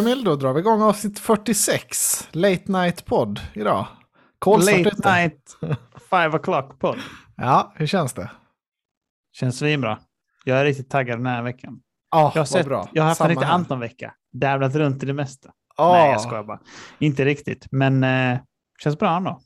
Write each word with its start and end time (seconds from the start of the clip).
Emil, 0.00 0.24
då 0.24 0.36
drar 0.36 0.52
vi 0.52 0.60
igång 0.60 0.82
avsnitt 0.82 1.18
46. 1.18 2.28
Late 2.32 2.72
Night 2.72 3.04
Podd 3.04 3.40
idag. 3.54 3.86
Kolsvart 4.38 4.78
Late 4.84 4.96
ute. 4.96 5.12
night, 5.14 5.56
five 6.10 6.38
o'clock 6.38 6.78
podd. 6.78 6.98
Ja, 7.36 7.72
hur 7.76 7.86
känns 7.86 8.12
det? 8.12 8.30
Känns 9.32 9.58
svinbra. 9.58 9.98
Jag 10.44 10.58
är 10.60 10.64
riktigt 10.64 10.90
taggad 10.90 11.18
den 11.18 11.26
här 11.26 11.42
veckan. 11.42 11.80
Ja, 12.10 12.32
Jag 12.34 12.40
har, 12.40 12.46
sett, 12.46 12.66
bra. 12.66 12.88
jag 12.92 13.02
har 13.02 13.08
haft 13.08 13.20
en 13.20 13.24
Samma 13.24 13.30
riktig 13.30 13.46
här. 13.46 13.52
Anton-vecka. 13.54 14.14
Dabblat 14.32 14.74
runt 14.74 15.02
i 15.02 15.06
det 15.06 15.12
mesta. 15.12 15.50
Ja. 15.76 15.92
Nej, 15.92 16.10
jag 16.10 16.20
skojar 16.20 16.44
bara. 16.44 16.60
Inte 16.98 17.24
riktigt, 17.24 17.66
men 17.70 18.04
eh, 18.04 18.38
känns 18.82 18.98
bra 18.98 19.16
ändå. 19.16 19.40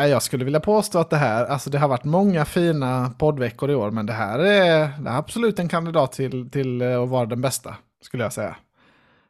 Jag 0.00 0.22
skulle 0.22 0.44
vilja 0.44 0.60
påstå 0.60 0.98
att 0.98 1.10
det 1.10 1.16
här, 1.16 1.46
alltså 1.46 1.70
det 1.70 1.78
har 1.78 1.88
varit 1.88 2.04
många 2.04 2.44
fina 2.44 3.10
poddveckor 3.18 3.70
i 3.70 3.74
år, 3.74 3.90
men 3.90 4.06
det 4.06 4.12
här 4.12 4.38
är, 4.38 4.88
det 5.02 5.10
är 5.10 5.16
absolut 5.18 5.58
en 5.58 5.68
kandidat 5.68 6.12
till, 6.12 6.50
till 6.50 6.82
eh, 6.82 7.02
att 7.02 7.08
vara 7.08 7.26
den 7.26 7.40
bästa, 7.40 7.76
skulle 8.04 8.22
jag 8.22 8.32
säga. 8.32 8.56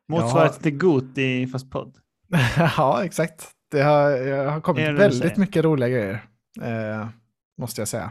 Motsvarigheten 0.09 0.62
till 0.62 0.79
Goti 0.79 1.47
fast 1.47 1.71
podd. 1.71 1.97
ja, 2.77 3.05
exakt. 3.05 3.51
Det 3.71 3.83
har, 3.83 4.11
jag 4.11 4.51
har 4.51 4.61
kommit 4.61 4.89
väldigt 4.89 5.37
mycket 5.37 5.65
roliga 5.65 5.89
grejer, 5.89 6.25
eh, 6.62 7.09
måste 7.61 7.80
jag 7.80 7.89
säga. 7.89 8.11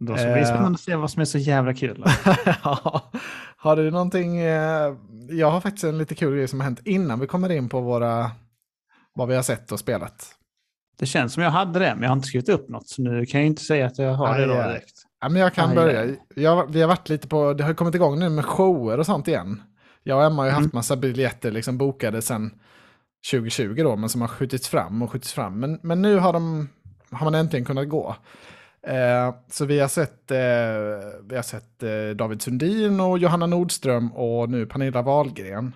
Då 0.00 0.16
ska 0.16 0.26
det 0.26 0.32
bli 0.32 0.42
Eh. 0.42 0.46
spännande 0.48 0.74
att 0.76 0.80
se 0.80 0.96
vad 0.96 1.10
som 1.10 1.20
är 1.20 1.24
så 1.24 1.38
jävla 1.38 1.74
kul. 1.74 2.04
Ja. 2.64 3.10
har 3.56 3.76
du 3.76 3.90
någonting, 3.90 4.36
eh, 4.38 4.94
jag 5.30 5.50
har 5.50 5.60
faktiskt 5.60 5.84
en 5.84 5.98
lite 5.98 6.14
kul 6.14 6.36
grej 6.36 6.48
som 6.48 6.60
har 6.60 6.64
hänt 6.64 6.80
innan 6.84 7.20
vi 7.20 7.26
kommer 7.26 7.50
in 7.52 7.68
på 7.68 7.80
våra, 7.80 8.30
vad 9.14 9.28
vi 9.28 9.34
har 9.34 9.42
sett 9.42 9.72
och 9.72 9.78
spelat. 9.78 10.34
Det 10.98 11.06
känns 11.06 11.32
som 11.32 11.42
jag 11.42 11.50
hade 11.50 11.78
det, 11.78 11.94
men 11.94 12.02
jag 12.02 12.10
har 12.10 12.16
inte 12.16 12.28
skrivit 12.28 12.48
upp 12.48 12.68
något, 12.68 12.88
så 12.88 13.02
nu 13.02 13.26
kan 13.26 13.40
jag 13.40 13.46
inte 13.46 13.62
säga 13.62 13.86
att 13.86 13.98
jag 13.98 14.14
har 14.14 14.38
det 14.38 14.46
då 14.46 14.52
Aj, 14.52 14.58
aj. 14.60 14.68
direkt. 14.68 14.92
Ja, 15.20 15.28
men 15.28 15.42
jag 15.42 15.54
kan 15.54 15.68
Aj, 15.70 15.74
börja. 15.76 16.00
aj. 16.00 16.20
Jag, 16.34 16.72
vi 16.72 16.80
har 16.80 16.88
varit 16.88 17.08
lite 17.08 17.28
på, 17.28 17.52
det 17.52 17.64
har 17.64 17.74
kommit 17.74 17.94
igång 17.94 18.18
nu 18.18 18.28
med 18.28 18.44
shower 18.44 18.98
och 18.98 19.06
sånt 19.06 19.28
igen. 19.28 19.62
Jag 20.02 20.18
och 20.18 20.24
Emma 20.24 20.42
har 20.42 20.46
ju 20.46 20.52
haft 20.52 20.64
Mm. 20.64 20.70
massa 20.74 20.96
biljetter 20.96 21.50
liksom 21.50 21.78
bokade 21.78 22.22
sedan 22.22 22.50
2020 23.30 23.74
då, 23.82 23.96
men 23.96 24.08
som 24.08 24.20
har 24.20 24.28
skjutits 24.28 24.68
fram 24.68 25.02
och 25.02 25.10
skjutits 25.12 25.32
fram. 25.32 25.60
Men, 25.60 25.80
men 25.82 26.02
nu 26.02 26.16
har, 26.16 26.32
de, 26.32 26.68
har 27.10 27.24
man 27.24 27.34
äntligen 27.34 27.64
kunnat 27.64 27.88
gå. 27.88 28.16
Eh, 28.82 29.34
så 29.50 29.64
vi 29.64 29.80
har 29.80 29.88
sett, 29.88 30.30
eh, 30.30 30.38
vi 31.28 31.36
har 31.36 31.42
sett 31.42 31.82
eh, 31.82 32.16
David 32.16 32.42
Sundin 32.42 33.00
och 33.00 33.18
Johanna 33.18 33.46
Nordström 33.46 34.12
och 34.12 34.50
nu 34.50 34.66
Pernilla 34.66 35.02
Wahlgren. 35.02 35.74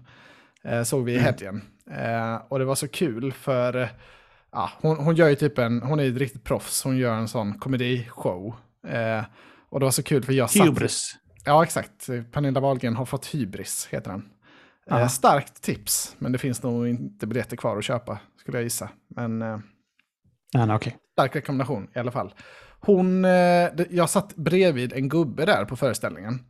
Eh, 0.64 0.82
såg 0.82 1.04
vi 1.04 1.12
i 1.12 1.18
Mm. 1.18 1.24
helgen. 1.24 1.62
Eh, 1.90 2.42
och 2.48 2.58
det 2.58 2.64
var 2.64 2.74
så 2.74 2.88
kul 2.88 3.32
för 3.32 3.76
eh, 3.82 3.88
ja, 4.52 4.70
hon, 4.80 4.96
hon 4.96 5.14
gör 5.14 5.28
ju 5.28 5.34
typ 5.34 5.58
en, 5.58 5.82
hon 5.82 6.00
är 6.00 6.04
ju 6.04 6.10
ett 6.12 6.18
riktigt 6.18 6.44
proffs, 6.44 6.84
hon 6.84 6.96
gör 6.96 7.14
en 7.14 7.28
sån 7.28 7.58
komedishow. 7.58 8.54
Och 9.70 9.80
det 9.80 9.84
var 9.86 9.90
så 9.90 10.02
kul 10.02 10.22
för 10.24 10.32
jag 10.32 10.50
satt... 10.50 10.66
Hubris. 10.66 11.16
Ja, 11.44 11.62
exakt. 11.62 12.06
Pernilla 12.32 12.60
Wahlgren 12.60 12.96
har 12.96 13.04
fått 13.04 13.26
hybris, 13.26 13.88
heter 13.90 14.10
den. 14.10 14.28
Eh, 14.90 15.08
starkt 15.08 15.62
tips, 15.62 16.16
men 16.18 16.32
det 16.32 16.38
finns 16.38 16.62
nog 16.62 16.88
inte 16.88 17.26
biljetter 17.26 17.56
kvar 17.56 17.78
att 17.78 17.84
köpa, 17.84 18.18
skulle 18.40 18.58
jag 18.58 18.64
gissa. 18.64 18.88
Men 19.16 19.42
eh, 19.42 19.58
Ja, 20.52 20.74
okej. 20.76 20.96
stark 21.12 21.36
rekommendation 21.36 21.88
i 21.94 21.98
alla 21.98 22.10
fall. 22.10 22.34
Hon, 22.80 23.24
eh, 23.24 23.30
jag 23.90 24.10
satt 24.10 24.36
bredvid 24.36 24.92
en 24.92 25.08
gubbe 25.08 25.44
där 25.44 25.64
på 25.64 25.76
föreställningen. 25.76 26.40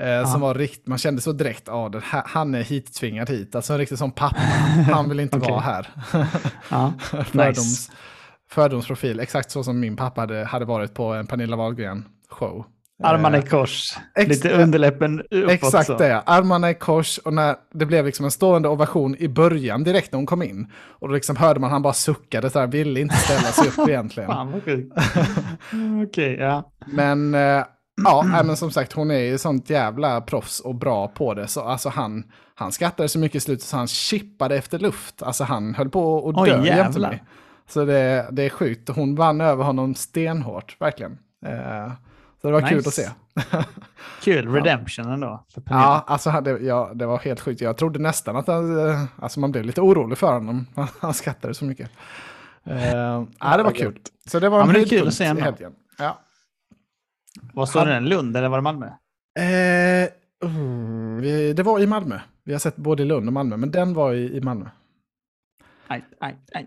Eh, 0.00 0.32
som 0.32 0.40
var 0.40 0.54
rikt, 0.54 0.86
man 0.86 0.98
kände 0.98 1.20
så 1.22 1.32
direkt, 1.32 1.64
den 1.66 2.02
här, 2.04 2.22
han 2.26 2.54
är 2.54 2.62
hittvingad 2.62 3.30
hit. 3.30 3.54
Alltså 3.54 3.72
en 3.72 3.78
riktig 3.78 3.98
som 3.98 4.12
pappa, 4.12 4.36
han 4.92 5.08
vill 5.08 5.20
inte 5.20 5.38
vara 5.38 5.60
här. 5.60 5.90
Fördoms, 7.24 7.90
Fördomsprofil, 8.50 9.20
exakt 9.20 9.50
så 9.50 9.64
som 9.64 9.80
min 9.80 9.96
pappa 9.96 10.20
hade, 10.20 10.44
hade 10.44 10.64
varit 10.64 10.94
på 10.94 11.12
en 11.12 11.26
Pernilla 11.26 11.56
Wahlgren-show. 11.56 12.64
Armarna 13.02 13.36
i 13.36 13.40
Eh, 13.40 13.46
kors. 13.46 13.96
ex- 14.14 14.28
Lite 14.28 14.50
underläppen 14.62 15.20
uppåt. 15.30 15.50
Exakt 15.50 15.86
så. 15.86 15.96
det, 15.96 16.20
armarna 16.20 16.70
i 16.70 16.74
kors 16.74 17.18
och 17.18 17.32
när 17.34 17.56
det 17.74 17.86
blev 17.86 18.06
liksom 18.06 18.24
en 18.24 18.30
stående 18.30 18.68
ovation 18.68 19.16
i 19.18 19.28
början 19.28 19.84
direkt 19.84 20.12
när 20.12 20.16
hon 20.16 20.26
kom 20.26 20.42
in. 20.42 20.70
Och 20.76 21.08
då 21.08 21.14
liksom 21.14 21.36
hörde 21.36 21.60
man 21.60 21.70
han 21.70 21.82
bara 21.82 21.92
suckade 21.92 22.50
så 22.50 22.58
här, 22.58 22.66
ville 22.66 23.00
inte 23.00 23.16
ställa 23.16 23.40
sig 23.40 23.68
upp 23.68 23.88
egentligen. 23.88 24.30
Fan 24.30 24.52
vad 24.52 24.64
sjukt. 24.64 24.94
Okej, 26.08 26.36
ja. 26.40 26.72
Men 26.86 27.34
eh, 27.34 27.64
ja, 28.04 28.24
men 28.44 28.56
som 28.56 28.70
sagt 28.70 28.92
hon 28.92 29.10
är 29.10 29.18
ju 29.18 29.38
sånt 29.38 29.70
jävla 29.70 30.20
proffs 30.20 30.60
och 30.60 30.74
bra 30.74 31.08
på 31.08 31.34
det. 31.34 31.46
Så 31.46 31.60
alltså 31.60 31.88
han, 31.88 32.24
han 32.54 32.72
skrattade 32.72 33.08
så 33.08 33.18
mycket 33.18 33.36
i 33.36 33.40
slutet 33.40 33.64
så 33.66 33.76
han 33.76 33.88
chippade 33.88 34.56
efter 34.56 34.78
luft. 34.78 35.22
Alltså 35.22 35.44
han 35.44 35.74
höll 35.74 35.90
på 35.90 36.28
att 36.28 36.44
dö 36.46 36.64
jämte 36.64 37.00
mig. 37.00 37.22
Så 37.68 37.84
det, 37.84 38.28
det 38.32 38.42
är 38.42 38.50
sjukt. 38.50 38.88
Hon 38.88 39.14
vann 39.14 39.40
över 39.40 39.64
honom 39.64 39.94
stenhårt, 39.94 40.76
verkligen. 40.80 41.18
Eh, 41.46 41.92
så 42.44 42.48
det 42.50 42.60
var 42.60 42.68
kul 42.68 42.76
Nice. 42.76 42.88
att 42.88 42.94
se. 42.94 43.08
Kul, 44.22 44.48
redemption 44.54 45.12
ändå. 45.12 45.44
Ja, 45.70 46.04
alltså 46.06 46.30
det, 46.40 46.50
ja, 46.58 46.90
det 46.94 47.06
var 47.06 47.18
helt 47.18 47.40
sjukt. 47.40 47.60
Jag 47.60 47.76
trodde 47.76 47.98
nästan 47.98 48.36
att 48.36 48.46
han, 48.46 48.88
eh, 48.88 49.04
alltså 49.16 49.40
man 49.40 49.52
blev 49.52 49.64
lite 49.64 49.80
orolig 49.80 50.18
för 50.18 50.32
honom. 50.32 50.66
Han 51.00 51.14
skrattade 51.14 51.54
så 51.54 51.64
mycket. 51.64 51.90
Uh, 52.70 52.74
ja, 53.40 53.56
det 53.56 53.62
var 53.62 53.70
kul. 53.70 53.98
Så 54.26 54.40
det 54.40 54.48
var 54.48 54.58
Ja, 54.58 54.66
en 54.66 54.72
det 54.72 54.84
kul 54.84 55.08
att 55.08 55.14
se 55.14 55.24
i 55.24 55.26
helgen. 55.40 55.72
Ja. 55.98 56.18
Vad 57.54 57.68
står 57.68 57.86
det? 57.86 58.00
Lund 58.00 58.36
eller 58.36 58.48
var 58.48 58.58
det 58.58 58.62
Malmö? 58.62 58.86
Eh, 59.38 60.08
vi- 61.20 61.52
det 61.56 61.62
var 61.62 61.80
i 61.80 61.86
Malmö. 61.86 62.20
Vi 62.44 62.52
har 62.52 62.58
sett 62.60 62.76
både 62.76 63.02
i 63.02 63.06
Lund 63.06 63.26
och 63.26 63.32
Malmö, 63.32 63.56
men 63.56 63.70
den 63.70 63.94
var 63.94 64.12
i, 64.12 64.36
i 64.36 64.40
Malmö. 64.40 64.66
Aj, 65.88 66.04
aj, 66.20 66.36
aj. 66.54 66.66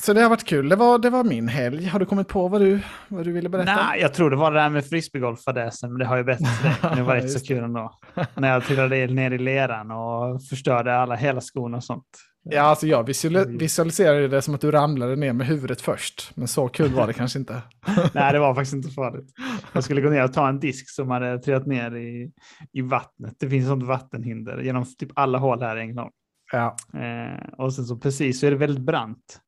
Så 0.00 0.12
det 0.12 0.22
har 0.22 0.28
varit 0.28 0.44
kul. 0.44 0.68
Det 0.68 0.76
var, 0.76 0.98
det 0.98 1.10
var 1.10 1.24
min 1.24 1.48
helg. 1.48 1.86
Har 1.86 1.98
du 1.98 2.06
kommit 2.06 2.28
på 2.28 2.48
vad 2.48 2.60
du, 2.60 2.80
vad 3.08 3.24
du 3.24 3.32
ville 3.32 3.48
berätta? 3.48 3.76
Nej, 3.76 4.00
jag 4.00 4.14
tror 4.14 4.30
det 4.30 4.36
var 4.36 4.52
det 4.52 4.60
där 4.60 4.68
med 4.68 4.84
frisbeegolffadäsen, 4.86 5.90
men 5.90 5.98
det 5.98 6.04
har 6.04 6.16
ju 6.16 6.24
bättre 6.24 6.46
det. 6.96 7.02
Var 7.02 7.14
rätt 7.14 7.32
så 7.32 7.46
kul 7.46 7.64
ändå. 7.64 7.98
När 8.34 8.52
jag 8.52 8.64
trillade 8.64 9.06
ner 9.06 9.30
i 9.30 9.38
leran 9.38 9.90
och 9.90 10.42
förstörde 10.42 10.96
alla, 10.96 11.14
hela 11.14 11.40
skon 11.40 11.74
och 11.74 11.84
sånt. 11.84 12.06
Ja, 12.50 12.62
alltså 12.62 12.86
jag 12.86 13.06
visual, 13.06 13.58
visualiserade 13.58 14.28
det 14.28 14.42
som 14.42 14.54
att 14.54 14.60
du 14.60 14.70
ramlade 14.70 15.16
ner 15.16 15.32
med 15.32 15.46
huvudet 15.46 15.80
först. 15.80 16.30
Men 16.34 16.48
så 16.48 16.68
kul 16.68 16.92
var 16.92 17.06
det 17.06 17.12
kanske 17.12 17.38
inte. 17.38 17.62
Nej, 18.12 18.32
det 18.32 18.38
var 18.38 18.54
faktiskt 18.54 18.74
inte 18.74 18.90
farligt. 18.90 19.28
Jag 19.72 19.84
skulle 19.84 20.00
gå 20.00 20.10
ner 20.10 20.24
och 20.24 20.32
ta 20.32 20.48
en 20.48 20.60
disk 20.60 20.90
som 20.90 21.10
hade 21.10 21.38
trillat 21.38 21.66
ner 21.66 21.96
i, 21.96 22.30
i 22.72 22.80
vattnet. 22.80 23.34
Det 23.38 23.50
finns 23.50 23.68
sånt 23.68 23.82
vattenhinder 23.82 24.58
genom 24.58 24.84
typ 24.98 25.10
alla 25.14 25.38
hål 25.38 25.62
här 25.62 25.76
i 25.76 25.80
Ängelholm. 25.80 26.10
Ja, 26.52 26.76
Eh, 26.94 27.48
och 27.58 27.74
sen 27.74 27.84
så 27.84 27.96
precis 27.96 28.40
så 28.40 28.46
är 28.46 28.50
det 28.50 28.56
väldigt 28.56 28.84
brant. 28.84 29.40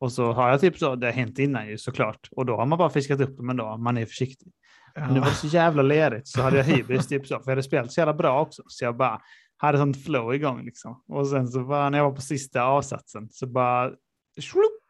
Och 0.00 0.12
så 0.12 0.32
har 0.32 0.50
jag 0.50 0.60
typ 0.60 0.78
så, 0.78 0.94
det 0.94 1.06
har 1.06 1.12
hänt 1.12 1.38
innan 1.38 1.68
ju 1.68 1.78
såklart. 1.78 2.28
Och 2.30 2.46
då 2.46 2.56
har 2.56 2.66
man 2.66 2.78
bara 2.78 2.90
fiskat 2.90 3.20
upp 3.20 3.36
dem 3.36 3.50
ändå, 3.50 3.76
man 3.76 3.98
är 3.98 4.06
försiktig. 4.06 4.52
Men 4.94 5.14
nu 5.14 5.20
var 5.20 5.26
det 5.26 5.34
så 5.34 5.46
jävla 5.46 5.82
lerigt 5.82 6.28
så 6.28 6.42
hade 6.42 6.56
jag 6.56 6.64
hybris 6.64 7.06
typ 7.08 7.26
så, 7.26 7.34
för 7.34 7.42
jag 7.46 7.50
hade 7.50 7.62
spelat 7.62 7.92
så 7.92 8.00
jävla 8.00 8.14
bra 8.14 8.40
också. 8.40 8.62
Så 8.66 8.84
jag 8.84 8.96
bara 8.96 9.20
hade 9.56 9.78
sånt 9.78 10.04
flow 10.04 10.34
igång 10.34 10.64
liksom. 10.64 11.02
Och 11.08 11.26
sen 11.28 11.48
så 11.48 11.64
bara 11.64 11.90
när 11.90 11.98
jag 11.98 12.04
var 12.04 12.16
på 12.16 12.20
sista 12.22 12.62
avsatsen 12.62 13.28
så 13.30 13.46
bara 13.46 13.90
shlup, 14.40 14.82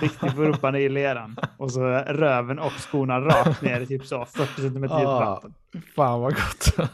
riktigt 0.00 0.36
på 0.36 0.42
rumpan 0.42 0.74
i 0.74 0.88
leran. 0.88 1.36
Och 1.58 1.72
så 1.72 1.80
röven 1.98 2.58
och 2.58 2.72
skorna 2.72 3.20
rakt 3.20 3.62
ner 3.62 3.80
i 3.80 3.86
typ 3.86 4.06
så 4.06 4.24
40 4.24 4.60
centimeter 4.60 4.98
djupt 4.98 5.08
Ah, 5.08 5.20
vatten. 5.24 5.54
fan 5.96 6.20
vad 6.20 6.34
gott. 6.34 6.74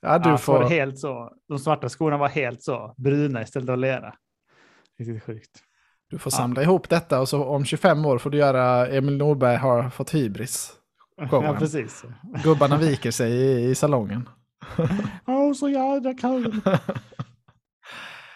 ja, 0.00 0.18
du 0.18 0.28
Ja, 0.30 0.38
får... 0.38 0.64
helt 0.64 0.98
så. 0.98 1.32
De 1.48 1.58
svarta 1.58 1.88
skorna 1.88 2.16
var 2.16 2.28
helt 2.28 2.62
så 2.62 2.94
bruna 2.96 3.42
istället 3.42 3.66
för 3.66 3.76
lera. 3.76 4.14
Riktigt 4.98 5.22
sjukt. 5.22 5.62
Du 6.10 6.18
får 6.18 6.32
Ja. 6.32 6.36
samla 6.36 6.62
ihop 6.62 6.88
detta 6.88 7.20
och 7.20 7.28
så 7.28 7.44
om 7.44 7.64
25 7.64 8.04
år 8.04 8.18
får 8.18 8.30
du 8.30 8.38
göra 8.38 8.86
Emil 8.86 9.16
Nordberg 9.16 9.56
har 9.56 9.90
fått 9.90 10.14
hybris. 10.14 10.72
Ja, 11.30 11.56
precis. 11.58 12.04
Gubbarna 12.44 12.76
viker 12.76 13.10
sig 13.10 13.32
i, 13.32 13.64
i 13.70 13.74
salongen. 13.74 14.28
Åh, 15.26 15.52
så 15.52 15.68
jävla 15.68 16.14
kul. 16.14 16.60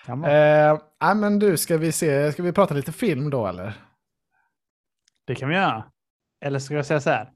Kan 0.06 0.18
man. 0.18 0.30
Eh, 0.30 0.78
nej, 1.02 1.14
men 1.14 1.38
du, 1.38 1.56
ska 1.56 1.76
vi 1.78 1.92
se, 1.92 2.32
ska 2.32 2.42
vi 2.42 2.52
prata 2.52 2.74
lite 2.74 2.92
film 2.92 3.30
då 3.30 3.46
eller? 3.46 3.74
Det 5.26 5.34
kan 5.34 5.48
vi 5.48 5.54
göra. 5.54 5.84
Eller 6.44 6.58
ska 6.58 6.74
jag 6.74 6.86
säga 6.86 7.00
så 7.00 7.10
här? 7.10 7.30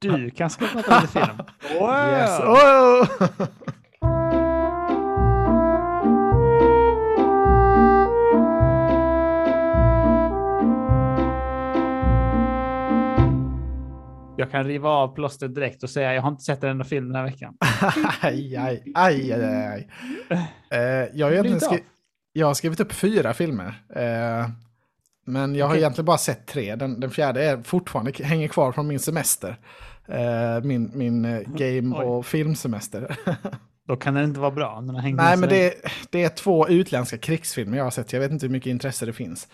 Du 0.00 0.30
kan 0.30 0.50
ska 0.50 0.66
prata 0.66 1.00
lite 1.00 1.12
film. 1.12 1.38
Wow! 1.80 2.08
Yes. 2.10 2.40
Oh! 2.40 3.46
Jag 14.40 14.50
kan 14.50 14.64
riva 14.64 14.88
av 14.88 15.14
plåstret 15.14 15.54
direkt 15.54 15.82
och 15.82 15.90
säga 15.90 16.14
jag 16.14 16.22
har 16.22 16.28
inte 16.28 16.42
sett 16.42 16.64
en 16.64 16.70
enda 16.70 16.84
film 16.84 17.06
den 17.06 17.16
här 17.16 17.24
veckan. 17.24 17.56
aj, 18.20 18.56
aj, 18.56 18.82
aj, 18.94 19.32
aj, 19.32 19.44
aj. 19.44 19.88
Eh, 20.70 21.08
jag, 21.14 21.26
har 21.26 21.32
egentligen 21.32 21.60
skri- 21.60 21.84
jag 22.32 22.46
har 22.46 22.54
skrivit 22.54 22.80
upp 22.80 22.92
fyra 22.92 23.34
filmer. 23.34 23.82
Eh, 23.96 24.48
men 25.26 25.54
jag 25.54 25.66
har 25.66 25.72
Okej. 25.72 25.80
egentligen 25.80 26.06
bara 26.06 26.18
sett 26.18 26.46
tre. 26.46 26.76
Den, 26.76 27.00
den 27.00 27.10
fjärde 27.10 27.44
är 27.44 27.62
fortfarande 27.62 28.12
hänger 28.24 28.48
kvar 28.48 28.72
från 28.72 28.86
min 28.86 29.00
semester. 29.00 29.56
Eh, 30.08 30.62
min 30.62 30.90
min 30.94 31.24
eh, 31.24 31.40
game 31.40 31.96
och 31.96 32.26
filmsemester. 32.26 33.16
Då 33.88 33.96
kan 33.96 34.14
den 34.14 34.24
inte 34.24 34.40
vara 34.40 34.50
bra. 34.50 34.80
Den 34.80 34.96
hänger 34.96 35.16
Nej, 35.16 35.36
men 35.36 35.48
det 35.48 35.66
är, 35.66 35.92
det 36.10 36.24
är 36.24 36.28
två 36.28 36.68
utländska 36.68 37.18
krigsfilmer 37.18 37.76
jag 37.76 37.84
har 37.84 37.90
sett. 37.90 38.12
Jag 38.12 38.20
vet 38.20 38.30
inte 38.30 38.46
hur 38.46 38.52
mycket 38.52 38.70
intresse 38.70 39.06
det 39.06 39.12
finns. 39.12 39.48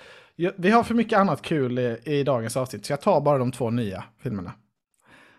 Vi 0.56 0.70
har 0.70 0.82
för 0.82 0.94
mycket 0.94 1.18
annat 1.18 1.42
kul 1.42 1.78
i, 1.78 1.98
i 2.04 2.22
dagens 2.22 2.56
avsnitt, 2.56 2.86
så 2.86 2.92
jag 2.92 3.00
tar 3.00 3.20
bara 3.20 3.38
de 3.38 3.52
två 3.52 3.70
nya 3.70 4.04
filmerna. 4.22 4.52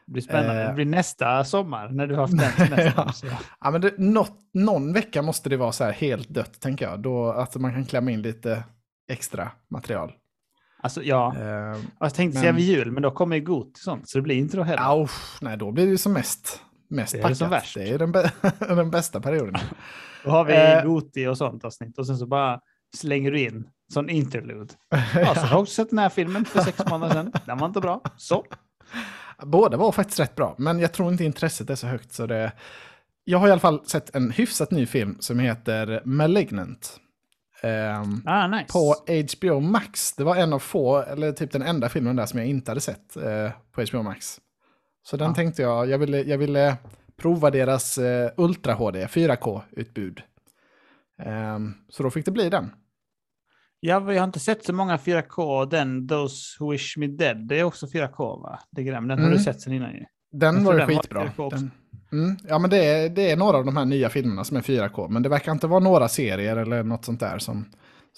Det 0.08 0.12
blir 0.14 0.24
spännande. 0.24 0.62
Eh. 0.62 0.68
Det 0.68 0.74
blir 0.74 0.86
nästa 0.86 1.44
sommar 1.44 1.90
när 1.90 2.08
du 2.08 2.16
har 2.16 2.22
haft 2.22 2.38
den 2.38 2.52
semestern. 2.68 3.30
Ja. 3.32 3.38
Ja, 3.62 3.72
men 3.72 3.82
det, 3.82 3.98
något, 3.98 4.40
någon 4.54 4.94
vecka 4.94 5.22
måste 5.22 5.50
det 5.50 5.58
vara 5.58 5.72
så 5.72 5.84
här 5.84 5.92
helt 5.92 6.30
dött, 6.30 6.62
tänker 6.62 6.86
jag. 6.90 7.00
Då, 7.00 7.32
att 7.32 7.56
man 7.56 7.74
kan 7.74 7.86
klämma 7.86 8.12
in 8.12 8.22
lite 8.22 8.64
extra 9.12 9.52
material. 9.70 10.12
Alltså, 10.82 11.04
ja. 11.04 11.36
Eh, 11.38 11.78
Jag 12.00 12.14
tänkte 12.14 12.24
Men- 12.24 12.42
säga 12.42 12.52
vid 12.52 12.66
jul, 12.66 12.92
men 12.92 13.04
då 13.04 13.12
kommer 13.12 13.36
ju 13.36 13.42
Got 13.42 13.68
och 13.72 13.78
sånt, 13.78 14.10
så 14.10 14.18
det 14.18 14.22
blir 14.22 14.36
inte 14.36 14.58
då 14.58 14.64
heller. 14.64 14.84
ja, 14.84 15.08
nej, 15.42 15.58
då 15.58 15.72
blir 15.72 15.86
det 15.86 15.92
ju 15.92 15.98
som 15.98 16.14
mest, 16.14 16.62
mest 16.90 17.12
Det 17.14 17.18
är 17.20 17.22
packat. 17.22 17.38
som 17.38 17.50
värst. 17.50 17.76
Det 17.76 17.90
är 17.90 17.98
den, 18.00 18.14
bä- 18.14 18.32
den 18.76 18.92
bästa 18.92 19.22
perioden. 19.22 19.56
Då 20.24 20.30
har 20.32 20.46
vi 20.46 20.54
Eh. 20.54 20.84
Goti 20.84 21.28
och 21.28 21.38
sånt 21.38 21.66
avsnitt 21.66 21.98
och 21.98 22.08
sen 22.08 22.18
så 22.18 22.28
bara 22.28 22.60
slänger 22.98 23.32
du 23.32 23.40
in 23.42 23.68
sån 23.94 24.10
interlude. 24.10 24.74
Ja, 25.16 25.36
så 25.36 25.42
har 25.42 25.50
jag 25.50 25.60
också 25.62 25.74
sett 25.74 25.90
den 25.90 26.00
här 26.00 26.10
filmen 26.10 26.46
för 26.46 26.62
sex 26.62 26.80
månader 26.90 27.14
sedan. 27.14 27.32
Den 27.46 27.58
var 27.58 27.68
inte 27.68 27.80
bra. 27.82 28.02
Så. 28.18 28.46
Båda 29.46 29.78
var 29.78 29.92
faktiskt 29.92 30.20
rätt 30.20 30.36
bra, 30.36 30.56
men 30.58 30.80
jag 30.80 30.92
tror 30.94 31.12
inte 31.12 31.24
intresset 31.24 31.70
är 31.70 31.76
så 31.76 31.88
högt. 31.88 32.14
Så 32.14 32.26
det... 32.28 32.52
Jag 33.24 33.38
har 33.38 33.48
i 33.48 33.52
alla 33.52 33.60
fall 33.60 33.86
sett 33.86 34.16
en 34.16 34.32
hyfsat 34.32 34.72
ny 34.72 34.86
film 34.86 35.18
som 35.20 35.40
heter 35.40 36.02
Malignant. 36.06 37.00
Ehm, 37.62 38.22
Ah, 38.26 38.48
nice. 38.48 38.66
på 38.74 38.96
HBO 39.34 39.60
Max. 39.60 40.14
Det 40.14 40.24
var 40.24 40.36
en 40.36 40.54
av 40.54 40.60
få, 40.60 40.98
eller 40.98 41.32
typ 41.32 41.52
den 41.52 41.62
enda 41.62 41.90
filmen 41.90 42.16
där 42.16 42.26
som 42.26 42.40
jag 42.40 42.48
inte 42.50 42.72
hade 42.72 42.82
sett 42.82 43.18
eh, 43.18 43.52
på 43.72 43.82
HBO 43.92 44.02
Max. 44.04 44.40
Så 45.04 45.18
den 45.18 45.28
Ja. 45.28 45.34
tänkte 45.36 45.62
jag, 45.62 45.90
jag 45.90 45.98
ville, 45.98 46.22
jag 46.22 46.38
ville 46.38 46.78
prova 47.18 47.52
deras 47.52 47.98
eh, 47.98 48.32
Ultra 48.38 48.74
HD 48.74 49.06
4K-utbud. 49.06 50.22
Ehm, 51.24 51.74
så 51.90 52.04
då 52.04 52.10
fick 52.12 52.26
det 52.26 52.32
bli 52.32 52.50
den. 52.50 52.72
Ja, 53.80 54.14
jag 54.14 54.20
har 54.22 54.24
inte 54.28 54.40
sett 54.40 54.66
så 54.66 54.74
många 54.74 54.98
4K. 54.98 55.66
Den 55.70 56.08
Those 56.08 56.36
Who 56.60 56.72
Wish 56.72 56.98
Me 56.98 57.08
Dead, 57.08 57.48
det 57.48 57.60
är 57.60 57.64
också 57.64 57.86
4K 57.86 58.42
va? 58.42 58.60
Det 58.72 58.82
är. 58.82 58.92
Den 58.94 59.10
har 59.10 59.18
Mm. 59.18 59.32
du 59.32 59.40
sett 59.40 59.62
sen 59.62 59.74
innan 59.74 59.92
ju. 59.94 60.06
Den 60.32 60.64
var 60.64 60.74
ju 60.74 60.80
var 60.80 60.88
skitbra. 60.88 61.24
4K 61.24 61.40
också. 61.46 61.58
Den, 61.58 61.72
mm, 62.12 62.38
ja, 62.48 62.60
men 62.60 62.70
det 62.70 62.86
är, 62.86 63.10
det 63.10 63.32
är 63.32 63.38
några 63.38 63.58
av 63.58 63.66
de 63.66 63.78
här 63.78 63.86
nya 63.86 64.10
filmerna 64.10 64.44
som 64.44 64.58
är 64.58 64.62
4K, 64.62 65.08
men 65.10 65.24
det 65.24 65.30
verkar 65.30 65.52
inte 65.52 65.68
vara 65.68 65.80
några 65.80 66.08
serier 66.08 66.58
eller 66.58 66.84
något 66.84 67.06
sånt 67.06 67.20
där. 67.20 67.38
Som, 67.40 67.66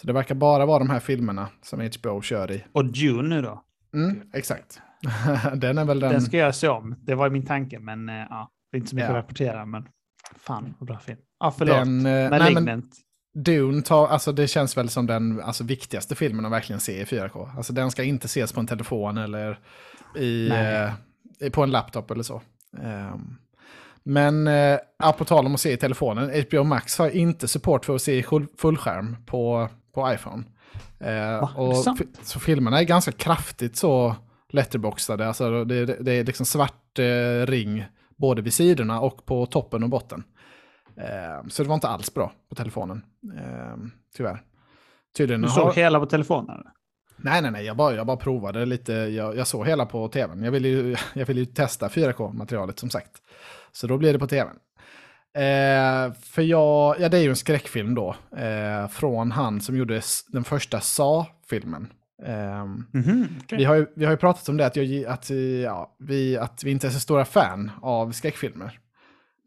så 0.02 0.08
det 0.08 0.14
verkar 0.14 0.36
bara 0.36 0.66
vara 0.66 0.80
de 0.80 0.90
här 0.90 1.00
filmerna 1.00 1.48
som 1.62 1.80
HBO 2.00 2.22
kör 2.22 2.52
i. 2.52 2.64
Och 2.72 2.86
Dune 2.86 3.36
nu 3.36 3.42
då. 3.42 3.64
Mm, 3.94 4.22
exakt. 4.34 4.80
den 5.56 5.78
är 5.78 5.86
väl 5.86 6.00
den... 6.00 6.12
Den 6.12 6.22
ska 6.22 6.38
jag 6.38 6.56
se 6.56 6.68
om. 6.68 6.96
Det 7.02 7.16
var 7.16 7.30
min 7.30 7.46
tanke, 7.46 7.80
men 7.80 8.10
eh, 8.10 8.16
ja, 8.16 8.50
det 8.72 8.78
är 8.78 8.80
inte 8.80 8.90
så 8.90 8.96
mycket 8.96 9.10
Ja. 9.10 9.18
att 9.18 9.24
rapportera. 9.24 9.66
Men 9.66 9.88
fan, 10.38 10.74
vad 10.80 10.88
bra 10.88 11.00
film. 11.00 11.18
Ja, 11.40 11.52
förlåt. 11.58 11.76
den 11.76 11.98
eh, 11.98 12.04
nej, 12.04 12.30
men 12.30 12.40
Malignant. 12.54 12.86
Dune 13.44 13.82
tar, 13.82 14.08
alltså 14.08 14.32
det 14.32 14.48
känns 14.48 14.78
väl 14.78 14.90
som 14.90 15.08
den 15.08 15.42
alltså, 15.42 15.64
viktigaste 15.64 16.16
filmen 16.16 16.46
att 16.46 16.52
verkligen 16.52 16.80
se 16.80 17.02
i 17.02 17.04
4K. 17.04 17.58
Alltså 17.58 17.74
den 17.74 17.92
ska 17.92 18.04
inte 18.04 18.26
ses 18.26 18.54
på 18.54 18.60
en 18.60 18.68
telefon 18.68 19.18
eller 19.18 19.60
i, 20.16 20.50
eh, 20.50 21.50
på 21.52 21.64
en 21.64 21.72
laptop 21.72 22.12
eller 22.12 22.24
så. 22.24 22.42
Ehm, 22.84 23.38
men 24.04 24.48
eh, 24.48 24.78
på 25.18 25.26
tal 25.26 25.46
om 25.46 25.54
att 25.54 25.62
se 25.62 25.72
i 25.72 25.78
telefonen, 25.78 26.44
HBO 26.44 26.64
Max 26.64 26.98
har 26.98 27.10
inte 27.10 27.48
support 27.48 27.86
för 27.86 27.96
att 27.96 28.02
se 28.02 28.18
i 28.18 28.24
full- 28.24 28.48
fullskärm 28.58 29.16
på, 29.26 29.70
på 29.94 30.14
iPhone. 30.14 30.44
Eh, 31.00 31.42
Va? 31.42 31.52
Och 31.56 31.86
så 32.24 32.40
filmerna 32.40 32.80
är 32.80 32.84
ganska 32.84 33.12
kraftigt 33.12 33.76
så 33.76 34.16
letterboxade. 34.50 35.28
Alltså 35.28 35.64
det, 35.64 35.86
det, 35.86 35.98
det 36.02 36.12
är 36.12 36.24
liksom 36.24 36.46
svart 36.46 37.00
eh, 37.00 37.46
ring 37.46 37.86
både 38.16 38.42
vid 38.42 38.54
sidorna 38.54 39.02
och 39.02 39.26
på 39.26 39.46
toppen 39.46 39.84
och 39.84 39.90
botten. 39.90 40.24
Eh, 41.00 41.48
så 41.48 41.64
det 41.64 41.70
var 41.70 41.76
inte 41.76 41.88
alls 41.88 42.14
bra 42.14 42.32
på 42.50 42.56
telefonen. 42.56 43.02
Eh, 43.38 43.76
tyvärr. 44.16 44.42
Tydligen 45.18 45.42
Du 45.42 45.48
har- 45.48 45.56
såg 45.56 45.74
hela 45.76 46.00
på 46.00 46.06
telefonen? 46.06 46.58
Nej, 47.18 47.42
nej, 47.42 47.52
nej. 47.52 47.66
Jag 47.66 47.78
bara, 47.78 47.96
jag 47.96 48.08
bara 48.08 48.18
provade 48.18 48.66
lite. 48.66 48.94
Jag, 48.94 49.38
jag 49.38 49.48
såg 49.48 49.68
hela 49.68 49.86
på 49.86 50.08
tvn. 50.08 50.44
Jag 50.44 50.52
ville 50.52 50.68
ju, 50.68 50.96
jag 51.14 51.26
ville 51.26 51.40
ju 51.40 51.46
testa 51.46 51.88
4K-materialet 51.88 52.80
som 52.80 52.90
sagt. 52.90 53.12
Så 53.72 53.88
då 53.88 53.98
blir 53.98 54.14
det 54.14 54.20
på 54.20 54.28
tvn. 54.28 54.56
Eh, 55.36 56.14
för 56.22 56.42
jag, 56.42 56.96
ja 57.00 57.10
det 57.10 57.18
är 57.18 57.22
ju 57.22 57.30
en 57.30 57.36
skräckfilm 57.36 57.96
då. 57.96 58.16
Eh, 58.38 58.88
från 58.88 59.32
han 59.32 59.62
som 59.62 59.78
gjorde 59.78 60.02
den 60.28 60.44
första 60.44 60.80
Sa-filmen. 60.80 61.88
Eh, 62.26 62.66
Mhm, 62.94 63.28
okej. 63.44 63.58
vi, 63.58 63.64
har 63.64 63.76
ju, 63.76 63.88
vi 63.96 64.06
har 64.06 64.12
ju 64.12 64.18
pratat 64.18 64.50
om 64.50 64.58
det, 64.58 64.66
att, 64.66 64.76
jag, 64.76 65.06
att, 65.06 65.30
ja, 65.64 65.96
vi, 66.00 66.38
att 66.38 66.64
vi 66.64 66.72
inte 66.72 66.88
är 66.88 66.92
så 66.92 67.00
stora 67.00 67.26
fan 67.26 67.72
av 67.82 68.12
skräckfilmer. 68.12 68.80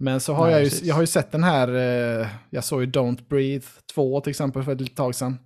Men 0.03 0.21
så 0.21 0.35
har 0.35 0.45
Nej, 0.45 0.53
jag, 0.53 0.63
ju, 0.63 0.71
precis. 0.71 0.83
jag 0.83 0.95
har 0.95 1.03
ju 1.03 1.07
sett 1.07 1.33
den 1.33 1.45
här, 1.45 1.69
eh, 1.69 2.27
jag 2.51 2.65
såg 2.65 2.81
ju 2.81 2.87
Don't 2.91 3.29
Breathe 3.29 3.67
2 3.95 4.21
till 4.21 4.31
exempel 4.31 4.63
för 4.63 4.73
ett 4.73 4.81
litet 4.81 4.97
tag 4.97 5.15
sedan. 5.15 5.39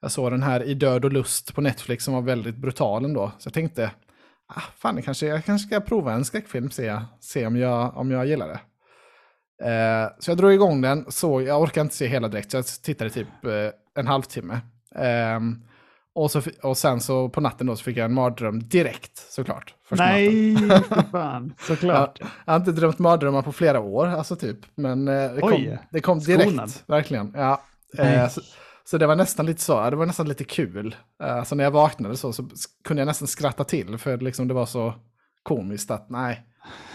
Jag 0.00 0.10
såg 0.10 0.30
den 0.30 0.42
här 0.42 0.62
I 0.62 0.74
död 0.74 1.04
och 1.04 1.12
lust 1.12 1.54
på 1.54 1.60
Netflix 1.60 2.04
som 2.04 2.14
var 2.14 2.22
väldigt 2.22 2.56
brutal 2.56 3.04
ändå. 3.04 3.32
Så 3.38 3.46
jag 3.46 3.54
tänkte, 3.54 3.90
ah, 4.46 4.60
fan, 4.76 4.94
det 4.94 5.02
kanske, 5.02 5.26
jag 5.26 5.44
kanske 5.44 5.66
ska 5.68 5.80
prova 5.80 6.12
en 6.12 6.24
skräckfilm, 6.24 6.70
se, 6.70 7.00
se 7.20 7.46
om, 7.46 7.56
jag, 7.56 7.96
om 7.96 8.10
jag 8.10 8.26
gillar 8.26 8.48
det. 8.48 8.60
Eh, 9.70 10.10
så 10.18 10.30
jag 10.30 10.38
drog 10.38 10.52
igång 10.52 10.80
den, 10.80 11.04
såg, 11.08 11.42
jag 11.42 11.62
orkar 11.62 11.80
inte 11.80 11.94
se 11.94 12.06
hela 12.06 12.28
direkt, 12.28 12.50
så 12.50 12.56
jag 12.56 12.66
tittade 12.66 13.10
typ 13.10 13.44
eh, 13.44 14.00
en 14.00 14.06
halvtimme. 14.06 14.60
Och, 16.14 16.30
så, 16.30 16.42
och 16.62 16.76
sen 16.76 17.00
så 17.00 17.28
på 17.28 17.40
natten 17.40 17.66
då 17.66 17.76
så 17.76 17.84
fick 17.84 17.96
jag 17.96 18.04
en 18.04 18.14
mardröm 18.14 18.68
direkt, 18.68 19.32
såklart. 19.32 19.74
Nej, 19.90 20.56
fan. 21.12 21.54
Såklart. 21.60 22.18
Jag 22.44 22.52
har 22.52 22.60
inte 22.60 22.72
drömt 22.72 22.98
mardrömmar 22.98 23.42
på 23.42 23.52
flera 23.52 23.80
år, 23.80 24.06
alltså 24.06 24.36
typ. 24.36 24.58
Men 24.74 25.08
eh, 25.08 25.32
det, 25.32 25.40
kom, 25.40 25.52
Oj. 25.52 25.78
det 25.90 26.00
kom 26.00 26.18
direkt, 26.18 26.48
Skonad. 26.48 26.72
verkligen. 26.86 27.32
Ja. 27.36 27.60
Eh, 27.98 28.28
så, 28.28 28.40
så 28.84 28.98
det 28.98 29.06
var 29.06 29.16
nästan 29.16 29.46
lite 29.46 29.60
så, 29.62 29.90
det 29.90 29.96
var 29.96 30.06
nästan 30.06 30.28
lite 30.28 30.44
kul. 30.44 30.96
Eh, 31.22 31.44
så 31.44 31.54
när 31.54 31.64
jag 31.64 31.70
vaknade 31.70 32.16
så, 32.16 32.32
så 32.32 32.44
kunde 32.84 33.00
jag 33.00 33.06
nästan 33.06 33.28
skratta 33.28 33.64
till, 33.64 33.98
för 33.98 34.18
liksom 34.18 34.48
det 34.48 34.54
var 34.54 34.66
så 34.66 34.94
komiskt 35.42 35.90
att 35.90 36.10
nej, 36.10 36.46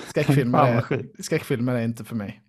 skräckfilmer 0.07 0.59
är, 0.67 1.21
skräckfilmer 1.23 1.75
är 1.75 1.81
inte 1.81 2.03
för 2.03 2.15
mig. 2.15 2.41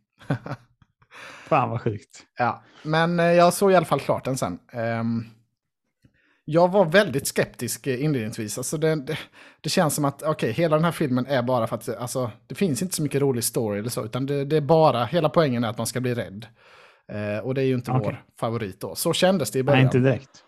Fan 1.48 1.70
vad 1.70 1.80
sjukt. 1.80 2.22
Ja, 2.38 2.62
men 2.82 3.20
eh, 3.20 3.26
jag 3.26 3.52
såg 3.52 3.72
i 3.72 3.74
alla 3.74 3.86
fall 3.86 4.00
klart 4.00 4.24
den 4.24 4.36
sen. 4.36 4.58
Ehm, 4.72 5.24
jag 6.52 6.72
var 6.72 6.84
väldigt 6.84 7.26
skeptisk 7.26 7.86
eh, 7.86 8.04
inledningsvis. 8.04 8.58
Alltså 8.58 8.76
det, 8.76 8.94
det, 8.94 9.18
det 9.60 9.68
känns 9.68 9.94
som 9.94 10.04
att 10.04 10.22
okej, 10.22 10.52
hela 10.52 10.76
den 10.76 10.84
här 10.84 10.92
filmen 10.92 11.26
är 11.26 11.42
bara 11.42 11.66
för 11.66 11.76
att 11.76 11.88
alltså, 11.88 12.30
det 12.46 12.54
finns 12.54 12.82
inte 12.82 12.96
så 12.96 13.02
mycket 13.02 13.20
rolig 13.20 13.44
story 13.44 13.78
eller 13.78 13.90
så, 13.90 14.04
utan 14.04 14.26
det, 14.26 14.44
det 14.44 14.56
är 14.56 14.60
bara, 14.60 15.04
hela 15.04 15.28
poängen 15.28 15.64
är 15.64 15.68
att 15.68 15.78
man 15.78 15.86
ska 15.86 16.00
bli 16.00 16.14
rädd. 16.14 16.46
Eh, 17.12 17.44
och 17.44 17.54
det 17.54 17.60
är 17.62 17.64
ju 17.64 17.74
inte 17.74 17.90
Okej. 17.90 18.02
vår 18.04 18.24
favorit 18.40 18.80
då. 18.80 18.94
Så 18.94 19.12
kändes 19.12 19.50
det 19.50 19.58
i 19.58 19.62
Nej, 19.62 19.66
början. 19.66 19.84
inte 19.84 19.98
direkt. 19.98 20.44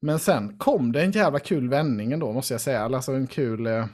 Men 0.00 0.18
sen 0.18 0.58
kom 0.58 0.92
det 0.92 1.02
en 1.02 1.10
jävla 1.10 1.38
kul 1.38 1.68
vändning 1.68 2.12
ändå, 2.12 2.32
måste 2.32 2.54
jag 2.54 2.60
säga. 2.60 2.84
Alltså 2.84 3.12
en 3.12 3.26
kul... 3.26 3.66
Eh, 3.66 3.86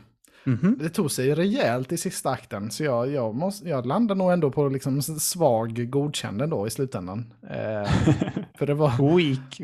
Mhm. 0.45 0.77
det 0.79 0.89
tog 0.89 1.11
sig 1.11 1.35
rejält 1.35 1.93
i 1.93 1.97
sista 1.97 2.31
akten, 2.31 2.71
så 2.71 2.85
jag, 2.85 3.11
jag, 3.11 3.35
måste, 3.35 3.69
jag 3.69 3.87
landar 3.87 4.15
nog 4.15 4.33
ändå 4.33 4.51
på 4.51 4.69
liksom 4.69 5.03
svag 5.03 5.91
godkänd 5.91 6.43
ändå 6.43 6.67
i 6.67 6.71
slutändan. 6.71 7.33
Eh, 7.51 7.91
för 8.59 8.67
det 8.67 8.75
var... 8.75 9.17
Weak. 9.17 9.61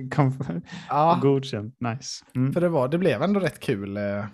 Ja, 0.89 1.19
Godkänt. 1.23 1.75
Nice. 1.81 2.25
Mm. 2.35 2.53
för 2.53 2.61
det 2.61 2.69
var, 2.69 2.89
det 2.89 2.99
blev 2.99 3.23
ändå 3.23 3.41
rätt 3.41 3.61
kul. 3.61 3.97
eh. 3.97 4.25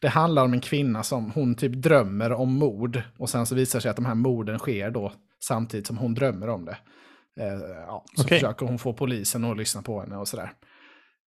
Det 0.00 0.08
handlar 0.08 0.44
om 0.44 0.52
en 0.52 0.60
kvinna 0.60 1.02
som 1.02 1.30
hon 1.30 1.54
typ 1.54 1.72
drömmer 1.72 2.32
om 2.32 2.52
mord. 2.58 3.02
Och 3.18 3.30
sen 3.30 3.46
så 3.46 3.54
visar 3.54 3.80
sig 3.80 3.90
att 3.90 3.96
de 3.96 4.06
här 4.06 4.14
morden 4.14 4.58
sker 4.58 4.90
då 4.90 5.12
samtidigt 5.44 5.86
som 5.86 5.98
hon 5.98 6.14
drömmer 6.14 6.48
om 6.48 6.64
det. 6.64 6.76
Eh, 7.40 7.60
ja, 7.86 8.04
så 8.16 8.22
Okej. 8.22 8.38
försöker 8.38 8.66
hon 8.66 8.78
få 8.78 8.92
polisen 8.92 9.44
att 9.44 9.56
lyssna 9.56 9.82
på 9.82 10.00
henne 10.00 10.16
och 10.16 10.28
sådär. 10.28 10.52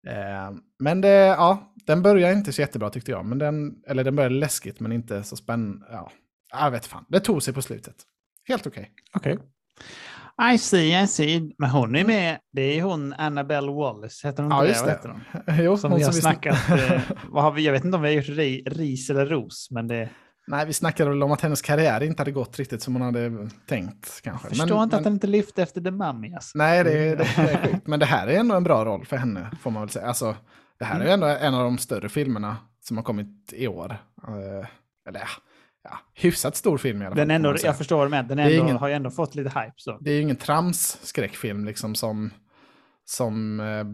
Eh, 0.08 0.52
men 0.80 1.02
det, 1.02 1.10
ja, 1.10 1.74
den 1.86 2.02
börjar 2.02 2.32
inte 2.32 2.54
så 2.54 2.62
jättebra 2.62 2.90
tyckte 2.90 3.12
jag. 3.12 3.26
Men 3.26 3.38
den, 3.38 3.76
eller 3.88 4.04
den 4.04 4.16
började 4.16 4.36
läskigt 4.36 4.80
men 4.80 4.92
inte 4.92 5.24
så 5.24 5.36
spännande. 5.36 5.86
Ja, 5.92 6.12
jag 6.52 6.72
vet 6.72 6.86
fan, 6.86 7.06
det 7.10 7.20
tog 7.20 7.44
sig 7.44 7.54
på 7.54 7.62
slutet. 7.62 7.96
Helt 8.48 8.68
okej. 8.68 8.92
Okej. 9.14 9.38
I 10.54 10.58
see, 10.58 11.02
I 11.04 11.08
see. 11.08 11.52
Men 11.58 11.70
hon 11.70 11.96
är 11.96 12.06
med. 12.06 12.40
Det 12.52 12.62
är 12.62 12.82
hon 12.84 13.14
Annabelle 13.14 13.72
Wallace. 13.72 14.28
Heter 14.28 14.44
hon 14.44 14.52
Ja, 14.52 14.66
just 14.66 14.86
det. 14.86 14.92
heter 14.92 15.10
hon? 15.10 15.22
Jo, 15.64 15.78
Som 15.78 15.92
hon 15.92 16.00
vi 16.00 16.06
har 16.06 16.12
som 16.12 16.22
snackat. 16.22 16.70
eh, 16.70 17.02
vad 17.30 17.44
har 17.44 17.52
vi, 17.52 17.66
jag 17.66 17.74
vet 17.74 17.86
inte 17.86 17.96
om 17.98 18.02
vi 18.04 18.08
har 18.10 18.16
gjort 18.16 18.38
ri, 18.38 18.64
ris 18.66 19.10
eller 19.10 19.26
ros, 19.26 19.68
men 19.72 19.88
det... 19.88 20.10
Nej, 20.50 20.66
vi 20.66 20.74
snackade 20.74 21.10
väl 21.10 21.24
om 21.24 21.32
att 21.32 21.42
hennes 21.42 21.62
karriär 21.62 22.04
inte 22.04 22.22
hade 22.22 22.32
gått 22.32 22.60
riktigt 22.60 22.82
som 22.82 22.94
hon 22.96 23.02
hade 23.02 23.50
tänkt 23.66 24.22
kanske. 24.24 24.48
Jag 24.48 24.50
förstår 24.58 24.76
Men- 24.76 24.84
inte 24.84 24.96
men- 24.96 25.00
att 25.00 25.04
den 25.04 25.14
inte 25.14 25.28
lyfte 25.28 25.64
efter 25.64 25.82
The 25.82 25.92
Mummy. 25.92 26.34
Alltså. 26.34 26.58
Nej, 26.58 26.84
det 26.84 26.92
är, 26.92 27.16
det 27.16 27.24
är 27.24 27.64
sjukt. 27.72 27.88
Men 27.88 28.00
det 28.00 28.06
här 28.06 28.28
är 28.28 28.40
ändå 28.40 28.56
en 28.56 28.64
bra 28.64 28.86
roll 28.86 29.06
för 29.06 29.18
henne, 29.18 29.52
får 29.62 29.72
man 29.72 29.82
väl 29.82 29.90
säga. 29.90 30.08
Alltså, 30.08 30.36
det 30.80 30.86
här 30.86 31.00
är 31.00 31.06
ju 31.06 31.12
ändå 31.12 31.28
en 31.28 31.54
av 31.54 31.64
de 31.64 31.78
större 31.78 32.10
filmerna 32.10 32.58
som 32.82 32.98
har 32.98 33.04
kommit 33.04 33.54
i 33.54 33.68
år. 33.68 33.98
Eh, 34.28 34.68
eller 35.10 35.20
ja, 35.20 35.28
ja, 35.84 36.00
hyfsat 36.14 36.56
stor 36.56 36.78
film 36.78 37.02
i 37.02 37.06
alla 37.06 37.16
fall. 37.16 37.28
Den 37.28 37.32
ändå, 37.36 37.56
jag 37.64 37.78
förstår 37.78 38.08
menar. 38.08 38.30
Den 38.30 38.40
ändå, 38.40 38.54
ingen- 38.64 38.78
har 38.78 38.88
ju 38.88 38.94
ändå 38.94 39.10
fått 39.12 39.36
lite 39.36 39.50
hype. 39.50 39.74
Så. 39.76 39.98
Det 40.02 40.12
är 40.12 40.16
ju 40.16 40.22
ingen 40.22 40.38
trams-skräckfilm 40.38 41.66
liksom 41.66 41.96
som, 41.96 42.30
som 43.06 43.60
eh, 43.60 43.86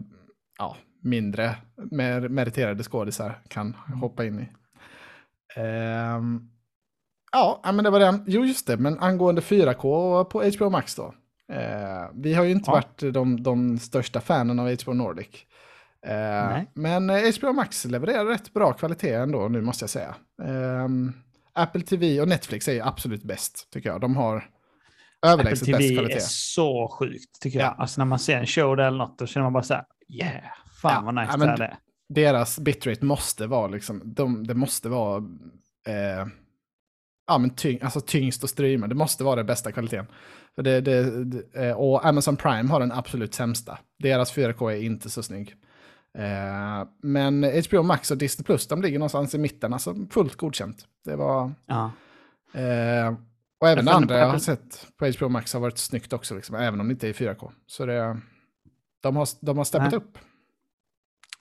ja, 0.58 0.76
mindre 1.02 1.56
mer, 1.90 2.28
meriterade 2.28 2.82
skådisar 2.82 3.38
kan 3.48 3.74
hoppa 4.00 4.24
in 4.24 4.40
i. 4.40 4.48
Ehm, 5.56 6.40
ja, 7.32 7.60
men 7.64 7.84
det 7.84 7.90
var 7.90 8.00
den. 8.00 8.24
Jo, 8.26 8.44
just 8.44 8.66
det, 8.66 8.76
men 8.76 8.98
angående 8.98 9.40
4K 9.40 10.24
på 10.24 10.42
HBO 10.56 10.70
Max 10.70 10.94
då. 10.94 11.14
Eh, 11.52 12.10
vi 12.14 12.34
har 12.34 12.44
ju 12.44 12.50
inte 12.52 12.70
Ja. 12.70 12.72
varit 12.72 13.14
de, 13.14 13.42
de 13.42 13.78
största 13.78 14.20
fanen 14.20 14.58
av 14.58 14.76
HBO 14.82 14.92
Nordic. 14.92 15.28
Eh, 16.06 16.12
Nej. 16.48 16.70
men 16.74 17.10
eh, 17.10 17.22
HBO 17.40 17.52
Max 17.52 17.84
levererar 17.84 18.24
rätt 18.24 18.52
bra 18.52 18.72
kvalitet 18.72 19.12
ändå 19.14 19.48
nu 19.48 19.60
måste 19.62 19.82
jag 19.82 19.90
säga. 19.90 20.14
Ehm, 20.44 21.12
Apple 21.52 21.80
TV 21.82 22.20
och 22.20 22.28
Netflix 22.28 22.68
är 22.68 22.72
ju 22.72 22.80
absolut 22.80 23.22
bäst, 23.22 23.68
tycker 23.72 23.88
jag. 23.90 24.00
De 24.00 24.16
har 24.16 24.44
överlägset 25.26 25.62
Apple 25.62 25.72
bäst 25.78 25.88
TV 25.88 25.94
kvalitet. 25.94 26.16
är 26.16 26.20
så 26.20 26.88
sjukt 26.98 27.40
tycker 27.42 27.58
jag. 27.58 27.66
Ja. 27.66 27.74
Alltså 27.78 28.00
när 28.00 28.04
man 28.06 28.18
ser 28.18 28.36
en 28.38 28.46
show 28.46 28.76
där 28.76 28.84
eller 28.86 28.98
något, 28.98 29.18
då 29.18 29.26
känner 29.26 29.44
man 29.44 29.52
bara 29.52 29.62
så 29.62 29.74
här, 29.74 29.84
yeah, 30.08 30.32
fan 30.82 30.92
Ja, 30.94 31.00
vad 31.04 31.14
nice 31.14 31.32
ja, 31.38 31.56
det 31.56 31.64
är. 31.64 31.76
Deras 32.08 32.58
bitrate 32.58 33.04
måste 33.04 33.46
vara 33.46 33.66
liksom, 33.66 34.02
de, 34.04 34.46
det 34.46 34.54
måste 34.54 34.88
vara 34.88 35.16
eh, 35.86 36.26
ja, 37.26 37.38
men 37.38 37.50
tyng, 37.50 37.78
alltså 37.82 38.00
tyngst 38.00 38.44
att 38.44 38.50
streama. 38.50 38.86
Det 38.86 38.94
måste 38.94 39.24
vara 39.24 39.36
den 39.36 39.46
bästa 39.46 39.72
kvaliteten. 39.72 40.06
För 40.54 40.62
det, 40.62 40.80
det, 40.80 41.24
det, 41.24 41.68
eh, 41.68 41.76
och 41.76 42.06
Amazon 42.06 42.36
Prime 42.36 42.68
har 42.68 42.80
den 42.80 42.92
absolut 42.92 43.34
sämsta. 43.34 43.78
Deras 43.98 44.36
4K 44.36 44.72
är 44.72 44.82
inte 44.82 45.10
så 45.10 45.22
snygg. 45.22 45.54
Eh, 46.18 46.88
men 47.02 47.44
HBO 47.68 47.82
Max 47.82 48.10
och 48.10 48.18
Disney 48.18 48.44
Plus, 48.44 48.68
de 48.68 48.82
ligger 48.82 48.98
någonstans 48.98 49.34
i 49.34 49.38
mitten. 49.38 49.72
Alltså 49.72 49.94
fullt 50.10 50.36
godkänt. 50.36 50.84
Det 51.04 51.16
var... 51.16 51.52
Ja. 51.66 51.90
Eh, 52.60 53.14
och 53.60 53.68
även 53.68 53.84
det 53.84 53.92
andra 53.92 54.18
jag 54.18 54.28
har 54.28 54.38
sett 54.38 54.86
på 54.96 55.06
HBO 55.06 55.28
Max 55.28 55.52
har 55.52 55.60
varit 55.60 55.78
snyggt 55.78 56.12
också, 56.12 56.34
liksom, 56.34 56.56
även 56.56 56.80
om 56.80 56.88
det 56.88 56.92
inte 56.92 57.08
är 57.08 57.12
4K. 57.12 57.52
Så 57.66 57.86
det, 57.86 58.20
de 59.00 59.16
har, 59.16 59.28
de 59.40 59.58
har 59.58 59.64
steppat 59.64 59.92
upp. 59.92 60.18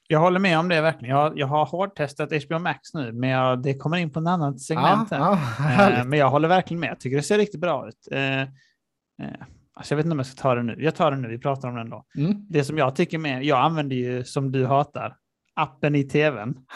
Jag 0.07 0.19
håller 0.19 0.39
med 0.39 0.59
om 0.59 0.69
det 0.69 0.81
verkligen. 0.81 1.15
Jag, 1.15 1.39
jag 1.39 1.47
har 1.47 1.65
hårdtestat 1.65 2.29
HBO 2.43 2.59
Max 2.59 2.93
nu, 2.93 3.11
men 3.11 3.29
jag, 3.29 3.63
det 3.63 3.73
kommer 3.73 3.97
in 3.97 4.09
på 4.09 4.19
en 4.19 4.27
annan 4.27 4.59
segment 4.59 5.11
här. 5.11 5.19
ja, 5.19 5.91
Eh, 5.99 6.05
men 6.05 6.19
jag 6.19 6.29
håller 6.29 6.47
verkligen 6.47 6.79
med. 6.79 6.89
Jag 6.89 6.99
tycker 6.99 7.17
det 7.17 7.23
ser 7.23 7.37
riktigt 7.37 7.61
bra 7.61 7.87
ut. 7.87 8.07
Eh, 8.11 8.41
eh, 8.41 8.47
alltså 9.73 9.93
jag 9.93 9.97
vet 9.97 10.05
inte 10.05 10.13
om 10.13 10.19
jag 10.19 10.25
ska 10.25 10.41
ta 10.41 10.55
det 10.55 10.63
nu. 10.63 10.75
Jag 10.79 10.95
tar 10.95 11.11
det 11.11 11.17
nu, 11.17 11.27
vi 11.27 11.37
pratar 11.39 11.69
om 11.69 11.75
den 11.75 11.89
då. 11.89 12.05
Mm. 12.17 12.45
Det 12.49 12.63
som 12.63 12.77
jag 12.77 12.95
tycker 12.95 13.17
med, 13.17 13.43
jag 13.43 13.59
använder 13.59 13.95
ju 13.95 14.23
som 14.23 14.51
du 14.51 14.65
hatar, 14.65 15.15
appen 15.53 15.95
i 15.95 16.03
tvn. 16.03 16.55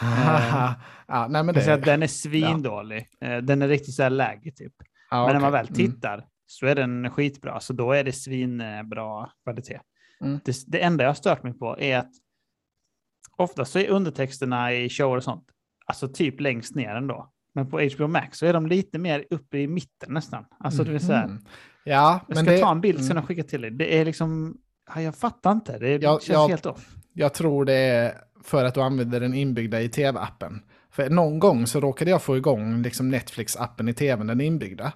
Ja, 1.12 1.26
nej, 1.28 1.42
men 1.42 1.54
det, 1.54 1.74
att 1.74 1.84
den 1.84 2.02
är 2.02 2.06
svindålig. 2.06 3.08
Eh, 3.20 3.36
den 3.36 3.62
är 3.62 3.68
riktigt 3.68 3.94
så 3.94 4.02
här 4.02 4.10
laggy 4.10 4.50
typ. 4.50 4.72
ja, 5.10 5.24
Men 5.24 5.34
när 5.34 5.40
man 5.40 5.52
väl 5.52 5.66
tittar 5.66 6.24
så 6.46 6.66
är 6.66 6.74
den 6.74 7.10
skitbra, 7.10 7.60
så 7.60 7.72
då 7.72 7.92
är 7.92 8.04
det 8.04 8.12
svinbra 8.12 9.30
kvalitet. 9.44 9.80
Mm. 10.20 10.40
Det, 10.44 10.56
det 10.66 10.80
enda 10.80 11.04
jag 11.04 11.08
har 11.08 11.14
stört 11.14 11.42
mig 11.42 11.52
på 11.52 11.78
är 11.78 11.98
att 11.98 12.10
oftast 13.40 13.72
så 13.72 13.78
är 13.78 13.88
undertexterna 13.88 14.72
i 14.74 14.88
shower 14.88 15.16
och 15.16 15.24
sånt, 15.24 15.44
alltså 15.86 16.08
typ 16.08 16.40
längst 16.40 16.74
ner 16.74 16.94
ändå. 16.94 17.30
Men 17.54 17.70
på 17.70 17.80
HBO 17.96 18.06
Max 18.06 18.38
så 18.38 18.46
är 18.46 18.52
de 18.52 18.66
lite 18.66 18.98
mer 18.98 19.24
uppe 19.30 19.58
i 19.58 19.66
mitten 19.66 20.14
nästan. 20.14 20.44
Alltså 20.58 20.84
det 20.84 20.90
vill 20.90 21.06
säga, 21.06 21.22
Mm. 21.22 21.38
Ja, 21.84 22.20
jag 22.28 22.36
ska 22.36 22.50
det, 22.50 22.58
ta 22.58 22.70
en 22.70 22.80
bild 22.80 22.98
sen 22.98 23.10
mm, 23.10 23.22
och 23.22 23.28
skicka 23.28 23.42
till 23.42 23.60
dig. 23.60 23.70
Det 23.70 23.98
är 23.98 24.04
liksom, 24.04 24.56
ja, 24.94 25.02
jag 25.02 25.14
fattar 25.14 25.52
inte, 25.52 25.78
det 25.78 25.88
Ja, 26.02 26.12
känns 26.18 26.28
jag- 26.28 26.48
helt 26.48 26.66
off. 26.66 26.88
jag 27.12 27.34
tror 27.34 27.64
det 27.64 27.72
är 27.74 28.14
för 28.44 28.64
att 28.64 28.74
du 28.74 28.80
använder 28.82 29.20
den 29.20 29.34
inbyggda 29.34 29.80
i 29.80 29.88
tv-appen. 29.88 30.62
För 30.90 31.10
någon 31.10 31.38
gång 31.38 31.66
så 31.66 31.80
råkade 31.80 32.10
jag 32.10 32.22
få 32.22 32.36
igång 32.36 32.82
liksom 32.82 33.14
Netflix-appen 33.14 33.90
i 33.90 33.94
tvn, 33.94 34.26
den 34.26 34.40
inbyggda. 34.40 34.92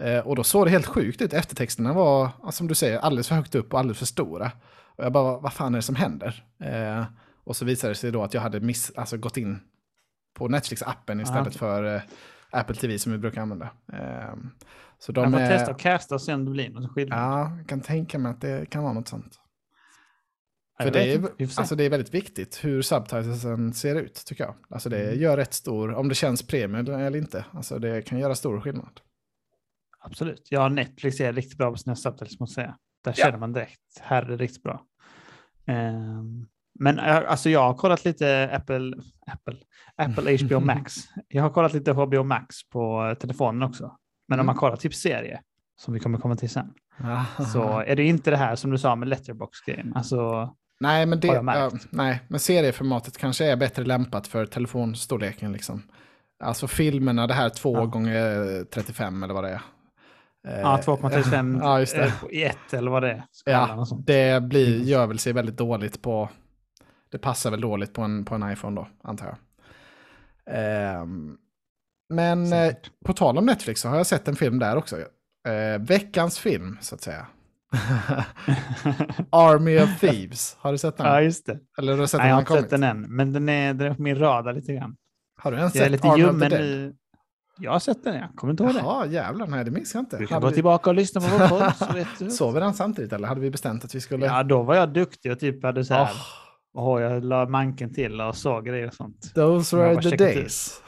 Eh, 0.00 0.18
och 0.18 0.36
då 0.36 0.44
såg 0.44 0.66
det 0.66 0.70
helt 0.70 0.86
sjukt 0.86 1.22
ut. 1.22 1.32
Eftertexterna 1.32 1.92
var, 1.92 2.28
som 2.50 2.68
du 2.68 2.74
säger, 2.74 2.98
alldeles 2.98 3.28
för 3.28 3.34
högt 3.34 3.54
upp 3.54 3.72
och 3.72 3.78
alldeles 3.80 3.98
för 3.98 4.06
stora. 4.06 4.50
Och 4.96 5.04
jag 5.04 5.12
bara, 5.12 5.38
vad 5.38 5.52
fan 5.52 5.74
är 5.74 5.78
det 5.78 5.82
som 5.82 5.94
händer? 5.94 6.44
Eh, 6.60 7.04
och 7.44 7.56
så 7.56 7.64
visade 7.64 7.90
det 7.90 7.94
sig 7.94 8.10
då 8.12 8.22
att 8.24 8.34
jag 8.34 8.40
hade 8.40 8.60
miss, 8.60 8.92
alltså 8.96 9.16
gått 9.16 9.36
in 9.36 9.58
på 10.34 10.48
Netflix-appen 10.48 11.22
istället 11.22 11.54
Ja. 11.54 11.58
för 11.58 11.94
eh, 11.96 12.02
Apple 12.50 12.74
TV 12.76 12.98
som 12.98 13.12
vi 13.12 13.18
brukar 13.18 13.42
använda. 13.42 13.70
Eh, 13.92 14.34
så 14.98 15.12
de 15.12 15.22
Jag 15.24 15.32
får 15.32 15.40
är, 15.40 15.48
testa 15.58 15.70
och 15.72 15.80
casta 15.80 16.14
och 16.14 16.22
se 16.22 16.34
om 16.34 16.44
det 16.44 16.50
blir 16.50 16.70
någon 16.70 16.88
skillnad. 16.88 17.18
Ja, 17.18 17.56
jag 17.58 17.68
kan 17.68 17.80
tänka 17.80 18.18
mig 18.18 18.30
att 18.32 18.40
det 18.40 18.70
kan 18.70 18.82
vara 18.82 18.92
något 18.92 19.08
sånt. 19.08 19.38
För 20.82 20.90
det 20.90 21.12
är, 21.14 21.30
alltså 21.58 21.76
det 21.76 21.84
är 21.84 21.90
väldigt 21.90 22.14
viktigt 22.14 22.64
hur 22.64 22.82
subtitlesen 22.82 23.72
ser 23.74 23.94
ut, 23.94 24.14
tycker 24.26 24.44
jag. 24.44 24.54
Alltså 24.70 24.88
det 24.88 25.06
Mm. 25.08 25.20
gör 25.20 25.36
rätt 25.36 25.54
stor, 25.54 25.94
om 25.94 26.08
det 26.08 26.14
känns 26.14 26.46
premium 26.46 26.86
eller 26.94 27.16
inte. 27.18 27.44
Alltså 27.52 27.78
det 27.78 28.02
kan 28.02 28.18
göra 28.18 28.34
stor 28.34 28.60
skillnad. 28.60 29.00
Absolut. 30.00 30.46
Ja, 30.50 30.68
Netflix 30.68 31.20
är 31.20 31.32
riktigt 31.32 31.58
bra 31.58 31.70
på 31.70 31.76
sina 31.76 31.96
subtitles 31.96 32.40
måste 32.40 32.60
jag 32.60 32.66
säga. 32.66 32.76
Där 33.04 33.14
Ja. 33.16 33.24
känner 33.24 33.38
man 33.38 33.52
direkt, 33.52 33.80
här 34.00 34.22
är 34.22 34.26
det 34.28 34.36
riktigt 34.36 34.62
bra. 34.62 34.86
Ehm, 35.66 36.46
men 36.82 36.98
eh, 36.98 37.16
alltså 37.28 37.50
jag 37.50 37.60
har 37.60 37.74
kollat 37.74 38.04
lite 38.04 38.50
Apple, 38.52 38.92
Apple, 39.26 39.56
Apple 39.96 40.36
HBO 40.44 40.60
Max. 40.60 40.94
Jag 41.28 41.42
har 41.42 41.50
kollat 41.50 41.72
lite 41.72 41.92
HBO 41.92 42.22
Max 42.22 42.56
på 42.72 43.06
eh, 43.06 43.14
telefonen 43.14 43.62
också. 43.62 43.84
Men 44.28 44.38
om 44.38 44.44
Mm. 44.44 44.46
man 44.46 44.54
kollar 44.56 44.76
typ 44.76 44.94
serie, 44.94 45.40
som 45.76 45.94
vi 45.94 46.00
kommer 46.00 46.18
komma 46.18 46.36
till 46.36 46.50
sen, 46.50 46.72
Så, 47.36 47.44
så 47.44 47.78
är 47.80 47.96
det 47.96 48.04
inte 48.04 48.30
det 48.30 48.36
här 48.36 48.54
som 48.56 48.70
du 48.70 48.78
sa 48.78 48.96
med 48.96 49.08
letterbox-grejen. 49.08 49.92
Alltså, 49.96 50.50
nej, 50.80 51.06
men 51.06 51.20
det, 51.20 51.26
ja, 51.28 51.70
nej, 51.90 52.20
men 52.28 52.40
serieformatet 52.40 53.18
kanske 53.18 53.44
är 53.52 53.56
bättre 53.56 53.84
lämpat 53.84 54.26
för 54.26 54.46
telefonstorleken. 54.46 55.52
Liksom. 55.52 55.82
Alltså 56.44 56.66
filmerna, 56.66 57.26
det 57.26 57.34
här 57.34 57.48
2 57.48 57.74
Ja. 57.76 57.84
gånger 57.84 58.64
35 58.64 59.22
eller 59.22 59.34
vad 59.34 59.44
det 59.44 59.50
är. 59.50 59.60
Ja, 60.60 60.80
2,35 60.84 61.58
Ja, 61.62 61.80
just 61.80 61.94
det. 61.96 62.04
eh, 62.04 62.12
i 62.30 62.44
ett 62.44 62.74
eller 62.74 62.90
vad 62.90 63.02
det 63.02 63.10
är. 63.10 63.22
Ja, 63.44 63.86
det 64.06 64.42
blir, 64.42 64.74
Mm. 64.76 64.88
gör 64.88 65.06
väl 65.06 65.18
sig 65.18 65.32
väldigt 65.32 65.56
dåligt 65.56 66.02
på... 66.02 66.28
Det 67.12 67.18
passar 67.18 67.50
väl 67.50 67.60
dåligt 67.60 67.92
på 67.94 68.02
en, 68.02 68.24
på 68.24 68.34
en 68.34 68.52
iPhone 68.52 68.76
då, 68.80 68.88
antar 69.02 69.26
jag. 69.26 69.36
Ehm, 70.46 71.36
men 72.14 72.52
eh, 72.52 72.74
på 73.04 73.12
tal 73.12 73.38
om 73.38 73.46
Netflix 73.46 73.80
så 73.80 73.88
har 73.88 73.96
jag 73.96 74.06
sett 74.06 74.28
en 74.28 74.36
film 74.36 74.58
där 74.58 74.76
också. 74.76 74.96
Eh, 75.48 75.80
veckans 75.80 76.38
film, 76.38 76.78
så 76.80 76.94
att 76.94 77.00
säga. 77.00 77.26
Army 79.30 79.80
of 79.80 80.00
Thieves. 80.00 80.56
Har 80.60 80.72
du 80.72 80.78
sett 80.78 80.96
den? 80.96 81.06
ja, 81.06 81.20
just 81.20 81.46
det. 81.46 81.58
Eller 81.78 81.92
har 81.92 82.00
du 82.00 82.06
sett 82.06 82.18
Nej, 82.18 82.24
den 82.24 82.28
jag 82.28 82.34
har 82.36 82.40
inte 82.40 82.62
sett 82.62 82.70
den 82.70 82.82
än, 82.82 83.16
men 83.16 83.32
den 83.32 83.48
är, 83.48 83.74
den 83.74 83.90
är 83.92 83.94
på 83.94 84.02
min 84.02 84.18
radar 84.18 84.52
lite 84.52 84.72
grann. 84.74 84.96
Har 85.40 85.52
du 85.52 85.58
ens 85.58 85.74
Jag 85.74 85.82
sett 85.84 85.92
lite 85.92 86.08
Army 86.08 86.24
of 86.24 86.40
the 86.40 86.48
Dead? 86.48 86.60
nu. 86.60 86.94
Jag 87.58 87.72
har 87.72 87.78
sett 87.78 88.04
den, 88.04 88.14
jag 88.16 88.28
kommer 88.34 88.50
inte 88.50 88.62
ihåg 88.64 88.74
det. 88.74 88.80
Jaha, 88.80 89.06
jävlar. 89.06 89.46
Nej, 89.46 89.64
det 89.64 89.70
minns 89.70 89.94
jag 89.94 90.00
inte. 90.02 90.18
Du 90.18 90.26
kan 90.26 90.34
Hade 90.34 90.44
gå 90.44 90.48
vi- 90.48 90.54
tillbaka 90.54 90.90
och 90.90 90.96
lyssna 90.96 91.20
på 91.20 91.26
vår 91.38 91.48
podd 91.48 91.76
så 91.76 91.92
vet 91.94 92.08
du. 92.18 92.30
Sov 92.30 92.54
vi 92.54 92.60
den 92.60 92.74
samtidigt 92.74 93.12
eller 93.12 93.28
hade 93.28 93.40
vi 93.40 93.50
bestämt 93.50 93.84
att 93.84 93.94
vi 93.94 94.00
skulle... 94.00 94.26
Ja, 94.26 94.42
då 94.42 94.62
var 94.62 94.74
jag 94.74 94.92
duktig 94.92 95.32
och 95.32 95.38
typ 95.40 95.64
hade 95.64 95.84
så 95.84 95.94
här, 95.94 96.02
Åh, 96.02 96.16
åh, 96.74 97.00
jag 97.02 97.24
la 97.24 97.46
manken 97.48 97.94
till 97.94 98.20
och 98.20 98.36
såg 98.36 98.64
grejer 98.66 98.86
och 98.86 98.94
sånt. 98.94 99.32
those 99.34 99.76
Jag 99.76 99.94
were 99.94 100.02
the 100.10 100.16
days. 100.16 100.82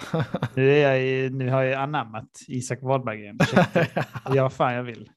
Nu, 0.55 0.71
är 0.73 0.89
jag 0.89 1.03
i, 1.03 1.31
nu 1.31 1.51
har 1.51 1.63
jag 1.63 1.83
anammat 1.83 2.29
Isak 2.49 2.79
Wahlberg-grejen. 2.83 3.39
Jag 4.35 4.43
vad 4.43 4.53
fan 4.53 4.75
jag 4.75 4.83
vill. 4.83 5.11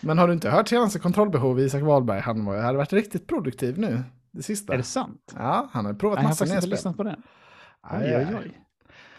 Men 0.00 0.18
har 0.18 0.26
du 0.28 0.34
inte 0.34 0.50
hört 0.50 0.68
senaste 0.68 0.98
kontrollbehov 0.98 1.60
Isak 1.60 1.82
Wahlberg? 1.82 2.20
Han 2.20 2.44
var, 2.44 2.56
hade 2.58 2.78
varit 2.78 2.92
riktigt 2.92 3.26
produktiv 3.26 3.78
nu, 3.78 4.02
det 4.32 4.42
sista. 4.42 4.72
Är 4.72 4.76
det 4.76 4.82
sant? 4.82 5.34
Ja, 5.36 5.68
han 5.72 5.86
har 5.86 5.94
provat 5.94 6.14
Nej, 6.16 6.22
jag 6.22 6.26
har 6.26 6.30
massa 6.30 6.44
faktiskt 6.44 6.54
inte 6.54 6.54
nedspel. 6.54 6.70
lyssnat 6.70 6.96
på 6.96 7.02
den. 7.02 7.22
Aj, 7.82 8.16
Oj, 8.16 8.36
oj. 8.44 8.60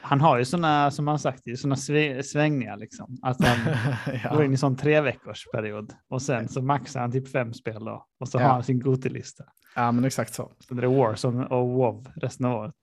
Han 0.01 0.21
har 0.21 0.37
ju 0.37 0.45
sådana, 0.45 0.91
som 0.91 1.07
han 1.07 1.19
sagt, 1.19 1.43
sådana 1.57 1.75
svängningar 2.23 2.77
liksom. 2.77 3.17
Att 3.21 3.43
han 3.45 3.57
går 4.35 4.43
in 4.43 4.51
ja. 4.51 4.53
i 4.53 4.57
sån 4.57 4.75
tre 4.77 5.01
veckors 5.01 5.45
period 5.53 5.93
och 6.09 6.21
sen 6.21 6.47
så 6.49 6.61
maxar 6.61 6.99
han 6.99 7.11
typ 7.11 7.31
fem 7.31 7.53
spel 7.53 7.85
då. 7.85 8.05
Och 8.19 8.27
så 8.29 8.37
Ja. 8.39 8.43
har 8.43 8.53
han 8.53 8.63
sin 8.63 8.79
Goti-lista. 8.79 9.43
Ja, 9.77 9.91
men 9.91 10.05
exakt 10.05 10.33
så. 10.33 10.51
Så 10.67 10.73
det 10.73 10.83
är 10.83 10.87
Warzone 10.87 11.45
och 11.45 11.67
WoW 11.67 12.07
resten 12.15 12.45
av 12.45 12.55
året. 12.59 12.73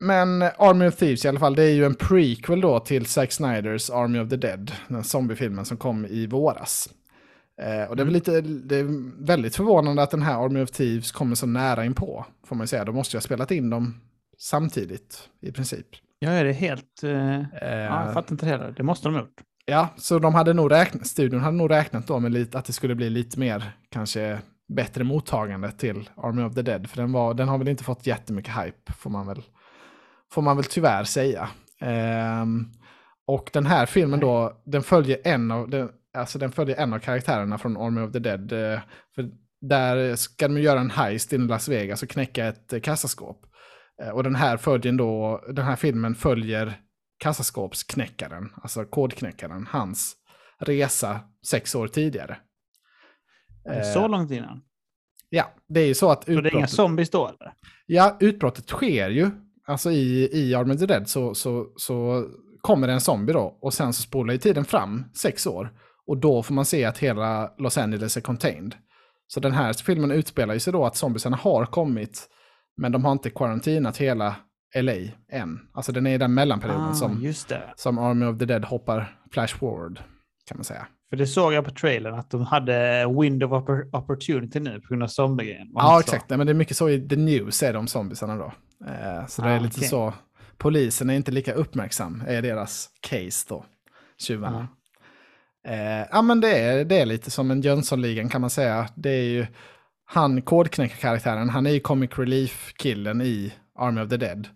Men 0.00 0.42
eh, 0.42 0.50
Army 0.58 0.86
of 0.88 0.96
Thieves 0.96 1.24
i 1.24 1.28
alla 1.28 1.38
fall, 1.40 1.54
det 1.54 1.62
är 1.62 1.74
ju 1.74 1.84
en 1.84 1.94
prequel 1.94 2.60
då 2.60 2.80
till 2.80 3.06
Zack 3.06 3.32
Snyders 3.32 3.90
Army 3.90 4.18
of 4.18 4.28
the 4.28 4.36
Dead, 4.36 4.72
den 4.88 5.04
zombiefilmen 5.04 5.64
som 5.64 5.76
kom 5.76 6.06
i 6.06 6.26
våras. 6.26 6.88
Eh, 7.62 7.90
och 7.90 7.96
det 7.96 8.02
är, 8.02 8.04
väl 8.04 8.14
lite, 8.14 8.40
det 8.40 8.76
är 8.76 8.86
väldigt 9.24 9.56
förvånande 9.56 10.02
att 10.02 10.10
den 10.10 10.22
här 10.22 10.44
Army 10.44 10.62
of 10.62 10.70
Thieves 10.70 11.12
kommer 11.12 11.34
så 11.34 11.46
nära 11.46 11.84
inpå, 11.84 12.26
får 12.46 12.56
man 12.56 12.66
säga. 12.68 12.84
Då 12.84 12.92
måste 12.92 13.16
jag 13.16 13.20
ha 13.20 13.24
spelat 13.24 13.50
in 13.50 13.70
dem 13.70 14.00
samtidigt, 14.38 15.28
i 15.40 15.52
princip. 15.52 15.86
Jag 16.18 16.34
är 16.34 16.44
det 16.44 16.52
helt... 16.52 17.02
eh, 17.02 17.38
Eh, 17.38 17.44
ja, 17.62 18.04
jag 18.04 18.14
fattar 18.14 18.32
inte 18.32 18.46
det 18.46 18.50
heller. 18.50 18.74
Det 18.76 18.82
måste 18.82 19.08
de 19.08 19.14
ha 19.14 19.20
gjort. 19.20 19.40
Ja, 19.66 19.88
så 19.96 20.18
de 20.18 20.34
hade 20.34 20.52
nog 20.52 20.70
räknat, 20.70 21.06
studion 21.06 21.40
hade 21.40 21.56
nog 21.56 21.70
räknat 21.70 22.06
då 22.06 22.20
med 22.20 22.32
lite, 22.32 22.58
att 22.58 22.64
det 22.64 22.72
skulle 22.72 22.94
bli 22.94 23.10
lite 23.10 23.38
mer, 23.38 23.72
kanske 23.90 24.38
bättre 24.68 25.04
mottagande 25.04 25.72
till 25.72 26.10
Army 26.16 26.42
of 26.42 26.54
the 26.54 26.62
Dead. 26.62 26.90
För 26.90 26.96
den, 26.96 27.12
var, 27.12 27.34
den 27.34 27.48
har 27.48 27.58
väl 27.58 27.68
inte 27.68 27.84
fått 27.84 28.06
jättemycket 28.06 28.64
hype, 28.64 28.92
får 28.92 29.10
man 29.10 29.26
väl, 29.26 29.42
får 30.32 30.42
man 30.42 30.56
väl 30.56 30.64
tyvärr 30.64 31.04
säga. 31.04 31.48
Ehm, 31.80 32.66
och 33.26 33.50
den 33.52 33.66
här 33.66 33.86
filmen 33.86 34.20
då, 34.20 34.62
den 34.64 34.82
följer 34.82 35.18
en 35.24 35.50
av, 35.50 35.70
den, 35.70 35.90
alltså 36.16 36.38
den 36.38 36.52
följer 36.52 36.76
en 36.76 36.92
av 36.92 36.98
karaktärerna 36.98 37.58
från 37.58 37.76
Army 37.76 38.00
of 38.00 38.12
the 38.12 38.18
Dead. 38.18 38.52
eh, 38.52 38.80
för 39.14 39.30
där 39.60 40.16
ska 40.16 40.48
de 40.48 40.60
göra 40.60 40.80
en 40.80 40.90
heist 40.90 41.32
i 41.32 41.38
Las 41.38 41.68
Vegas 41.68 42.02
och 42.02 42.08
knäcka 42.08 42.46
ett 42.46 42.72
eh, 42.72 42.80
kassaskåp. 42.80 43.46
Eh, 44.02 44.08
och 44.08 44.22
den 44.22 44.34
här, 44.34 44.56
följer 44.56 44.92
då, 44.92 45.44
den 45.48 45.64
här 45.64 45.76
filmen 45.76 46.14
följer 46.14 46.80
kassaskåpsknäckaren, 47.18 48.52
alltså 48.62 48.84
kodknäckaren, 48.84 49.66
hans 49.70 50.16
resa 50.58 51.20
sex 51.46 51.74
år 51.74 51.88
tidigare. 51.88 52.36
Eh, 53.70 53.82
Så 53.82 54.08
långt 54.08 54.30
innan. 54.30 54.62
Ja, 55.30 55.50
det 55.68 55.80
är 55.80 55.86
ju 55.86 55.94
så 55.94 56.10
att 56.10 56.24
Så 56.24 56.30
det 56.30 56.36
är 56.36 56.38
inga 56.40 56.48
utbrottet, 56.48 56.70
zombies 56.70 57.10
då 57.10 57.26
eller? 57.28 57.52
ja, 57.86 58.16
utbrottet 58.20 58.68
sker 58.68 59.10
ju. 59.10 59.30
Alltså 59.66 59.90
i, 59.90 60.30
i 60.32 60.54
Army 60.54 60.74
of 60.74 60.80
the 60.80 60.86
Dead 60.86 61.08
så, 61.08 61.34
så, 61.34 61.66
så 61.76 62.24
kommer 62.60 62.86
det 62.86 62.92
en 62.92 63.00
zombie 63.00 63.32
då 63.32 63.58
och 63.60 63.74
sen 63.74 63.92
så 63.92 64.02
spolar 64.02 64.32
ju 64.32 64.38
tiden 64.38 64.64
fram 64.64 65.04
sex 65.14 65.46
år. 65.46 65.72
Och 66.06 66.18
då 66.18 66.42
får 66.42 66.54
man 66.54 66.64
se 66.64 66.84
att 66.84 66.98
hela 66.98 67.50
Los 67.58 67.78
Angeles 67.78 68.16
är 68.16 68.20
contained. 68.20 68.74
Så 69.26 69.40
den 69.40 69.52
här 69.52 69.72
filmen 69.72 70.10
utspelar 70.10 70.54
ju 70.54 70.60
sig 70.60 70.72
då 70.72 70.84
att 70.86 70.96
zombiesarna 70.96 71.36
har 71.36 71.66
kommit, 71.66 72.28
men 72.76 72.92
de 72.92 73.04
har 73.04 73.12
inte 73.12 73.30
karantinat 73.30 73.96
hela 73.96 74.36
LA 74.76 74.92
än. 75.32 75.58
Alltså 75.72 75.92
den 75.92 76.06
är 76.06 76.14
i 76.14 76.18
den 76.18 76.34
mellanperioden 76.34 76.88
Ah, 76.88 76.94
som, 76.94 77.32
som 77.76 77.98
Army 77.98 78.26
of 78.26 78.38
the 78.38 78.44
Dead 78.44 78.64
hoppar 78.64 79.20
flash 79.32 79.56
forward, 79.58 80.00
kan 80.46 80.56
man 80.56 80.64
säga. 80.64 80.86
För 81.14 81.18
det 81.18 81.26
såg 81.26 81.52
jag 81.52 81.64
på 81.64 81.70
trailern 81.70 82.14
att 82.14 82.30
de 82.30 82.42
hade 82.42 83.06
window 83.20 83.54
of 83.54 83.64
oppor- 83.64 83.96
opportunity 83.96 84.60
nu 84.60 84.80
på 84.80 84.88
grund 84.88 85.02
av 85.02 85.06
zombiegrejen. 85.08 85.68
Ja, 85.74 86.00
exakt. 86.00 86.30
Nej, 86.30 86.36
men 86.36 86.46
det 86.46 86.52
är 86.52 86.54
mycket 86.54 86.76
så 86.76 86.88
i 86.88 87.08
The 87.08 87.16
News 87.16 87.62
är 87.62 87.72
de 87.72 87.86
zombiesarna 87.86 88.36
då. 88.36 88.52
Eh, 88.88 89.26
så 89.26 89.42
det 89.42 89.48
Ah, 89.48 89.50
är 89.50 89.60
lite 89.60 89.78
okej. 89.78 89.88
så. 89.88 90.12
Polisen 90.58 91.10
är 91.10 91.14
inte 91.14 91.30
lika 91.32 91.52
uppmärksam, 91.52 92.22
är 92.26 92.42
deras 92.42 92.88
case 93.00 93.46
då. 93.48 93.64
Tjuvarna. 94.18 94.68
Eh, 95.68 96.06
ja, 96.10 96.22
men 96.22 96.40
det 96.40 96.58
är, 96.58 96.84
det 96.84 96.98
är 97.00 97.06
lite 97.06 97.30
som 97.30 97.50
en 97.50 97.60
Jönssonligan 97.60 98.28
kan 98.28 98.40
man 98.40 98.50
säga. 98.50 98.88
Det 98.94 99.10
är 99.10 99.22
ju 99.24 99.46
han, 100.04 100.42
kodknäckarkaraktären, 100.42 101.48
han 101.50 101.66
är 101.66 101.70
ju 101.70 101.80
comic 101.80 102.10
relief-killen 102.18 103.22
i 103.22 103.52
Army 103.78 104.00
of 104.00 104.08
the 104.08 104.16
Dead. 104.16 104.48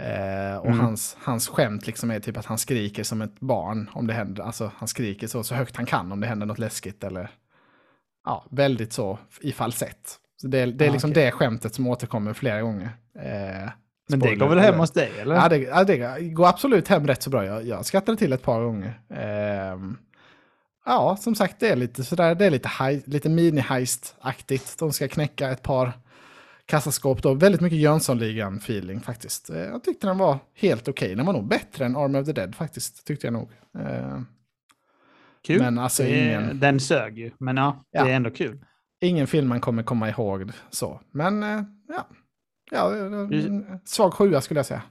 Eh, 0.00 0.56
och 0.56 0.66
Mm. 0.66 0.80
hans, 0.80 1.16
hans 1.20 1.48
skämt 1.48 1.86
liksom 1.86 2.10
är 2.10 2.20
typ 2.20 2.36
att 2.36 2.46
han 2.46 2.58
skriker 2.58 3.02
som 3.04 3.22
ett 3.22 3.40
barn 3.40 3.90
om 3.92 4.06
det 4.06 4.12
händer. 4.14 4.42
Alltså 4.42 4.70
han 4.76 4.88
skriker 4.88 5.26
så, 5.26 5.44
så 5.44 5.54
högt 5.54 5.76
han 5.76 5.86
kan 5.86 6.12
om 6.12 6.20
det 6.20 6.26
händer 6.26 6.46
något 6.46 6.58
läskigt 6.58 7.04
eller 7.04 7.30
ja, 8.24 8.44
väldigt 8.50 8.92
så 8.92 9.18
i 9.40 9.52
falsett. 9.52 10.18
Så 10.40 10.46
det, 10.48 10.58
är- 10.58 10.66
det 10.66 10.84
är 10.84 10.88
Ah, 10.88 10.92
liksom 10.92 11.10
okej. 11.10 11.24
det 11.24 11.30
skämtet 11.32 11.74
som 11.74 11.86
återkommer 11.86 12.32
flera 12.32 12.60
gånger. 12.62 12.90
Eh, 13.18 13.70
Men 14.08 14.20
det 14.20 14.34
går 14.34 14.48
väl 14.48 14.58
hem 14.58 14.78
hos 14.78 14.90
dig, 14.90 15.12
eller? 15.20 15.34
Ja 15.34 15.48
det, 15.48 15.56
ja, 15.58 15.84
det 15.84 16.20
går 16.28 16.46
absolut 16.48 16.88
hem 16.88 17.06
rätt 17.06 17.22
så 17.22 17.30
bra. 17.30 17.44
Jag, 17.46 17.66
jag 17.66 17.86
skrattade 17.86 18.18
till 18.18 18.32
ett 18.32 18.42
par 18.42 18.60
gånger. 18.64 19.00
Ehm, 19.10 19.98
ja, 20.86 21.16
som 21.20 21.34
sagt, 21.34 21.60
det 21.60 21.68
är 21.68 21.76
lite 21.76 22.04
sådär, 22.04 22.34
det 22.34 22.46
är 22.46 22.50
lite, 22.50 22.70
lite 23.06 23.28
mini-heist-aktigt. 23.28 24.78
De 24.78 24.92
ska 24.92 25.08
knäcka 25.08 25.50
ett 25.50 25.62
par 25.62 25.92
kassaskåp 26.66 27.22
då. 27.22 27.34
Väldigt 27.34 27.60
mycket 27.60 27.78
Jönssonligan-feeling 27.78 29.00
faktiskt. 29.00 29.50
Eh, 29.50 29.58
Jag 29.58 29.84
tyckte 29.84 30.06
den 30.06 30.18
var 30.18 30.38
helt 30.54 30.88
okej. 30.88 31.14
Den 31.14 31.26
var 31.26 31.32
nog 31.32 31.48
bättre 31.48 31.84
än 31.86 31.96
Army 31.96 32.18
of 32.18 32.26
the 32.26 32.32
Dead 32.32 32.54
faktiskt, 32.54 33.06
tyckte 33.06 33.26
jag 33.26 33.34
nog. 33.34 33.50
Eh, 33.78 34.20
Kul. 35.46 35.58
Men 35.62 35.78
alltså 35.78 36.04
ingen- 36.04 36.60
Den 36.60 36.80
sög 36.80 37.18
ju, 37.18 37.30
men 37.38 37.56
ja, 37.56 37.84
Ja. 37.90 38.04
det 38.04 38.10
är 38.10 38.16
ändå 38.16 38.30
kul. 38.30 38.64
ingen 39.00 39.26
film 39.26 39.48
man 39.48 39.60
kommer 39.60 39.82
komma 39.82 40.08
ihåg 40.10 40.50
så. 40.70 41.00
Men 41.12 41.42
eh, 41.42 41.62
ja, 41.88 42.06
ja 42.70 42.90
svag 43.84 44.14
sjua 44.14 44.40
skulle 44.40 44.58
jag 44.58 44.66
säga. 44.66 44.82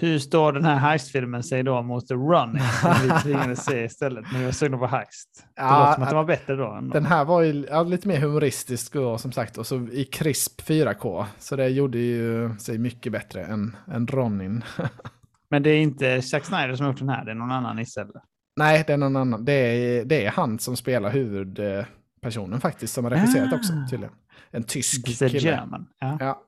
Hur 0.00 0.18
står 0.18 0.52
den 0.52 0.64
här 0.64 0.76
heistfilmen 0.76 1.42
sig 1.42 1.62
då 1.62 1.82
mot 1.82 2.08
The 2.08 2.14
Running 2.14 2.62
som 2.80 2.94
vi 3.02 3.22
tvingades 3.22 3.64
se 3.64 3.84
istället 3.84 4.32
när 4.32 4.38
vi 4.38 4.44
var 4.44 4.52
sugna 4.52 4.78
på 4.78 4.86
heist? 4.86 5.28
Det 5.56 5.62
Ja, 5.62 5.78
låter 5.80 5.94
som 5.94 6.02
att 6.02 6.08
det 6.08 6.14
var 6.16 6.24
bättre 6.24 6.56
då. 6.56 6.72
Än 6.72 6.88
Den 6.90 7.06
här 7.06 7.24
var 7.24 7.42
ju 7.42 7.66
ja, 7.70 7.82
lite 7.82 8.08
mer 8.08 8.20
humoristisk 8.20 8.92
då, 8.92 9.18
som 9.18 9.32
sagt 9.32 9.58
och 9.58 9.66
så 9.66 9.76
i 9.92 10.04
krisp 10.04 10.60
4K. 10.60 11.24
Så 11.38 11.56
det 11.56 11.68
gjorde 11.68 11.98
ju 11.98 12.50
sig 12.58 12.78
mycket 12.78 13.12
bättre 13.12 13.44
än, 13.44 13.76
än 13.92 14.06
Ronin. 14.06 14.64
Men 15.50 15.62
det 15.62 15.70
är 15.70 15.80
inte 15.80 16.22
Zack 16.22 16.44
Snyder 16.44 16.74
som 16.74 16.86
har 16.86 16.92
gjort 16.92 16.98
den 16.98 17.08
här, 17.08 17.24
det 17.24 17.30
är 17.30 17.34
någon 17.34 17.50
annan 17.52 17.78
istället. 17.78 18.22
Nej, 18.56 18.84
det 18.86 18.92
är 18.92 18.96
någon 18.96 19.16
annan. 19.16 19.44
Det 19.44 19.52
är, 19.52 20.04
det 20.04 20.26
är 20.26 20.30
han 20.30 20.58
som 20.58 20.76
spelar 20.76 21.10
huvudpersonen 21.10 22.60
faktiskt, 22.60 22.94
som 22.94 23.04
har 23.04 23.10
regisserat 23.10 23.52
Ah. 23.52 23.56
också 23.56 23.72
tydligen. 23.90 24.14
En 24.50 24.62
tysk 24.62 25.06
kille. 25.06 25.38
German. 25.38 25.86
Ja. 26.00 26.16
Ja. 26.20 26.42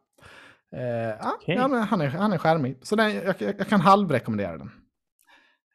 Eh, 0.77 1.33
Okej. 1.35 1.55
ja, 1.55 1.69
men 1.69 1.83
han 1.83 2.01
är, 2.01 2.09
han 2.09 2.33
är 2.33 2.39
charmig. 2.39 2.79
Så 2.83 2.97
den, 2.97 3.15
jag, 3.15 3.25
jag, 3.39 3.55
jag 3.59 3.69
kan 3.69 3.81
halvrekommendera 3.81 4.59
den. 4.59 4.71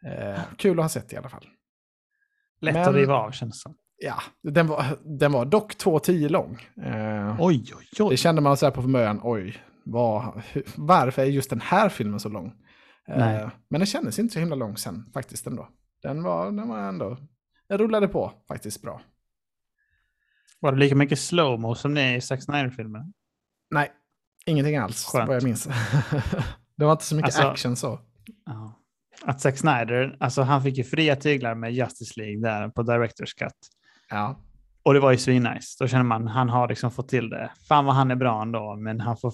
Eh, 0.06 0.40
kul 0.58 0.80
att 0.80 0.84
ha 0.84 0.90
sett 0.90 1.14
i 1.14 1.18
alla 1.18 1.30
fall. 1.30 1.46
Lätt 2.62 2.74
Men- 2.74 2.90
att 2.90 2.96
riva 2.96 3.14
av 3.16 3.32
känns 3.32 3.54
det 3.54 3.60
som. 3.62 3.78
Ja, 3.98 4.16
den 4.44 4.68
var, 4.68 4.86
den 5.20 5.32
var 5.32 5.46
dock 5.46 5.74
2.10 5.74 6.30
lång. 6.30 6.60
Eh, 6.86 7.36
Oj, 7.40 7.64
oj, 7.78 7.88
oj. 8.00 8.10
Det 8.10 8.18
kände 8.18 8.42
man 8.42 8.58
så 8.58 8.66
här 8.66 8.72
på 8.72 8.82
förmögen, 8.82 9.20
oj, 9.24 9.58
vad, 9.86 10.42
hur, 10.52 10.64
varför 10.76 11.22
är 11.22 11.26
just 11.26 11.50
den 11.50 11.62
här 11.62 11.90
filmen 11.90 12.20
så 12.20 12.30
lång? 12.30 12.48
Eh, 13.08 13.18
Nej. 13.18 13.50
men 13.70 13.80
den 13.80 13.86
kändes 13.86 14.20
inte 14.20 14.34
så 14.34 14.40
himla 14.40 14.56
lång 14.56 14.78
sen 14.78 15.12
faktiskt 15.14 15.48
ändå. 15.48 15.70
Den 16.02 16.24
var, 16.24 16.46
den 16.52 16.68
var 16.70 16.80
ändå, 16.80 17.18
den 17.70 17.78
rullade 17.78 18.08
på 18.08 18.32
faktiskt 18.48 18.82
bra. 18.82 19.02
Var 20.60 20.72
det 20.72 20.78
lika 20.78 20.96
mycket 20.96 21.20
slowmo 21.20 21.76
som 21.76 21.94
det 21.94 22.02
är 22.02 22.16
i 22.16 22.22
Zack 22.22 22.44
Snyder-filmen? 22.44 23.14
Nej, 23.72 23.92
ingenting 24.46 24.78
alls 24.78 25.06
Skönt. 25.06 25.28
vad 25.28 25.36
jag 25.36 25.44
minns. 25.44 25.64
det 26.78 26.86
var 26.86 26.92
inte 26.92 27.04
så 27.06 27.16
mycket 27.16 27.26
Alltså- 27.36 27.48
action 27.52 27.76
så. 27.76 28.00
Att 29.26 29.42
Zack 29.42 29.58
Snyder, 29.58 30.18
alltså 30.20 30.42
han 30.42 30.64
fick 30.64 30.78
ju 30.78 30.84
fria 30.84 31.16
tyglar 31.16 31.56
med 31.56 31.74
Justice 31.74 32.14
League 32.20 32.42
där 32.42 32.70
på 32.70 32.84
Directors 32.84 33.34
Cut. 33.34 33.52
Ja, 34.10 34.40
Och 34.84 34.94
det 34.94 35.00
var 35.00 35.12
ju 35.12 35.18
svinnice. 35.18 35.76
Då 35.80 35.88
känner 35.88 36.04
man, 36.04 36.28
han 36.28 36.50
har 36.50 36.68
liksom 36.68 36.92
fått 36.92 37.10
till 37.10 37.30
det. 37.30 37.52
Fan 37.68 37.86
vad 37.86 37.96
han 37.96 38.12
är 38.12 38.16
bra 38.16 38.42
ändå, 38.42 38.76
men 38.76 39.00
han 39.00 39.18
får 39.18 39.34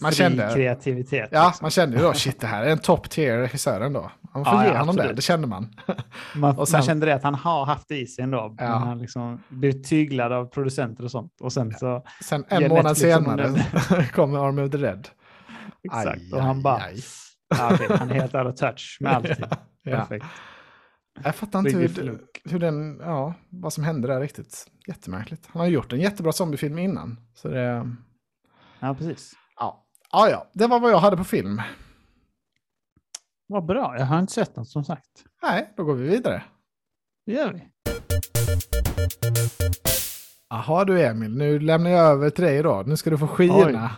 Man 0.00 0.10
fri 0.12 0.16
kände- 0.18 0.50
kreativitet. 0.54 1.28
ja 1.32 1.46
liksom. 1.46 1.64
man 1.64 1.70
kände 1.70 1.96
ju 1.96 2.02
då, 2.02 2.12
shit 2.14 2.40
det 2.40 2.46
här 2.46 2.64
är 2.64 2.70
en 2.70 2.78
top 2.78 3.10
tier 3.10 3.38
regissör 3.38 3.80
ändå. 3.80 4.10
Man 4.34 4.44
får 4.44 4.54
Ja, 4.54 4.64
ge 4.64 4.70
ja, 4.72 4.78
honom 4.78 4.96
det, 4.96 5.02
absolut. 5.02 5.16
det 5.16 5.22
kände 5.22 5.46
man. 5.46 5.74
man, 6.36 6.58
och 6.58 6.68
sen- 6.68 6.78
man 6.78 6.86
kände 6.86 7.06
det 7.06 7.14
att 7.14 7.22
han 7.22 7.34
har 7.34 7.66
haft 7.66 7.88
det 7.88 7.98
i 8.00 8.06
sig 8.06 8.24
ändå. 8.24 8.36
Ja. 8.58 8.68
Men 8.78 8.88
han 8.88 8.98
liksom 8.98 9.42
blivit 9.48 9.88
tyglad 9.88 10.32
av 10.32 10.46
producenter 10.46 11.04
och 11.04 11.10
sånt. 11.10 11.40
Och 11.40 11.52
sen 11.52 11.72
så, 11.74 12.04
Sen 12.22 12.44
en 12.48 12.68
månad 12.68 12.96
senare 12.98 13.64
kommer 14.14 14.38
Army 14.48 14.62
of 14.62 14.70
the 14.70 14.78
Dead. 14.78 15.08
exakt. 15.82 16.06
Aj, 16.22 16.32
och 16.32 16.42
han 16.42 16.56
aj, 16.56 16.62
bara, 16.62 16.76
aj. 16.82 17.96
han 17.98 18.10
är 18.10 18.14
helt 18.14 18.34
out 18.34 18.46
of 18.46 18.54
touch 18.60 18.96
med 19.00 19.12
allting. 19.12 19.44
Ja. 19.84 19.96
Perfekt. 19.96 20.26
Jag 21.24 21.34
fattar 21.34 21.58
inte 21.58 21.70
hur, 22.02 22.18
hur 22.44 22.58
den, 22.58 22.98
ja, 23.00 23.34
vad 23.48 23.72
som 23.72 23.84
hände 23.84 24.08
där 24.08 24.20
riktigt. 24.20 24.66
Jättemärkligt. 24.88 25.48
Han 25.52 25.60
har 25.60 25.66
gjort 25.66 25.92
en 25.92 26.00
jättebra 26.00 26.32
zombiefilm 26.32 26.78
innan. 26.78 27.20
Så 27.34 27.48
det, 27.48 27.90
Ja, 28.80 28.94
precis. 28.94 29.32
ja. 29.58 29.84
Ja, 30.12 30.28
ja, 30.30 30.46
det 30.54 30.66
var 30.66 30.80
vad 30.80 30.90
jag 30.90 30.98
hade 30.98 31.16
på 31.16 31.24
film. 31.24 31.62
Vad 33.52 33.64
bra, 33.64 33.94
jag 33.98 34.06
har 34.06 34.18
inte 34.18 34.32
sett 34.32 34.56
något 34.56 34.68
som 34.68 34.84
sagt. 34.84 35.10
Nej, 35.42 35.72
då 35.76 35.84
går 35.84 35.94
vi 35.94 36.08
vidare. 36.08 36.42
Det 37.26 37.32
gör 37.32 37.52
vi. 37.52 37.68
Jaha 40.48 40.84
du 40.84 41.02
Emil, 41.02 41.36
nu 41.36 41.58
lämnar 41.58 41.90
jag 41.90 42.06
över 42.06 42.30
till 42.30 42.44
dig 42.44 42.62
då. 42.62 42.82
Nu 42.86 42.96
ska 42.96 43.10
du 43.10 43.18
få 43.18 43.26
skina. 43.26 43.90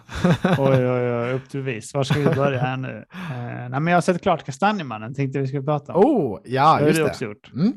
Oj, 0.58 0.58
oj, 0.58 0.90
oj, 0.90 1.32
upp 1.32 1.48
till 1.48 1.60
vis. 1.60 1.94
Var 1.94 2.04
ska 2.04 2.18
vi 2.18 2.34
börja 2.34 2.58
här 2.60 2.76
nu? 2.76 3.04
Eh, 3.12 3.68
nej, 3.70 3.80
men 3.80 3.86
jag 3.86 3.96
har 3.96 4.00
sett 4.00 4.22
klart 4.22 4.44
Kastanjemannen, 4.44 5.14
tänkte 5.14 5.38
vi 5.38 5.46
skulle 5.46 5.62
prata 5.62 5.94
om. 5.94 6.04
Oh, 6.04 6.40
ja, 6.44 6.78
det 6.80 6.86
just 6.86 6.98
det. 6.98 7.04
också 7.04 7.24
gjort. 7.24 7.52
Mm. 7.54 7.72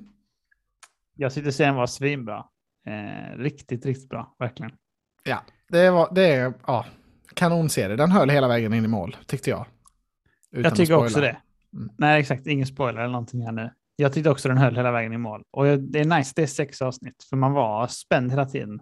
Jag 1.15 1.33
tyckte 1.33 1.51
serien 1.51 1.75
var 1.75 1.87
svinbra. 1.87 2.45
Eh, 2.87 3.37
riktigt, 3.37 3.85
riktigt 3.85 4.09
bra, 4.09 4.35
verkligen. 4.39 4.71
Ja, 5.23 5.41
det 5.69 5.89
var, 5.89 6.09
det 6.11 6.33
är, 6.35 6.53
ja, 6.67 6.85
kanonserie. 7.33 7.95
Den 7.95 8.11
höll 8.11 8.29
hela 8.29 8.47
vägen 8.47 8.73
in 8.73 8.85
i 8.85 8.87
mål, 8.87 9.17
tyckte 9.25 9.49
jag. 9.49 9.65
Utan 10.51 10.63
jag 10.63 10.75
tycker 10.75 10.95
också 10.95 11.21
det. 11.21 11.37
Mm. 11.73 11.89
Nej, 11.97 12.19
exakt. 12.19 12.47
Ingen 12.47 12.67
spoiler 12.67 13.01
eller 13.01 13.11
någonting 13.11 13.45
här 13.45 13.51
nu. 13.51 13.71
Jag 13.95 14.13
tyckte 14.13 14.29
också 14.29 14.47
den 14.47 14.57
höll 14.57 14.75
hela 14.75 14.91
vägen 14.91 15.13
i 15.13 15.17
mål. 15.17 15.43
Och 15.51 15.65
det 15.65 15.99
är 15.99 16.17
nice, 16.17 16.33
det 16.35 16.43
är 16.43 16.47
sex 16.47 16.81
avsnitt. 16.81 17.23
För 17.29 17.37
man 17.37 17.53
var 17.53 17.87
spänd 17.87 18.31
hela 18.31 18.45
tiden. 18.45 18.79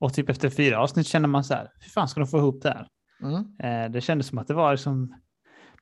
Och 0.00 0.14
typ 0.14 0.28
efter 0.28 0.50
fyra 0.50 0.80
avsnitt 0.80 1.06
kände 1.06 1.28
man 1.28 1.44
så 1.44 1.54
här, 1.54 1.70
hur 1.80 1.90
fan 1.90 2.08
ska 2.08 2.20
de 2.20 2.26
få 2.26 2.38
ihop 2.38 2.62
det 2.62 2.68
här? 2.68 2.88
Mm. 3.22 3.44
Eh, 3.62 3.90
det 3.90 4.00
kändes 4.00 4.26
som 4.26 4.38
att 4.38 4.46
det 4.46 4.54
var 4.54 4.72
liksom, 4.72 5.14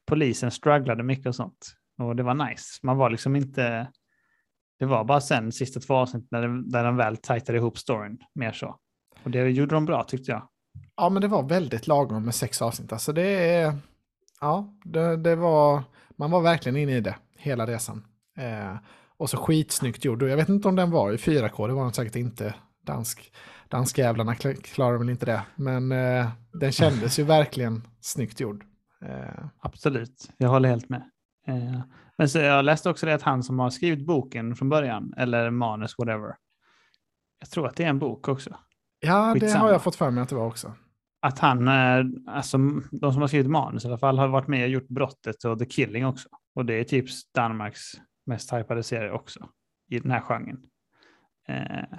polisen 0.06 0.50
strugglade 0.50 1.02
mycket 1.02 1.26
och 1.26 1.34
sånt. 1.34 1.74
Och 2.02 2.16
det 2.16 2.22
var 2.22 2.34
nice. 2.34 2.78
Man 2.82 2.96
var 2.96 3.10
liksom 3.10 3.36
inte, 3.36 3.90
det 4.78 4.86
var 4.86 5.04
bara 5.04 5.20
sen 5.20 5.52
sista 5.52 5.80
två 5.80 5.94
avsnitt 5.94 6.26
när, 6.30 6.48
det, 6.48 6.70
där 6.70 6.84
de 6.84 6.96
väl 6.96 7.16
tajtade 7.16 7.58
ihop 7.58 7.78
storyn 7.78 8.18
mer 8.34 8.52
så. 8.52 8.76
Och 9.22 9.30
det 9.30 9.48
gjorde 9.48 9.74
de 9.74 9.84
bra 9.84 10.04
tyckte 10.04 10.30
jag. 10.32 10.48
Ja, 10.96 11.08
men 11.08 11.22
det 11.22 11.28
var 11.28 11.42
väldigt 11.42 11.86
lagom 11.86 12.24
med 12.24 12.34
sex 12.34 12.62
avsnitt. 12.62 12.92
Alltså 12.92 13.12
det 13.12 13.28
är, 13.28 13.74
ja, 14.40 14.74
det, 14.84 15.16
det 15.16 15.36
var, 15.36 15.82
man 16.16 16.30
var 16.30 16.40
verkligen 16.42 16.76
inne 16.76 16.96
i 16.96 17.00
det 17.00 17.16
hela 17.36 17.66
resan. 17.66 18.04
Eh, 18.38 18.76
och 19.16 19.30
så 19.30 19.36
skitsnyggt 19.36 20.04
gjord. 20.04 20.22
Jag 20.22 20.36
vet 20.36 20.48
inte 20.48 20.68
om 20.68 20.76
den 20.76 20.90
var 20.90 21.12
i 21.12 21.16
4K, 21.16 21.68
det 21.68 21.74
var 21.74 21.82
den 21.82 21.92
säkert 21.92 22.16
inte. 22.16 22.54
Dansk, 22.82 23.32
danskjävlarna 23.68 24.34
kl- 24.34 24.62
klarar 24.62 24.98
väl 24.98 25.10
inte 25.10 25.26
det. 25.26 25.42
Men 25.56 25.92
eh, 25.92 26.28
den 26.52 26.72
kändes 26.72 27.18
ju 27.18 27.22
verkligen 27.24 27.82
snyggt 28.00 28.40
gjord. 28.40 28.64
Eh, 29.04 29.44
Absolut, 29.60 30.30
jag 30.36 30.48
håller 30.48 30.68
helt 30.68 30.88
med. 30.88 31.02
Eh, 31.48 31.80
men 32.18 32.28
så 32.28 32.38
jag 32.38 32.64
läste 32.64 32.90
också 32.90 33.06
det 33.06 33.14
att 33.14 33.22
han 33.22 33.42
som 33.42 33.58
har 33.58 33.70
skrivit 33.70 34.06
boken 34.06 34.56
från 34.56 34.68
början, 34.68 35.14
eller 35.16 35.50
manus, 35.50 35.94
whatever. 35.98 36.36
Jag 37.40 37.50
tror 37.50 37.66
att 37.66 37.76
det 37.76 37.84
är 37.84 37.88
en 37.88 37.98
bok 37.98 38.28
också. 38.28 38.56
ja, 39.00 39.34
det 39.34 39.40
Skitsamma. 39.40 39.64
har 39.64 39.72
jag 39.72 39.82
fått 39.82 39.96
för 39.96 40.10
mig 40.10 40.22
att 40.22 40.28
det 40.28 40.34
var 40.34 40.46
också. 40.46 40.72
Att 41.24 41.38
han, 41.38 41.68
eh, 41.68 42.04
alltså 42.26 42.58
de 42.90 43.12
som 43.12 43.20
har 43.20 43.28
skrivit 43.28 43.50
manus 43.50 43.84
i 43.84 43.88
alla 43.88 43.98
fall, 43.98 44.18
har 44.18 44.28
varit 44.28 44.48
med 44.48 44.64
och 44.64 44.68
gjort 44.68 44.88
Brottet 44.88 45.44
och 45.44 45.58
The 45.58 45.66
Killing 45.66 46.06
också. 46.06 46.28
Och 46.54 46.66
det 46.66 46.74
är 46.74 46.84
typ 46.84 47.06
Danmarks 47.34 47.82
mest 48.26 48.52
hypade 48.52 48.82
serie 48.82 49.10
också 49.10 49.48
i 49.90 49.98
den 49.98 50.10
här 50.10 50.20
genren. 50.20 50.62
Eh, 51.48 51.98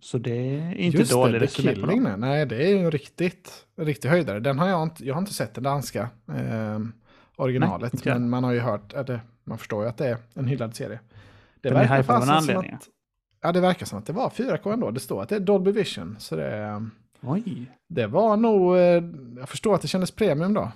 så 0.00 0.18
det 0.18 0.30
är 0.30 0.74
inte 0.74 0.98
Just 0.98 1.12
dålig 1.12 1.40
det, 1.40 1.46
The 1.46 1.62
Killing, 1.62 2.02
nej. 2.02 2.16
nej, 2.16 2.46
det 2.46 2.66
är 2.66 2.78
ju 2.78 2.90
riktigt, 2.90 3.66
en 3.76 3.84
riktig 3.84 4.08
höjdare. 4.08 4.40
Den 4.40 4.58
har 4.58 4.68
jag 4.68 4.82
inte, 4.82 5.06
jag 5.06 5.14
har 5.14 5.20
inte 5.20 5.34
sett 5.34 5.54
den 5.54 5.64
danska 5.64 6.08
eh, 6.28 6.78
originalet, 7.36 8.06
jag. 8.06 8.20
men 8.20 8.30
man 8.30 8.44
har 8.44 8.52
ju 8.52 8.60
hört, 8.60 8.92
eller, 8.92 9.20
man 9.44 9.58
förstår 9.58 9.82
ju 9.82 9.88
att 9.88 9.96
det 9.96 10.08
är 10.08 10.16
en 10.34 10.46
hyllad 10.46 10.76
serie. 10.76 11.00
Det 11.60 11.68
Den 11.68 11.78
är 11.78 11.96
hypad 11.96 12.16
av 12.16 12.22
en 12.22 12.28
anledning. 12.28 12.72
Att, 12.72 12.88
ja, 13.42 13.52
det 13.52 13.60
verkar 13.60 13.86
som 13.86 13.98
att 13.98 14.06
det 14.06 14.12
var 14.12 14.30
4K 14.30 14.72
ändå. 14.72 14.90
Det 14.90 15.00
står 15.00 15.22
att 15.22 15.28
det 15.28 15.36
är 15.36 15.40
Dolby 15.40 15.72
Vision, 15.72 16.16
så 16.18 16.36
det, 16.36 16.82
Oj. 17.26 17.70
det 17.88 18.06
var 18.06 18.36
nog, 18.36 18.76
eh, 18.76 19.02
jag 19.38 19.48
förstår 19.48 19.74
att 19.74 19.82
det 19.82 19.88
kändes 19.88 20.10
premium 20.10 20.54
då. 20.54 20.72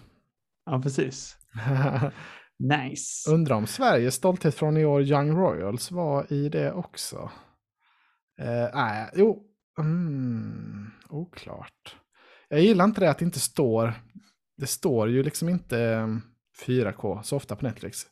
Ja, 0.65 0.81
precis. 0.83 1.37
Nice. 2.59 3.31
Undrar 3.31 3.57
om 3.57 3.67
Sveriges 3.67 4.15
stolthet 4.15 4.55
från 4.55 4.77
i 4.77 4.85
år, 4.85 5.03
Young 5.03 5.31
Royals, 5.37 5.91
var 5.91 6.33
i 6.33 6.49
det 6.49 6.73
också. 6.73 7.31
Eh, 8.41 8.69
nej, 8.75 9.11
jo. 9.15 9.45
Mm, 9.79 10.91
oklart. 11.09 11.97
Jag 12.49 12.61
gillar 12.61 12.85
inte 12.85 13.01
det 13.01 13.11
att 13.11 13.19
det 13.19 13.25
inte 13.25 13.41
står. 13.41 13.95
Det 14.57 14.67
står 14.67 15.09
ju 15.09 15.23
liksom 15.23 15.49
inte 15.49 15.81
eh, 15.81 16.07
4K 16.67 17.23
så 17.23 17.37
ofta 17.37 17.57
på 17.57 17.65
Netflix. 17.65 18.07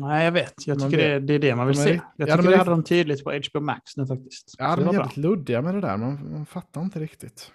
Nej, 0.00 0.24
jag 0.24 0.32
vet. 0.32 0.66
Jag 0.66 0.80
Man 0.80 0.90
tycker 0.90 1.08
det, 1.08 1.20
det 1.20 1.34
är 1.34 1.38
det 1.38 1.56
man 1.56 1.66
vill 1.66 1.76
De 1.76 1.82
är 1.82 1.86
se. 1.86 2.00
Jag 2.16 2.28
ja, 2.28 2.36
tycker 2.36 2.36
de 2.42 2.48
är 2.48 2.52
det 2.52 2.58
hade 2.58 2.70
de 2.70 2.84
tydligt 2.84 3.24
på 3.24 3.30
HBO 3.32 3.60
Max 3.60 3.96
nu 3.96 4.06
faktiskt. 4.06 4.54
Ja, 4.58 4.70
Så 4.74 4.80
de 4.80 4.88
är 4.88 4.92
bra. 4.92 5.00
jävligt 5.00 5.16
luddiga 5.16 5.62
med 5.62 5.74
det 5.74 5.80
där. 5.80 5.96
Man, 5.96 6.32
man 6.32 6.46
fattar 6.46 6.80
inte 6.82 7.00
riktigt. 7.00 7.52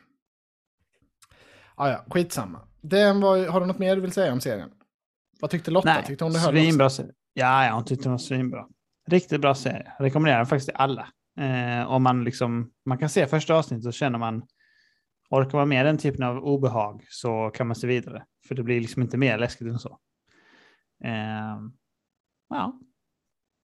Ah, 1.75 1.89
ja, 1.89 2.05
skitsamma. 2.09 2.59
Den 2.81 3.21
var, 3.21 3.47
har 3.47 3.59
du 3.59 3.65
något 3.65 3.79
mer 3.79 3.95
du 3.95 4.01
vill 4.01 4.11
säga 4.11 4.33
om 4.33 4.41
serien? 4.41 4.69
Vad 5.41 5.51
tyckte 5.51 5.71
Lotta? 5.71 5.93
Nej, 5.93 6.03
Tyckte 6.05 6.23
hon 6.23 6.33
det 6.33 6.39
svinbra 6.39 6.89
serie. 6.89 7.11
Ja, 7.33 7.65
ja, 7.65 7.73
hon 7.73 7.85
tyckte 7.85 8.03
den 8.03 8.11
var 8.11 8.17
svinbra. 8.17 8.65
Riktigt 9.07 9.41
bra 9.41 9.55
serie. 9.55 9.91
Rekommenderar 9.99 10.37
den 10.37 10.45
faktiskt 10.45 10.67
till 10.69 10.75
alla. 10.77 11.07
Eh, 11.39 11.91
om 11.91 12.03
man 12.03 12.23
liksom, 12.23 12.71
man 12.85 12.97
kan 12.97 13.09
se 13.09 13.27
första 13.27 13.55
avsnittet 13.55 13.85
och 13.85 13.93
känner 13.93 14.19
man 14.19 14.43
orkar 15.29 15.51
vara 15.51 15.65
med 15.65 15.85
den 15.85 15.97
typen 15.97 16.23
av 16.23 16.37
obehag 16.37 17.05
så 17.09 17.51
kan 17.53 17.67
man 17.67 17.75
se 17.75 17.87
vidare. 17.87 18.23
För 18.47 18.55
det 18.55 18.63
blir 18.63 18.81
liksom 18.81 19.01
inte 19.01 19.17
mer 19.17 19.37
läskigt 19.37 19.67
än 19.67 19.79
så. 19.79 19.99
Eh, 21.03 21.59
ja, 22.49 22.79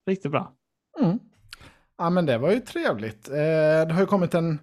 riktigt 0.08 0.30
bra. 0.30 0.52
Mm. 1.00 1.18
Ja, 1.98 2.10
men 2.10 2.26
det 2.26 2.38
var 2.38 2.50
ju 2.50 2.60
trevligt. 2.60 3.28
Eh, 3.28 3.34
det 3.86 3.92
har 3.92 4.00
ju 4.00 4.06
kommit 4.06 4.34
en, 4.34 4.60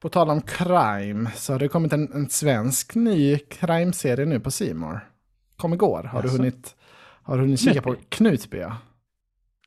på 0.00 0.08
tal 0.08 0.30
om 0.30 0.40
crime, 0.42 1.30
så 1.34 1.52
har 1.52 1.58
det 1.58 1.68
kommit 1.68 1.92
en, 1.92 2.12
en 2.12 2.28
svensk 2.28 2.94
ny 2.94 3.38
crime-serie 3.38 4.26
nu 4.26 4.40
på 4.40 4.50
Simor. 4.50 5.00
Kom 5.56 5.72
igår. 5.74 6.02
Har 6.02 6.22
du 6.22 6.28
Jaså? 6.28 6.36
hunnit, 6.38 6.76
har 7.22 7.36
du 7.36 7.40
hunnit 7.42 7.60
kika 7.60 7.82
på 7.82 7.96
Knutby? 8.08 8.58
Ja, 8.58 8.76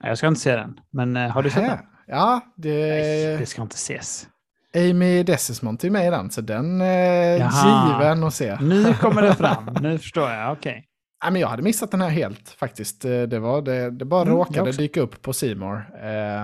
Jag 0.04 0.18
ska 0.18 0.28
inte 0.28 0.39
se 0.39 0.56
den, 0.56 0.80
men 0.91 1.15
eh, 1.15 1.30
har 1.30 1.44
du 1.44 1.50
sett 1.50 1.62
Nähä. 1.63 1.76
den? 1.76 1.86
Ja, 2.08 2.41
Nej, 2.44 2.52
det 2.56 3.38
det 3.38 3.46
ska 3.46 3.62
inte 3.62 3.76
ses. 3.76 4.28
Amy 4.76 5.24
Desismond 5.24 5.84
är 5.86 5.89
med 5.89 6.08
i 6.08 6.10
den, 6.10 6.32
så 6.32 6.41
den 6.41 6.82
är 6.82 7.38
Jaha. 7.39 7.88
given 8.02 8.24
att 8.24 8.34
se. 8.34 8.58
Nu 8.62 8.94
kommer 8.94 9.22
det 9.22 9.36
fram, 9.36 9.65
nu 9.82 9.98
förstår 9.98 10.30
jag, 10.32 10.52
okej. 10.52 10.86
Nej, 11.23 11.32
men 11.32 11.41
jag 11.41 11.47
hade 11.47 11.63
missat 11.63 11.91
den 11.91 12.01
här 12.01 12.10
helt 12.10 12.49
faktiskt. 12.49 13.06
Eh, 13.06 13.21
Det, 13.21 13.39
var, 13.39 13.62
det, 13.62 13.91
det 13.91 14.06
bara 14.06 14.21
Mm, 14.21 14.34
råkade 14.34 14.71
dyka 14.71 15.01
upp 15.01 15.21
på 15.21 15.34
Simor. 15.34 15.86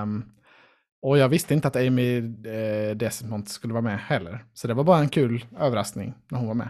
Um, 0.03 0.25
och 1.01 1.17
jag 1.17 1.29
visste 1.29 1.53
inte 1.53 1.67
att 1.67 1.75
Amy 1.75 2.17
eh, 2.17 2.95
Desmond 2.95 3.49
skulle 3.49 3.73
vara 3.73 3.81
med 3.81 3.99
heller. 3.99 4.45
Så 4.53 4.67
det 4.67 4.73
var 4.73 4.84
bara 4.84 4.99
en 4.99 5.10
kul 5.10 5.45
överraskning 5.60 6.13
när 6.31 6.39
hon 6.39 6.47
var 6.47 6.53
med. 6.53 6.69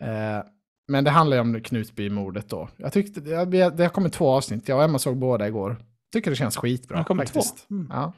Eh, 0.00 0.44
men 0.88 1.04
det 1.04 1.10
handlar 1.10 1.36
ju 1.36 1.40
om 1.40 1.60
Knutby-mordet 1.60 2.48
då. 2.48 2.68
Jag 2.76 2.92
tyckte, 2.92 3.20
det, 3.20 3.70
det 3.70 3.82
har 3.82 3.88
kommit 3.88 4.12
två 4.12 4.30
avsnitt, 4.30 4.68
jag 4.68 4.78
och 4.78 4.84
Emma 4.84 4.98
såg 4.98 5.16
båda 5.16 5.48
igår. 5.48 5.76
Tycker 6.12 6.30
det 6.30 6.36
känns 6.36 6.56
skitbra 6.56 6.94
Det 6.96 7.00
har 7.00 7.04
kommit 7.04 7.30
faktiskt. 7.30 7.68
två? 7.68 7.74
Mm. 7.74 7.86
Ja. 7.90 8.12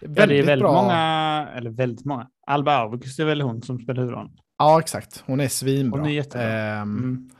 Ja, 0.00 0.26
det 0.26 0.38
är 0.38 0.42
väldigt 0.46 0.58
bra. 0.58 0.82
många, 0.82 1.48
eller 1.56 1.70
väldigt 1.70 2.04
många. 2.04 2.28
Alba 2.46 2.72
August 2.76 3.18
är 3.20 3.24
väl 3.24 3.40
hon 3.40 3.62
som 3.62 3.78
spelar 3.78 4.00
huvudrollen. 4.00 4.30
Ja, 4.58 4.80
exakt. 4.80 5.22
Hon 5.26 5.40
är 5.40 5.48
svinbra. 5.48 6.00
Hon 6.00 6.08
är 6.08 6.12
jättebra. 6.14 6.48
Ehm, 6.48 6.98
Mm. 6.98 7.30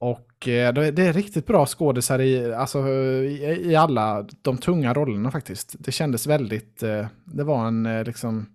Och 0.00 0.48
eh, 0.48 0.72
det 0.74 0.98
är 1.06 1.12
riktigt 1.12 1.46
bra 1.46 1.66
skådisar 1.66 2.18
i, 2.18 2.54
alltså, 2.54 2.88
i, 2.88 3.76
alla 3.76 4.26
de 4.42 4.58
tunga 4.58 4.94
rollerna 4.94 5.30
faktiskt. 5.30 5.74
Det 5.78 5.92
kändes 5.92 6.26
väldigt, 6.26 6.82
eh, 6.82 7.06
det 7.24 7.44
var 7.44 7.66
en 7.66 7.86
eh, 7.86 8.04
liksom 8.04 8.46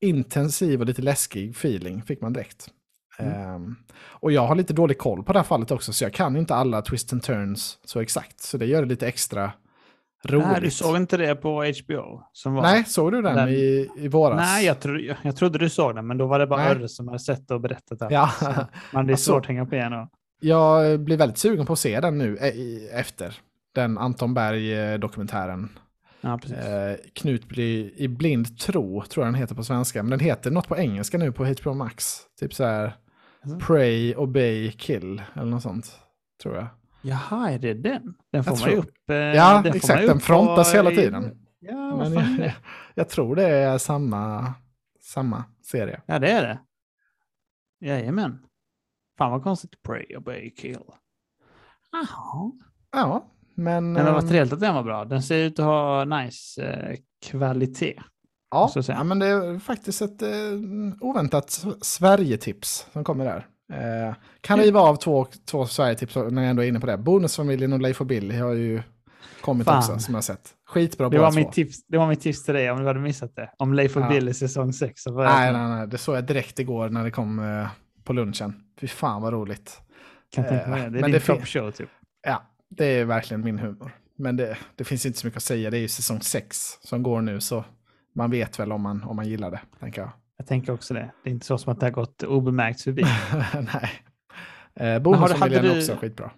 intensiv 0.00 0.80
och 0.80 0.86
lite 0.86 1.02
läskig 1.02 1.50
feeling 1.50 2.02
fick 2.02 2.20
man 2.20 2.32
direkt. 2.32 2.68
Mm. 3.18 3.32
Ehm, 3.32 3.76
och 4.00 4.32
jag 4.32 4.46
har 4.46 4.54
lite 4.54 4.72
dålig 4.72 4.98
koll 4.98 5.22
på 5.22 5.32
det 5.32 5.38
här 5.38 5.44
fallet 5.44 5.70
också, 5.70 5.92
så 5.92 6.04
jag 6.04 6.12
kan 6.12 6.36
inte 6.36 6.54
alla 6.54 6.82
twist 6.82 7.12
and 7.12 7.22
turns 7.22 7.78
så 7.84 8.00
exakt. 8.00 8.40
Så 8.40 8.58
det 8.58 8.66
gör 8.66 8.82
det 8.82 8.88
lite 8.88 9.06
extra 9.08 9.52
roligt. 10.24 10.46
Nej, 10.46 10.60
du 10.60 10.70
såg 10.70 10.96
inte 10.96 11.16
det 11.16 11.34
på 11.34 11.64
HBO? 11.84 12.22
Som 12.32 12.54
var... 12.54 12.62
Nej, 12.62 12.84
såg 12.84 13.12
du 13.12 13.22
den, 13.22 13.36
Den- 13.36 13.48
i, 13.48 13.88
i 13.98 14.08
våras? 14.08 14.36
Nej, 14.40 14.64
jag, 14.66 14.80
tro, 14.80 14.98
jag, 14.98 15.16
jag 15.22 15.36
trodde 15.36 15.58
du 15.58 15.68
såg 15.70 15.94
den, 15.94 16.06
men 16.06 16.18
då 16.18 16.26
var 16.26 16.38
det 16.38 16.46
bara. 16.46 16.70
Örre 16.70 16.88
som 16.88 17.08
hade 17.08 17.18
sett 17.20 17.50
och 17.50 17.60
berättat 17.60 17.98
det. 17.98 18.08
Ja. 18.10 18.30
Men 18.92 19.06
det 19.06 19.10
är 19.10 19.14
Alltså- 19.14 19.32
svårt 19.32 19.40
att 19.42 19.46
hänga 19.48 19.66
på 19.66 19.74
igen. 19.74 19.92
Och, 19.92 20.08
Jag 20.40 21.00
blir 21.00 21.16
väldigt 21.16 21.38
sugen 21.38 21.66
på 21.66 21.72
att 21.72 21.78
se 21.78 22.00
den 22.00 22.18
nu 22.18 22.36
eh, 22.36 22.98
efter. 23.00 23.34
Den 23.74 23.98
Anton 23.98 24.34
Berg-dokumentären. 24.34 25.68
ja, 26.20 26.38
precis. 26.38 26.58
Eh, 26.58 26.96
Knut 27.14 27.48
blir 27.48 28.00
i 28.00 28.08
blind 28.08 28.58
tro, 28.58 29.02
tror 29.02 29.26
jag 29.26 29.34
den 29.34 29.40
heter 29.40 29.54
på 29.54 29.64
svenska. 29.64 30.02
Men 30.02 30.10
den 30.10 30.20
heter 30.20 30.50
något 30.50 30.68
på 30.68 30.76
engelska 30.76 31.18
nu 31.18 31.32
på 31.32 31.44
HBO 31.46 31.74
Max. 31.74 32.20
Typ 32.40 32.54
så 32.54 32.64
här 32.64 32.92
Alltså? 33.42 33.58
Pray, 33.66 34.14
Obey, 34.14 34.70
Kill 34.72 35.22
eller 35.34 35.44
något 35.50 35.62
sånt. 35.62 35.98
Tror 36.42 36.54
jag. 36.56 36.66
Jaha, 37.02 37.50
är 37.50 37.58
det 37.58 37.74
den? 37.74 38.14
Den 38.32 38.44
får 38.44 38.54
Jag 38.54 38.60
man 38.60 38.70
ju 38.70 38.76
upp. 38.76 39.10
eh, 39.10 39.16
Ja, 39.16 39.60
den 39.64 39.74
exakt, 39.74 40.06
den 40.06 40.20
frontas 40.20 40.74
hela 40.74 40.90
tiden. 40.90 41.38
Ja, 41.60 41.96
Men 41.96 42.12
jag, 42.14 42.24
det? 42.38 42.54
jag 42.94 43.08
tror 43.08 43.36
det 43.36 43.46
är 43.48 43.78
samma, 43.78 44.54
samma 45.00 45.44
serie. 45.62 46.00
Ja, 46.06 46.18
det 46.18 46.30
är 46.30 46.42
det. 46.42 46.58
Jajamän. 47.86 48.38
Fan 49.18 49.30
vad 49.30 49.42
konstigt. 49.42 49.82
Pray, 49.82 50.16
obey, 50.16 50.50
kill. 50.50 50.78
Jaha. 51.92 52.52
Ja, 52.92 53.32
men... 53.54 53.92
Men 53.92 54.04
det 54.04 54.12
var 54.12 54.20
ehm, 54.20 54.28
trevligt 54.28 54.52
att 54.52 54.60
den 54.60 54.74
var 54.74 54.82
bra. 54.82 55.04
Den 55.04 55.22
ser 55.22 55.36
ut 55.44 55.58
att 55.58 55.64
ha 55.64 56.04
nice 56.04 56.62
eh, 56.62 56.96
kvalitet. 57.26 58.02
Ja, 58.50 58.70
ja, 58.88 59.04
men 59.04 59.18
det 59.18 59.26
är 59.26 59.58
faktiskt 59.58 60.02
ett 60.02 60.22
eh, 60.22 60.28
oväntat 61.00 61.64
Sverige-tips 61.82 62.86
som 62.92 63.04
kommer 63.04 63.24
där. 63.24 63.46
Eh, 63.72 64.14
kan 64.40 64.58
riva 64.58 64.80
av 64.80 64.96
två, 64.96 65.26
två 65.50 65.66
Sverige-tips 65.66 66.16
när 66.16 66.42
jag 66.42 66.50
ändå 66.50 66.62
är 66.62 66.68
inne 66.68 66.80
på 66.80 66.86
det. 66.86 66.98
Bonusfamiljen 66.98 67.72
och 67.72 67.80
Leif 67.80 68.00
och 68.00 68.06
Billy 68.06 68.36
har 68.36 68.52
ju 68.52 68.82
kommit 69.40 69.66
Fan. 69.66 69.78
också, 69.78 69.98
som 69.98 70.14
jag 70.14 70.24
sett. 70.24 70.54
Skitbra 70.68 71.08
Det 71.08 71.18
var, 71.18 71.32
mitt 71.32 71.52
tips, 71.52 71.86
det 71.86 71.98
var 71.98 72.08
mitt 72.08 72.20
tips 72.20 72.44
till 72.44 72.54
dig 72.54 72.70
om 72.70 72.80
du 72.80 72.86
hade 72.86 73.00
missat 73.00 73.36
det. 73.36 73.50
Om 73.58 73.74
Leif 73.74 73.96
och 73.96 74.02
Ja. 74.02 74.08
Billy 74.08 74.34
säsong 74.34 74.72
6. 74.72 75.02
Så 75.02 75.12
var 75.12 75.24
Nej, 75.24 75.52
nej, 75.52 75.68
nej, 75.68 75.86
det 75.86 75.98
såg 75.98 76.16
jag 76.16 76.24
direkt 76.24 76.58
igår 76.58 76.88
när 76.88 77.04
det 77.04 77.10
kom 77.10 77.38
eh, 77.38 77.68
på 78.04 78.12
lunchen. 78.12 78.54
Fy 78.80 78.86
fan 78.88 79.22
vad 79.22 79.32
roligt. 79.32 79.80
kan 80.30 80.44
tänka 80.44 80.66
mig 80.70 80.80
Eh, 80.80 80.84
det. 80.84 80.90
Det 80.90 80.98
är 80.98 81.00
men 81.02 81.10
din 81.12 81.20
top 81.20 81.46
show 81.46 81.70
typ. 81.70 81.88
Ja, 82.22 82.42
det 82.68 82.84
är 82.84 83.04
verkligen 83.04 83.44
min 83.44 83.58
humor. 83.58 83.90
Men 84.16 84.36
det, 84.36 84.58
det 84.76 84.84
finns 84.84 85.06
inte 85.06 85.18
så 85.18 85.26
mycket 85.26 85.36
att 85.36 85.42
säga, 85.42 85.70
det 85.70 85.76
är 85.78 85.80
ju 85.80 85.88
säsong 85.88 86.20
6 86.20 86.56
som 86.80 87.02
går 87.02 87.20
nu, 87.20 87.40
så 87.40 87.64
man 88.14 88.30
vet 88.30 88.58
väl 88.60 88.72
om 88.72 88.80
man, 88.82 89.02
om 89.02 89.16
man 89.16 89.28
gillar 89.28 89.50
det, 89.50 89.60
tänker 89.80 90.00
jag. 90.00 90.10
Jag 90.36 90.46
tänker 90.46 90.72
också 90.72 90.94
det. 90.94 91.10
Det 91.24 91.30
är 91.30 91.34
inte 91.34 91.46
så 91.46 91.58
som 91.58 91.72
att 91.72 91.80
det 91.80 91.86
har 91.86 91.90
gått 91.90 92.22
obemärkt 92.22 92.80
förbi. 92.82 93.02
Nej. 93.74 93.90
Eh, 94.74 94.98
Bonusfamiljen 95.02 95.64
är 95.64 95.74
du- 95.74 95.78
också 95.80 95.96
skitbra. 95.96 96.30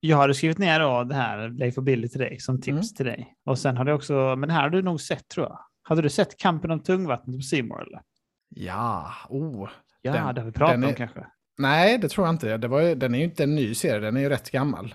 Jag 0.00 0.16
hade 0.16 0.34
skrivit 0.34 0.58
ner 0.58 0.80
då 0.80 1.04
det 1.04 1.14
här, 1.14 1.48
Leif 1.48 1.76
och 1.78 1.82
Billy 1.84 2.08
till 2.08 2.20
dig, 2.20 2.40
som 2.40 2.60
tips 2.60 2.68
Mm. 2.68 2.82
till 2.82 3.06
dig. 3.06 3.34
Och 3.44 3.58
sen 3.58 3.76
hade 3.76 3.90
jag 3.90 3.96
också, 3.96 4.36
men 4.36 4.48
det 4.48 4.52
här 4.54 4.62
har 4.62 4.70
du 4.70 4.82
nog 4.82 5.00
sett 5.00 5.28
tror 5.28 5.46
jag. 5.46 5.58
Hade 5.82 6.02
du 6.02 6.08
sett 6.10 6.36
Kampen 6.38 6.70
om 6.70 6.80
tungvattnet 6.80 7.36
på 7.36 7.42
Simor 7.42 7.82
eller? 7.82 8.00
Ja, 8.48 9.12
oh. 9.28 9.68
Ja, 10.02 10.12
Den- 10.12 10.34
det 10.34 10.40
har 10.40 10.46
vi 10.46 10.52
pratat 10.52 10.82
är- 10.84 10.88
om 10.88 10.94
kanske. 10.94 11.26
Nej, 11.58 11.98
det 11.98 12.08
tror 12.08 12.26
jag 12.26 12.34
inte. 12.34 12.56
Det 12.56 12.68
var, 12.68 12.80
ju- 12.80 12.94
den 12.94 13.14
är 13.14 13.18
ju 13.18 13.24
inte 13.24 13.42
en 13.44 13.54
ny 13.54 13.74
serie, 13.74 14.00
den 14.00 14.16
är 14.16 14.20
ju 14.20 14.28
rätt 14.28 14.50
gammal. 14.50 14.94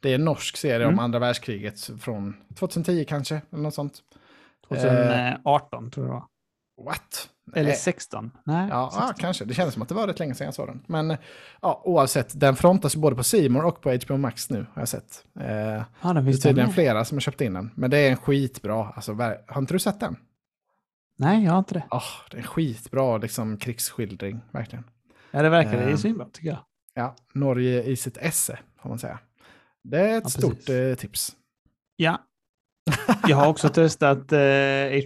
Det 0.00 0.10
är 0.10 0.14
en 0.14 0.24
norsk 0.24 0.56
serie 0.56 0.86
om 0.86 0.92
Mm. 0.92 1.04
andra 1.04 1.18
världskriget 1.18 1.90
från 2.00 2.36
2010 2.54 3.04
kanske, 3.08 3.40
eller 3.52 3.62
något 3.62 3.74
sånt. 3.74 3.94
2018 4.68 5.90
tror 5.90 6.06
jag 6.06 6.14
det 6.14 6.20
var. 6.20 6.24
What? 6.84 7.28
Eller 7.54 7.68
Nej. 7.68 7.76
16. 7.76 8.30
Nej, 8.44 8.68
Ja, 8.70 8.88
16. 8.92 9.08
ja, 9.08 9.14
kanske. 9.22 9.44
Det 9.44 9.54
kändes 9.54 9.74
som 9.74 9.82
att 9.82 9.88
det 9.88 9.94
var 9.94 10.06
rätt 10.06 10.18
länge 10.18 10.34
sedan 10.34 10.44
jag 10.44 10.54
såg 10.54 10.66
den. 10.66 10.82
Men 10.86 11.16
ja, 11.62 11.82
oavsett, 11.84 12.40
den 12.40 12.56
frontas 12.56 12.96
både 12.96 13.16
på 13.16 13.22
Simor 13.24 13.64
och 13.64 13.80
på 13.80 13.90
HBO 14.06 14.16
Max 14.16 14.50
nu, 14.50 14.66
har 14.74 14.82
jag 14.82 14.88
sett. 14.88 15.24
Eh, 15.40 15.46
ja, 15.50 15.84
den 16.02 16.24
det 16.24 16.30
är 16.30 16.34
tydligen 16.36 16.72
flera 16.72 17.04
som 17.04 17.16
har 17.16 17.20
köpt 17.20 17.40
in 17.40 17.52
den. 17.54 17.70
Men 17.74 17.90
det 17.90 17.98
är 17.98 18.10
en 18.10 18.16
skitbra, 18.16 18.84
alltså, 18.96 19.12
har 19.46 19.58
inte 19.58 19.74
du 19.74 19.78
sett 19.78 20.00
den? 20.00 20.16
Nej, 21.18 21.44
jag 21.44 21.52
har 21.52 21.58
inte 21.58 21.74
det. 21.74 21.84
Oh, 21.90 22.02
det 22.30 22.36
är 22.36 22.40
en 22.40 22.46
skitbra 22.46 23.16
liksom, 23.18 23.56
krigsskildring, 23.56 24.40
verkligen. 24.50 24.84
Ja, 25.30 25.42
det 25.42 25.48
verkar 25.48 25.72
det 25.72 25.78
Eh. 25.84 25.92
är 25.92 25.96
svinbra 25.96 26.26
tycker 26.32 26.48
jag. 26.48 26.58
Ja, 26.94 27.16
Norge 27.34 27.82
i 27.82 27.96
sitt 27.96 28.16
esse, 28.16 28.58
får 28.82 28.88
man 28.88 28.98
säga. 28.98 29.18
Det 29.84 30.00
är 30.10 30.18
ett 30.18 30.24
Ja, 30.24 30.30
stort 30.30 30.68
eh, 30.68 30.94
tips. 30.98 31.32
Ja. 31.96 32.18
Jag 33.28 33.36
har 33.36 33.48
också 33.48 33.68
testat 33.68 34.32
eh, 34.32 34.38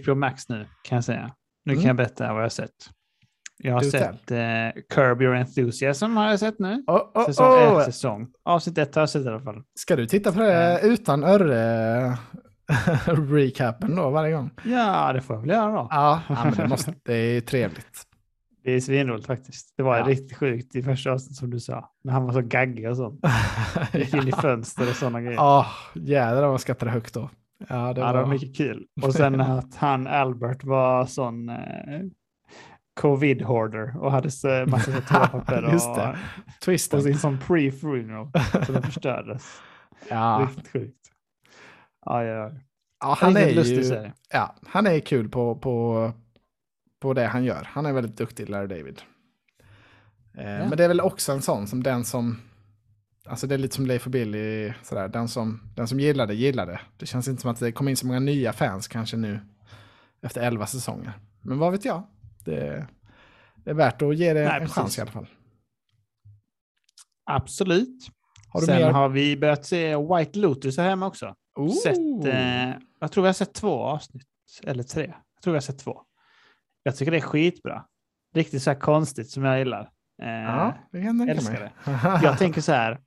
HBO 0.03 0.15
Max 0.15 0.49
nu, 0.49 0.65
kan 0.83 0.95
jag 0.95 1.03
säga. 1.03 1.31
Nu 1.65 1.71
Mm. 1.73 1.81
kan 1.83 1.87
jag 1.87 1.95
berätta 1.95 2.27
vad 2.27 2.37
jag 2.37 2.41
har 2.45 2.49
sett. 2.49 2.71
Jag 3.57 3.73
har 3.73 3.81
Do 3.81 3.89
sett 3.89 4.31
eh, 4.31 4.71
Curb 4.89 5.21
Your 5.21 5.35
Enthusiasm 5.35 6.17
har 6.17 6.29
jag 6.29 6.39
sett 6.39 6.59
nu. 6.59 6.83
Oh, 6.87 6.95
oh, 7.13 7.25
Säsong 7.25 7.47
oh. 7.47 7.79
ett 7.79 7.85
säsong. 7.85 8.27
Avsnitt 8.43 8.77
ett 8.77 8.95
har 8.95 9.01
jag 9.01 9.09
sett 9.09 9.25
i 9.25 9.27
alla 9.27 9.39
fall. 9.39 9.63
Ska 9.79 9.95
du 9.95 10.05
titta 10.07 10.31
på 10.31 10.39
det 10.39 10.79
utan 10.83 11.23
Örre-recapen 11.23 13.95
då 13.95 14.09
varje 14.09 14.33
gång? 14.33 14.49
Ja, 14.63 15.13
det 15.13 15.21
får 15.21 15.35
jag 15.35 15.41
väl 15.41 15.49
göra 15.49 15.71
då. 15.71 15.87
Ja, 15.91 16.21
ja 16.29 16.43
men 16.45 16.53
det, 16.53 16.67
måste, 16.67 16.93
det 17.03 17.13
är 17.13 17.41
trevligt. 17.41 18.03
Det 18.65 18.71
är 18.71 18.79
svinroligt 18.79 19.25
faktiskt. 19.27 19.73
Det 19.77 19.83
var 19.83 19.97
Ja. 19.97 20.03
riktigt 20.07 20.37
sjukt 20.37 20.75
i 20.75 20.83
första 20.83 21.11
avsnittet 21.11 21.35
som 21.37 21.49
du 21.49 21.59
sa. 21.59 21.89
När 22.03 22.13
han 22.13 22.25
var 22.25 22.33
så 22.33 22.41
gaggig 22.41 22.89
och 22.89 22.97
sånt. 22.97 23.19
Gick 23.93 24.13
in 24.13 24.27
i 24.27 24.31
fönster 24.31 24.89
och 24.89 24.95
sådana 24.95 25.21
grejer. 25.21 25.35
Ja, 25.35 25.65
jädrar 25.93 26.47
vad 26.47 26.61
skrattade 26.61 26.91
högt 26.91 27.13
då. 27.13 27.29
Ja, 27.69 27.93
det 27.93 28.01
Ja, 28.01 28.05
var... 28.07 28.13
det 28.13 28.21
var 28.21 28.27
mycket 28.29 28.55
kul. 28.57 28.85
Och 29.01 29.13
sen 29.13 29.41
att 29.41 29.75
han 29.75 30.07
Albert 30.07 30.63
var 30.63 31.05
sån... 31.05 31.49
Eh, 31.49 31.55
covid 33.01 33.41
hoarder 33.41 33.97
och 34.03 34.11
hade 34.11 34.31
så 34.31 34.65
massa 34.67 34.91
toapapper 35.07 35.71
Just 35.71 35.89
och, 35.89 35.95
det. 35.97 36.17
Twisten. 36.65 36.97
och 36.99 37.03
sin 37.03 37.17
som 37.17 37.37
pre-funeral 37.37 38.31
så 38.65 38.71
den 38.71 38.83
förstördes. 38.83 39.61
Ja. 40.09 40.47
Riktigt 40.49 40.71
sjukt. 40.71 40.97
Ja, 42.05 42.23
ja, 42.23 42.33
ja. 42.33 42.51
Ja, 42.99 43.17
han 43.19 43.37
är 43.37 43.53
lustig 43.53 43.75
ju 43.75 43.83
serie. 43.83 44.13
ja, 44.33 44.55
han 44.67 44.87
är 44.87 44.99
kul 44.99 45.29
på, 45.29 45.55
på, 45.55 46.11
på 47.05 47.13
det 47.13 47.25
han 47.25 47.43
gör. 47.43 47.67
Han 47.71 47.85
är 47.85 47.93
väldigt 47.93 48.17
duktig, 48.17 48.49
Larry 48.49 48.67
David. 48.67 49.01
Eh, 50.37 50.51
Ja. 50.51 50.69
Men 50.69 50.77
det 50.77 50.83
är 50.83 50.87
väl 50.87 51.01
också 51.01 51.31
en 51.31 51.41
sån 51.41 51.67
som 51.67 51.83
den 51.83 52.05
som, 52.05 52.41
alltså 53.25 53.47
det 53.47 53.53
är 53.55 53.57
lite 53.59 53.75
som 53.75 53.85
Leif 53.85 54.05
och 54.05 54.11
Billy, 54.11 54.73
sådär, 54.83 55.07
den 55.07 55.27
som, 55.27 55.61
den 55.75 55.87
som 55.87 55.99
gillar 55.99 56.27
det 56.27 56.33
gillar 56.35 56.79
det. 56.97 57.05
Känns 57.05 57.27
inte 57.27 57.41
som 57.41 57.51
att 57.51 57.59
det 57.59 57.71
kommer 57.71 57.91
in 57.91 57.97
så 57.97 58.07
många 58.07 58.19
nya 58.19 58.53
fans 58.53 58.87
kanske 58.87 59.17
nu 59.17 59.39
efter 60.21 60.41
elva 60.41 60.65
säsonger. 60.67 61.13
Men 61.41 61.57
vad 61.59 61.71
vet 61.71 61.85
jag? 61.85 62.03
Det, 62.45 62.87
det 63.55 63.69
är 63.69 63.73
värt 63.73 64.01
att 64.01 64.17
ge 64.17 64.33
det 64.33 64.43
Nej, 64.43 64.53
en 64.53 64.59
precis. 64.59 64.75
chans 64.75 64.97
i 64.97 65.01
alla 65.01 65.11
fall. 65.11 65.27
Absolut. 67.25 68.07
Har 68.49 68.61
Sen 68.61 68.75
mer? 68.81 68.91
har 68.91 69.09
vi 69.09 69.37
börjat 69.37 69.65
se 69.65 69.95
White 69.97 70.39
Lotus 70.39 70.77
här 70.77 70.89
hemma 70.89 71.07
också. 71.07 71.35
Sett, 71.83 71.97
eh, 72.25 72.69
jag 72.99 73.11
tror 73.11 73.21
vi 73.21 73.27
har 73.27 73.33
sett 73.33 73.53
två 73.53 73.79
avsnitt, 73.83 74.27
eller 74.63 74.83
tre. 74.83 75.13
Jag 75.35 75.41
tror 75.43 75.51
vi 75.53 75.55
har 75.55 75.61
sett 75.61 75.79
två. 75.79 76.01
Jag 76.87 76.95
tycker 76.95 77.11
det 77.11 77.17
är 77.17 77.21
skitbra. 77.21 77.85
Riktigt 78.35 78.61
så 78.63 78.69
här 78.69 78.79
konstigt 78.79 79.29
som 79.29 79.43
jag 79.43 79.59
gillar. 79.59 79.89
Eh, 80.21 80.29
ja, 80.29 80.73
det 80.91 81.01
kan 81.01 81.19
jag 81.19 81.29
älskar 81.29 81.59
mig. 81.59 81.71
Jag 82.23 82.37
tänker 82.39 82.61
så 82.61 82.71
här, 82.71 82.99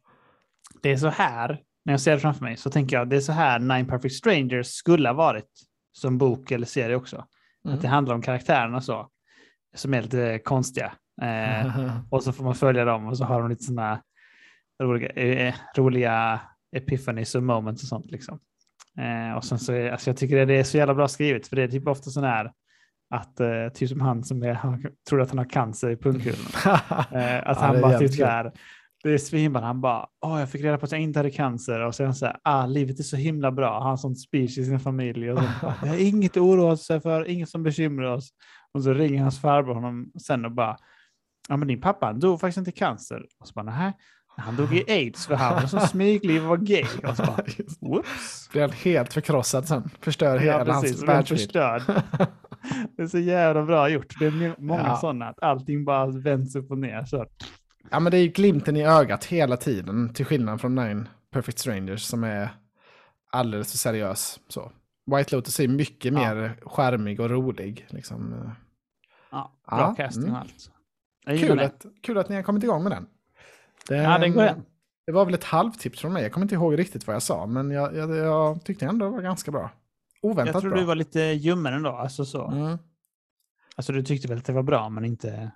det 0.82 0.92
är 0.92 0.96
så 0.96 1.08
här, 1.08 1.62
när 1.84 1.92
jag 1.92 2.00
ser 2.00 2.12
det 2.12 2.18
framför 2.18 2.44
mig, 2.44 2.56
så 2.56 2.70
tänker 2.70 2.96
jag 2.96 3.08
det 3.08 3.16
är 3.16 3.20
så 3.20 3.32
här 3.32 3.58
Nine 3.58 3.86
Perfect 3.86 4.14
Strangers 4.14 4.66
skulle 4.66 5.08
ha 5.08 5.14
varit 5.14 5.50
som 5.92 6.18
bok 6.18 6.50
eller 6.50 6.66
serie 6.66 6.96
också. 6.96 7.24
Mm. 7.64 7.76
Att 7.76 7.82
det 7.82 7.88
handlar 7.88 8.14
om 8.14 8.22
karaktärerna 8.22 8.80
så, 8.80 9.08
som 9.76 9.94
är 9.94 10.02
lite 10.02 10.38
konstiga. 10.44 10.92
Eh, 11.22 11.96
och 12.10 12.22
så 12.22 12.32
får 12.32 12.44
man 12.44 12.54
följa 12.54 12.84
dem 12.84 13.06
och 13.06 13.18
så 13.18 13.24
har 13.24 13.40
de 13.40 13.50
lite 13.50 13.64
sådana 13.64 14.02
roliga, 14.82 15.10
eh, 15.10 15.54
roliga 15.76 16.40
epiphanies 16.76 17.34
och 17.34 17.42
moments 17.42 17.82
och 17.82 17.88
sånt 17.88 18.10
liksom. 18.10 18.40
Eh, 18.98 19.36
och 19.36 19.44
sen 19.44 19.58
så 19.58 19.90
alltså 19.92 20.10
jag 20.10 20.16
tycker 20.16 20.46
det 20.46 20.54
är 20.54 20.64
så 20.64 20.76
jävla 20.76 20.94
bra 20.94 21.08
skrivet 21.08 21.46
för 21.46 21.56
det 21.56 21.62
är 21.62 21.68
typ 21.68 21.86
ofta 21.86 22.10
sån 22.10 22.24
här 22.24 22.52
att 23.10 23.40
eh, 23.40 23.68
typ 23.74 23.88
som 23.88 24.00
han 24.00 24.24
som 24.24 24.42
är, 24.42 24.52
han 24.52 24.84
tror 25.08 25.20
att 25.20 25.28
han 25.28 25.38
har 25.38 25.50
cancer 25.50 25.90
i 25.90 25.96
pungkulan. 25.96 26.38
Eh, 27.12 27.48
att 27.48 27.58
han 27.58 27.80
bara 27.80 27.98
typ 27.98 28.14
så 28.14 28.24
här, 28.24 28.52
det 29.02 29.10
är 29.10 29.18
svinbra, 29.18 29.62
han 29.62 29.80
bara, 29.80 30.06
åh 30.26 30.40
jag 30.40 30.50
fick 30.50 30.64
reda 30.64 30.78
på 30.78 30.84
att 30.84 30.92
jag 30.92 31.00
inte 31.00 31.18
hade 31.18 31.30
cancer 31.30 31.80
och 31.80 31.94
sen 31.94 32.14
så 32.14 32.26
här, 32.26 32.36
ah 32.44 32.66
livet 32.66 32.98
är 32.98 33.02
så 33.02 33.16
himla 33.16 33.52
bra, 33.52 33.78
han 33.80 33.90
har 33.90 33.96
sånt 33.96 34.20
speech 34.20 34.58
i 34.58 34.64
sin 34.64 34.80
familj 34.80 35.32
och 35.32 35.38
sånt. 35.38 35.74
Det 35.82 35.88
är 35.88 36.08
inget 36.08 36.30
att 36.30 36.36
oroa 36.36 36.76
sig 36.76 37.00
för, 37.00 37.28
inget 37.28 37.48
som 37.48 37.62
bekymrar 37.62 38.06
oss. 38.14 38.30
Och 38.72 38.82
så 38.82 38.92
ringer 38.94 39.22
hans 39.22 39.40
farbror 39.40 39.74
honom 39.74 40.12
sen 40.26 40.44
och 40.44 40.52
bara, 40.52 40.76
ja 41.48 41.56
men 41.56 41.68
din 41.68 41.80
pappa 41.80 42.06
han 42.06 42.20
dog 42.20 42.40
faktiskt 42.40 42.58
inte 42.58 42.70
i 42.70 42.72
cancer. 42.72 43.22
Och 43.40 43.48
så 43.48 43.52
bara, 43.54 43.62
nej, 43.62 43.92
han 44.36 44.56
dog 44.56 44.74
i 44.76 44.84
aids 44.88 45.26
för 45.26 45.34
han 45.34 45.54
var 45.54 45.66
som 45.66 45.80
smygliv 45.88 46.42
och 46.42 46.48
var 46.48 46.56
gay. 46.56 46.84
Och 47.06 47.16
så 47.16 47.22
bara, 47.22 47.42
whoops. 47.80 48.50
Han 48.54 48.70
helt 48.70 49.12
förkrossad 49.12 49.68
sen. 49.68 49.90
Förstör 50.00 50.38
hela 50.38 50.66
Ja, 50.66 50.72
hans 50.72 50.82
precis. 50.82 51.00
den 51.00 51.06
världsbild. 51.06 51.58
Det 52.96 53.02
är 53.02 53.06
så 53.06 53.18
jävla 53.18 53.62
bra 53.64 53.88
gjort. 53.88 54.18
Det 54.18 54.26
är 54.26 54.30
må- 54.30 54.54
många 54.58 54.86
Ja. 54.86 54.96
sådana, 54.96 55.28
att 55.28 55.42
allting 55.42 55.84
bara 55.84 56.06
vänds 56.06 56.56
upp 56.56 56.70
och 56.70 56.78
ner. 56.78 57.04
Så. 57.04 57.26
Ja, 57.90 58.00
men 58.00 58.10
det 58.10 58.18
är 58.18 58.22
ju 58.22 58.28
glimten 58.28 58.76
i 58.76 58.86
ögat 58.86 59.24
hela 59.24 59.56
tiden, 59.56 60.14
till 60.14 60.24
skillnad 60.26 60.60
från 60.60 60.74
Nine 60.74 61.08
Perfect 61.32 61.58
Strangers 61.58 62.02
som 62.02 62.24
är 62.24 62.48
alldeles 63.32 63.70
för 63.70 63.78
seriös. 63.78 64.40
Så. 64.48 64.72
White 65.16 65.36
Lotus 65.36 65.60
är 65.60 65.68
mycket 65.68 66.12
Ja. 66.12 66.18
mer 66.34 66.56
skärmig 66.62 67.20
och 67.20 67.30
rolig. 67.30 67.86
Liksom. 67.90 68.34
Ja, 69.30 69.52
bra 69.68 69.78
Ja, 69.80 69.94
casting 69.96 70.22
mm. 70.22 70.34
och 70.34 70.40
allt. 70.40 70.70
Jag 71.26 71.36
gillar 71.36 71.48
Kul, 71.56 71.60
att, 71.64 71.86
kul 72.02 72.18
att 72.18 72.28
ni 72.28 72.36
har 72.36 72.42
kommit 72.42 72.64
igång 72.64 72.82
med 72.82 72.92
den. 72.92 73.06
Det, 73.88 73.96
Ja, 73.96 74.18
den 74.18 74.32
går 74.32 74.42
hem. 74.42 74.60
det 75.06 75.12
var 75.12 75.24
väl 75.24 75.34
ett 75.34 75.44
halvtips 75.44 76.00
från 76.00 76.12
mig. 76.12 76.22
Jag 76.22 76.32
kommer 76.32 76.44
inte 76.44 76.54
ihåg 76.54 76.78
riktigt 76.78 77.06
vad 77.06 77.14
jag 77.14 77.22
sa, 77.22 77.46
men 77.46 77.70
jag, 77.70 77.96
jag, 77.96 78.16
jag 78.16 78.64
tyckte 78.64 78.86
ändå 78.86 79.06
det 79.06 79.12
var 79.12 79.22
ganska 79.22 79.50
bra. 79.50 79.70
Oväntat 80.22 80.54
Jag 80.54 80.62
tror 80.62 80.70
bra. 80.70 80.80
du 80.80 80.86
var 80.86 80.94
lite 80.94 81.20
ljummen 81.20 81.74
ändå. 81.74 81.90
Alltså, 81.90 82.24
så. 82.24 82.46
Mm. 82.46 82.78
alltså 83.76 83.92
du 83.92 84.02
tyckte 84.02 84.28
väl 84.28 84.38
att 84.38 84.44
det 84.44 84.52
var 84.52 84.62
bra, 84.62 84.88
men 84.88 85.04
inte 85.04 85.50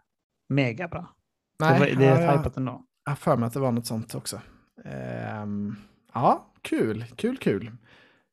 mega 0.48 0.88
bra. 0.88 1.14
Nej, 1.60 1.72
det, 1.72 1.78
var, 1.78 1.86
det 1.86 2.06
är 2.06 2.22
ja, 2.22 2.52
ändå. 2.56 2.84
jag 3.04 3.10
har 3.10 3.16
för 3.16 3.36
mig 3.36 3.46
att 3.46 3.52
det 3.52 3.60
var 3.60 3.72
något 3.72 3.86
sånt 3.86 4.14
också. 4.14 4.40
Ehm, 4.84 5.76
ja, 6.14 6.52
kul, 6.62 7.04
kul, 7.16 7.36
kul. 7.36 7.70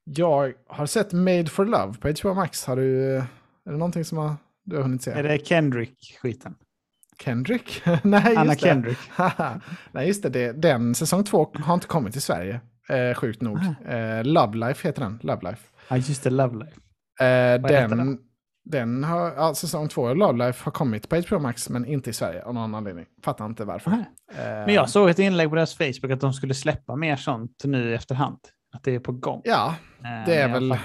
Jag 0.03 0.53
har 0.67 0.85
sett 0.85 1.13
Made 1.13 1.45
for 1.45 1.65
Love 1.65 1.93
på 1.93 2.09
HBO 2.09 2.33
Max. 2.33 2.65
Har 2.65 2.75
du, 2.75 3.15
är 3.15 3.25
det 3.65 3.77
någonting 3.77 4.05
som 4.05 4.17
har, 4.17 4.35
du 4.63 4.75
har 4.75 4.83
hunnit 4.83 5.01
se? 5.01 5.11
Är 5.11 5.23
det 5.23 5.45
Kendrick-skiten? 5.45 6.55
Kendrick? 7.23 7.81
Nej, 8.03 8.23
just 8.25 8.37
Anna 8.37 8.53
det. 8.53 8.59
Kendrick. 8.59 8.97
Nej, 9.91 10.07
just 10.07 10.23
det, 10.23 10.29
det. 10.29 10.51
Den 10.51 10.95
säsong 10.95 11.23
två 11.23 11.51
har 11.53 11.73
inte 11.73 11.87
kommit 11.87 12.13
till 12.13 12.21
Sverige, 12.21 12.61
eh, 12.89 13.13
sjukt 13.15 13.41
nog. 13.41 13.57
Eh, 13.85 14.23
Love 14.23 14.57
Life 14.57 14.87
heter 14.87 15.01
den, 15.01 15.19
Love 15.23 15.49
Life. 15.49 15.67
Ja, 15.89 15.97
just 15.97 16.23
det, 16.23 16.29
Love 16.29 16.55
Life. 16.65 16.79
Eh, 17.25 17.61
den, 17.61 18.19
den? 18.65 19.03
har, 19.03 19.33
ja, 19.37 19.53
säsong 19.55 19.87
två 19.87 20.07
av 20.09 20.15
Love 20.17 20.45
Life 20.45 20.63
har 20.65 20.71
kommit 20.71 21.09
på 21.09 21.15
HBO 21.15 21.39
Max, 21.39 21.69
men 21.69 21.85
inte 21.85 22.09
i 22.09 22.13
Sverige 22.13 22.43
av 22.43 22.53
någon 22.53 22.75
anledning. 22.75 23.05
Fattar 23.23 23.45
inte 23.45 23.65
varför. 23.65 23.91
Eh, 23.91 24.05
Men 24.37 24.73
jag 24.73 24.89
såg 24.89 25.09
ett 25.09 25.19
inlägg 25.19 25.49
på 25.49 25.55
deras 25.55 25.75
Facebook 25.75 26.11
att 26.11 26.21
de 26.21 26.33
skulle 26.33 26.53
släppa 26.53 26.95
mer 26.95 27.15
sånt 27.15 27.61
nu 27.63 27.95
efterhand. 27.95 28.39
Att 28.75 28.83
det 28.83 28.95
är 28.95 28.99
på 28.99 29.11
gång. 29.11 29.41
Ja, 29.43 29.75
Eh, 30.03 30.25
det 30.25 30.35
är 30.35 30.47
men 30.47 30.53
jag 30.69 30.69
väl... 30.69 30.79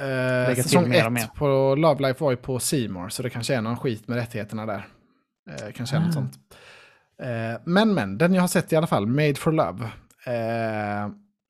Eh, 0.00 0.54
till 0.54 0.62
säsong 0.62 0.94
ett 0.94 1.12
mer. 1.12 1.26
på 1.36 1.74
Love 1.74 2.08
Life 2.08 2.24
var 2.24 2.30
ju 2.30 2.36
på 2.36 2.58
Seymour, 2.58 3.08
så 3.08 3.22
det 3.22 3.30
kanske 3.30 3.54
är 3.54 3.60
någon 3.62 3.76
skit 3.76 4.08
med 4.08 4.16
rättigheterna 4.18 4.66
där. 4.66 4.86
Eh, 5.50 5.72
kanske 5.74 5.96
är 5.96 6.00
något 6.00 6.08
Ah. 6.08 6.12
sånt. 6.12 6.32
Eh, 7.22 7.60
men, 7.64 7.94
men, 7.94 8.18
den 8.18 8.34
jag 8.34 8.42
har 8.42 8.48
sett 8.48 8.72
i 8.72 8.76
alla 8.76 8.86
fall, 8.86 9.06
Made 9.06 9.34
for 9.34 9.52
Love. 9.52 9.84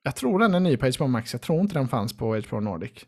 Jag 0.02 0.16
tror 0.16 0.38
den 0.38 0.54
är 0.54 0.60
ny 0.60 0.76
på 0.76 0.90
HBO 0.96 1.06
Max, 1.06 1.32
jag 1.32 1.42
tror 1.42 1.60
inte 1.60 1.74
den 1.74 1.88
fanns 1.88 2.16
på 2.16 2.36
HBO 2.36 2.60
Nordic. 2.60 3.06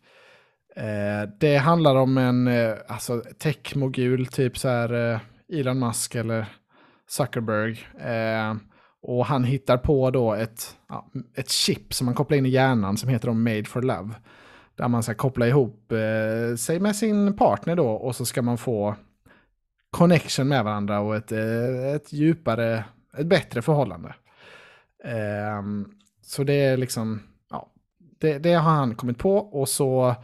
Eh, 0.77 1.29
det 1.39 1.57
handlar 1.57 1.97
om 1.97 2.19
en 2.19 2.49
eh, 2.49 2.75
alltså, 2.89 3.23
techmogul, 3.39 4.27
typ 4.27 4.59
så 4.59 4.69
här 4.69 5.13
eh, 5.13 5.21
Elon 5.53 5.79
Musk 5.79 6.15
eller 6.15 6.47
Zuckerberg. 7.09 7.81
Eh, 7.99 8.55
och 9.03 9.27
han 9.27 9.45
hittar 9.45 9.77
på 9.77 10.11
då 10.11 10.35
ett, 10.35 10.77
ja, 10.89 11.11
ett 11.37 11.51
chip 11.51 11.95
som 11.95 12.05
man 12.05 12.15
kopplar 12.15 12.39
in 12.39 12.47
i 12.47 12.49
hjärnan 12.49 12.97
som 12.97 13.09
heter 13.09 13.29
då 13.29 13.35
Made 13.35 13.65
for 13.65 13.83
Love. 13.83 14.15
Där 14.77 14.89
man 14.89 15.03
ska 15.03 15.15
koppla 15.15 15.47
ihop 15.47 15.93
eh, 15.93 16.57
sig 16.57 16.81
med 16.81 16.97
sin 16.97 17.37
partner 17.37 17.77
då 17.77 17.89
och 17.89 18.17
så 18.17 18.25
ska 18.25 18.43
man 18.43 18.59
få 18.59 18.95
connection 19.91 20.49
med 20.49 20.65
varandra 20.65 21.01
och 21.01 21.17
ett, 21.17 21.33
eh, 21.33 21.95
ett 21.95 22.13
djupare, 22.13 22.85
ett 23.19 23.27
bättre 23.27 23.63
förhållande. 23.63 24.15
Eh, 25.05 25.63
så 26.23 26.45
det 26.45 26.53
är 26.55 26.77
liksom, 26.77 27.23
ja, 27.51 27.69
det, 28.21 28.39
det 28.39 28.53
har 28.55 28.71
han 28.71 28.95
kommit 28.95 29.19
på 29.19 29.37
och 29.37 29.69
så 29.69 30.15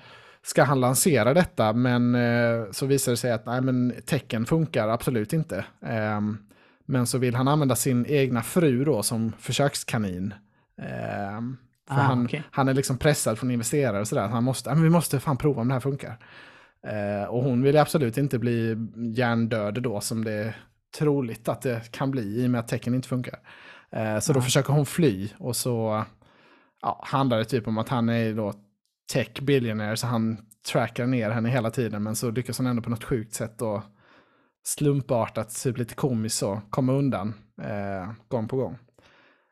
ska 0.42 0.62
han 0.64 0.80
lansera 0.80 1.34
detta 1.34 1.72
men 1.72 2.14
eh, 2.14 2.70
så 2.70 2.86
visar 2.86 3.12
det 3.12 3.16
sig 3.16 3.32
att 3.32 3.46
nej, 3.46 3.60
men 3.60 3.94
tecken 4.06 4.46
funkar 4.46 4.88
absolut 4.88 5.32
inte. 5.32 5.64
Ehm, 5.86 6.38
men 6.86 7.06
så 7.06 7.18
vill 7.18 7.34
han 7.34 7.48
använda 7.48 7.76
sin 7.76 8.06
egna 8.08 8.42
fru 8.42 8.84
då 8.84 9.02
som 9.02 9.32
försökskanin. 9.38 10.34
Ehm, 10.82 11.56
för 11.88 11.94
Ah, 11.94 11.98
han, 11.98 12.24
okej. 12.24 12.42
han 12.50 12.68
är 12.68 12.74
liksom 12.74 12.98
pressad 12.98 13.38
från 13.38 13.50
investerare 13.50 14.00
och 14.00 14.08
sådär. 14.08 14.28
Han 14.28 14.44
måste, 14.44 14.70
"Ja, 14.70 14.74
men 14.74 14.84
vi 14.84 14.90
måste 14.90 15.20
fan 15.20 15.36
prova 15.36 15.60
om 15.60 15.68
det 15.68 15.74
här 15.74 15.80
funkar. 15.80 16.18
Eh, 16.86 17.28
och 17.28 17.42
hon 17.44 17.62
vill 17.62 17.76
absolut 17.76 18.18
inte 18.18 18.38
bli 18.38 18.76
hjärndöd 19.16 19.82
då 19.82 20.00
som 20.00 20.24
det 20.24 20.32
är 20.32 20.56
troligt 20.98 21.48
att 21.48 21.62
det 21.62 21.92
kan 21.92 22.10
bli 22.10 22.22
i 22.22 22.46
och 22.46 22.50
med 22.50 22.58
att 22.60 22.68
tecken 22.68 22.94
inte 22.94 23.08
funkar. 23.08 23.38
Eh, 23.92 24.18
så 24.18 24.32
då 24.32 24.40
försöker 24.40 24.72
hon 24.72 24.86
fly 24.86 25.28
och 25.38 25.56
så 25.56 26.04
ja, 26.82 27.04
handlar 27.06 27.38
det 27.38 27.44
typ 27.44 27.66
om 27.68 27.78
att 27.78 27.88
han 27.88 28.08
är 28.08 28.34
då 28.34 28.52
tech 29.12 29.40
billionaire 29.42 29.96
så 29.96 30.06
han 30.06 30.36
trackar 30.72 31.06
ner 31.06 31.30
henne 31.30 31.48
hela 31.48 31.70
tiden 31.70 32.02
men 32.02 32.16
så 32.16 32.30
lyckas 32.30 32.58
hon 32.58 32.66
ändå 32.66 32.82
på 32.82 32.90
något 32.90 33.04
sjukt 33.04 33.34
sätt 33.34 33.58
då 33.58 33.82
slumpartat, 34.66 35.62
typ 35.62 35.78
lite 35.78 35.94
komiskt 35.94 36.38
så, 36.38 36.60
komma 36.70 36.92
undan 36.92 37.34
eh, 37.62 38.10
gång 38.28 38.48
på 38.48 38.56
gång. 38.56 38.78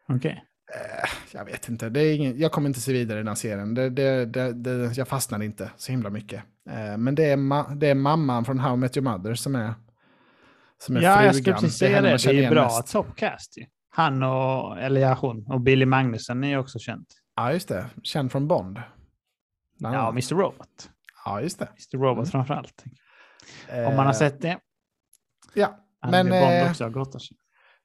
Okej. 0.08 0.44
Eh, 0.74 1.08
jag 1.32 1.44
vet 1.44 1.68
inte, 1.68 1.88
det 1.88 2.00
är 2.00 2.14
ingen, 2.16 2.38
jag 2.38 2.52
kommer 2.52 2.68
inte 2.68 2.80
se 2.80 2.92
vidare 2.92 3.18
i 3.18 3.20
den 3.20 3.28
här 3.28 3.34
serien. 3.34 3.74
Det, 3.74 3.90
det, 3.90 4.26
det, 4.26 4.52
det, 4.52 4.96
jag 4.96 5.08
fastnade 5.08 5.44
inte 5.44 5.70
så 5.76 5.92
himla 5.92 6.10
mycket. 6.10 6.42
Eh, 6.70 6.96
men 6.96 7.14
det 7.14 7.24
är, 7.24 7.36
ma, 7.36 7.74
det 7.74 7.86
är 7.88 7.94
mamman 7.94 8.44
från 8.44 8.58
How 8.58 8.74
I 8.74 8.76
Met 8.76 8.96
Your 8.96 9.10
Mother 9.10 9.34
som 9.34 9.54
är, 9.54 9.74
som 10.78 10.96
är 10.96 11.00
Ja, 11.00 11.10
jag 11.10 11.18
frugan. 11.18 11.34
skulle 11.34 11.54
precis 11.54 11.82
är 11.82 11.86
säga 11.86 11.96
henne 11.96 12.08
det. 12.08 12.26
man 12.26 12.36
Det 12.36 12.44
är 12.44 12.50
bra 12.50 12.64
mest. 12.64 12.92
topcast 12.92 13.58
ju. 13.58 13.64
Han 13.96 14.22
och, 14.22 14.78
eller 14.80 15.00
ja, 15.00 15.14
hon 15.20 15.46
och 15.52 15.60
Billy 15.60 15.86
Magnussen 15.86 16.44
är 16.44 16.48
ju 16.48 16.58
också 16.58 16.78
känt. 16.78 17.06
Ja, 17.36 17.52
just 17.52 17.68
det. 17.68 17.86
Känd 18.02 18.32
från 18.32 18.48
Bond. 18.48 18.82
Bland 19.78 19.96
Ja. 19.96 20.08
Mr. 20.08 20.34
Robot. 20.34 20.90
ja 21.24 21.40
just 21.40 21.58
det. 21.58 21.64
Mr. 21.66 21.98
Robot 22.04 22.18
Mm. 22.24 22.30
framför 22.30 22.54
allt. 22.54 22.84
Om 23.70 23.82
man 23.96 24.06
har 24.06 24.12
Eh, 24.12 24.12
sett 24.12 24.40
det. 24.42 24.58
Ja, 25.54 25.78
Han 26.00 26.10
men 26.10 26.28
Bond 26.28 26.42
eh, 26.42 26.70
också 26.70 26.84
har 26.84 26.90
sig. 27.18 27.36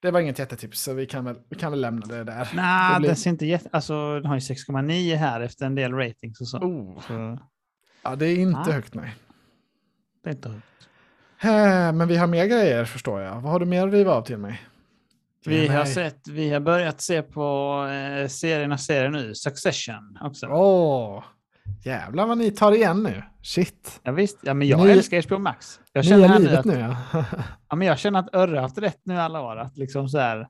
det 0.01 0.11
var 0.11 0.19
inget 0.19 0.39
jättetips 0.39 0.81
så 0.81 0.93
vi 0.93 1.05
kan 1.05 1.25
väl, 1.25 1.35
vi 1.49 1.55
kan 1.55 1.71
väl 1.71 1.81
lämna 1.81 2.05
det 2.05 2.23
där. 2.23 2.49
Nej, 2.55 2.93
det 2.93 2.99
blir- 2.99 3.09
den 3.09 3.15
ser 3.17 3.29
inte 3.29 3.45
jätte... 3.45 3.69
Alltså, 3.71 4.13
den 4.19 4.25
har 4.25 4.35
ju 4.35 4.39
6,9 4.39 5.15
här 5.15 5.41
efter 5.41 5.65
en 5.65 5.75
del 5.75 5.93
ratings 5.93 6.41
och 6.41 6.47
så. 6.47 6.57
Oh, 6.57 7.01
så 7.01 7.39
ja, 8.03 8.15
det 8.15 8.25
är 8.27 8.37
inte 8.37 8.59
Ah. 8.59 8.73
högt 8.73 8.93
nej. 8.93 9.15
det 10.23 10.29
är 10.29 10.33
inte 10.33 10.49
högt. 10.49 10.65
Eh, 11.43 11.93
Men 11.93 12.07
vi 12.07 12.17
har 12.17 12.27
mer 12.27 12.45
grejer 12.45 12.85
förstår 12.85 13.21
jag. 13.21 13.41
Vad 13.41 13.51
har 13.51 13.59
du 13.59 13.65
mer 13.65 13.87
att 13.87 13.93
riva 13.93 14.11
av 14.13 14.21
till 14.21 14.37
mig? 14.37 14.61
Vi 15.45 15.67
har, 15.67 15.85
sett, 15.85 16.27
vi 16.27 16.49
har 16.49 16.59
börjat 16.59 17.01
se 17.01 17.21
på 17.21 17.77
eh, 17.91 18.27
serierna 18.27 18.77
serier 18.77 19.09
nu, 19.09 19.35
Succession 19.35 20.17
också. 20.21 20.47
Åh, 20.47 21.23
jävlar 21.83 22.25
vad 22.27 22.37
ni 22.37 22.51
tar 22.51 22.71
igen 22.71 23.03
nu. 23.03 23.23
Shit. 23.43 23.99
Ja, 24.03 24.11
visst, 24.11 24.39
ja, 24.41 24.53
men 24.53 24.67
jag 24.67 24.79
Ny- 24.85 24.91
älskar 24.91 25.21
HBO 25.27 25.37
Max. 25.37 25.79
Jag 25.93 26.05
känner, 26.05 26.17
Nya 26.17 26.27
här 26.27 26.39
nu 26.39 26.45
livet 26.45 26.59
att, 26.59 26.65
nu 26.65 26.79
ja. 26.79 26.97
ja, 27.69 27.75
men 27.75 27.87
jag 27.87 27.99
känner 27.99 28.19
att 28.19 28.35
Örre 28.35 28.55
har 28.55 28.61
haft 28.61 28.77
rätt 28.77 28.99
nu 29.03 29.17
alla 29.19 29.41
år. 29.41 29.57
Att 29.57 29.77
liksom 29.77 30.09
så 30.09 30.17
här, 30.19 30.47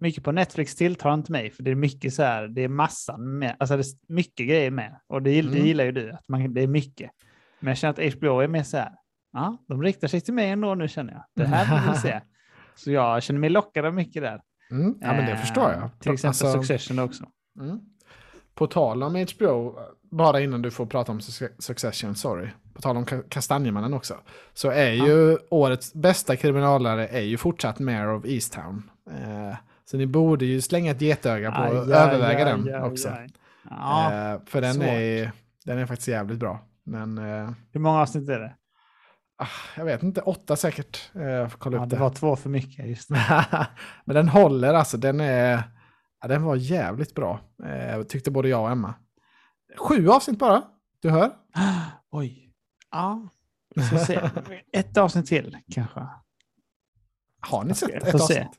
mycket 0.00 0.24
på 0.24 0.32
Netflix 0.32 0.76
tilltar 0.76 1.14
inte 1.14 1.32
mig, 1.32 1.50
för 1.50 1.62
det 1.62 1.70
är 1.70 1.74
mycket 1.74 2.14
så 2.14 2.22
här, 2.22 2.48
det 2.48 2.60
är 2.64 2.68
massan 2.68 3.38
med, 3.38 3.56
alltså 3.58 3.76
det 3.76 3.80
är 3.82 4.14
mycket 4.14 4.48
grejer 4.48 4.70
med. 4.70 5.00
Och 5.06 5.22
det, 5.22 5.30
gill- 5.30 5.46
det 5.50 5.56
Mm. 5.56 5.66
gillar 5.66 5.84
ju 5.84 5.92
du, 5.92 6.10
att 6.12 6.28
man, 6.28 6.54
det 6.54 6.60
är 6.62 6.66
mycket. 6.66 7.10
Men 7.60 7.68
jag 7.68 7.78
känner 7.78 8.06
att 8.06 8.14
HBO 8.14 8.40
är 8.40 8.48
mer 8.48 8.62
så 8.62 8.76
här, 8.76 8.92
ja, 9.32 9.56
de 9.68 9.82
riktar 9.82 10.08
sig 10.08 10.20
till 10.20 10.34
mig 10.34 10.50
ändå 10.50 10.74
nu 10.74 10.88
känner 10.88 11.12
jag. 11.12 11.24
Det 11.36 11.44
här 11.44 11.80
vill 11.82 11.92
vi 11.92 11.98
se. 11.98 12.20
Så 12.74 12.90
jag 12.90 13.22
känner 13.22 13.40
mig 13.40 13.50
lockad 13.50 13.84
av 13.84 13.94
mycket 13.94 14.22
där. 14.22 14.40
Mm, 14.70 14.94
ja 15.00 15.06
men 15.12 15.26
det 15.26 15.32
Eh, 15.32 15.38
förstår 15.38 15.70
jag. 15.70 15.90
Till 16.00 16.12
exempel 16.12 16.28
Alltså, 16.28 16.52
Succession 16.62 16.98
också. 16.98 17.24
Mm. 17.60 17.80
På 18.54 18.66
tal 18.66 19.02
om 19.02 19.26
HBO, 19.36 19.78
bara 20.10 20.40
innan 20.40 20.62
du 20.62 20.70
får 20.70 20.86
prata 20.86 21.12
om 21.12 21.18
Suc- 21.20 21.50
Succession, 21.58 22.14
sorry. 22.14 22.48
På 22.74 22.80
tal 22.82 22.96
om 22.96 23.04
Ka- 23.06 23.28
Kastanjemannen 23.28 23.94
också. 23.94 24.14
Så 24.54 24.70
är 24.70 24.90
ju 24.92 25.38
årets 25.50 25.94
bästa 25.94 26.36
kriminalare 26.36 27.08
är 27.08 27.20
ju 27.20 27.36
fortsatt 27.36 27.78
Mayor 27.78 28.14
of 28.14 28.24
Easttown. 28.26 28.90
Eh, 29.10 29.56
så 29.84 29.96
ni 29.96 30.06
borde 30.06 30.44
ju 30.44 30.60
slänga 30.60 30.90
ett 30.90 31.00
getöga 31.00 31.52
på 31.52 31.62
och 31.62 31.88
överväga 31.88 32.44
den 32.44 32.82
också. 32.82 33.16
Ja, 33.70 34.12
eh, 34.34 34.40
för 34.46 34.60
den 34.60 34.74
svårt. 34.74 34.84
är, 34.84 35.32
den 35.64 35.78
är 35.78 35.86
faktiskt 35.86 36.08
jävligt 36.08 36.38
bra. 36.38 36.60
Men 36.84 37.18
eh, 37.18 37.50
hur 37.72 37.80
många 37.80 38.00
avsnitt 38.00 38.28
är 38.28 38.38
det? 38.40 38.54
Ah, 39.42 39.48
jag 39.76 39.84
vet 39.84 40.02
inte, 40.02 40.20
åtta 40.20 40.56
säkert. 40.56 41.10
Eh, 41.14 41.22
jag 41.22 41.50
får 41.52 41.58
kolla 41.58 41.76
Ja, 41.76 41.84
upp 41.84 41.90
det 41.90 41.96
det. 41.96 42.00
var 42.00 42.10
två 42.10 42.36
för 42.36 42.50
mycket. 42.50 42.86
Just. 42.88 43.10
Men 44.04 44.14
den 44.14 44.28
håller 44.28 44.74
alltså, 44.74 44.96
den 44.96 45.20
är... 45.20 45.62
Ja, 46.20 46.28
den 46.28 46.42
var 46.42 46.56
jävligt 46.56 47.14
bra. 47.14 47.40
Eh, 47.64 48.02
tyckte 48.02 48.30
både 48.30 48.48
jag 48.48 48.62
och 48.62 48.70
Emma. 48.70 48.94
Sju 49.78 50.08
avsnitt 50.08 50.38
bara, 50.38 50.62
du 51.02 51.10
hör. 51.10 51.30
Oj. 52.10 52.50
Ja, 52.90 53.28
se. 54.06 54.20
Ett 54.72 54.96
avsnitt 54.96 55.26
till 55.26 55.56
kanske. 55.74 56.06
Har 57.40 57.64
ni 57.64 57.74
sett 57.74 57.90
ett 57.90 58.08
se. 58.10 58.14
avsnitt? 58.18 58.58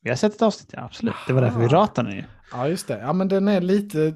Vi 0.00 0.10
har 0.10 0.16
sett 0.16 0.34
ett 0.34 0.42
avsnitt, 0.42 0.70
ja, 0.72 0.80
absolut. 0.84 1.14
Det 1.26 1.32
var 1.32 1.42
därför 1.42 1.58
vi 1.60 1.66
Aha. 1.66 1.74
ratade 1.74 2.08
den 2.08 2.16
ju. 2.18 2.24
Ja, 2.52 2.68
just 2.68 2.88
det. 2.88 2.98
Ja, 3.00 3.12
men 3.12 3.28
den 3.28 3.48
är 3.48 3.60
lite 3.60 4.14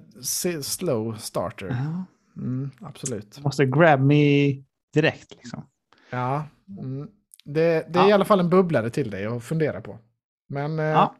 slow 0.62 1.16
starter. 1.16 1.66
Ja. 1.68 2.04
Mm, 2.42 2.70
absolut. 2.80 3.40
Måste 3.40 3.66
grab 3.66 4.00
me 4.00 4.48
direkt 4.94 5.30
liksom. 5.30 5.64
Ja, 6.10 6.44
mm. 6.82 7.08
det, 7.44 7.92
det 7.92 7.98
är 7.98 8.02
Ja. 8.02 8.08
i 8.08 8.12
alla 8.12 8.24
fall 8.24 8.40
en 8.40 8.50
bubblare 8.50 8.90
till 8.90 9.10
dig 9.10 9.26
att 9.26 9.44
fundera 9.44 9.80
på. 9.80 9.98
Men 10.48 10.78
eh, 10.78 10.84
Ja, 10.84 11.14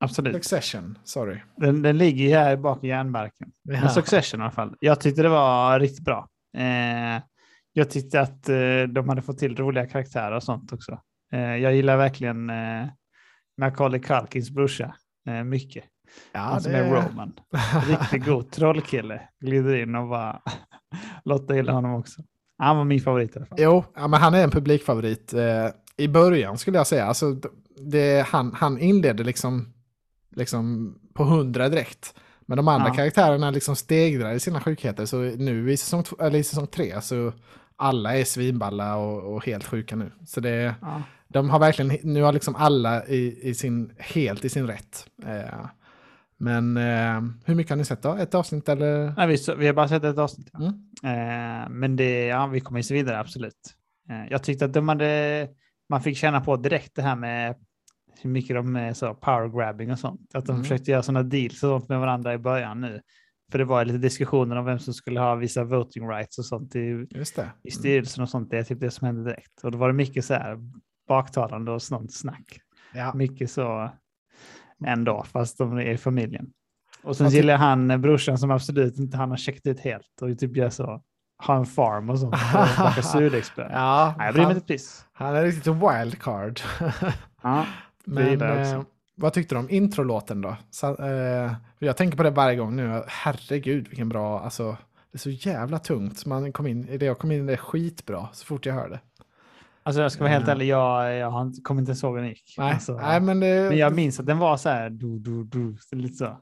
absolut. 0.00 0.34
Succession, 0.34 0.98
sorry. 1.04 1.40
Den, 1.56 1.82
den 1.82 1.98
ligger 1.98 2.24
ju 2.24 2.34
här 2.34 2.56
bak 2.56 2.84
i 2.84 2.88
järnbarken. 2.88 3.52
Ja. 3.62 3.80
Men 3.80 3.90
Succession 3.90 4.40
i 4.40 4.42
alla 4.42 4.52
fall. 4.52 4.76
Jag 4.80 5.00
tyckte 5.00 5.22
det 5.22 5.28
var 5.28 5.80
riktigt 5.80 6.04
bra. 6.04 6.28
Eh, 6.56 7.22
jag 7.72 7.90
tyckte 7.90 8.20
att 8.20 8.48
eh, 8.48 8.82
de 8.88 9.08
hade 9.08 9.22
fått 9.22 9.38
till 9.38 9.56
roliga 9.56 9.86
karaktärer 9.86 10.32
och 10.36 10.42
sånt 10.42 10.72
också. 10.72 11.00
Eh, 11.32 11.56
jag 11.56 11.74
gillar 11.74 11.96
verkligen 11.96 12.50
eh, 12.50 12.86
Macaulay 13.60 14.00
Culkins 14.00 14.50
brorsa 14.50 14.94
eh, 15.28 15.44
mycket. 15.44 15.84
Ja, 16.32 16.40
Han 16.40 16.60
som 16.60 16.72
det- 16.72 16.78
är 16.78 16.90
Roman. 17.08 17.32
Riktigt 17.88 18.24
god 18.24 18.50
trollkille. 18.52 19.28
Glider 19.40 19.76
in 19.76 19.94
och 19.94 20.08
bara... 20.08 20.42
Lotta 21.24 21.56
gillar 21.56 21.72
honom 21.72 21.94
också. 21.94 22.22
Han 22.60 22.76
var 22.76 22.84
min 22.84 23.00
favorit 23.00 23.36
i 23.36 23.38
alla 23.38 23.46
fall. 23.46 23.58
Jo, 23.60 23.84
ja, 23.94 24.08
men 24.08 24.20
han 24.20 24.34
är 24.34 24.44
en 24.44 24.50
publikfavorit. 24.50 25.34
Eh, 25.34 25.66
I 25.96 26.08
början 26.08 26.58
skulle 26.58 26.76
jag 26.78 26.86
säga. 26.86 27.04
Alltså, 27.04 27.36
det, 27.76 28.26
han, 28.28 28.52
han 28.54 28.78
inledde 28.78 29.24
liksom, 29.24 29.72
liksom 30.36 30.94
på 31.14 31.24
hundra 31.24 31.68
direkt. 31.68 32.14
Men 32.46 32.56
de 32.56 32.68
andra 32.68 32.88
Ja. 32.88 32.94
karaktärerna 32.94 33.50
liksom 33.50 33.76
stegrar 33.76 34.32
i 34.32 34.40
sina 34.40 34.60
sjukheter. 34.60 35.04
Så 35.06 35.16
nu 35.18 35.72
i 35.72 35.76
säsong, 35.76 36.04
eller 36.20 36.38
i 36.38 36.42
säsong 36.44 36.66
tre 36.66 37.00
så 37.00 37.32
alla 37.76 38.16
är 38.18 38.24
svinballa 38.24 38.96
och, 38.96 39.34
och 39.34 39.46
helt 39.46 39.64
sjuka 39.64 39.96
nu. 39.96 40.12
Så 40.26 40.40
det, 40.40 40.74
Ja. 40.80 41.02
de 41.28 41.50
har 41.50 41.58
verkligen, 41.58 41.98
nu 42.02 42.22
har 42.22 42.32
liksom 42.32 42.56
alla 42.56 43.06
i, 43.06 43.38
i 43.48 43.54
sin, 43.54 43.92
helt 43.98 44.44
i 44.44 44.48
sin 44.48 44.66
rätt. 44.66 45.06
Eh, 45.26 45.64
men 46.40 46.76
eh, 46.76 47.22
hur 47.44 47.54
mycket 47.54 47.70
har 47.70 47.76
ni 47.76 47.84
sett 47.84 48.02
då? 48.02 48.14
Ett 48.14 48.34
avsnitt 48.34 48.68
eller? 48.68 49.14
Nej, 49.16 49.26
vi, 49.26 49.54
vi 49.58 49.66
har 49.66 49.74
bara 49.74 49.88
sett 49.88 50.04
ett 50.04 50.18
avsnitt. 50.18 50.50
ja. 50.52 50.72
Mm. 51.02 51.62
Eh, 51.62 51.68
men 51.70 51.96
det, 51.96 52.26
ja, 52.26 52.46
vi 52.46 52.60
kommer 52.60 52.78
ju 52.78 52.82
se 52.82 52.94
vidare, 52.94 53.18
absolut. 53.18 53.76
Eh, 54.10 54.26
jag 54.30 54.42
tyckte 54.42 54.64
att 54.64 54.72
de 54.72 54.88
hade, 54.88 55.48
man 55.88 56.00
fick 56.02 56.16
känna 56.16 56.40
på 56.40 56.56
direkt 56.56 56.94
det 56.94 57.02
här 57.02 57.16
med 57.16 57.54
hur 58.22 58.30
mycket 58.30 58.56
de 58.56 58.76
är 58.76 58.92
så 58.92 59.14
power 59.14 59.48
grabbing 59.58 59.90
och 59.92 59.98
sånt. 59.98 60.20
Att 60.34 60.46
de 60.46 60.52
Mm. 60.52 60.62
försökte 60.64 60.90
göra 60.90 61.02
sådana 61.02 61.22
deals 61.22 61.52
och 61.52 61.58
sånt 61.58 61.88
med 61.88 62.00
varandra 62.00 62.34
i 62.34 62.38
början 62.38 62.80
nu. 62.80 63.00
För 63.52 63.58
det 63.58 63.64
var 63.64 63.84
lite 63.84 63.98
diskussioner 63.98 64.56
om 64.56 64.64
vem 64.64 64.78
som 64.78 64.94
skulle 64.94 65.20
ha 65.20 65.34
vissa 65.34 65.64
voting 65.64 66.08
rights 66.08 66.38
och 66.38 66.44
sånt 66.46 66.76
i, 66.76 67.06
Just 67.10 67.36
det. 67.36 67.50
i 67.62 67.70
styrelsen 67.70 68.22
och 68.22 68.28
sånt. 68.28 68.50
Det 68.50 68.58
är 68.58 68.62
typ 68.62 68.80
det 68.80 68.90
som 68.90 69.06
hände 69.06 69.24
direkt. 69.30 69.64
Och 69.64 69.70
då 69.72 69.78
var 69.78 69.88
det 69.88 69.94
mycket 69.94 70.24
så 70.24 70.34
här 70.34 70.58
baktalande 71.08 71.70
och 71.72 71.82
sånt 71.82 72.12
snack. 72.14 72.60
Ja. 72.94 73.12
Mycket 73.14 73.50
så 73.50 73.90
ändå, 74.86 75.24
fast 75.32 75.58
de 75.58 75.76
är 75.78 75.90
i 75.90 75.98
familjen. 75.98 76.50
Och 77.02 77.16
sen 77.16 77.28
gillar 77.30 77.56
han 77.56 77.90
eh, 77.90 77.98
brorsan 77.98 78.38
som 78.38 78.50
absolut 78.50 78.98
inte 78.98 79.16
han 79.16 79.30
har 79.30 79.36
checkat 79.36 79.66
ut 79.66 79.80
helt 79.80 80.22
och 80.22 80.38
typ 80.38 80.56
gör 80.56 80.70
så, 80.70 81.02
har 81.36 81.56
en 81.56 81.66
farm 81.66 82.10
och 82.10 82.18
sånt. 82.18 82.34
och 82.34 82.84
bakar 82.84 83.02
surdegsbröd. 83.12 83.70
Ja, 83.72 84.14
Nej, 84.18 84.26
jag 84.26 84.34
bryr 84.34 84.44
mig 84.44 84.54
inte 84.54 84.66
piss. 84.66 85.04
han 85.12 85.36
är 85.36 85.44
riktigt 85.44 85.66
wildcard. 85.66 86.60
Ja, 87.42 87.66
Men 88.04 88.42
eh, 88.42 88.82
vad 89.14 89.32
tyckte 89.32 89.54
du 89.54 89.58
om 89.58 89.70
introlåten 89.70 90.40
då? 90.40 90.56
Så, 90.70 90.96
eh, 90.96 91.52
jag 91.78 91.96
tänker 91.96 92.16
på 92.16 92.22
det 92.22 92.30
varje 92.30 92.56
gång 92.56 92.76
nu. 92.76 93.02
Herregud 93.06 93.88
vilken 93.88 94.08
bra, 94.08 94.40
alltså 94.40 94.76
det 95.12 95.16
är 95.16 95.18
så 95.18 95.30
jävla 95.30 95.78
tungt. 95.78 96.26
Man 96.26 96.52
kom 96.52 96.66
in 96.66 96.98
det, 96.98 97.06
jag 97.06 97.18
kom 97.18 97.32
in 97.32 97.48
i 97.48 97.52
det 97.52 97.56
skitbra 97.56 98.28
så 98.32 98.46
fort 98.46 98.66
jag 98.66 98.74
hörde. 98.74 99.00
Alltså 99.82 100.02
jag 100.02 100.12
ska 100.12 100.20
vara 100.24 100.32
helt 100.32 100.48
Eh. 100.48 100.52
ärlig, 100.52 100.66
jag, 100.66 101.14
jag 101.16 101.42
inte, 101.42 101.60
kommer 101.60 101.80
inte 101.80 101.92
ihåg 102.06 102.14
hur 102.14 102.20
den 102.22 102.28
gick. 102.28 102.54
Nej, 102.58 102.72
Alltså, 102.72 102.92
nej 102.96 103.20
men 103.20 103.40
det, 103.40 103.68
men 103.68 103.78
jag 103.78 103.94
minns 103.94 104.20
att 104.20 104.26
den 104.26 104.38
var 104.38 104.56
så 104.56 104.68
här, 104.68 104.90
du, 104.90 105.18
du, 105.18 105.44
du, 105.44 105.76
så 105.80 105.96
lite 105.96 106.14
så. 106.16 106.36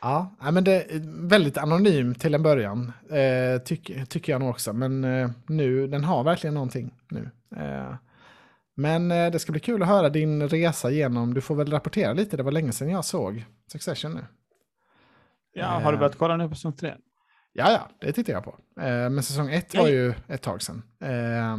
ja, 0.00 0.36
nej, 0.42 0.52
men 0.52 0.64
det 0.64 0.72
är 0.94 1.28
väldigt 1.28 1.58
anonym 1.58 2.14
till 2.14 2.34
en 2.34 2.42
början. 2.42 2.92
Eh, 3.10 3.62
tyck, 3.64 4.08
tycker 4.08 4.32
jag 4.32 4.40
nog 4.40 4.50
också. 4.50 4.72
Men 4.72 5.04
eh, 5.04 5.30
nu, 5.46 5.86
den 5.86 6.04
har 6.04 6.24
verkligen 6.24 6.54
någonting 6.54 6.94
nu. 7.10 7.30
Eh, 7.56 7.94
men 8.76 9.10
eh, 9.10 9.30
det 9.30 9.38
ska 9.38 9.52
bli 9.52 9.60
kul 9.60 9.82
att 9.82 9.88
höra 9.88 10.08
din 10.08 10.48
resa 10.48 10.90
genom, 10.90 11.34
du 11.34 11.40
får 11.40 11.54
väl 11.54 11.70
rapportera 11.70 12.12
lite, 12.12 12.36
det 12.36 12.42
var 12.42 12.52
länge 12.52 12.72
sedan 12.72 12.90
jag 12.90 13.04
såg 13.04 13.44
Succession 13.72 14.12
nu. 14.14 14.24
Ja, 15.52 15.66
har 15.66 15.92
du 15.92 15.96
Eh. 15.96 15.98
börjat 15.98 16.18
kolla 16.18 16.36
nu 16.36 16.48
på 16.48 16.54
säsong 16.54 16.72
tre? 16.72 16.94
Ja, 17.56 17.70
ja, 17.72 17.90
det 18.00 18.12
tittar 18.12 18.32
jag 18.32 18.44
på. 18.44 18.50
Eh, 18.80 19.10
men 19.10 19.22
säsong 19.22 19.50
ett 19.50 19.74
var 19.74 19.88
ju 19.88 20.14
ett 20.28 20.42
tag 20.42 20.62
sedan. 20.62 20.82
Eh, 21.00 21.56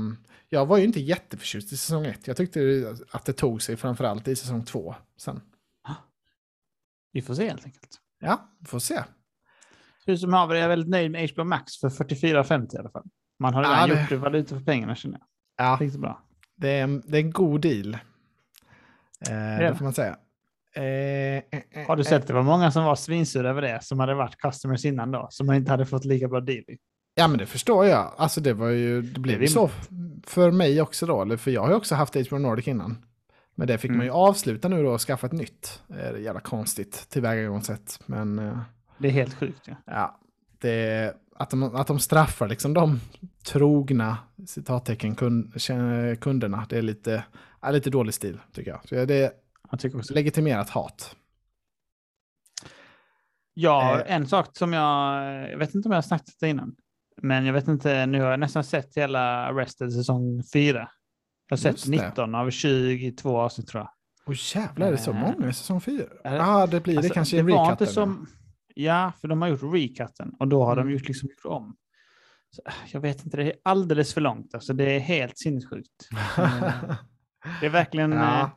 jag 0.50 0.66
var 0.66 0.78
ju 0.78 0.84
inte 0.84 1.00
jätteförtjust 1.00 1.72
i 1.74 1.78
säsong 1.78 2.06
ett. 2.06 2.28
Jag 2.28 2.38
tyckte 2.38 2.60
att 3.12 3.26
det 3.26 3.34
tog 3.34 3.62
sig 3.62 3.76
framförallt 3.78 4.28
i 4.28 4.36
säsong 4.36 4.66
två 4.66 4.96
sen. 5.18 5.42
Vi 7.12 7.22
får 7.22 7.34
se 7.34 7.50
helt 7.50 7.66
enkelt. 7.66 7.98
Ja, 8.20 8.50
får 8.66 8.80
se. 8.80 9.04
Hur 10.06 10.16
som 10.18 10.34
haver 10.34 10.56
är 10.56 10.60
jag 10.60 10.68
väldigt 10.70 10.90
nöjd 10.90 11.12
med 11.12 11.30
HBO 11.32 11.44
Max 11.44 11.78
för 11.80 11.90
44,50 11.90 12.76
i 12.76 12.78
alla 12.80 12.90
fall. 12.90 13.06
Man 13.40 13.54
har 13.54 13.64
redan 13.64 13.80
Ja, 13.90 13.96
det- 13.96 14.02
gjort 14.02 14.10
det 14.10 14.18
valuta 14.18 14.56
för 14.58 14.66
pengarna 14.66 14.96
känner 14.96 15.20
jag. 15.20 15.28
Ja, 15.68 15.78
Riktigt 15.82 16.02
bra. 16.02 16.24
det 16.56 16.70
är 16.70 16.84
en, 16.84 17.04
det 17.06 17.18
är 17.18 17.22
en 17.22 17.32
god 17.32 17.62
deal. 17.62 17.94
Eh, 17.94 18.00
det 19.30 19.58
det. 19.58 19.76
får 19.76 19.84
man 19.84 19.94
säga. 19.94 20.18
Eh, 20.76 20.84
eh, 20.84 21.42
eh, 21.72 21.88
Har 21.88 21.96
du 21.96 22.02
eh, 22.02 22.06
sett, 22.08 22.28
det 22.28 22.34
var 22.34 22.44
många 22.44 22.72
som 22.72 22.84
var 22.86 22.96
svinsura 22.96 23.50
över 23.50 23.62
det, 23.62 23.80
som 23.84 24.00
hade 24.00 24.14
varit 24.14 24.38
customers 24.38 24.86
innan 24.86 25.12
då, 25.12 25.28
som 25.32 25.52
inte 25.52 25.72
hade 25.72 25.86
fått 25.86 26.06
lika 26.06 26.28
bra 26.28 26.40
deal. 26.40 26.64
Ja, 27.16 27.28
men 27.28 27.38
det 27.38 27.46
förstår 27.46 27.86
jag. 27.86 28.12
Alltså 28.18 28.42
det 28.42 28.54
var 28.54 28.70
ju, 28.70 29.02
det 29.02 29.20
blev 29.20 29.42
ju 29.42 29.48
så 29.48 29.70
för 30.28 30.52
mig 30.52 30.82
också 30.82 31.06
då. 31.06 31.22
Eller 31.22 31.38
för 31.38 31.52
jag 31.52 31.62
har 31.62 31.70
ju 31.70 31.76
också 31.76 31.96
haft 31.96 32.16
HBO 32.30 32.38
Nordic 32.38 32.68
innan. 32.68 33.06
Men 33.56 33.68
det 33.68 33.78
fick 33.78 33.90
Mm. 33.90 33.98
man 33.98 34.06
ju 34.06 34.12
avsluta 34.12 34.68
nu 34.68 34.84
då 34.84 34.90
och 34.92 35.02
skaffa 35.02 35.28
ett 35.28 35.34
nytt. 35.34 35.82
Det 35.88 36.02
är 36.02 36.18
jävla 36.18 36.40
konstigt 36.42 37.10
tillvägagångssätt. 37.10 38.00
Men... 38.06 38.40
Eh, 38.40 38.58
Det 38.98 39.08
är 39.08 39.12
helt 39.12 39.34
sjukt. 39.34 39.62
Ja. 39.68 39.74
Ja, 39.86 40.20
det, 40.62 41.14
att, 41.36 41.50
de, 41.50 41.64
att 41.76 41.88
de 41.88 42.00
straffar 42.00 42.48
liksom 42.48 42.74
de 42.74 43.00
trogna 43.46 44.18
citattecken 44.48 45.16
kund, 45.16 45.54
kunderna, 46.22 46.66
det 46.70 46.78
är 46.78 46.82
lite, 46.82 47.24
är 47.62 47.72
lite 47.72 47.90
dålig 47.90 48.14
stil 48.14 48.40
tycker 48.54 48.72
jag. 48.72 48.80
Så 48.88 49.06
det 49.06 49.32
Jag 49.72 49.80
tycker 49.80 49.98
också. 49.98 50.14
legitimerat 50.14 50.70
hat. 50.70 51.16
Ja, 53.54 54.00
Eh. 54.06 54.16
en 54.16 54.28
sak 54.28 54.58
som 54.58 54.74
jag, 54.74 55.24
jag 55.52 55.58
vet 55.58 55.76
inte 55.76 55.88
om 55.90 55.92
jag 55.92 55.98
har 55.98 56.02
snackat 56.02 56.36
det 56.40 56.50
innan, 56.50 56.76
men 57.22 57.46
jag 57.46 57.54
vet 57.54 57.68
inte, 57.68 58.06
nu 58.06 58.22
har 58.22 58.32
jag 58.32 58.40
nästan 58.40 58.64
sett 58.64 58.98
hela 58.98 59.20
Arrested 59.46 59.94
säsong 59.94 60.44
4. 60.54 60.90
Jag 61.50 61.58
har 61.58 61.58
sett 61.58 61.72
Just 61.72 61.86
det. 61.86 61.92
19 61.92 62.36
av 62.36 62.50
22 62.52 63.38
avsnitt 63.40 63.68
tror 63.68 63.82
jag. 63.82 63.90
Och 64.26 64.34
jävlar, 64.56 64.88
är 64.88 64.92
det 64.92 64.98
så 64.98 65.12
Eh. 65.12 65.20
många 65.20 65.50
i 65.50 65.54
säsong 65.54 65.82
fyra? 65.82 66.04
Är 66.24 66.32
det- 66.32 66.38
Ja, 66.38 66.68
det 66.68 66.80
blir 66.82 66.94
det 66.94 66.98
Alltså, 66.98 67.14
kanske 67.14 67.36
i 67.36 67.40
det 67.42 67.44
var 67.44 67.52
recatten. 67.66 67.72
inte 67.84 67.94
som, 67.94 68.28
ja, 68.76 69.12
för 69.22 69.28
de 69.28 69.42
har 69.42 69.50
gjort 69.50 69.74
recatten 69.74 70.34
och 70.40 70.48
då 70.48 70.64
har 70.64 70.74
Mm. 70.74 70.88
de 70.88 70.94
gjort, 70.94 71.08
liksom 71.08 71.30
gjort 71.30 71.46
om. 71.46 71.76
Så, 72.50 72.62
jag 72.92 73.00
vet 73.02 73.26
inte, 73.26 73.38
det 73.38 73.44
är 73.44 73.54
alldeles 73.64 74.14
för 74.14 74.22
långt. 74.22 74.54
Alltså, 74.54 74.74
det 74.74 74.96
är 74.96 75.00
helt 75.00 75.38
sinnessjukt. 75.38 76.10
Eh, 77.48 77.60
det 77.60 77.66
är 77.66 77.70
verkligen... 77.70 78.12
Ja. 78.12 78.52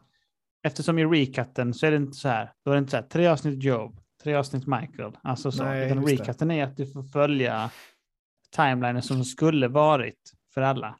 Eftersom 0.68 0.98
i 0.98 1.04
recatten 1.04 1.74
så 1.74 1.86
är 1.86 1.90
det 1.90 1.96
inte 1.96 2.16
så 2.16 2.28
här. 2.28 2.52
Då 2.64 2.70
är 2.70 2.74
det 2.74 2.78
inte 2.78 2.90
så 2.90 2.96
här, 2.96 3.04
tre 3.04 3.26
avsnitt 3.26 3.62
Job, 3.62 4.00
tre 4.22 4.34
avsnitt 4.34 4.66
Michael. 4.66 5.18
Alltså 5.22 5.52
så. 5.52 5.64
Nej, 5.64 5.86
utan 5.86 6.06
recatten 6.06 6.50
är 6.50 6.64
att 6.64 6.76
du 6.76 6.86
får 6.86 7.02
följa 7.02 7.70
timelinen 8.56 9.02
som 9.02 9.24
skulle 9.24 9.68
varit 9.68 10.32
för 10.54 10.60
alla. 10.60 10.98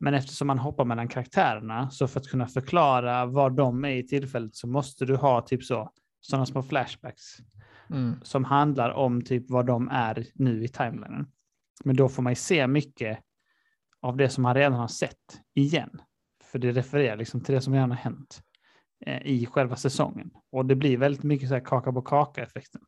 Men 0.00 0.14
eftersom 0.14 0.46
man 0.46 0.58
hoppar 0.58 0.84
mellan 0.84 1.08
karaktärerna, 1.08 1.90
så 1.90 2.08
för 2.08 2.20
att 2.20 2.28
kunna 2.28 2.46
förklara 2.46 3.26
var 3.26 3.50
de 3.50 3.84
är 3.84 3.96
i 3.96 4.06
tillfället 4.06 4.56
så 4.56 4.66
måste 4.66 5.04
du 5.04 5.16
ha 5.16 5.40
typ 5.40 5.64
så, 5.64 5.92
sådana 6.20 6.46
små 6.46 6.62
flashbacks 6.62 7.36
Mm. 7.90 8.20
som 8.22 8.44
handlar 8.44 8.90
om 8.90 9.22
typ 9.22 9.50
vad 9.50 9.66
de 9.66 9.88
är 9.88 10.26
nu 10.34 10.64
i 10.64 10.68
timelinen. 10.68 11.26
Men 11.84 11.96
då 11.96 12.08
får 12.08 12.22
man 12.22 12.30
ju 12.32 12.36
se 12.36 12.66
mycket 12.66 13.18
av 14.00 14.16
det 14.16 14.28
som 14.28 14.42
man 14.42 14.54
redan 14.54 14.72
har 14.72 14.88
sett 14.88 15.40
igen. 15.54 16.00
För 16.44 16.58
det 16.58 16.72
refererar 16.72 17.16
liksom 17.16 17.40
till 17.40 17.54
det 17.54 17.60
som 17.60 17.74
redan 17.74 17.90
har 17.90 17.98
hänt 17.98 18.42
i 19.24 19.46
själva 19.46 19.76
säsongen. 19.76 20.30
Och 20.52 20.66
det 20.66 20.74
blir 20.74 20.96
väldigt 20.98 21.22
mycket 21.22 21.48
så 21.48 21.54
här 21.54 21.64
kaka 21.64 21.92
på 21.92 22.02
kaka-effekten. 22.02 22.80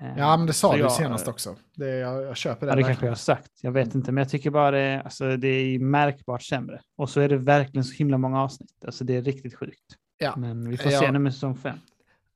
Eh, 0.00 0.18
Ja, 0.18 0.36
men 0.36 0.46
det 0.46 0.52
sa 0.52 0.68
så 0.70 0.74
du 0.74 0.80
jag- 0.80 0.92
senast 0.92 1.28
också. 1.28 1.56
Det, 1.76 1.88
jag, 1.96 2.22
jag 2.22 2.36
köper 2.36 2.66
det. 2.66 2.72
Ja, 2.72 2.76
det 2.76 2.82
kanske 2.82 3.04
jag 3.06 3.10
har 3.10 3.16
sagt. 3.16 3.50
Jag 3.62 3.72
vet 3.72 3.94
inte, 3.94 4.12
men 4.12 4.22
jag 4.22 4.28
tycker 4.30 4.50
bara 4.50 4.70
det, 4.70 5.02
alltså, 5.04 5.36
det 5.36 5.48
är 5.48 5.78
märkbart 5.78 6.42
sämre. 6.42 6.80
Och 6.96 7.10
så 7.10 7.20
är 7.20 7.28
det 7.28 7.36
verkligen 7.36 7.84
så 7.84 7.94
himla 7.94 8.18
många 8.18 8.42
avsnitt. 8.42 8.84
Alltså 8.86 9.04
det 9.04 9.16
är 9.16 9.22
riktigt 9.22 9.54
sjukt. 9.54 9.96
Ja. 10.18 10.34
Men 10.36 10.68
vi 10.70 10.76
får 10.76 10.92
Ja. 10.92 11.00
se 11.00 11.10
nu 11.10 11.18
med 11.18 11.34
säsong 11.34 11.56
fem. 11.56 11.76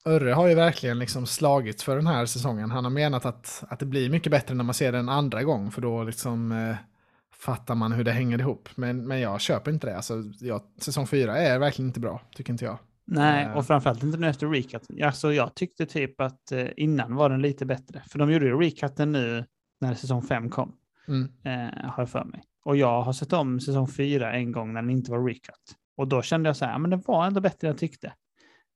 Örre 0.07 0.31
har 0.33 0.49
ju 0.49 0.55
verkligen 0.55 0.99
liksom 0.99 1.27
slagit 1.27 1.83
för 1.83 1.97
den 1.97 2.07
här 2.07 2.27
säsongen. 2.27 2.71
Han 2.71 2.85
har 2.85 2.91
menat 2.91 3.25
att, 3.27 3.65
att 3.69 3.79
det 3.79 3.87
blir 3.87 4.11
mycket 4.11 4.33
bättre 4.33 4.55
när 4.55 4.65
man 4.65 4.75
ser 4.75 4.93
den 4.93 5.09
andra 5.09 5.43
gång, 5.43 5.71
för 5.71 5.81
då 5.83 6.03
liksom 6.05 6.53
eh, 6.53 6.77
fattar 7.45 7.75
man 7.75 7.93
hur 7.93 8.05
det 8.05 8.13
hänger 8.13 8.39
ihop. 8.41 8.69
Men, 8.75 9.07
men 9.09 9.21
jag 9.21 9.41
köper 9.41 9.71
inte 9.71 9.87
det. 9.87 9.97
Alltså, 9.97 10.23
jag, 10.41 10.63
säsong 10.81 11.07
fyra 11.07 11.37
är 11.39 11.59
verkligen 11.59 11.89
inte 11.89 12.01
bra, 12.01 12.21
tycker 12.37 12.53
inte 12.53 12.65
jag. 12.65 12.79
Nej, 13.07 13.45
Eh. 13.45 13.53
och 13.57 13.67
framförallt 13.67 14.03
inte 14.03 14.19
nu 14.19 14.29
efter 14.29 14.47
recatten. 14.47 15.03
Alltså, 15.03 15.33
jag 15.33 15.55
tyckte 15.55 15.87
typ 15.87 16.21
att 16.21 16.53
eh, 16.53 16.67
innan 16.77 17.15
var 17.15 17.31
den 17.31 17.43
lite 17.43 17.67
bättre. 17.67 18.03
För 18.09 18.19
de 18.19 18.33
gjorde 18.33 18.45
ju 18.47 18.61
recatten 18.61 19.13
nu 19.13 19.45
när 19.81 19.95
säsong 19.95 20.23
fem 20.23 20.51
kom, 20.51 20.77
Mm. 21.09 21.29
eh, 21.45 21.91
har 21.91 22.03
jag 22.03 22.11
för 22.11 22.25
mig. 22.25 22.43
Och 22.65 22.77
jag 22.77 23.03
har 23.03 23.13
sett 23.13 23.33
om 23.33 23.61
säsong 23.61 23.89
fyra 23.89 24.33
en 24.33 24.53
gång 24.53 24.73
när 24.73 24.83
den 24.83 24.91
inte 24.91 25.11
var 25.11 25.25
recut. 25.29 25.77
Och 25.97 26.09
då 26.09 26.23
kände 26.23 26.49
jag 26.49 26.57
så 26.57 26.65
här, 26.65 26.79
men 26.79 26.91
den 26.91 27.01
var 27.07 27.27
ändå 27.27 27.41
bättre 27.41 27.69
än 27.69 27.71
jag 27.73 27.79
tyckte. 27.79 28.07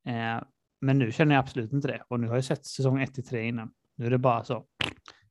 Eh, 0.06 0.42
men 0.80 0.98
nu 0.98 1.12
känner 1.12 1.34
jag 1.34 1.42
absolut 1.42 1.72
inte 1.72 1.88
det. 1.88 2.02
Och 2.08 2.20
nu 2.20 2.28
har 2.28 2.34
jag 2.34 2.44
sett 2.44 2.66
säsong 2.66 3.02
ett 3.02 3.14
till 3.14 3.26
tre 3.26 3.42
innan. 3.48 3.70
Nu 3.96 4.06
är 4.06 4.10
det 4.10 4.18
bara 4.18 4.44
så, 4.44 4.64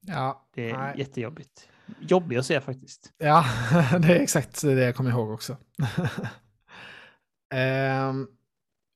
Ja, 0.02 0.48
det 0.56 0.70
är 0.70 0.78
nej. 0.78 0.94
jättejobbigt. 0.98 1.70
Jobbig 2.00 2.38
att 2.38 2.46
se 2.46 2.62
faktiskt. 2.62 3.12
ja, 3.18 3.46
det 4.00 4.08
är 4.08 4.20
exakt 4.20 4.62
det 4.62 4.84
jag 4.84 4.96
kommer 4.96 5.10
ihåg 5.10 5.32
också. 5.32 5.58
Ehm, 7.54 8.28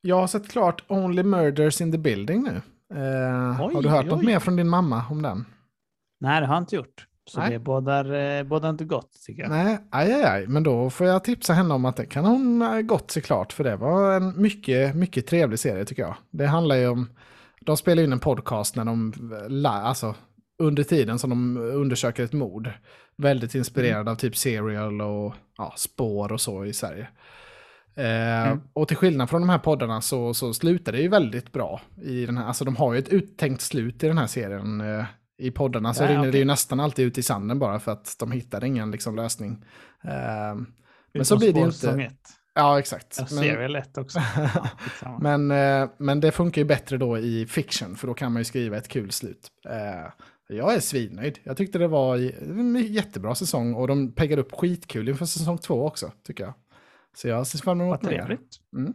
jag 0.02 0.16
har 0.16 0.28
sett 0.28 0.50
klart 0.50 0.84
Only 0.88 1.24
Murders 1.24 1.82
in 1.82 1.92
the 1.92 1.98
Building 1.98 2.44
nu. 2.44 2.62
Eh, 3.00 3.62
Oj, 3.62 3.74
har 3.74 3.82
du 3.82 3.90
hört 3.90 4.04
oj, 4.04 4.10
något 4.10 4.24
mer 4.24 4.40
från 4.40 4.56
din 4.56 4.70
mamma 4.70 5.04
om 5.10 5.22
den? 5.22 5.46
Nej, 6.20 6.42
det 6.42 6.48
har 6.48 6.56
jag 6.56 6.62
inte 6.62 6.76
gjort. 6.76 7.08
Så 7.30 7.40
Nej. 7.40 7.50
det 7.50 7.60
bådar, 7.60 8.14
eh, 8.14 8.44
bådar 8.44 8.70
inte 8.70 8.86
gott 8.86 9.22
tycker 9.26 9.42
jag. 9.42 9.52
Nej, 9.52 9.80
aj, 9.90 10.14
aj, 10.14 10.24
aj, 10.24 10.48
men 10.48 10.64
då 10.64 10.90
får 10.90 11.08
jag 11.08 11.24
tipsa 11.24 11.54
henne 11.54 11.74
om 11.74 11.86
att 11.86 11.96
det 11.96 12.06
kan 12.06 12.26
hon 12.26 12.62
eh, 12.62 12.82
gott 12.82 13.12
se 13.12 13.22
klart, 13.22 13.54
för 13.54 13.64
det 13.64 13.76
var 13.76 14.14
en 14.14 14.42
mycket, 14.42 14.96
mycket 14.96 15.28
trevlig 15.28 15.60
serie 15.60 15.86
tycker 15.86 16.02
jag. 16.02 16.16
Det 16.32 16.46
handlar 16.46 16.76
ju 16.76 16.88
om, 16.88 17.10
de 17.62 17.78
spelar 17.78 18.04
in 18.04 18.12
en 18.12 18.20
podcast 18.20 18.76
när 18.76 18.86
de, 18.86 19.14
eh, 19.66 19.86
alltså 19.86 20.16
under 20.60 20.84
tiden 20.84 21.20
som 21.20 21.30
de 21.30 21.58
undersöker 21.58 22.24
ett 22.24 22.34
mord. 22.34 22.70
Väldigt 23.18 23.56
inspirerad 23.56 24.10
av 24.10 24.16
typ 24.16 24.38
Serial 24.38 25.02
och 25.02 25.34
ja, 25.58 25.74
Spår 25.78 26.32
och 26.34 26.42
så 26.42 26.66
i 26.66 26.74
Sverige. 26.74 27.08
Eh, 27.96 28.48
Mm. 28.48 28.62
Och 28.74 28.88
till 28.88 28.98
skillnad 28.98 29.30
från 29.30 29.42
de 29.42 29.50
här 29.50 29.58
poddarna 29.60 30.02
så, 30.02 30.34
så 30.34 30.54
slutar 30.54 30.92
det 30.92 31.02
ju 31.02 31.08
väldigt 31.08 31.52
bra. 31.52 31.82
I 32.02 32.26
den 32.26 32.38
här, 32.38 32.46
alltså 32.46 32.66
de 32.66 32.76
har 32.76 32.94
ju 32.94 33.00
ett 33.00 33.10
uttänkt 33.10 33.62
slut 33.62 34.04
i 34.04 34.08
den 34.08 34.18
här 34.18 34.28
serien. 34.28 34.82
Eh, 34.82 35.06
I 35.38 35.52
poddarna 35.52 35.94
så 35.94 36.04
Ja, 36.04 36.08
rinner 36.10 36.22
det 36.24 36.30
okej. 36.30 36.40
ju 36.40 36.46
nästan 36.46 36.80
alltid 36.80 37.06
ut 37.08 37.18
i 37.18 37.24
sanden 37.24 37.60
bara 37.60 37.80
för 37.80 37.92
att 37.92 38.16
de 38.20 38.32
hittar 38.32 38.64
ingen 38.64 38.92
liksom, 38.92 39.16
lösning. 39.16 39.66
Eh, 40.04 40.56
men 41.14 41.26
så 41.26 41.38
blir 41.38 41.54
det 41.54 41.60
ju 41.60 41.66
inte. 41.66 42.12
Ja, 42.54 42.80
exakt. 42.80 43.16
Jag 43.20 43.30
ser 43.30 43.58
väl 43.58 43.72
lätt 43.72 43.98
också. 43.98 44.20
Ja, 45.02 45.20
men, 45.22 45.52
eh, 45.52 45.90
men 45.98 46.20
det 46.20 46.32
funkar 46.32 46.62
ju 46.62 46.66
bättre 46.66 46.98
då 46.98 47.18
i 47.18 47.46
fiction, 47.46 47.96
för 47.96 48.08
då 48.08 48.14
kan 48.14 48.32
man 48.32 48.40
ju 48.40 48.44
skriva 48.44 48.78
ett 48.78 48.88
kul 48.88 49.12
slut. 49.12 49.48
Jag 50.56 50.74
är 50.74 50.80
svinnöjd. 50.80 51.40
Jag 51.44 51.58
tyckte 51.58 51.78
det 51.80 51.88
var 51.88 52.18
en 52.42 52.76
jättebra 52.76 53.36
säsong 53.36 53.74
och 53.74 53.88
de 53.88 54.12
peggar 54.12 54.38
upp 54.38 54.52
skitkul 54.52 55.10
inför 55.10 55.26
säsong 55.26 55.58
två 55.58 55.86
också, 55.86 56.12
tycker 56.24 56.44
jag. 56.44 56.54
Så 57.16 57.28
jag 57.28 57.48
ser 57.48 57.60
fram 57.60 57.82
emot 57.82 58.04
Vad 58.04 58.12
trevligt. 58.12 58.58
Mm. 58.78 58.94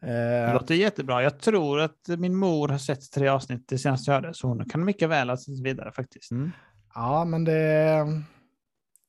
Det 0.00 0.46
Eh, 0.46 0.54
låter 0.54 0.74
jättebra. 0.74 1.22
Jag 1.22 1.40
tror 1.40 1.80
att 1.80 2.08
min 2.18 2.36
mor 2.36 2.68
har 2.68 2.78
sett 2.78 3.12
tre 3.12 3.28
avsnitt 3.28 3.68
det 3.68 3.78
senaste 3.78 4.10
jag 4.10 4.14
hörde, 4.14 4.34
så 4.34 4.48
hon 4.48 4.68
kan 4.68 4.84
mycket 4.84 5.08
väl 5.08 5.28
ha 5.30 5.36
sett 5.36 5.60
vidare 5.64 5.92
faktiskt. 5.92 6.30
ja, 6.94 7.24
men 7.24 7.44
det, 7.44 8.06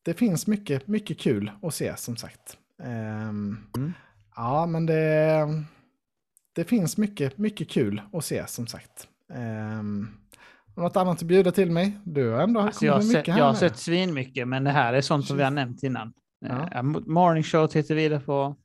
det 0.04 0.14
finns 0.14 0.48
mycket, 0.48 0.88
mycket 0.88 1.20
kul 1.20 1.52
att 1.62 1.74
se, 1.74 1.98
som 1.98 2.16
sagt. 2.18 2.58
Ehm, 2.84 3.58
Mm. 3.78 3.94
Ja, 4.36 4.66
men 4.66 4.86
det, 4.86 5.48
det 6.54 6.64
finns 6.64 6.98
mycket, 6.98 7.38
mycket 7.38 7.70
kul 7.70 8.02
att 8.14 8.26
se, 8.26 8.48
som 8.48 8.68
sagt. 8.68 9.08
Um, 9.80 10.08
något 10.82 10.98
annat 10.98 11.18
att 11.18 11.24
bjuda 11.28 11.52
till 11.52 11.72
mig? 11.72 12.00
Du 12.04 12.30
har 12.32 12.42
ändå 12.42 12.60
Alltså 12.60 12.86
jag, 12.86 12.94
har 12.94 13.02
sett, 13.02 13.14
mycket 13.18 13.34
här 13.34 13.40
jag 13.42 13.46
har 13.48 13.54
sett 13.54 13.78
svin 13.78 14.14
mycket, 14.14 14.48
men 14.48 14.64
det 14.64 14.72
här 14.72 14.94
är 14.94 15.02
sånt 15.02 15.26
som 15.26 15.38
vi 15.38 15.44
har 15.44 15.52
nämnt 15.52 15.84
innan. 15.84 16.14
Ja. 16.40 16.70
Ja. 16.72 16.82
Morning 16.84 17.44
Show 17.44 17.68
tittar 17.68 17.96
vi 17.96 18.02
vidare 18.02 18.20
på. 18.20 18.56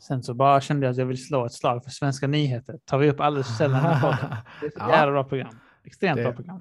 Sen 0.00 0.22
så 0.22 0.34
bara 0.34 0.60
kände 0.60 0.86
jag 0.86 0.90
att 0.92 0.98
jag 0.98 1.06
vill 1.06 1.24
slå 1.26 1.46
ett 1.46 1.52
slag 1.52 1.84
för 1.84 1.90
svenska 1.90 2.26
nyheter. 2.26 2.78
Tar 2.84 2.98
vi 2.98 3.10
upp 3.10 3.20
alldeles 3.20 3.46
för 3.46 3.54
sällan 3.54 3.96
i 3.98 4.00
podden. 4.00 4.36
Det 4.60 4.66
är 4.66 4.70
ett 4.70 4.74
Ja. 4.76 5.06
bra 5.10 5.24
program. 5.24 5.58
Extremt 5.84 6.16
Det- 6.16 6.22
bra 6.22 6.32
program. 6.32 6.60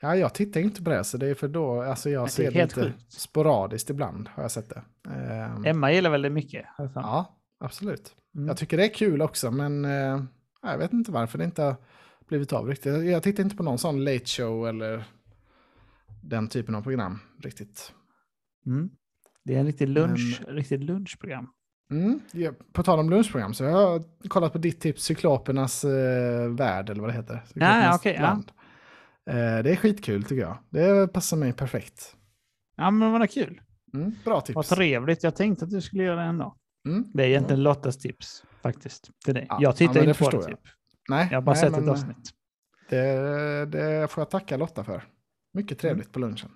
Ja, 0.00 0.16
jag 0.16 0.34
tittar 0.34 0.60
inte 0.60 0.82
på 0.82 0.90
det, 0.90 1.04
så 1.04 1.16
det 1.18 1.26
är 1.26 1.34
för 1.34 1.48
då, 1.48 1.82
alltså 1.82 2.10
jag 2.10 2.24
är 2.24 2.28
ser 2.28 2.50
det 2.50 2.62
lite 2.62 2.82
sjukt. 2.82 3.12
sporadiskt 3.12 3.90
ibland, 3.90 4.28
har 4.34 4.42
jag 4.44 4.50
sett 4.50 4.70
det. 4.70 4.82
Ehm, 5.14 5.64
Emma 5.64 5.92
gillar 5.92 6.10
väl 6.10 6.22
det 6.22 6.30
mycket? 6.30 6.64
jag 6.78 6.84
mig. 6.84 6.92
ja, 6.94 7.38
absolut. 7.60 8.14
Mm. 8.34 8.48
Jag 8.48 8.56
tycker 8.56 8.76
det 8.76 8.84
är 8.84 8.94
kul 8.94 9.22
också, 9.22 9.50
men 9.50 9.84
eh, 9.84 10.22
jag 10.62 10.78
vet 10.78 10.92
inte 10.92 11.12
varför 11.12 11.38
det 11.38 11.44
inte 11.44 11.76
blivit 12.28 12.52
av 12.52 12.68
riktigt. 12.68 12.92
Jag, 12.92 13.06
jag 13.06 13.22
tittar 13.22 13.42
inte 13.42 13.56
på 13.56 13.62
någon 13.62 13.78
sån 13.78 14.04
late 14.04 14.26
show 14.26 14.68
eller 14.68 15.04
den 16.22 16.48
typen 16.48 16.74
av 16.74 16.82
program 16.82 17.18
riktigt. 17.42 17.92
Mm. 18.66 18.90
Det 19.44 19.54
är 19.54 19.60
en 19.60 19.66
riktig 19.66 19.88
lunch, 19.88 20.42
riktigt 20.48 20.80
lunchprogram. 20.80 21.48
Mm, 21.90 22.20
ja, 22.32 22.52
på 22.72 22.82
tal 22.82 22.98
om 22.98 23.10
lunchprogram 23.10 23.54
så 23.54 23.64
jag 23.64 23.72
har 23.72 24.28
kollat 24.28 24.52
på 24.52 24.58
ditt 24.58 24.80
tips, 24.80 25.02
Cyklopernas 25.02 25.84
eh, 25.84 26.48
värld 26.50 26.90
eller 26.90 27.00
vad 27.00 27.10
det 27.10 27.14
heter. 27.14 27.42
Cyklopernas 27.46 27.96
okej, 27.96 28.16
ja. 28.20 28.42
Eh, 29.30 29.62
det 29.62 29.70
är 29.70 29.76
skitkul 29.76 30.22
tycker 30.22 30.42
jag. 30.42 30.58
Det 30.70 31.12
passar 31.12 31.36
mig 31.36 31.52
perfekt. 31.52 32.16
Ja, 32.76 32.90
men 32.90 33.12
vad 33.12 33.30
kul. 33.30 33.60
Mm, 33.94 34.14
bra 34.24 34.34
Vad 34.34 34.44
tips. 34.44 34.68
trevligt. 34.68 35.22
Jag 35.22 35.36
tänkte 35.36 35.64
att 35.64 35.70
du 35.70 35.80
skulle 35.80 36.02
göra 36.02 36.16
det 36.20 36.26
ändå. 36.26 36.56
Mm. 36.88 37.04
Det 37.14 37.22
är 37.22 37.28
egentligen 37.28 37.62
Lottas 37.62 37.98
tips 37.98 38.44
faktiskt. 38.62 39.10
Till 39.24 39.34
dig. 39.34 39.46
Ja, 39.48 39.58
jag 39.60 39.76
tittar 39.76 39.94
ja, 39.94 40.00
men 40.00 40.08
inte 40.08 40.24
på 40.24 40.30
det 40.30 40.42
typ. 40.42 40.60
Nej, 41.08 41.28
Jag 41.30 41.36
har 41.36 41.42
bara 41.42 41.52
nej, 41.52 41.60
sett 41.70 41.78
ett 41.78 41.88
avsnitt. 41.88 42.30
Det, 42.90 43.66
det 43.66 44.10
får 44.10 44.20
jag 44.20 44.30
tacka 44.30 44.56
Lotta 44.56 44.84
för. 44.84 45.04
Mycket 45.54 45.78
trevligt 45.78 46.12
på 46.12 46.18
lunchen. 46.18 46.50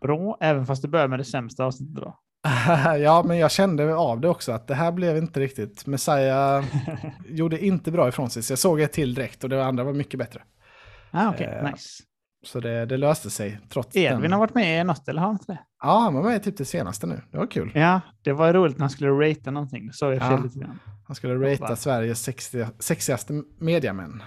Bra, 0.00 0.38
även 0.40 0.66
fast 0.66 0.82
det 0.82 0.88
börjar 0.88 1.08
med 1.08 1.18
det 1.18 1.24
sämsta 1.24 1.64
avsnittet 1.64 1.96
då. 1.96 2.18
ja, 2.98 3.24
men 3.26 3.38
jag 3.38 3.50
kände 3.50 3.94
av 3.94 4.20
det 4.20 4.28
också 4.28 4.52
att 4.52 4.66
det 4.68 4.74
här 4.74 4.92
blev 4.92 5.16
inte 5.16 5.40
riktigt. 5.40 5.86
Messiah 5.86 6.64
gjorde 7.28 7.64
inte 7.64 7.90
bra 7.92 8.08
ifrån 8.08 8.30
sig. 8.30 8.42
Så 8.42 8.52
jag 8.52 8.58
såg 8.58 8.80
ett 8.80 8.92
till 8.92 9.14
direkt 9.14 9.44
och 9.44 9.50
det 9.50 9.64
andra 9.64 9.84
var 9.84 9.92
mycket 9.92 10.18
bättre. 10.18 10.42
ah, 11.10 11.30
Okej, 11.30 11.46
Eh, 11.46 11.70
nice. 11.70 12.02
Så 12.42 12.60
det, 12.60 12.86
det 12.86 12.96
löste 12.96 13.30
sig 13.30 13.60
trots 13.68 13.96
Edvin 13.96 14.20
den. 14.22 14.32
har 14.32 14.38
varit 14.38 14.54
med 14.54 14.80
i 14.80 14.84
något, 14.84 15.08
eller 15.08 15.20
har 15.20 15.26
han 15.28 15.34
inte 15.34 15.52
det? 15.52 15.58
Ja, 15.82 15.98
han 15.98 16.14
var 16.14 16.22
med 16.22 16.36
i 16.36 16.40
typ 16.40 16.56
det 16.56 16.64
senaste 16.64 17.06
nu. 17.06 17.22
Det 17.30 17.38
var 17.38 17.46
kul. 17.46 17.72
Ja, 17.74 18.00
det 18.22 18.32
var 18.32 18.52
roligt 18.52 18.76
när 18.78 18.82
han 18.82 18.90
skulle 18.90 19.10
ratea 19.10 19.50
någonting. 19.52 19.86
Det 19.86 19.92
såg 19.92 20.14
jag 20.14 20.22
Ja. 20.32 20.36
lite 20.44 20.58
grann. 20.58 20.78
Han 21.06 21.14
skulle 21.16 21.52
ratea? 21.52 21.76
Sveriges 21.76 22.22
sexiga, 22.22 22.70
sexigaste 22.78 23.42
mediamän. 23.58 24.22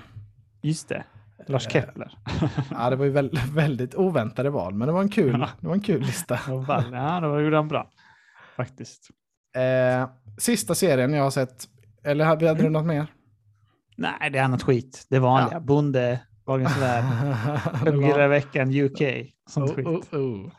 Just 0.61 0.89
det, 0.89 1.03
Lars 1.47 1.66
Eh, 1.66 1.72
Kepler. 1.72 2.18
Ja, 2.72 2.89
det 2.89 2.95
var 2.95 3.05
ju 3.05 3.11
väldigt, 3.11 3.49
väldigt 3.49 3.95
oväntade 3.95 4.49
val, 4.49 4.74
men 4.74 4.88
det 4.88 4.91
var 4.93 5.01
en 5.01 5.09
kul, 5.09 5.38
Ja. 5.39 5.49
det 5.59 5.68
var 5.68 5.74
en 5.74 5.82
kul 5.82 6.01
lista. 6.01 6.39
Ja, 6.47 7.20
det 7.22 7.28
var 7.28 7.39
gjorde 7.39 7.55
han 7.55 7.68
bra. 7.68 7.89
Faktiskt. 8.57 9.09
Eh, 9.55 10.09
sista 10.38 10.76
serien 10.76 11.14
jag 11.14 11.24
har 11.24 11.32
sett, 11.32 11.66
eller 12.03 12.26
hade, 12.26 12.53
du 12.53 12.70
något 12.70 12.86
mer? 12.86 13.07
Nej, 13.97 14.30
det 14.32 14.39
är 14.39 14.43
annat 14.43 14.64
skit. 14.64 15.05
Det 15.09 15.20
vanliga. 15.20 15.59
Bonde, 15.59 16.20
Dagens 16.45 16.77
Värld, 16.77 17.05
i 18.25 18.27
veckan, 18.27 18.73
UK. 18.75 19.01
Sånt 19.49 19.69
Oh, 19.71 19.75
skit. 19.75 19.87
oh, 19.87 20.19
oh. 20.19 20.51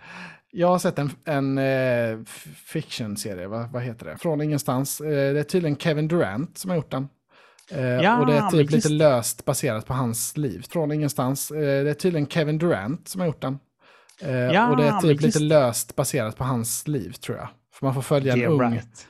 Jag 0.51 0.69
har 0.69 0.79
sett 0.79 0.99
en, 0.99 1.11
en 1.25 1.59
eh, 1.59 2.19
fiction-serie, 2.67 3.47
vad, 3.47 3.71
vad 3.73 3.83
heter 3.83 4.07
det? 4.07 4.17
Från 4.17 4.41
ingenstans. 4.41 5.01
Eh, 5.01 5.09
det 5.11 5.41
är 5.41 5.43
tydligen 5.43 5.77
Kevin 5.77 6.09
Durant 6.09 6.59
som 6.59 6.71
har 6.71 6.77
gjort 6.77 6.91
den. 6.91 7.09
Eh, 7.71 7.85
Ja, 7.85 8.19
och 8.21 8.27
det 8.27 8.37
är 8.37 8.51
typ 8.51 8.71
lite 8.71 8.89
löst 8.89 9.45
baserat 9.45 9.87
på 9.87 9.93
hans 9.95 10.37
liv. 10.37 10.65
Från 10.71 10.93
ingenstans. 10.93 11.51
Eh, 11.51 11.61
det 11.61 11.91
är 11.91 11.95
tydligen 11.95 12.27
Kevin 12.27 12.59
Durant 12.59 13.09
som 13.09 13.21
har 13.21 13.27
gjort 13.29 13.41
den. 13.43 13.59
Eh, 14.21 14.35
Ja, 14.35 14.71
och 14.71 14.77
det 14.77 14.87
är 14.87 15.01
typ 15.01 15.11
just 15.11 15.23
lite 15.23 15.39
löst 15.39 15.95
baserat 15.97 16.37
på 16.37 16.45
hans 16.45 16.89
liv 16.89 17.13
tror 17.13 17.39
jag. 17.39 17.49
För 17.75 17.87
man 17.87 17.95
får 17.95 18.03
följa 18.03 18.33
en 18.33 18.39
Yeah, 18.39 18.53
ung... 18.53 18.73
right. 18.73 19.07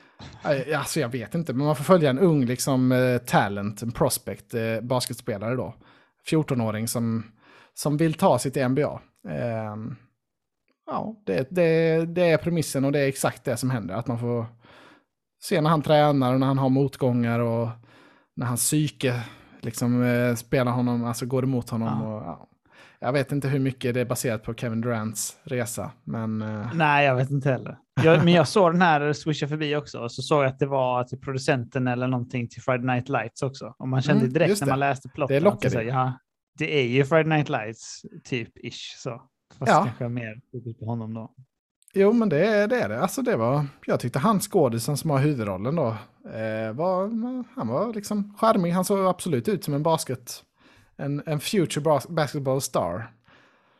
Alltså 0.75 0.99
jag 0.99 1.09
vet 1.09 1.35
inte, 1.35 1.53
men 1.53 1.65
man 1.65 1.75
får 1.75 1.83
följa 1.83 2.09
en 2.09 2.19
ung 2.19 2.45
liksom, 2.45 2.91
eh, 2.91 3.17
talent, 3.17 3.81
en 3.81 3.91
prospect, 3.91 4.53
basketspelare 4.81 5.55
då. 5.55 5.75
14-åring 6.31 6.87
som, 6.87 7.23
som 7.73 7.97
vill 7.97 8.13
ta 8.13 8.39
till 8.39 8.67
NBA. 8.67 9.01
Ehm, 9.29 9.95
ja, 10.85 11.21
det, 11.25 11.47
det, 11.51 12.05
det 12.05 12.21
är 12.21 12.37
premissen 12.37 12.85
och 12.85 12.91
det 12.91 12.99
är 12.99 13.07
exakt 13.07 13.43
det 13.43 13.57
som 13.57 13.69
händer. 13.69 13.95
Att 13.95 14.07
man 14.07 14.19
får 14.19 14.45
se 15.43 15.61
när 15.61 15.69
han 15.69 15.81
tränar 15.81 16.33
och 16.33 16.39
när 16.39 16.47
han 16.47 16.57
har 16.57 16.69
motgångar 16.69 17.39
och 17.39 17.69
när 18.35 18.45
hans 18.45 18.61
psyke 18.61 19.23
liksom 19.61 20.03
eh, 20.03 20.35
spelar 20.35 20.71
honom, 20.71 21.05
alltså 21.05 21.25
går 21.25 21.43
emot 21.43 21.69
honom. 21.69 21.99
Ja. 22.01 22.07
Och, 22.07 22.23
ja. 22.23 22.47
Jag 22.99 23.13
vet 23.13 23.31
inte 23.31 23.47
hur 23.47 23.59
mycket 23.59 23.93
det 23.93 24.01
är 24.01 24.05
baserat 24.05 24.43
på 24.43 24.53
Kevin 24.53 24.81
Durants 24.81 25.37
resa, 25.43 25.91
men... 26.03 26.41
eh, 26.41 26.67
Nej, 26.75 27.05
jag 27.05 27.15
vet 27.15 27.31
inte 27.31 27.49
heller. 27.51 27.77
Jag, 28.03 28.23
men 28.25 28.33
jag 28.33 28.47
såg 28.47 28.73
den 28.73 28.81
här 28.81 29.13
swisha 29.13 29.47
förbi 29.47 29.75
också 29.75 29.99
och 29.99 30.11
så 30.11 30.21
såg 30.21 30.43
jag 30.43 30.49
att 30.49 30.59
det 30.59 30.65
var 30.65 31.03
till 31.03 31.19
producenten 31.19 31.87
eller 31.87 32.07
någonting 32.07 32.47
till 32.49 32.61
Friday 32.61 32.85
Night 32.95 33.09
Lights 33.09 33.41
också. 33.43 33.75
Och 33.77 33.87
man 33.87 34.01
kände 34.01 34.21
Mm, 34.21 34.33
direkt 34.33 34.61
när 34.61 34.67
man 34.67 34.79
läste 34.79 35.09
plotten. 35.09 35.33
Det 35.35 35.39
lockade 35.39 35.83
ju. 35.83 35.89
Ja, 35.89 36.13
det 36.57 36.79
är 36.79 36.87
ju 36.87 37.05
Friday 37.05 37.37
Night 37.37 37.49
Lights 37.49 38.01
typ 38.23 38.57
ish 38.57 38.95
så. 38.97 39.21
Fast 39.59 39.71
Ja. 39.71 39.83
kanske 39.85 40.09
mer 40.09 40.41
på 40.79 40.85
honom 40.85 41.13
då. 41.13 41.31
Jo, 41.93 42.13
men 42.13 42.29
det, 42.29 42.47
är- 42.47 42.67
det 42.67 42.81
är 42.81 42.89
det. 42.89 43.01
Alltså 43.01 43.21
det 43.21 43.35
var, 43.35 43.65
jag 43.85 43.99
tyckte 43.99 44.19
han 44.19 44.39
skådisen 44.39 44.97
som 44.97 45.09
har 45.09 45.19
huvudrollen 45.19 45.75
då, 45.75 45.87
eh, 46.33 46.73
var, 46.73 47.01
han 47.55 47.67
var 47.67 47.93
liksom 47.93 48.33
charmig. 48.39 48.71
Han 48.71 48.85
såg 48.85 49.05
absolut 49.05 49.47
ut 49.47 49.63
som 49.63 49.73
en 49.73 49.83
basket, 49.83 50.43
en, 50.97 51.23
en 51.25 51.39
future 51.39 51.81
bas 51.83 52.07
basketball 52.07 52.61
star. 52.61 53.11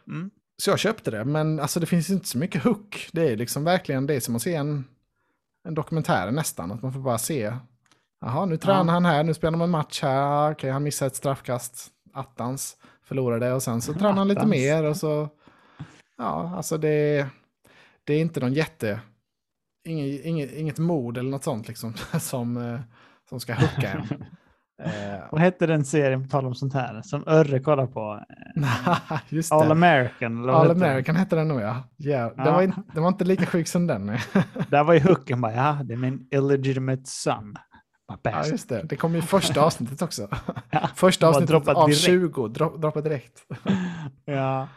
Mm. 0.07 0.31
Så 0.57 0.69
jag 0.69 0.79
köpte 0.79 1.11
det, 1.11 1.25
men 1.25 1.59
alltså 1.59 1.79
det 1.79 1.85
finns 1.85 2.09
inte 2.09 2.27
så 2.27 2.37
mycket 2.37 2.63
hook. 2.63 3.09
Det 3.11 3.29
är 3.31 3.37
liksom 3.37 3.63
verkligen 3.63 4.07
det 4.07 4.21
som 4.21 4.35
att 4.35 4.41
se 4.41 4.55
en, 4.55 4.85
en 5.67 5.73
dokumentär 5.75 6.31
nästan. 6.31 6.71
Att 6.71 6.81
man 6.81 6.93
får 6.93 6.99
bara 6.99 7.17
se, 7.17 7.53
jaha 8.21 8.45
nu 8.45 8.57
tränar 8.57 8.85
Ja. 8.85 8.91
han 8.91 9.05
här, 9.05 9.23
nu 9.23 9.33
spelar 9.33 9.63
en 9.63 9.69
match 9.69 10.01
här, 10.01 10.51
okej 10.51 10.71
han 10.71 10.83
missar 10.83 11.07
ett 11.07 11.15
straffkast, 11.15 11.91
attans, 12.13 12.77
förlorade 13.03 13.53
och 13.53 13.63
sen 13.63 13.81
så 13.81 13.93
tränar 13.93 14.13
han 14.13 14.27
lite 14.27 14.45
mer 14.45 14.83
och 14.83 14.97
så, 14.97 15.29
ja 16.17 16.53
alltså 16.57 16.77
det, 16.77 17.27
det 18.03 18.13
är 18.13 18.19
inte 18.21 18.39
någon 18.39 18.53
jätte, 18.53 18.99
inget, 19.85 20.25
inget, 20.25 20.53
inget 20.53 20.77
mod 20.77 21.17
eller 21.17 21.29
något 21.29 21.43
sånt 21.43 21.67
liksom 21.67 21.93
som, 22.19 22.57
eh, 22.57 22.79
som 23.29 23.39
ska 23.39 23.53
hooka 23.53 23.89
en. 23.91 24.25
Eh, 24.83 25.19
Vad 25.31 25.41
hette 25.41 25.65
den 25.67 25.85
serien 25.85 26.23
på 26.23 26.29
tal 26.29 26.45
om 26.45 26.55
sånt 26.55 26.73
här 26.73 27.01
som 27.01 27.23
Örre 27.27 27.59
kollar 27.59 27.87
på? 27.87 28.25
Just 29.29 29.51
All 29.51 29.65
det. 29.65 29.71
American? 29.71 30.49
All 30.49 30.67
den? 30.67 30.83
American 30.83 31.15
hette 31.15 31.35
den 31.35 31.47
nog 31.47 31.61
ja. 31.61 31.83
ja, 31.97 32.19
det, 32.19 32.43
Ja. 32.43 32.51
Var 32.53 32.61
inte, 32.61 32.81
det 32.93 32.99
var 33.01 33.07
inte 33.07 33.23
lika 33.25 33.45
sjuk 33.45 33.67
som 33.67 33.87
den. 33.87 34.05
Där 34.69 34.83
var 34.83 34.93
ju 34.93 34.99
hooken 34.99 35.41
bara, 35.41 35.53
ja, 35.53 35.79
det 35.83 35.93
är 35.93 35.97
min 35.97 36.27
illegitimate 36.31 37.01
son. 37.05 37.55
Ja, 38.23 38.45
just 38.45 38.69
det. 38.69 38.81
Det 38.83 38.95
kom 38.95 39.15
i 39.15 39.21
första 39.21 39.61
avsnittet 39.61 40.01
också. 40.01 40.27
Ja, 40.69 40.89
Första 40.95 41.27
avsnittet 41.27 41.67
av 41.67 41.87
direkt. 41.87 42.01
20, 42.01 42.47
dro, 42.47 42.77
droppa 42.77 43.01
direkt. 43.01 43.41
ja. 44.25 44.67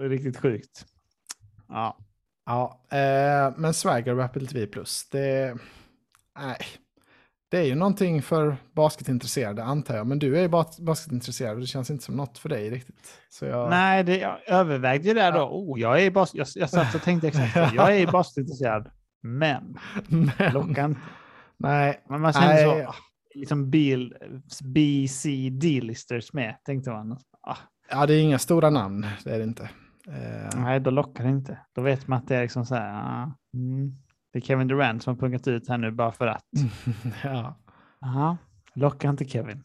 Riktigt 0.00 0.40
sjukt. 0.40 0.84
Ja. 1.68 1.98
Ja, 2.46 2.80
eh, 2.90 3.54
men 3.56 3.74
Swagger 3.74 4.18
och 4.18 4.24
Apple 4.24 4.46
TV 4.46 4.66
Plus, 4.66 5.08
det... 5.10 5.56
Nej. 6.38 6.56
Det 7.50 7.58
är 7.58 7.64
ju 7.64 7.74
någonting 7.74 8.22
för 8.22 8.56
basketintresserade 8.72 9.64
antar 9.64 9.96
jag, 9.96 10.06
men 10.06 10.18
du 10.18 10.36
är 10.36 10.42
ju 10.42 10.48
bas- 10.48 10.80
basketintresserad 10.80 11.54
och 11.54 11.60
det 11.60 11.66
känns 11.66 11.90
inte 11.90 12.04
som 12.04 12.16
något 12.16 12.38
för 12.38 12.48
dig 12.48 12.70
riktigt. 12.70 13.20
Så 13.28 13.44
jag... 13.44 13.70
Nej, 13.70 14.04
det, 14.04 14.18
jag 14.18 14.38
övervägde 14.46 15.08
ju 15.08 15.14
det 15.14 15.30
då. 15.30 15.38
Ja. 15.38 15.48
Oh, 15.52 15.80
jag, 15.80 16.02
är 16.02 16.10
bas, 16.10 16.34
jag, 16.34 16.46
jag 16.54 16.70
satt 16.70 16.94
och 16.94 17.02
tänkte 17.02 17.28
exakt 17.28 17.54
det. 17.54 17.70
Jag 17.74 17.96
är 17.96 18.06
basketintresserad, 18.12 18.90
men 19.22 19.78
men, 20.08 20.52
lockar 20.52 20.84
inte. 20.84 21.00
nej, 21.56 22.04
Men 22.08 22.20
man 22.20 22.32
kände 22.32 22.48
nej, 22.48 22.64
så, 22.64 22.90
ah, 22.90 22.94
liksom 23.34 23.70
bil, 23.70 24.14
B, 24.64 25.06
C, 25.10 25.50
D-listers 25.52 26.32
med, 26.32 26.56
tänkte 26.64 26.90
man. 26.90 27.18
Ah, 27.46 27.56
ja, 27.90 28.06
det 28.06 28.14
är 28.14 28.20
inga 28.20 28.38
stora 28.38 28.70
namn, 28.70 29.06
det 29.24 29.30
är 29.30 29.38
det 29.38 29.44
inte. 29.44 29.68
Eh, 30.08 30.60
nej, 30.60 30.80
då 30.80 30.90
lockar 30.90 31.24
det 31.24 31.30
inte. 31.30 31.58
Då 31.74 31.82
vet 31.82 32.08
man 32.08 32.18
att 32.18 32.28
det 32.28 32.36
är 32.36 32.42
liksom 32.42 32.66
så 32.66 32.74
här, 32.74 32.92
ah, 32.94 33.32
mm, 33.54 33.92
det 34.34 34.38
är 34.38 34.40
Kevin 34.40 34.68
Durant 34.68 35.02
som 35.02 35.14
har 35.14 35.20
punkat 35.20 35.48
ut 35.48 35.68
här 35.68 35.78
nu 35.78 35.90
bara 35.90 36.12
för 36.12 36.26
att. 36.26 36.44
ja. 37.24 37.58
Aha, 38.02 38.36
lockar 38.74 39.10
inte 39.10 39.24
Kevin. 39.24 39.64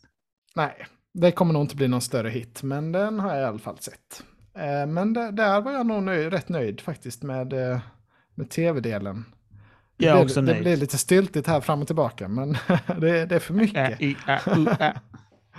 Nej, 0.56 0.86
det 1.14 1.32
kommer 1.32 1.54
nog 1.54 1.62
inte 1.64 1.76
bli 1.76 1.88
någon 1.88 2.02
större 2.02 2.30
hit, 2.30 2.64
men 2.64 2.92
den 2.92 3.20
har 3.20 3.30
jag 3.36 3.42
i 3.42 3.46
alla 3.46 3.60
fall 3.60 3.78
sett. 3.78 4.24
Eh, 4.54 4.88
men 4.88 5.14
där, 5.14 5.32
där 5.32 5.62
var 5.62 5.72
jag 5.72 5.86
nog 5.86 6.04
nöjd, 6.04 6.34
rätt 6.34 6.50
nöjd 6.50 6.82
faktiskt 6.82 7.24
med, 7.24 7.54
eh, 7.54 7.80
med 8.36 8.50
tv-delen. 8.50 9.26
Det 9.98 10.06
Jag 10.06 10.16
blir- 10.16 10.24
också 10.26 10.42
Det 10.42 10.52
nöjd. 10.52 10.64
blir 10.64 10.78
lite 10.78 10.98
styltigt 10.98 11.48
här 11.48 11.62
fram 11.62 11.82
och 11.82 11.88
tillbaka, 11.88 12.28
men 12.28 12.50
det, 13.00 13.26
det 13.26 13.36
är 13.36 13.40
för 13.40 13.54
mycket. 13.54 13.78
Ä, 14.02 14.04
i, 14.06 14.18
ä, 14.28 14.40
u, 14.58 14.68
ä. 14.80 15.00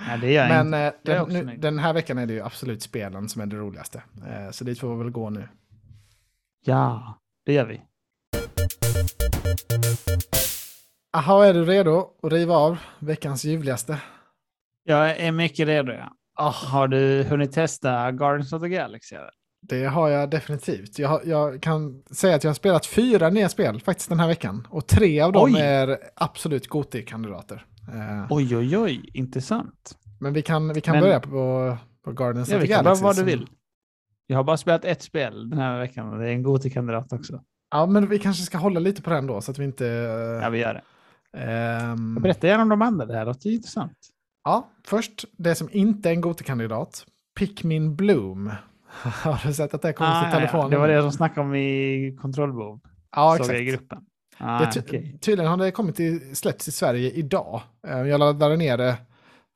Nej, 0.07 0.19
det 0.21 0.33
gör 0.33 0.47
jag 0.49 0.65
Men 0.67 0.67
inte. 0.67 1.15
eh, 1.17 1.27
den, 1.59 1.77
nu, 1.77 1.83
här 1.83 1.93
veckan 1.93 2.19
är 2.19 2.27
det 2.27 2.33
ju 2.33 2.41
absolut 2.43 2.83
spelen 2.83 3.29
som 3.29 3.43
är 3.43 3.47
det 3.47 3.57
roligaste. 3.57 4.03
Eh, 4.29 4.51
så 4.51 4.65
dit 4.65 4.79
får 4.79 4.97
vi 4.97 5.03
väl 5.03 5.11
gå 5.13 5.31
nu. 5.31 5.49
Ja, 6.65 7.15
det 7.47 7.53
gör 7.53 7.67
vi. 7.67 7.83
Aha, 11.13 11.45
är 11.45 11.55
du 11.55 11.65
redo 11.65 12.07
att 12.23 12.33
riva 12.33 12.55
av 12.55 12.77
veckans 12.99 13.45
ljuvligaste? 13.45 13.99
Jag 14.85 15.11
är 15.17 15.33
mycket 15.33 15.67
redo. 15.69 15.93
Ja. 15.93 16.13
Ah, 16.37 16.51
Har 16.51 16.89
du 16.89 17.23
hunnit 17.23 17.53
testa 17.53 18.13
Guardians 18.13 18.53
of 18.53 18.63
the 18.63 18.69
Galaxy? 18.69 19.15
eller? 19.15 19.31
det 19.63 19.85
har 19.85 20.09
jag 20.09 20.31
definitivt. 20.31 20.99
Jag, 20.99 21.27
jag 21.27 21.63
kan 21.63 22.03
säga 22.11 22.37
att 22.37 22.45
jag 22.45 22.49
har 22.49 22.55
spelat 22.55 22.87
fyra 22.87 23.31
nya 23.31 23.49
spel 23.49 23.81
faktiskt 23.81 24.09
den 24.09 24.21
här 24.21 24.27
veckan. 24.29 24.67
Och 24.71 24.87
tre 24.87 25.21
av 25.21 25.33
dem 25.33 25.43
Oj. 25.55 25.61
är 25.61 25.99
absolut 26.17 26.69
Goti-kandidater. 26.69 27.67
Eh, 27.89 28.27
Oj, 28.31 28.57
oj, 28.57 28.79
oj, 28.79 29.11
intressant. 29.15 29.99
men 30.21 30.33
vi 30.33 30.43
kan, 30.43 30.73
vi 30.73 30.81
kan 30.81 30.93
Men- 30.95 31.03
börja 31.03 31.21
på, 31.21 31.77
på 32.05 32.13
Guardians 32.13 32.49
Jag 32.49 32.57
of 32.57 32.63
the 32.63 32.69
vet 32.69 32.77
bara 32.79 32.83
Galaxy. 32.85 33.05
vad 33.05 33.17
du 33.17 33.25
vill. 33.25 33.47
Jag 34.27 34.37
har 34.37 34.45
bara 34.45 34.57
spelat 34.57 34.85
ett 34.85 35.03
spel 35.03 35.51
den 35.51 35.59
här 35.59 35.79
veckan 35.79 36.09
och 36.13 36.19
det 36.19 36.29
är 36.29 36.33
en 36.33 36.43
Goti-kandidat 36.43 37.13
också. 37.13 37.41
Ja, 37.71 37.87
men 37.87 38.09
vi 38.09 38.19
kanske 38.19 38.43
ska 38.43 38.59
hålla 38.59 38.81
lite 38.81 39.03
på 39.03 39.11
den 39.11 39.27
då 39.27 39.41
så 39.41 39.51
att 39.51 39.59
vi 39.59 39.65
inte... 39.65 39.85
Ja, 40.43 40.49
vi 40.51 40.59
gör 40.59 40.75
det. 40.75 40.83
ehm, 41.39 42.15
Berätta 42.15 42.47
gärna 42.47 42.63
om 42.63 42.69
de 42.69 42.83
andra, 42.83 43.07
det 43.07 43.15
här 43.15 43.25
låter 43.27 43.49
ju 43.49 43.55
intressant. 43.57 43.99
Ja, 44.45 44.71
först 44.87 45.25
det 45.37 45.55
som 45.55 45.69
inte 45.73 46.09
är 46.09 46.13
en 46.13 46.21
Goti-kandidat. 46.21 47.07
Pikmin 47.39 47.97
Bloom. 47.97 48.53
Har 49.23 49.47
du 49.47 49.53
sett 49.55 49.75
att 49.75 49.83
det 49.83 49.93
kommer 49.93 50.11
Ah, 50.11 50.23
till 50.23 50.33
telefonen? 50.33 50.65
ja. 50.65 50.69
Det 50.71 50.79
var 50.79 50.89
det 50.89 51.03
som 51.03 51.13
snackade 51.13 51.47
om 51.47 51.55
i 51.55 52.17
kontrollbehov. 52.21 52.81
Ja, 53.17 53.37
Såg 53.39 53.47
jag 53.47 53.61
i 53.63 53.63
exakt. 53.69 53.81
gruppen. 53.81 54.05
Ah, 54.39 54.59
Det 54.65 54.73
ty- 54.73 54.81
okej. 54.81 55.19
Tydligen 55.21 55.51
har 55.51 55.57
det 55.59 55.71
kommit 55.71 56.01
i, 56.01 56.35
släppts 56.35 56.69
i 56.69 56.73
Sverige 56.73 57.11
idag. 57.11 57.63
Eh, 57.89 57.99
Jag 58.03 58.19
laddade 58.19 58.57
ner 58.57 58.77
det 58.79 58.97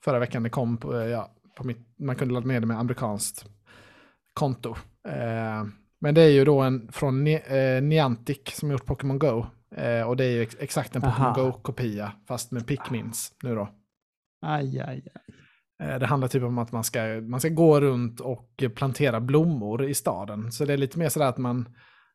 förra 0.05 0.19
veckan. 0.19 0.43
Det 0.43 0.51
kom 0.51 0.77
på, 0.77 0.95
ja, 1.09 1.31
på 1.57 1.65
mitt, 1.65 1.79
man 1.99 2.17
kunde 2.17 2.35
ladda 2.35 2.47
ner 2.47 2.61
det 2.61 2.67
med 2.67 2.79
amerikanskt 2.79 3.45
konto. 4.35 4.75
Men 6.05 6.15
det 6.15 6.23
är 6.23 6.31
ju 6.31 6.45
då 6.45 6.61
en 6.61 6.89
från 6.93 7.27
eh, 7.27 7.83
Niantic 7.83 8.39
som 8.57 8.71
gjort 8.71 8.87
Pokémon 8.87 9.19
Go. 9.19 9.47
Eh, 9.77 10.09
Och 10.09 10.17
det 10.17 10.25
är 10.25 10.31
ju 10.31 10.43
ex- 10.43 10.57
exakt 10.61 10.97
en 10.97 11.03
Pokémon. 11.03 11.33
Go-kopia 11.35 12.13
fast 12.29 12.51
med 12.53 12.67
Pikmins 12.67 13.33
nu 13.43 13.55
då. 13.55 13.69
Aj, 14.47 14.81
aj, 14.81 15.09
aj. 15.15 15.89
Eh, 15.89 15.99
Det 15.99 16.07
handlar 16.07 16.29
typ 16.29 16.43
om 16.43 16.59
att 16.59 16.73
man 16.73 16.85
ska, 16.85 17.01
man 17.23 17.41
ska 17.41 17.49
gå 17.49 17.81
runt 17.81 18.21
och 18.21 18.65
plantera 18.75 19.21
blommor 19.21 19.85
i 19.85 19.95
staden. 19.95 20.53
Så 20.53 20.65
det 20.65 20.73
är 20.73 20.77
lite 20.77 20.99
mer 20.99 21.09
sådär 21.09 21.27
att 21.27 21.39
man, 21.39 21.69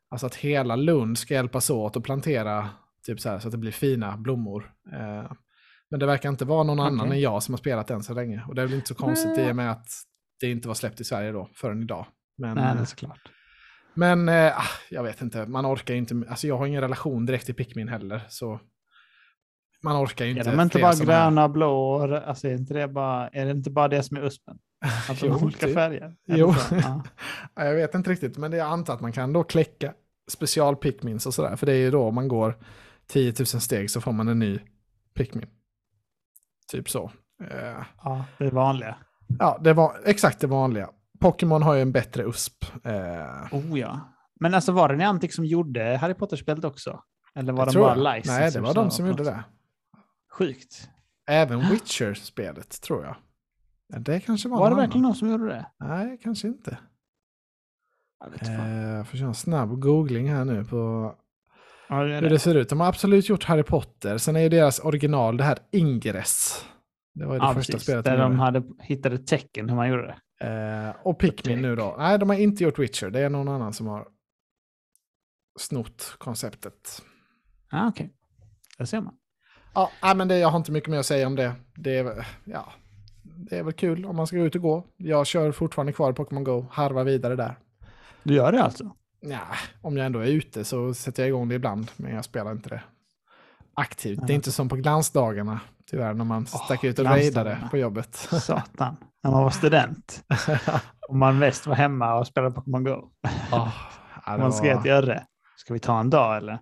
alltså 0.09 0.25
att 0.27 0.35
hela 0.35 0.75
Lund 0.75 1.17
ska 1.17 1.33
hjälpas 1.33 1.69
åt 1.69 1.95
och 1.95 2.03
plantera 2.03 2.69
typ 3.05 3.19
så 3.19 3.29
här 3.29 3.39
så 3.39 3.47
att 3.47 3.51
det 3.51 3.57
blir 3.57 3.71
fina 3.71 4.17
blommor. 4.17 4.71
Eh, 4.93 5.31
Men 5.91 5.99
det 5.99 6.05
verkar 6.05 6.29
inte 6.29 6.45
vara 6.45 6.63
någon 6.63 6.79
annan 6.79 6.99
Okej. 7.07 7.11
än 7.17 7.21
jag 7.21 7.43
som 7.43 7.53
har 7.53 7.57
spelat 7.57 7.87
den 7.87 8.03
så 8.03 8.13
länge. 8.13 8.43
Och 8.47 8.55
det 8.55 8.61
är 8.61 8.65
väl 8.65 8.75
inte 8.75 8.87
så 8.87 8.95
konstigt 8.95 9.37
i 9.37 9.51
och 9.51 9.55
med 9.55 9.71
att 9.71 9.87
det 10.39 10.51
inte 10.51 10.67
var 10.67 10.75
släppt 10.75 11.01
i 11.01 11.03
Sverige 11.03 11.31
då 11.31 11.49
förrän 11.55 11.81
idag. 11.83 12.05
Men, 12.37 12.55
Nej, 12.55 12.63
det 12.63 12.69
är 12.69 12.75
eh, 12.77 12.83
såklart. 12.85 13.19
Men 13.93 14.29
eh, 14.29 14.57
ah, 14.59 14.63
jag 14.89 15.03
vet 15.03 15.21
inte, 15.21 15.45
man 15.45 15.65
orkar 15.65 15.93
inte, 15.93 16.23
alltså 16.29 16.47
jag 16.47 16.57
har 16.57 16.65
ingen 16.65 16.81
relation 16.81 17.25
direkt 17.25 17.45
till 17.45 17.55
Pikmin 17.55 17.87
heller. 17.87 18.21
Så 18.29 18.59
man 19.83 20.03
orkar 20.03 20.25
ju 20.25 20.31
Är 20.31 20.37
inte. 20.37 20.51
de 20.51 20.61
inte 20.61 20.79
bara 20.79 20.93
gröna, 20.95 21.49
blå 21.49 21.91
och 21.93 22.07
rö- 22.09 22.23
alltså 22.25 22.47
är, 22.47 22.53
inte 22.53 22.73
det 22.73 22.87
bara, 22.87 23.27
är 23.27 23.45
det 23.45 23.51
inte 23.51 23.69
bara 23.71 23.87
det 23.87 24.03
som 24.03 24.17
är 24.17 24.21
uspen? 24.21 24.57
Att 25.09 25.19
de 25.19 25.29
har 25.31 25.43
olika 25.43 25.65
typ. 25.65 25.75
färger? 25.75 26.03
Är 26.03 26.15
Jo. 26.37 26.53
Ja. 26.71 27.03
Ja, 27.55 27.65
jag 27.65 27.75
vet 27.75 27.95
inte 27.95 28.09
riktigt, 28.09 28.37
men 28.37 28.51
det 28.51 28.57
jag 28.57 28.67
antar 28.67 28.93
att 28.93 29.01
man 29.01 29.11
kan 29.11 29.33
då 29.33 29.43
kläcka 29.43 29.93
specialpickmins 30.31 31.25
och 31.25 31.33
sådär. 31.33 31.55
För 31.55 31.65
det 31.65 31.71
är 31.71 31.77
ju 31.77 31.91
då 31.91 32.03
om 32.03 32.15
man 32.15 32.27
går 32.27 32.57
10 33.07 33.33
000 33.39 33.45
steg 33.45 33.91
så 33.91 34.01
får 34.01 34.11
man 34.11 34.27
en 34.27 34.39
ny 34.39 34.59
pickmin. 35.15 35.49
Typ 36.71 36.89
så. 36.89 37.11
Eh, 37.51 37.83
ja, 38.03 38.25
det 38.37 38.45
är 38.45 38.51
vanliga. 38.51 38.95
ja, 39.39 39.59
det 39.63 39.73
var 39.73 39.95
exakt 40.05 40.39
det 40.39 40.47
vanliga. 40.47 40.89
Pokémon 41.19 41.63
har 41.63 41.73
ju 41.73 41.81
en 41.81 41.91
bättre 41.91 42.23
USP. 42.23 42.65
Eh, 42.83 42.93
Oh 43.53 43.79
ja. 43.79 43.99
Men 44.39 44.53
alltså 44.53 44.71
var 44.71 44.89
det 44.89 44.95
Niantic 44.95 45.35
som 45.35 45.45
gjorde 45.45 45.97
Harry 46.01 46.13
Potter-spelet 46.13 46.63
också? 46.65 46.99
Eller 47.35 47.53
var 47.53 47.65
det 47.65 47.71
de 47.71 47.79
bara 47.79 48.17
jag. 48.17 48.23
Nej, 48.27 48.51
det 48.51 48.59
var 48.59 48.73
de 48.73 48.91
som 48.91 49.07
gjorde 49.07 49.23
det. 49.23 49.43
Sjukt. 50.31 50.89
Även 51.29 51.59
Witcher-spelet 51.59 52.81
tror 52.81 53.03
jag. 53.05 53.15
Ja, 53.93 53.99
det 53.99 54.19
kanske 54.19 54.49
var, 54.49 54.59
Var 54.59 54.69
det 54.69 54.75
verkligen 54.75 54.91
annan. 54.91 55.01
någon 55.09 55.15
som 55.15 55.29
gjorde 55.29 55.45
det? 55.45 55.65
Nej, 55.79 56.19
kanske 56.23 56.47
inte. 56.47 56.77
Jag 58.19 58.29
vet. 58.29 58.41
Eh, 58.49 59.03
får 59.03 59.17
köra 59.17 59.27
en 59.27 59.33
snabb 59.35 59.79
googling 59.79 60.29
här 60.29 60.45
nu 60.45 60.65
på 60.65 61.13
Ja, 61.89 62.03
det 62.03 62.13
hur 62.15 62.21
det. 62.21 62.29
det 62.29 62.39
ser 62.39 62.55
ut. 62.55 62.69
De 62.69 62.79
har 62.79 62.87
absolut 62.87 63.29
gjort 63.29 63.43
Harry 63.43 63.63
Potter. 63.63 64.17
Sen 64.17 64.35
är 64.35 64.39
ju 64.39 64.49
deras 64.49 64.79
original 64.79 65.37
det 65.37 65.43
här 65.43 65.57
Ingress. 65.71 66.65
Det 67.13 67.25
var 67.25 67.33
ju 67.33 67.39
det 67.39 67.45
Ja, 67.45 67.53
första 67.53 67.71
precis. 67.71 67.83
spelet 67.87 68.05
Där 68.05 68.17
de 68.17 68.39
hade 68.39 68.63
hittade 68.79 69.17
tecken 69.17 69.69
hur 69.69 69.75
man 69.75 69.89
gjorde 69.89 70.07
det. 70.07 70.17
Eh, 70.39 70.95
och 71.03 71.19
Pikmin 71.19 71.61
nu 71.61 71.75
då. 71.75 71.95
Nej, 71.97 72.19
de 72.19 72.29
har 72.29 72.35
inte 72.35 72.63
gjort 72.63 72.79
Witcher. 72.79 73.09
Det 73.09 73.19
är 73.19 73.29
någon 73.29 73.47
annan 73.47 73.73
som 73.73 73.87
har 73.87 74.07
snott 75.59 76.15
konceptet. 76.17 77.01
Ja, 77.71 77.87
okej. 77.87 78.13
Där 78.77 78.85
ser 78.85 79.01
man. 79.01 79.13
Ja, 79.73 79.91
nej, 80.03 80.15
men 80.15 80.27
det, 80.27 80.37
jag 80.37 80.49
har 80.49 80.57
inte 80.57 80.71
mycket 80.71 80.89
mer 80.89 80.99
att 80.99 81.05
säga 81.05 81.27
om 81.27 81.35
det. 81.35 81.53
Det 81.75 81.97
är, 81.97 82.27
ja, 82.43 82.73
det 83.23 83.57
är 83.57 83.63
väl 83.63 83.73
kul 83.73 84.05
om 84.05 84.15
man 84.15 84.27
ska 84.27 84.37
gå 84.37 84.45
ut 84.45 84.55
och 84.55 84.61
gå. 84.61 84.87
Jag 84.97 85.27
kör 85.27 85.51
fortfarande 85.51 85.93
kvar 85.93 86.13
Pokémon 86.13 86.43
Go, 86.43 86.65
harvar 86.71 87.03
vidare 87.03 87.35
där. 87.35 87.59
Du 88.23 88.33
gör 88.33 88.51
det 88.51 88.63
alltså? 88.63 88.95
Ja, 89.21 89.41
om 89.81 89.97
jag 89.97 90.05
ändå 90.05 90.19
är 90.19 90.27
ute 90.27 90.63
så 90.63 90.93
sätter 90.93 91.23
jag 91.23 91.27
igång 91.27 91.49
det 91.49 91.55
ibland, 91.55 91.91
men 91.95 92.15
jag 92.15 92.25
spelar 92.25 92.51
inte 92.51 92.69
det 92.69 92.81
aktivt. 93.73 94.27
Det 94.27 94.33
är 94.33 94.35
inte 94.35 94.51
som 94.51 94.69
på 94.69 94.75
glansdagarna, 94.75 95.59
tyvärr, 95.89 96.13
när 96.13 96.25
man 96.25 96.45
stack 96.45 96.83
ut 96.83 96.99
och 96.99 97.05
raidade 97.05 97.57
på 97.71 97.77
jobbet. 97.77 98.15
Satan. 98.15 98.95
När 99.23 99.31
man 99.31 99.43
var 99.43 99.49
student. 99.49 100.23
Och 101.09 101.15
man 101.15 101.39
mest 101.39 101.67
var 101.67 101.75
hemma 101.75 102.15
och 102.15 102.27
spelade 102.27 102.55
Pokémon 102.55 102.83
Go. 102.83 103.09
Ja, 103.51 103.71
ja, 104.25 104.37
Man 104.37 104.53
skrev 104.53 104.75
var- 104.75 104.81
till 104.83 104.91
Örre. 104.91 105.23
Ska 105.57 105.73
vi 105.73 105.79
ta 105.79 105.99
en 105.99 106.09
dag 106.09 106.37
eller? 106.37 106.59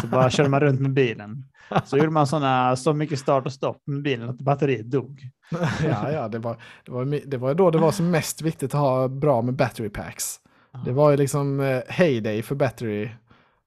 Så 0.00 0.06
bara 0.06 0.30
körde 0.30 0.48
man 0.48 0.60
runt 0.60 0.80
med 0.80 0.92
bilen. 0.92 1.44
Så 1.84 1.96
gjorde 1.96 2.10
man 2.10 2.26
sådana, 2.26 2.76
så 2.76 2.92
mycket 2.92 3.18
start 3.18 3.46
och 3.46 3.52
stopp 3.52 3.82
med 3.86 4.02
bilen 4.02 4.28
att 4.28 4.38
batteriet 4.38 4.90
dog. 4.90 5.20
ja, 5.84 6.10
ja, 6.10 6.28
det 6.28 6.38
var, 6.38 6.56
det, 6.84 6.90
var, 6.90 7.26
det 7.26 7.36
var 7.36 7.54
då 7.54 7.70
det 7.70 7.78
var 7.78 7.92
som 7.92 8.10
mest 8.10 8.42
viktigt 8.42 8.74
att 8.74 8.80
ha 8.80 9.08
bra 9.08 9.42
med 9.42 9.54
battery 9.54 9.88
packs. 9.88 10.36
Det 10.84 10.92
var 10.92 11.10
ju 11.10 11.16
liksom 11.16 11.60
eh, 11.60 11.82
heyday 11.88 12.42
för 12.42 12.54
battery. 12.54 13.10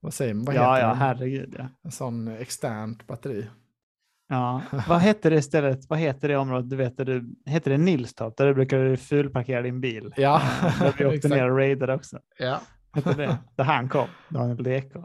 Vad 0.00 0.14
säger 0.14 0.34
man? 0.34 0.44
Vad 0.44 0.54
ja, 0.54 0.74
heter 0.74 0.88
ja, 0.88 0.94
herregud. 0.94 1.54
Ja. 1.58 1.64
En 1.84 1.90
sån 1.90 2.28
externt 2.28 3.06
batteri. 3.06 3.46
Ja. 4.32 4.62
Vad 4.88 4.98
hette 4.98 5.30
det 5.30 5.42
stället? 5.42 5.78
Vad 5.88 5.98
heter 5.98 6.28
det 6.28 6.36
området? 6.36 6.70
Du 6.70 6.76
vet, 6.76 6.96
du, 6.96 7.34
heter 7.46 7.70
det 7.70 7.78
Nilstorp? 7.78 8.36
Där 8.36 8.46
du 8.46 8.54
brukade 8.54 8.96
fulparkera 8.96 9.62
din 9.62 9.80
bil? 9.80 10.12
Ja, 10.16 10.42
Där 10.80 10.94
vi 10.98 11.04
åkte 11.16 11.28
ner 11.28 11.50
och 11.50 11.56
raidade 11.56 11.94
också. 11.94 12.18
Ja, 12.38 12.60
Hette 12.92 13.14
det? 13.14 13.38
Där 13.56 13.64
han 13.64 13.88
kom, 13.88 14.08
Daniel 14.28 14.62
Deko. 14.62 15.04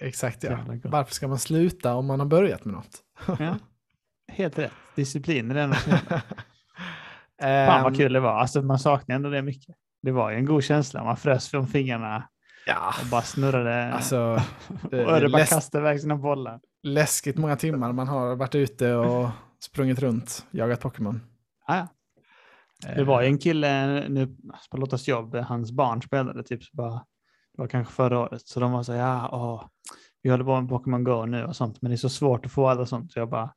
exakt 0.00 0.42
ja. 0.42 0.58
Varför 0.84 1.14
ska 1.14 1.28
man 1.28 1.38
sluta 1.38 1.94
om 1.94 2.06
man 2.06 2.20
har 2.20 2.26
börjat 2.26 2.64
med 2.64 2.74
något? 2.74 2.98
Ja. 3.38 3.56
Helt 4.32 4.58
rätt. 4.58 4.72
Disciplin 4.94 5.50
är. 5.50 5.56
Ehm, 5.64 5.72
Fan 7.66 7.82
vad 7.82 7.96
kul 7.96 8.12
det 8.12 8.20
var. 8.20 8.38
Alltså 8.38 8.62
man 8.62 8.78
saknar 8.78 9.16
ändå 9.16 9.30
det 9.30 9.42
mycket. 9.42 9.74
Det 10.02 10.12
var 10.12 10.30
ju 10.30 10.36
en 10.36 10.44
god 10.44 10.64
känsla. 10.64 11.04
Man 11.04 11.16
frös 11.16 11.48
från 11.48 11.66
fingrarna 11.66 12.28
Ja, 12.70 12.94
och 13.00 13.06
bara 13.10 13.22
snurrade. 13.22 13.92
alltså. 13.92 14.18
och 14.82 14.90
Det, 14.90 15.02
är 15.02 15.28
bara 15.28 15.44
kastade 15.44 15.82
iväg 15.84 16.00
sina 16.00 16.16
bollar. 16.16 16.60
läskigt 16.82 17.36
många 17.38 17.56
timmar 17.56 17.92
man 17.92 18.08
har 18.08 18.36
varit 18.36 18.54
ute 18.54 18.94
och 18.94 19.28
sprungit 19.64 19.98
runt, 19.98 20.46
jagat 20.50 20.80
Pokémon. 20.80 21.20
Ah, 21.66 21.76
ja. 21.76 21.88
Det 22.94 23.04
var 23.04 23.22
ju 23.22 23.26
en 23.26 23.38
kille 23.38 24.08
nu 24.08 24.36
på 24.70 24.76
Lottas 24.76 25.08
jobb, 25.08 25.34
hans 25.34 25.72
barn 25.72 26.02
spelade 26.02 26.42
typ 26.42 26.64
så 26.64 26.76
bara, 26.76 26.92
det 27.54 27.62
var 27.62 27.66
kanske 27.66 27.94
förra 27.94 28.18
året, 28.18 28.48
så 28.48 28.60
de 28.60 28.72
var 28.72 28.82
så 28.82 28.92
här, 28.92 28.98
ja, 29.00 29.28
åh, 29.32 29.64
vi 30.22 30.30
håller 30.30 30.44
på 30.44 30.60
med 30.60 30.70
Pokémon 30.70 31.04
Go 31.04 31.26
nu 31.26 31.44
och 31.44 31.56
sånt, 31.56 31.82
men 31.82 31.90
det 31.90 31.94
är 31.94 31.96
så 31.96 32.08
svårt 32.08 32.46
att 32.46 32.52
få 32.52 32.68
alla 32.68 32.86
sånt. 32.86 33.12
Så 33.12 33.18
jag 33.18 33.30
bara, 33.30 33.52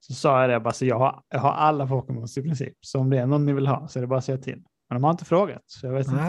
så 0.00 0.14
sa 0.14 0.40
jag 0.40 0.50
det, 0.50 0.60
bara, 0.60 0.72
så 0.72 0.86
jag 0.86 0.98
har, 0.98 1.22
jag 1.28 1.38
har 1.40 1.52
alla 1.52 1.86
Pokémons 1.86 2.38
i 2.38 2.42
princip, 2.42 2.74
så 2.80 2.98
om 2.98 3.10
det 3.10 3.18
är 3.18 3.26
någon 3.26 3.46
ni 3.46 3.52
vill 3.52 3.66
ha 3.66 3.88
så 3.88 3.98
är 3.98 4.00
det 4.00 4.06
bara 4.06 4.18
att 4.18 4.24
säga 4.24 4.38
till. 4.38 4.62
Men 4.90 4.94
de 5.00 5.04
har 5.04 5.10
inte 5.10 5.24
frågat, 5.24 5.62
så 5.66 5.86
jag 5.86 5.92
vet 5.92 6.06
inte. 6.06 6.22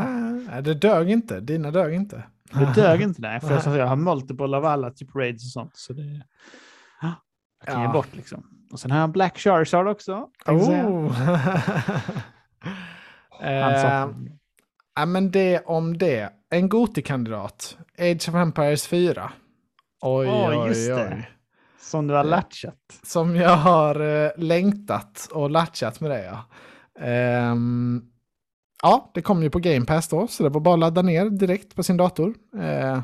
Nej, 0.52 0.62
det 0.64 0.74
dög 0.74 1.10
inte. 1.10 1.40
Dina 1.40 1.72
dög 1.72 1.94
inte. 1.94 2.24
Det 2.54 2.74
dög 2.76 3.02
inte 3.02 3.22
där, 3.22 3.40
för 3.40 3.70
jag, 3.70 3.78
jag 3.78 3.88
har 3.88 3.96
multiple 3.96 4.58
av 4.58 4.66
alla 4.66 4.92
typ 4.92 5.16
raids 5.16 5.44
och 5.46 5.52
sånt, 5.52 5.72
så 5.76 5.94
det 5.94 6.02
ja, 7.02 7.14
jag 7.66 7.74
kan 7.74 7.82
ge 7.82 7.88
Ja. 7.88 7.94
bort 7.94 8.16
liksom. 8.16 8.44
Och 8.72 8.80
sen 8.80 8.92
har 8.92 8.98
jag 8.98 9.04
en 9.04 9.12
Black 9.12 9.38
Charizard 9.38 9.88
också. 9.88 10.30
Oh. 10.46 11.22
Eh, 13.42 14.08
Ja, 14.96 15.06
men 15.06 15.32
det 15.32 15.60
om 15.66 15.98
det. 15.98 16.30
En 16.50 16.70
Goti-kandidat. 16.70 17.78
Age 18.00 18.30
of 18.30 18.36
Empires 18.36 18.88
4. 18.88 19.32
Oj, 20.02 20.28
Åh, 20.28 20.50
oj, 20.62 20.68
just 20.68 20.90
oj. 20.90 20.96
det. 20.96 21.28
Som 21.80 22.08
du 22.08 22.14
har 22.14 22.24
latchat. 22.24 22.76
Som 23.04 23.36
jag 23.36 23.58
har 23.58 24.00
eh, 24.26 24.32
längtat 24.38 25.30
och 25.34 25.50
latchat 25.50 26.00
med 26.02 26.12
det, 26.12 26.24
ja. 26.24 26.46
Ehm, 27.06 28.02
ja, 28.82 29.12
det 29.14 29.22
kom 29.22 29.44
ju 29.44 29.50
på 29.50 29.60
Game 29.60 29.86
Pass 29.86 30.08
då, 30.08 30.28
så 30.28 30.44
det 30.44 30.50
var 30.50 30.62
bara 30.62 30.74
att 30.74 30.80
ladda 30.80 31.02
ner 31.02 31.30
direkt 31.30 31.76
på 31.76 31.84
sin 31.84 31.98
dator. 31.98 32.34
Eh, 32.60 33.02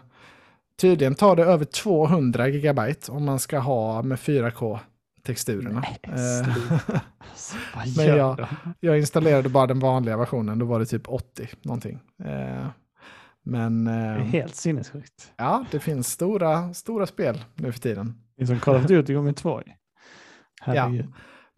tydligen 0.82 1.15
tar 1.15 1.36
det 1.36 1.43
över 1.43 1.65
200 1.65 2.47
gigabyte 2.47 3.11
om 3.11 3.25
man 3.25 3.39
ska 3.39 3.59
ha 3.59 4.01
med 4.01 4.17
4K-texturerna. 4.19 5.84
Eh, 6.03 6.13
Sluta. 6.43 7.01
Alltså, 7.32 7.55
vad 7.75 7.97
Men 7.97 8.17
jag-? 8.17 8.47
Jag 8.80 8.97
installerade 8.97 9.49
bara 9.49 9.67
den 9.67 9.80
vanliga 9.80 10.17
versionen, 10.17 10.59
då 10.59 10.65
var 10.65 10.80
det 10.80 10.86
typ 10.86 11.09
80 11.09 11.47
någonting. 11.61 11.99
Eh, 12.23 12.67
men 13.43 13.86
Det 13.86 13.91
är 13.91 14.17
eh, 14.17 14.23
helt 14.23 14.55
sinnessjukt. 14.55 15.32
ja, 15.38 15.65
det 15.71 15.80
finns 15.80 16.07
stora, 16.11 16.73
stora 16.73 17.05
spel 17.05 17.43
nu 17.55 17.71
för 17.71 17.80
tiden. 17.80 18.21
Det 18.38 18.43
är 18.43 18.47
som 18.47 18.59
Call 18.59 18.75
of 18.75 18.86
Duty 18.86 19.13
gånger 19.13 19.34
två. 19.34 19.61
Herregud. 20.61 21.05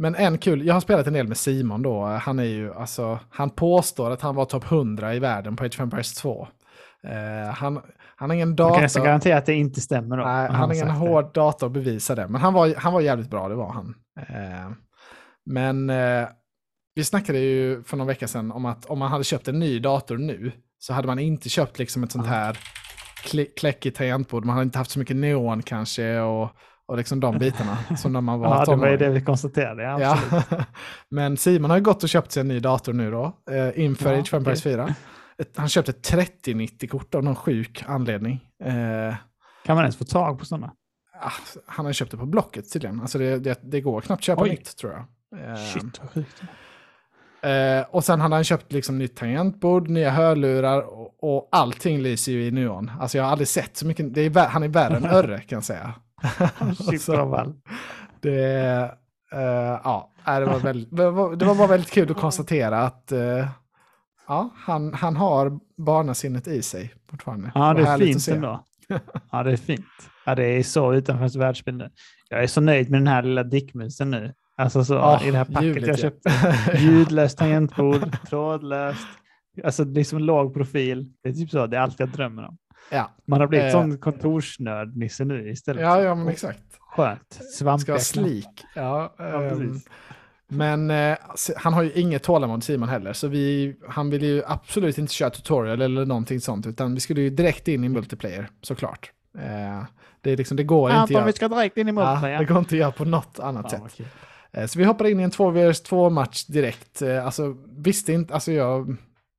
Men 0.02 0.16
en 0.16 0.38
kul, 0.38 0.66
jag 0.66 0.74
har 0.74 0.82
spelat 0.82 1.08
en 1.08 1.14
del 1.14 1.28
med 1.28 1.38
Simon 1.38 1.82
då, 1.82 2.06
han 2.06 2.40
är 2.40 2.44
ju, 2.44 2.74
alltså, 2.74 3.20
han 3.30 3.50
påstår 3.50 4.12
att 4.12 4.22
han 4.22 4.36
var 4.36 4.46
topp 4.46 4.72
100 4.72 5.16
i 5.16 5.20
världen 5.20 5.56
på 5.56 5.64
Age 5.64 5.76
of 5.76 5.80
Empires 5.80 6.14
2. 6.14 6.48
Eh, 7.04 7.54
han, 7.54 7.82
han 8.16 8.30
har 8.30 8.36
ingen 8.36 8.50
Jag 8.50 8.58
kan 8.58 8.68
data, 8.68 8.82
nästan 8.82 9.04
garantera 9.04 9.38
att 9.38 9.46
det 9.46 9.54
inte 9.54 9.82
stämmer. 9.82 10.18
Då, 10.18 10.24
nej, 10.24 10.48
han 10.48 10.56
har 10.56 10.74
ingen 10.74 10.88
sagt 10.88 11.00
det. 11.02 11.08
hård 11.08 11.34
data 11.34 11.66
att 11.66 11.72
bevisa 11.72 12.16
det, 12.16 12.28
men 12.28 12.42
han 12.42 12.54
var, 12.54 12.76
han 12.78 12.94
var 12.94 13.02
jävligt 13.02 13.30
bra, 13.30 13.50
det 13.50 13.56
var 13.56 13.74
han. 13.74 13.96
Eh, 14.20 14.72
men 15.46 15.90
eh, 15.90 16.28
vi 16.96 17.04
snackade 17.04 17.40
ju 17.40 17.84
för 17.84 17.98
någon 17.98 18.08
vecka 18.08 18.28
sedan 18.28 18.52
om 18.52 18.66
att 18.66 18.86
om 18.86 19.00
man 19.00 19.12
hade 19.12 19.24
köpt 19.24 19.48
en 19.48 19.60
ny 19.60 19.80
dator 19.80 20.18
nu 20.18 20.52
så 20.80 20.94
hade 20.94 21.08
man 21.08 21.20
inte 21.20 21.50
köpt 21.50 21.80
liksom 21.80 22.04
ett 22.04 22.12
sånt 22.12 22.28
här 22.28 22.58
kli- 23.26 23.50
kläckigt 23.58 23.98
tangentbord. 23.98 24.46
Man 24.46 24.56
hade 24.56 24.64
inte 24.64 24.78
haft 24.78 24.92
så 24.92 25.00
mycket 25.00 25.16
neon 25.16 25.62
kanske 25.64 26.20
och, 26.20 26.50
och 26.90 26.98
liksom 26.98 27.20
de 27.20 27.38
bitarna 27.38 27.78
som 27.98 28.14
när 28.14 28.22
man 28.22 28.40
var 28.40 28.48
Ja, 28.48 28.52
det 28.52 28.56
var 28.58 28.76
ju 28.76 28.98
tonåring. 28.98 28.98
det 28.98 29.10
vi 29.10 29.22
konstaterade. 29.26 29.84
Ja, 29.84 30.00
Ja. 30.02 30.42
Men 31.10 31.38
Simon 31.38 31.70
har 31.70 31.78
ju 31.78 31.84
gått 31.84 32.04
och 32.04 32.10
köpt 32.10 32.32
sig 32.32 32.42
en 32.42 32.48
ny 32.48 32.60
dator 32.60 32.94
nu 32.94 33.12
då, 33.12 33.34
eh, 33.52 33.80
inför 33.84 34.14
Ja, 34.14 34.20
Age 34.20 34.28
of 34.30 34.34
Empires 34.34 34.60
okej. 34.66 34.74
4. 34.74 34.96
Ett, 35.38 35.58
han 35.58 35.70
köpte 35.70 35.92
ett 35.92 36.12
3090-kort 36.12 37.16
av 37.16 37.24
någon 37.24 37.36
sjuk 37.36 37.84
anledning. 37.88 38.46
Eh, 38.64 39.16
Kan 39.66 39.76
man 39.76 39.84
ens 39.86 39.98
få 39.98 40.04
tag 40.04 40.40
på 40.40 40.46
sådana? 40.46 40.72
ah, 41.22 41.32
han 41.66 41.86
har 41.86 41.94
köpt 41.94 42.12
det 42.12 42.18
på 42.18 42.26
Blocket 42.26 42.74
tydligen. 42.74 43.02
Alltså 43.02 43.18
det, 43.18 43.38
det, 43.40 43.60
det 43.64 43.82
går 43.82 44.02
knappt 44.02 44.24
köpa 44.24 44.42
Oj. 44.44 44.50
nytt 44.50 44.78
tror 44.78 44.92
jag. 44.94 45.02
Eh, 45.50 45.56
Shit, 45.56 46.00
vad 46.02 46.12
sjukt. 46.12 46.42
Eh, 47.42 47.86
och 47.96 48.04
sen 48.04 48.22
hade 48.22 48.36
han 48.36 48.44
köpt 48.44 48.72
liksom 48.74 48.98
nytt 48.98 49.16
tangentbord, 49.16 49.90
nya 49.90 50.10
hörlurar 50.12 50.82
och, 50.82 51.24
och 51.24 51.50
allting 51.52 52.02
lyser 52.02 52.32
ju 52.32 52.46
i 52.46 52.52
neon. 52.52 52.92
Alltså 53.00 53.18
jag 53.18 53.26
har 53.26 53.32
aldrig 53.32 53.48
sett 53.48 53.78
så 53.78 53.86
mycket, 53.88 54.18
är, 54.18 54.48
han 54.48 54.64
är 54.64 54.68
värre 54.68 54.98
än 54.98 55.06
Örre 55.16 55.40
kan 55.40 55.56
jag 55.58 55.64
säga. 55.64 55.94
Shit, 56.90 57.02
Så- 57.02 57.26
ball. 57.26 57.54
Det, 58.22 58.92
eh, 59.32 59.80
ja, 59.84 60.12
det, 60.26 60.46
var 60.46 60.60
väldigt, 60.60 60.98
det, 60.98 61.12
var, 61.12 61.56
bara 61.56 61.68
väldigt 61.68 61.92
kul 61.92 62.12
att 62.12 62.18
konstatera 62.18 62.82
att 62.82 63.12
eh, 63.12 63.48
ja, 64.28 64.50
han, 64.56 64.94
han 64.94 65.16
har 65.16 65.60
barnasinnet 65.78 66.48
i 66.48 66.62
sig 66.62 66.94
fortfarande. 67.10 67.52
Ja, 67.56 67.74
det 67.74 67.82
är 67.82 67.98
fint 67.98 68.28
ändå. 68.28 68.64
Ja, 69.32 69.44
det 69.44 69.52
är 69.52 69.58
fint. 69.58 69.86
Ja, 70.26 70.36
det 70.36 70.44
är 70.44 70.64
så 70.64 70.94
utanför 70.94 71.20
hans 71.22 71.36
världsbild 71.36 71.78
nu. 71.78 71.90
Jag 72.30 72.44
är 72.44 72.48
så 72.48 72.62
nöjd 72.62 72.90
med 72.90 73.00
den 73.00 73.08
här 73.08 73.24
lilla 73.24 73.44
dickmusen 73.44 74.12
nu. 74.12 74.34
Alltså 74.58 74.86
så 74.86 74.94
Ja, 74.94 75.22
i 75.24 75.32
det 75.32 75.38
här 75.38 75.46
packet 75.46 75.64
ljudligt, 75.64 75.88
jag 75.88 75.98
ja. 75.98 76.02
köpte. 76.02 76.32
Ljudlöst 76.78 77.38
tangentbord, 77.38 78.18
trådlöst. 78.30 79.08
Alltså 79.64 79.84
liksom 79.84 80.20
låg 80.20 80.54
profil. 80.54 81.12
Det 81.24 81.30
är 81.30 81.34
typ 81.34 81.50
så, 81.50 81.68
det 81.68 81.78
är 81.78 81.82
allt 81.82 82.00
jag 82.00 82.10
drömmer 82.10 82.46
om. 82.48 82.58
Ja, 82.92 83.12
Man 83.26 83.40
har 83.40 83.48
blivit 83.48 83.66
Eh. 83.66 83.72
sån 83.72 83.98
kontorsnörd-nisse 83.98 85.26
nu 85.26 85.50
istället. 85.50 85.82
ja, 85.84 86.02
ja 86.02 86.16
men 86.16 86.28
exakt. 86.28 86.64
Skönt. 86.80 87.34
Ska 87.34 87.44
Svampiga 87.44 87.86
knappar. 87.86 88.00
slik. 88.00 88.66
Ja, 88.76 89.14
Ja, 89.18 89.50
precis. 89.50 89.88
Men 90.52 90.90
eh, 90.92 91.18
han 91.56 91.74
har 91.74 91.84
ju 91.84 91.92
inget 91.92 92.24
tålamod 92.24 92.64
Simon 92.64 92.90
heller, 92.90 93.14
så 93.14 93.28
vi, 93.28 93.76
han 93.90 94.10
vill 94.10 94.24
ju 94.24 94.44
absolut 94.48 94.98
inte 94.98 95.14
köra 95.14 95.30
tutorial 95.30 95.82
eller 95.82 96.06
någonting 96.06 96.40
sånt, 96.42 96.68
utan 96.68 96.94
vi 96.94 97.00
skulle 97.00 97.22
ju 97.22 97.30
direkt 97.30 97.68
in 97.68 97.84
i 97.84 97.90
multiplayer, 97.90 98.50
såklart. 98.62 99.12
Eh, 99.38 99.84
det, 100.22 100.32
är 100.32 100.38
liksom, 100.38 100.58
det 100.58 100.64
går 100.64 100.90
inte 100.90 101.02
att 101.02 101.10
Anton, 101.10 101.26
vi 101.26 101.34
ska 101.34 101.48
direkt 101.48 101.78
in 101.78 101.88
i 101.88 101.92
ja, 101.92 101.94
multiplayer. 101.94 102.40
det 102.40 102.46
går 102.46 102.58
inte 102.60 102.76
att 102.76 102.80
göra 102.80 102.92
på 102.92 103.06
något 103.06 103.40
annat 103.40 103.74
vad 103.82 103.92
sätt. 103.92 104.08
Eh, 104.52 104.66
så 104.66 104.80
vi 104.80 104.86
hoppar 104.86 105.06
in 105.08 105.20
i 105.20 105.24
en 105.24 105.32
2vs2 105.32 106.10
match 106.10 106.46
direkt. 106.46 107.02
Eh, 107.02 107.26
alltså, 107.26 107.56
visste 107.78 108.14
inte, 108.14 108.34
alltså 108.34 108.52
jag, 108.52 108.96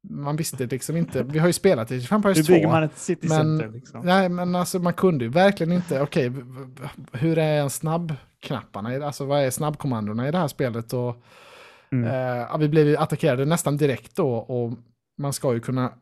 man 0.08 0.36
visste 0.36 0.66
liksom 0.66 0.96
inte, 0.96 1.22
vi 1.22 1.38
har 1.38 1.46
ju 1.46 1.52
spelat 1.52 1.90
i 1.90 2.00
25 2.00 2.22
Hur 2.24 2.34
PS2. 2.34 2.46
bygger 2.48 2.68
man 2.68 2.82
ett 2.82 2.98
city 2.98 3.28
men- 3.28 3.38
center 3.58 3.68
liksom? 3.68 4.00
Nej, 4.04 4.28
men 4.28 4.54
alltså 4.54 4.78
man 4.78 4.92
kunde 4.92 5.24
ju 5.24 5.30
verkligen 5.30 5.72
inte, 5.72 6.00
okej, 6.02 6.28
v- 6.28 6.40
hur 7.12 7.38
är 7.38 7.60
en 7.60 7.70
snabbknapparna, 7.70 9.06
alltså 9.06 9.24
vad 9.24 9.40
är 9.40 9.50
snabbkommandona 9.50 10.28
i 10.28 10.30
det 10.30 10.38
här 10.38 10.48
spelet? 10.48 10.92
Och, 10.92 11.16
Mm. 11.92 12.40
eh, 12.50 12.58
vi 12.58 12.68
blev 12.68 12.86
ju 12.86 12.96
attackerade 12.96 13.44
nästan 13.44 13.76
direkt 13.76 14.16
då 14.16 14.30
och 14.34 14.72
man 15.18 15.32
ska 15.32 15.54
ju 15.54 15.60
kunna 15.60 15.92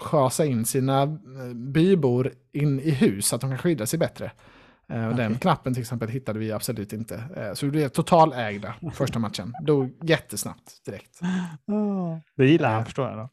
schasa 0.00 0.44
in 0.44 0.64
sina 0.64 1.02
eh, 1.02 1.54
bybor 1.54 2.32
in 2.52 2.80
i 2.80 2.90
hus 2.90 3.26
så 3.28 3.34
att 3.34 3.40
de 3.40 3.50
kan 3.50 3.58
skydda 3.58 3.86
sig 3.86 3.98
bättre. 3.98 4.32
Eh, 4.92 5.08
och 5.08 5.14
Den 5.16 5.34
knappen 5.38 5.74
till 5.74 5.80
exempel 5.80 6.08
hittade 6.08 6.38
vi 6.38 6.52
absolut 6.52 6.92
inte. 6.92 7.22
Eh, 7.36 7.52
Så 7.54 7.66
vi 7.66 7.72
blev 7.72 7.88
totalägda 7.88 8.74
första 8.92 9.18
matchen. 9.18 9.54
Dog 9.66 9.94
jättesnabbt 10.02 10.84
direkt. 10.86 11.20
Det 12.36 12.46
gillar 12.46 12.72
han 12.74 12.84
förstår 12.84 13.08
jag 13.08 13.18
då. 13.18 13.28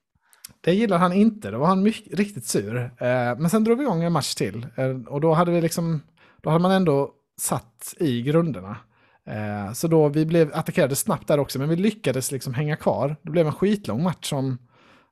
Det 0.66 0.74
gillade 0.74 1.02
han 1.02 1.14
inte, 1.14 1.52
då 1.52 1.58
var 1.58 1.68
han 1.68 1.84
mycket, 1.84 2.20
riktigt 2.20 2.46
sur. 2.46 2.78
Eh, 2.78 3.38
men 3.38 3.50
sen 3.50 3.64
drog 3.64 3.78
vi 3.78 3.84
igång 3.84 4.04
en 4.04 4.12
match 4.12 4.36
till. 4.36 4.68
Eh, 4.76 4.90
och 5.08 5.22
då 5.22 5.34
hade 5.34 5.52
vi 5.52 5.62
liksom, 5.62 6.02
då 6.42 6.50
hade 6.50 6.62
man 6.62 6.72
ändå 6.72 7.12
satt 7.38 7.94
i 8.00 8.22
grunderna. 8.22 8.78
Eh, 9.26 9.74
så 9.74 9.88
då 9.88 10.10
vi 10.10 10.26
blev 10.26 10.52
attackerade 10.54 10.96
snabbt 10.96 11.28
där 11.28 11.40
också, 11.40 11.60
men 11.60 11.70
vi 11.70 11.76
lyckades 11.76 12.32
liksom 12.32 12.54
hänga 12.54 12.76
kvar. 12.76 13.16
Det 13.22 13.32
blev 13.32 13.48
en 13.48 13.54
skitlång 13.54 14.04
match 14.04 14.30
som 14.30 14.58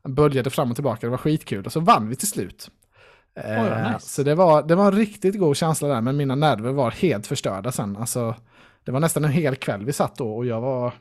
böljade 0.07 0.49
fram 0.49 0.69
och 0.69 0.75
tillbaka, 0.75 1.07
det 1.07 1.11
var 1.11 1.17
skitkul. 1.17 1.65
Och 1.65 1.71
så 1.71 1.79
vann 1.79 2.09
vi 2.09 2.15
till 2.15 2.27
slut. 2.27 2.69
Vad 3.35 3.93
nice. 3.93 4.09
Så 4.09 4.23
det 4.23 4.35
var, 4.35 4.63
det 4.63 4.75
var 4.75 4.85
en 4.85 4.97
riktigt 4.97 5.39
god 5.39 5.57
känsla 5.57 5.87
där, 5.87 6.01
men 6.01 6.17
mina 6.17 6.35
nerver 6.35 6.71
var 6.71 6.91
helt 6.91 7.27
förstörda 7.27 7.71
sen. 7.71 7.97
Alltså, 7.97 8.35
det 8.83 8.91
var 8.91 8.99
nästan 8.99 9.25
en 9.25 9.31
hel 9.31 9.55
kväll 9.55 9.85
vi 9.85 9.93
satt 9.93 10.15
då 10.15 10.35
och 10.35 10.45
jag 10.45 10.61
var, 10.61 10.93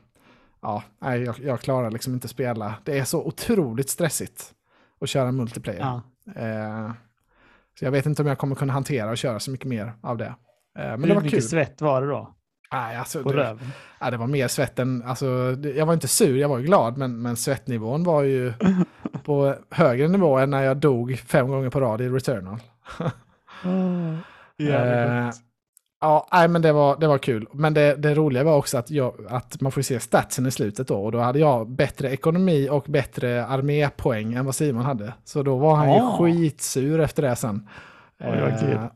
ja, 0.63 0.83
nej, 1.01 1.21
jag, 1.23 1.35
jag 1.39 1.59
klarar 1.59 1.91
liksom 1.91 2.13
inte 2.13 2.27
spela. 2.27 2.75
Det 2.83 2.99
är 2.99 3.03
så 3.03 3.23
otroligt 3.23 3.89
stressigt 3.89 4.53
att 5.01 5.09
köra 5.09 5.31
multiplayer. 5.31 5.79
Ja. 5.79 6.01
Eh, 6.41 6.91
så 7.79 7.85
jag 7.85 7.91
vet 7.91 8.05
inte 8.05 8.21
om 8.21 8.27
jag 8.27 8.37
kommer 8.37 8.55
kunna 8.55 8.73
hantera 8.73 9.09
och 9.09 9.17
köra 9.17 9.39
så 9.39 9.51
mycket 9.51 9.67
mer 9.67 9.93
av 10.01 10.17
det. 10.17 10.25
Eh, 10.25 10.33
men 10.75 11.01
det 11.01 11.07
Hur 11.07 11.15
var 11.15 11.21
mycket 11.21 11.39
kul. 11.39 11.49
svett 11.49 11.81
var 11.81 12.01
det 12.01 12.07
då? 12.07 12.33
Nej, 12.71 12.97
alltså, 12.97 13.23
På 13.23 13.31
det, 13.33 13.57
nej, 14.01 14.11
det 14.11 14.17
var 14.17 14.27
mer 14.27 14.47
svett 14.47 14.79
än, 14.79 15.03
alltså, 15.05 15.55
det, 15.55 15.69
jag 15.71 15.85
var 15.85 15.93
inte 15.93 16.07
sur, 16.07 16.37
jag 16.37 16.49
var 16.49 16.57
ju 16.57 16.65
glad, 16.65 16.97
men, 16.97 17.21
men 17.21 17.35
svettnivån 17.35 18.03
var 18.03 18.23
ju 18.23 18.53
på 19.23 19.55
högre 19.69 20.07
nivå 20.07 20.37
än 20.37 20.49
när 20.49 20.63
jag 20.63 20.77
dog 20.77 21.17
fem 21.19 21.47
gånger 21.47 21.69
på 21.69 21.79
rad 21.79 22.01
i 22.01 22.09
Returnal. 22.09 22.59
Eh, 24.59 25.29
ja, 26.03 26.27
nej, 26.31 26.47
men 26.47 26.61
det 26.61 26.71
var, 26.71 26.97
det 26.99 27.07
var 27.07 27.17
kul. 27.17 27.47
Men 27.53 27.73
det, 27.73 27.95
det 27.95 28.13
roliga 28.15 28.43
var 28.43 28.57
också 28.57 28.77
att, 28.77 28.91
jag, 28.91 29.13
att 29.29 29.61
man 29.61 29.71
får 29.71 29.81
se 29.81 29.99
statsen 29.99 30.45
i 30.45 30.51
slutet 30.51 30.87
då. 30.87 30.95
Och 30.95 31.11
då 31.11 31.19
hade 31.19 31.39
jag 31.39 31.69
bättre 31.69 32.09
ekonomi 32.09 32.69
och 32.71 32.85
bättre 32.87 33.45
armépoäng 33.45 34.33
än 34.33 34.45
vad 34.45 34.55
Simon 34.55 34.83
hade. 34.85 35.13
Så 35.23 35.43
då 35.43 35.57
var 35.57 35.75
han 35.75 35.93
ju 35.93 35.99
Ah. 35.99 36.17
skitsur 36.17 36.99
efter 36.99 37.21
det 37.23 37.35
sen. 37.35 37.67
Vad 38.19 38.59
kul. 38.59 38.71
Eh, 38.73 38.87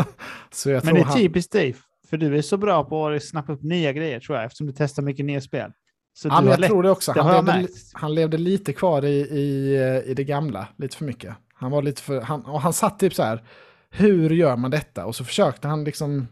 så 0.52 0.70
jag 0.70 0.84
Men 0.84 0.94
det 0.94 1.00
är 1.00 1.04
han... 1.04 1.16
typiskt 1.16 1.52
dig, 1.52 1.76
för 2.10 2.16
du 2.16 2.38
är 2.38 2.42
så 2.42 2.56
bra 2.56 2.84
på 2.84 3.08
att 3.08 3.24
snappa 3.24 3.52
upp 3.52 3.62
nya 3.62 3.92
grejer 3.92 4.20
tror 4.20 4.36
jag, 4.38 4.44
eftersom 4.46 4.66
du 4.66 4.72
testar 4.76 5.02
mycket 5.02 5.24
nya 5.26 5.40
spel. 5.40 5.70
Så 6.14 6.28
Ja, 6.28 6.40
men 6.40 6.50
jag 6.50 6.60
lätt... 6.60 6.70
tror 6.70 6.82
det 6.82 6.90
också. 6.90 7.12
det 7.12 7.22
Han 7.22 7.34
jag 7.34 7.46
levde, 7.46 7.68
han 7.92 8.14
levde 8.14 8.38
lite 8.38 8.72
kvar 8.72 9.04
i, 9.04 9.18
i, 9.20 9.76
i 10.06 10.14
det 10.14 10.24
gamla, 10.24 10.68
lite 10.78 10.96
för 10.96 11.04
mycket. 11.04 11.34
Han 11.54 11.70
var 11.70 11.82
lite 11.82 12.02
för, 12.02 12.20
han, 12.20 12.44
och 12.44 12.60
han 12.60 12.72
satt 12.72 12.98
typ 12.98 13.14
så 13.14 13.22
här, 13.22 13.42
hur 13.90 14.30
gör 14.30 14.56
man 14.56 14.70
detta? 14.70 15.06
Och 15.06 15.14
så 15.16 15.24
försökte 15.24 15.68
han 15.68 15.84
liksom 15.84 16.26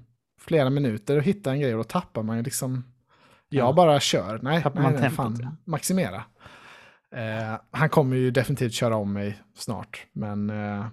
flera 0.47 0.71
minuter 0.71 1.17
och 1.17 1.23
hitta 1.23 1.51
en 1.53 1.61
grej 1.61 1.75
och 1.75 1.79
då 1.79 1.85
tappar 1.85 2.23
man 2.23 2.37
ju 2.37 2.43
liksom, 2.43 2.85
jag 3.49 3.69
Ja. 3.69 3.73
bara 3.73 4.01
kör, 4.01 4.39
nej, 4.43 4.63
Tappar 4.63 4.81
nej, 4.83 4.93
man 4.93 5.01
nej 5.01 5.11
fan, 5.11 5.37
ja. 5.43 5.57
maximera. 5.65 6.23
Eh, 7.15 7.61
han 7.71 7.89
kommer 7.89 8.17
ju 8.17 8.31
definitivt 8.31 8.73
köra 8.73 8.97
om 8.97 9.13
mig 9.13 9.43
snart, 9.57 10.07
men 10.13 10.51
eh, 10.51 10.87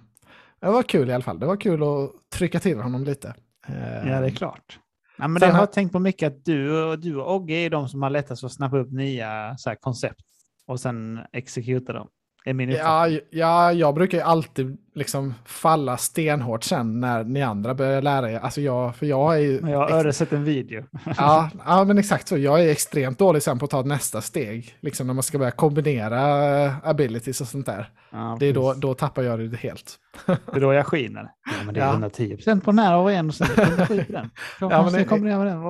det 0.60 0.66
var 0.66 0.82
kul 0.82 1.10
i 1.10 1.12
alla 1.12 1.24
fall. 1.24 1.38
Det 1.38 1.46
var 1.46 1.56
kul 1.56 1.82
att 1.82 2.10
trycka 2.38 2.60
till 2.60 2.80
honom 2.80 3.04
lite. 3.04 3.34
Eh, 3.68 4.08
Ja, 4.10 4.20
det 4.20 4.26
är 4.26 4.30
klart. 4.30 4.78
Ja, 5.18 5.28
men 5.28 5.40
det 5.40 5.46
har 5.46 5.52
har- 5.52 5.60
jag 5.60 5.72
tänkt 5.72 5.92
på 5.92 5.98
mycket 5.98 6.26
att 6.32 6.44
du 6.44 6.82
och, 6.84 6.98
du 6.98 7.16
och 7.16 7.34
Ogge 7.34 7.54
är 7.54 7.70
de 7.70 7.88
som 7.88 8.02
har 8.02 8.10
lättast 8.10 8.44
att 8.44 8.52
snappa 8.52 8.78
upp 8.78 8.92
nya 8.92 9.54
så 9.58 9.68
här, 9.70 9.76
koncept 9.76 10.20
och 10.66 10.80
sen 10.80 11.20
exekuta 11.32 11.92
dem. 11.92 12.08
Är 12.46 12.54
min. 12.54 12.70
Ja, 12.70 13.08
ja, 13.30 13.72
jag 13.72 13.94
brukar 13.94 14.18
ju 14.18 14.24
alltid 14.24 14.76
liksom 14.94 15.34
falla 15.44 15.96
stenhårt 15.96 16.64
sen 16.64 17.00
när 17.00 17.24
ni 17.24 17.42
andra 17.42 17.74
börjar 17.74 18.02
lära 18.02 18.30
er. 18.30 18.38
Alltså 18.38 18.60
jag, 18.60 18.96
för 18.96 19.06
jag 19.06 19.34
är 19.34 19.38
ju... 19.40 19.60
Men 19.60 19.70
Jag 19.70 19.78
har 19.78 19.90
öre 19.90 20.12
sett 20.12 20.32
en 20.32 20.44
video. 20.44 20.84
ja, 21.16 21.50
ja, 21.66 21.84
men 21.84 21.98
exakt 21.98 22.28
så. 22.28 22.38
Jag 22.38 22.62
är 22.64 22.68
extremt 22.68 23.18
dålig 23.18 23.42
sen 23.42 23.58
på 23.58 23.64
att 23.64 23.70
ta 23.70 23.82
nästa 23.82 24.20
steg. 24.20 24.76
Liksom 24.80 25.06
när 25.06 25.14
man 25.14 25.22
ska 25.22 25.38
börja 25.38 25.50
kombinera 25.50 26.44
eh, 26.64 26.72
abilities 26.88 27.40
och 27.40 27.46
sånt 27.48 27.66
där. 27.66 27.88
Ja, 28.12 28.36
Det 28.40 28.46
är 28.46 28.52
då, 28.52 28.74
då 28.74 28.94
tappar 28.94 29.22
jag 29.22 29.50
det 29.50 29.56
helt. 29.56 29.96
det 30.26 30.38
är 30.56 30.60
då 30.60 30.72
jag 30.72 30.86
skiner. 30.86 31.30
Ja, 31.46 31.52
men 31.64 31.74
det 31.74 31.80
är 31.80 31.84
Ja. 31.84 31.90
110 31.90 32.36
procent 32.36 32.64
på 32.64 32.70
den 32.70 32.78
här 32.78 32.96
och 32.98 33.12
en 33.12 33.28
och 33.28 33.34
sen 33.34 33.46
107 33.56 34.04
på 34.04 34.12
den. 34.12 34.30
Ja, 34.60 34.68
Ja, 34.70 34.82
men 34.84 34.92
det- 34.92 35.04
kombinera 35.04 35.38
med 35.38 35.46
den. 35.46 35.62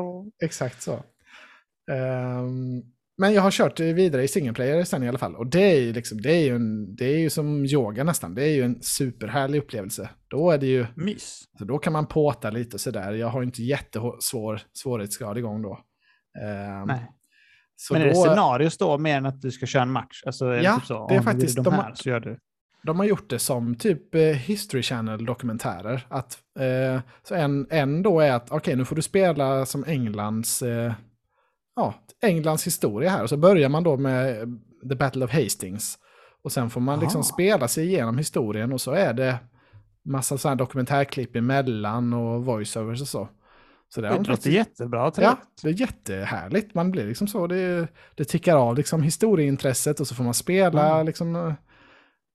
Exakt 0.45 0.83
så. 0.83 0.93
Ehm, 1.93 2.83
men 3.19 3.33
jag 3.35 3.43
har 3.43 3.51
kört 3.51 3.81
vidare 3.81 4.23
i 4.23 4.29
single 4.29 4.53
player 4.53 4.85
sen 4.85 5.03
i 5.03 5.09
alla 5.09 5.19
fall. 5.19 5.37
Och 5.37 5.47
det 5.47 5.61
är 5.79 5.93
liksom, 5.93 6.21
det 6.23 6.31
är 6.33 6.45
ju, 6.45 6.55
en, 6.57 6.97
det 6.97 7.05
är 7.05 7.19
ju 7.19 7.31
som 7.31 7.65
yoga 7.65 8.05
nästan. 8.05 8.35
Det 8.35 8.43
är 8.45 8.53
ju 8.55 8.63
en 8.63 8.83
superhärlig 8.83 9.59
upplevelse. 9.59 10.11
Då 10.29 10.51
är 10.51 10.59
det 10.59 10.67
ju... 10.67 10.87
Mys. 10.95 11.43
Så 11.59 11.65
då 11.65 11.79
kan 11.79 11.93
man 11.93 12.07
påta 12.07 12.51
lite 12.51 12.79
sådär. 12.79 13.13
Jag 13.13 13.29
har 13.29 13.43
inte 13.43 13.63
jättesvår 13.63 14.61
svårighetsgrad 14.73 15.39
igång 15.39 15.63
då. 15.63 15.79
Ehm, 16.43 16.87
Nej. 16.87 17.11
men 17.93 18.01
är 18.03 18.07
det 18.07 18.13
då, 18.13 18.23
scenarios 18.25 18.79
då 18.79 18.99
mer 18.99 19.17
än 19.17 19.27
att 19.27 19.43
du 19.43 19.51
ska 19.51 19.67
köra 19.67 19.83
en 19.83 19.91
match? 19.91 20.23
Alltså, 20.27 20.47
är 20.47 20.63
Ja, 20.63 20.75
typ 20.77 20.85
så, 20.87 21.07
det 21.09 21.15
är 21.15 21.21
faktiskt- 21.23 21.65
de 21.65 21.73
här 21.75 21.93
så 21.95 22.09
gör 22.09 22.21
du. 22.21 22.39
de 22.83 22.99
har 22.99 23.07
gjort 23.07 23.31
det 23.31 23.39
som 23.39 23.75
typ 23.75 24.15
eh, 24.15 24.21
History 24.21 24.83
Channel-dokumentärer. 24.83 26.07
Att, 26.09 26.39
eh, 26.59 27.01
så 27.23 27.35
en, 27.35 27.67
en 27.71 28.03
då 28.03 28.21
är 28.21 28.33
att 28.33 28.51
okej, 28.51 28.77
nu 28.77 28.85
får 28.85 28.97
du 28.97 29.03
spela 29.03 29.67
som 29.67 29.85
Englands, 29.87 30.63
eh, 30.63 30.93
ja, 31.77 31.95
Englands 32.23 32.67
historia 32.67 33.11
här. 33.11 33.23
Och 33.23 33.29
så 33.29 33.37
börjar 33.37 33.69
man 33.69 33.83
då 33.85 33.97
med 33.97 34.49
The 34.89 34.95
Battle 34.95 35.25
of 35.25 35.33
Hastings. 35.33 35.99
Och 36.43 36.53
sen 36.53 36.71
får 36.71 36.81
man 36.81 37.01
liksom 37.01 37.21
Ah. 37.21 37.25
spela 37.25 37.69
sig 37.69 37.87
igenom 37.87 38.19
historien 38.19 38.73
och 38.73 38.81
så 38.81 38.91
är 38.93 39.13
det 39.13 39.39
massa 40.05 40.39
sådana 40.39 40.57
dokumentärklipp 40.57 41.37
emellan 41.37 42.13
och 42.13 42.45
voiceovers 42.45 43.01
och 43.01 43.09
så. 43.09 43.29
Så 43.95 44.01
det, 44.01 44.11
låter 44.11 44.25
faktiskt- 44.25 44.47
jättebra. 44.55 45.13
Ja, 45.17 45.37
det 45.63 45.69
är 45.69 45.81
jättehärligt. 45.81 46.75
Man 46.75 46.91
blir 46.91 47.07
liksom 47.07 47.27
så, 47.27 47.47
det, 47.47 47.89
det 48.15 48.25
tickar 48.25 48.57
av 48.57 48.77
liksom 48.77 49.03
historieintresset 49.03 50.01
och 50.01 50.07
så 50.07 50.15
får 50.15 50.25
man 50.25 50.35
spela 50.35 50.95
Mm. 50.95 51.07
liksom. 51.07 51.37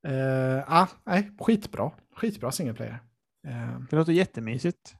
Eh, 0.08 0.64
ah, 0.82 0.88
nej, 1.06 1.32
skitbra. 1.40 1.92
Skitbra 2.16 2.52
single 2.52 2.74
player. 2.74 3.00
Eh, 3.48 3.80
Det 3.90 3.96
låter 3.96 4.12
jättemysigt. 4.14 4.96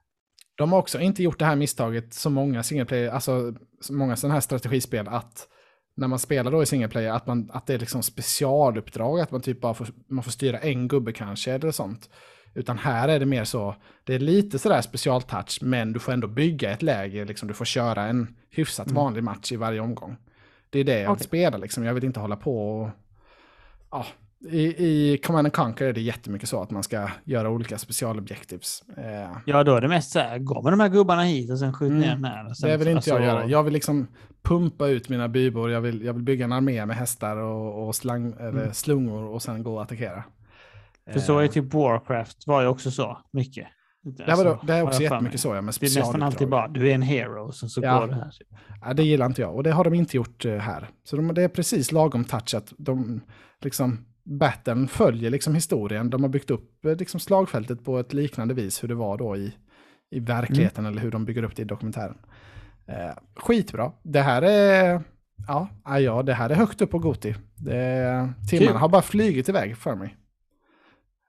De 0.60 0.72
har 0.72 0.80
också 0.80 1.00
inte 1.00 1.24
gjort 1.24 1.40
det 1.40 1.46
här 1.46 1.56
misstaget 1.56 2.14
så 2.14 2.30
många 2.30 2.64
single 2.64 2.86
player, 2.86 3.10
alltså 3.10 3.54
så 3.82 3.94
många 3.94 4.16
sådana 4.16 4.34
här 4.34 4.42
strategispel 4.42 5.08
att 5.08 5.48
när 5.96 6.08
man 6.08 6.20
spelar 6.20 6.52
då 6.52 6.64
i 6.64 6.66
single 6.66 6.88
player 6.88 7.12
att, 7.12 7.28
man, 7.28 7.50
att 7.54 7.68
det 7.68 7.74
är 7.74 7.80
liksom 7.80 8.04
specialuppdrag, 8.04 9.20
att 9.20 9.32
man 9.32 9.42
typ 9.42 9.62
bara 9.62 9.74
får, 9.74 9.88
man 10.08 10.24
får 10.24 10.32
styra 10.32 10.60
en 10.60 10.88
gubbe 10.88 11.14
kanske 11.14 11.52
eller 11.52 11.72
sånt. 11.72 12.10
Utan 12.54 12.78
här 12.78 13.08
är 13.08 13.20
det 13.20 13.26
mer 13.26 13.44
så, 13.44 13.76
det 14.04 14.16
är 14.16 14.20
lite 14.20 14.60
sådär 14.60 14.82
specialtouch, 14.82 15.60
men 15.62 15.94
du 15.94 16.00
får 16.00 16.12
ändå 16.12 16.28
bygga 16.28 16.72
ett 16.72 16.82
läge, 16.82 17.26
liksom, 17.26 17.48
du 17.48 17.54
får 17.54 17.66
köra 17.66 18.04
en 18.04 18.36
hyfsat 18.50 18.92
vanlig 18.92 19.24
match 19.24 19.52
i 19.52 19.56
varje 19.56 19.80
omgång. 19.80 20.18
Det 20.70 20.80
är 20.80 20.84
det 20.84 21.00
jag 21.00 21.00
vill 21.00 21.10
Okej. 21.10 21.24
spela, 21.24 21.58
liksom. 21.58 21.84
jag 21.84 21.94
vill 21.94 22.04
inte 22.04 22.20
hålla 22.20 22.36
på 22.36 22.80
och... 22.80 22.90
Ja, 23.92 24.06
i, 24.52 24.86
I 24.88 25.18
Command 25.18 25.48
and 25.48 25.54
Conquer 25.54 25.86
är 25.86 25.94
det 25.94 26.02
jättemycket 26.02 26.50
så 26.50 26.62
att 26.62 26.72
man 26.72 26.84
ska 26.84 27.10
göra 27.24 27.50
olika 27.50 27.78
specialobjectives. 27.78 28.84
Eh, 28.98 29.38
Ja, 29.46 29.64
då 29.64 29.76
är 29.76 29.82
det 29.82 29.88
mest 29.88 30.12
så 30.12 30.20
här, 30.20 30.38
gå 30.40 30.62
med 30.62 30.74
de 30.74 30.80
här 30.80 30.90
gubbarna 30.90 31.22
hit 31.24 31.52
och 31.52 31.60
sen 31.60 31.74
skjut 31.74 31.90
Mm. 31.90 32.02
ner 32.02 32.16
den 32.16 32.26
här. 32.26 32.54
Sen, 32.54 32.70
Det 32.70 32.78
vill 32.78 32.88
inte 32.88 32.96
alltså, 32.98 33.10
jag 33.12 33.24
göra. 33.24 33.46
Jag 33.46 33.64
vill 33.64 33.74
liksom 33.74 34.08
pumpa 34.44 34.88
ut 34.88 35.10
mina 35.10 35.28
bybor. 35.30 35.72
Jag 35.72 35.82
vill, 35.82 36.02
jag 36.04 36.14
vill 36.14 36.24
bygga 36.24 36.46
en 36.46 36.52
armé 36.52 36.86
med 36.86 36.96
hästar 36.96 37.38
och, 37.38 37.88
och 37.88 37.96
slang, 37.96 38.34
Mm. 38.40 38.74
slungor 38.74 39.24
och 39.24 39.42
sen 39.42 39.64
gå 39.64 39.76
och 39.76 39.82
attackera. 39.82 40.24
För 41.14 41.20
så 41.20 41.40
är 41.40 41.44
Eh, 41.44 41.50
typ 41.50 41.74
Warcraft 41.74 42.48
var 42.48 42.62
ju 42.62 42.68
också 42.68 42.92
så 42.92 43.18
mycket. 43.34 43.68
det, 44.26 44.36
var 44.36 44.46
då, 44.46 44.60
det 44.64 44.74
är 44.74 44.84
också 44.84 45.02
jättemycket 45.04 45.40
så, 45.40 45.56
ja, 45.56 45.62
med 45.62 45.74
Det 45.80 45.86
är 45.88 46.00
nästan 46.00 46.24
alltid 46.24 46.50
bara, 46.50 46.68
du 46.68 46.90
är 46.90 46.96
en 46.96 47.02
hero, 47.02 47.52
sen 47.52 47.70
så 47.70 47.82
Ja. 47.84 48.00
går 48.00 48.08
det 48.08 48.16
här. 48.16 48.32
Ja, 48.86 48.94
det 48.94 49.04
gillar 49.04 49.26
inte 49.26 49.42
jag 49.42 49.56
och 49.56 49.64
det 49.64 49.72
har 49.72 49.84
de 49.84 49.94
inte 49.94 50.18
gjort 50.18 50.46
eh, 50.46 50.56
här. 50.58 50.90
Så 51.04 51.16
de, 51.16 51.34
det 51.34 51.44
är 51.44 51.48
precis 51.48 51.92
lagom 51.92 52.24
touchat. 52.24 52.74
De, 52.78 53.22
liksom, 53.62 54.06
battlen 54.30 54.88
följer 54.88 55.30
liksom 55.30 55.56
historien. 55.56 56.10
De 56.10 56.24
har 56.24 56.30
byggt 56.30 56.52
upp 56.52 56.86
eh, 56.86 56.96
liksom, 56.96 57.20
slagfältet 57.20 57.84
på 57.86 58.00
ett 58.00 58.14
liknande 58.14 58.54
vis 58.54 58.84
hur 58.84 58.88
det 58.88 58.96
var 58.96 59.18
då 59.18 59.38
i, 59.38 59.54
i 60.12 60.20
verkligheten 60.20 60.86
eller 60.86 61.02
hur 61.02 61.12
de 61.12 61.26
bygger 61.26 61.44
upp 61.44 61.56
det 61.56 61.62
i 61.62 61.66
dokumentären. 61.66 62.18
Eh, 62.88 63.12
skitbra. 63.36 63.92
Det 64.04 64.22
här 64.22 64.42
är... 64.42 65.02
Ja, 65.48 65.68
ja, 65.86 66.00
ja, 66.00 66.24
det 66.24 66.34
här 66.34 66.50
är 66.50 66.56
högt 66.56 66.82
upp 66.82 66.92
på 66.92 67.00
Goti. 67.00 67.36
Det, 67.56 68.34
timmarna 68.50 68.72
Kul. 68.72 68.80
har 68.80 68.90
bara 68.90 69.02
flugit 69.02 69.50
iväg 69.50 69.78
för 69.78 69.96
mig. 69.96 70.16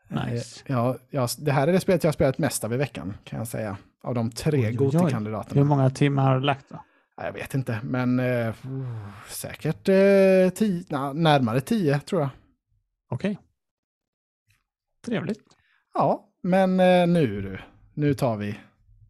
Nice. 0.08 0.62
Eh, 0.66 0.74
Ja, 0.76 0.96
ja, 1.10 1.28
det 1.38 1.52
här 1.52 1.68
är 1.68 1.72
det 1.72 1.80
spelet 1.80 2.04
jag 2.04 2.08
har 2.08 2.12
spelat 2.12 2.38
mest 2.38 2.64
av 2.64 2.72
i 2.72 2.76
veckan, 2.76 3.14
kan 3.24 3.38
jag 3.38 3.48
säga. 3.48 3.76
Av 4.02 4.14
de 4.14 4.30
tre. 4.30 4.72
Goti-kandidaterna. 4.72 5.60
Hur 5.60 5.64
många 5.64 5.90
timmar 5.90 6.22
har 6.28 6.34
du 6.34 6.40
lagt 6.46 6.68
då? 6.68 6.84
Ja, 7.16 7.24
Jag 7.24 7.32
vet 7.32 7.54
inte, 7.54 7.78
men 7.82 8.20
eh, 8.20 8.54
säkert 9.28 9.88
eh, 9.88 10.50
tio, 10.54 10.84
na, 10.88 11.12
närmare 11.12 11.60
tio 11.60 12.00
tror 12.00 12.20
jag. 12.20 12.30
Okej. 13.10 13.38
Trevligt. 15.06 15.40
Ja, 15.94 16.28
men 16.42 16.80
eh, 16.80 17.06
nu 17.06 17.42
du. 17.42 17.58
Nu 17.94 18.14
tar 18.14 18.36
vi. 18.36 18.58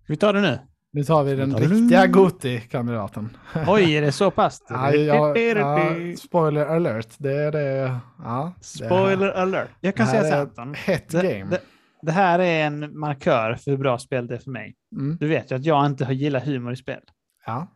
Vi 0.08 0.16
ta 0.16 0.32
det 0.32 0.40
nu? 0.40 0.58
Nu 0.92 1.04
tar 1.04 1.24
vi 1.24 1.34
den 1.34 1.52
tar 1.52 1.60
riktiga 1.60 2.06
Goti-kandidaten. 2.06 3.36
Oj, 3.66 3.94
är 3.94 4.02
det 4.02 4.12
så 4.12 4.30
pass? 4.30 4.62
Ja, 4.68 4.92
ja, 4.94 5.36
ja, 5.36 6.16
spoiler 6.16 6.66
alert. 6.66 7.08
Det 7.18 7.32
är 7.32 7.52
det. 7.52 7.96
Ja, 8.18 8.52
det 8.58 8.64
Spoiler 8.64 9.28
alert. 9.30 9.68
Jag 9.80 9.94
kan 9.94 10.06
säga 10.06 10.22
här 10.22 10.48
så 10.54 10.60
här, 10.60 10.74
hett 10.74 11.08
Det, 11.08 11.22
game. 11.38 11.50
det, 11.50 11.60
det 12.02 12.12
här 12.12 12.38
är 12.38 12.66
en 12.66 12.98
markör 12.98 13.54
för 13.54 13.70
hur 13.70 13.78
bra 13.78 13.98
spel 13.98 14.26
det 14.26 14.34
är 14.34 14.38
för 14.38 14.50
mig. 14.50 14.76
Mm. 14.92 15.16
Du 15.20 15.28
vet 15.28 15.50
ju 15.50 15.56
att 15.56 15.64
jag 15.64 15.86
inte 15.86 16.04
har 16.04 16.12
gillat 16.12 16.44
humor 16.44 16.72
i 16.72 16.76
spel. 16.76 17.00
Ja, 17.46 17.68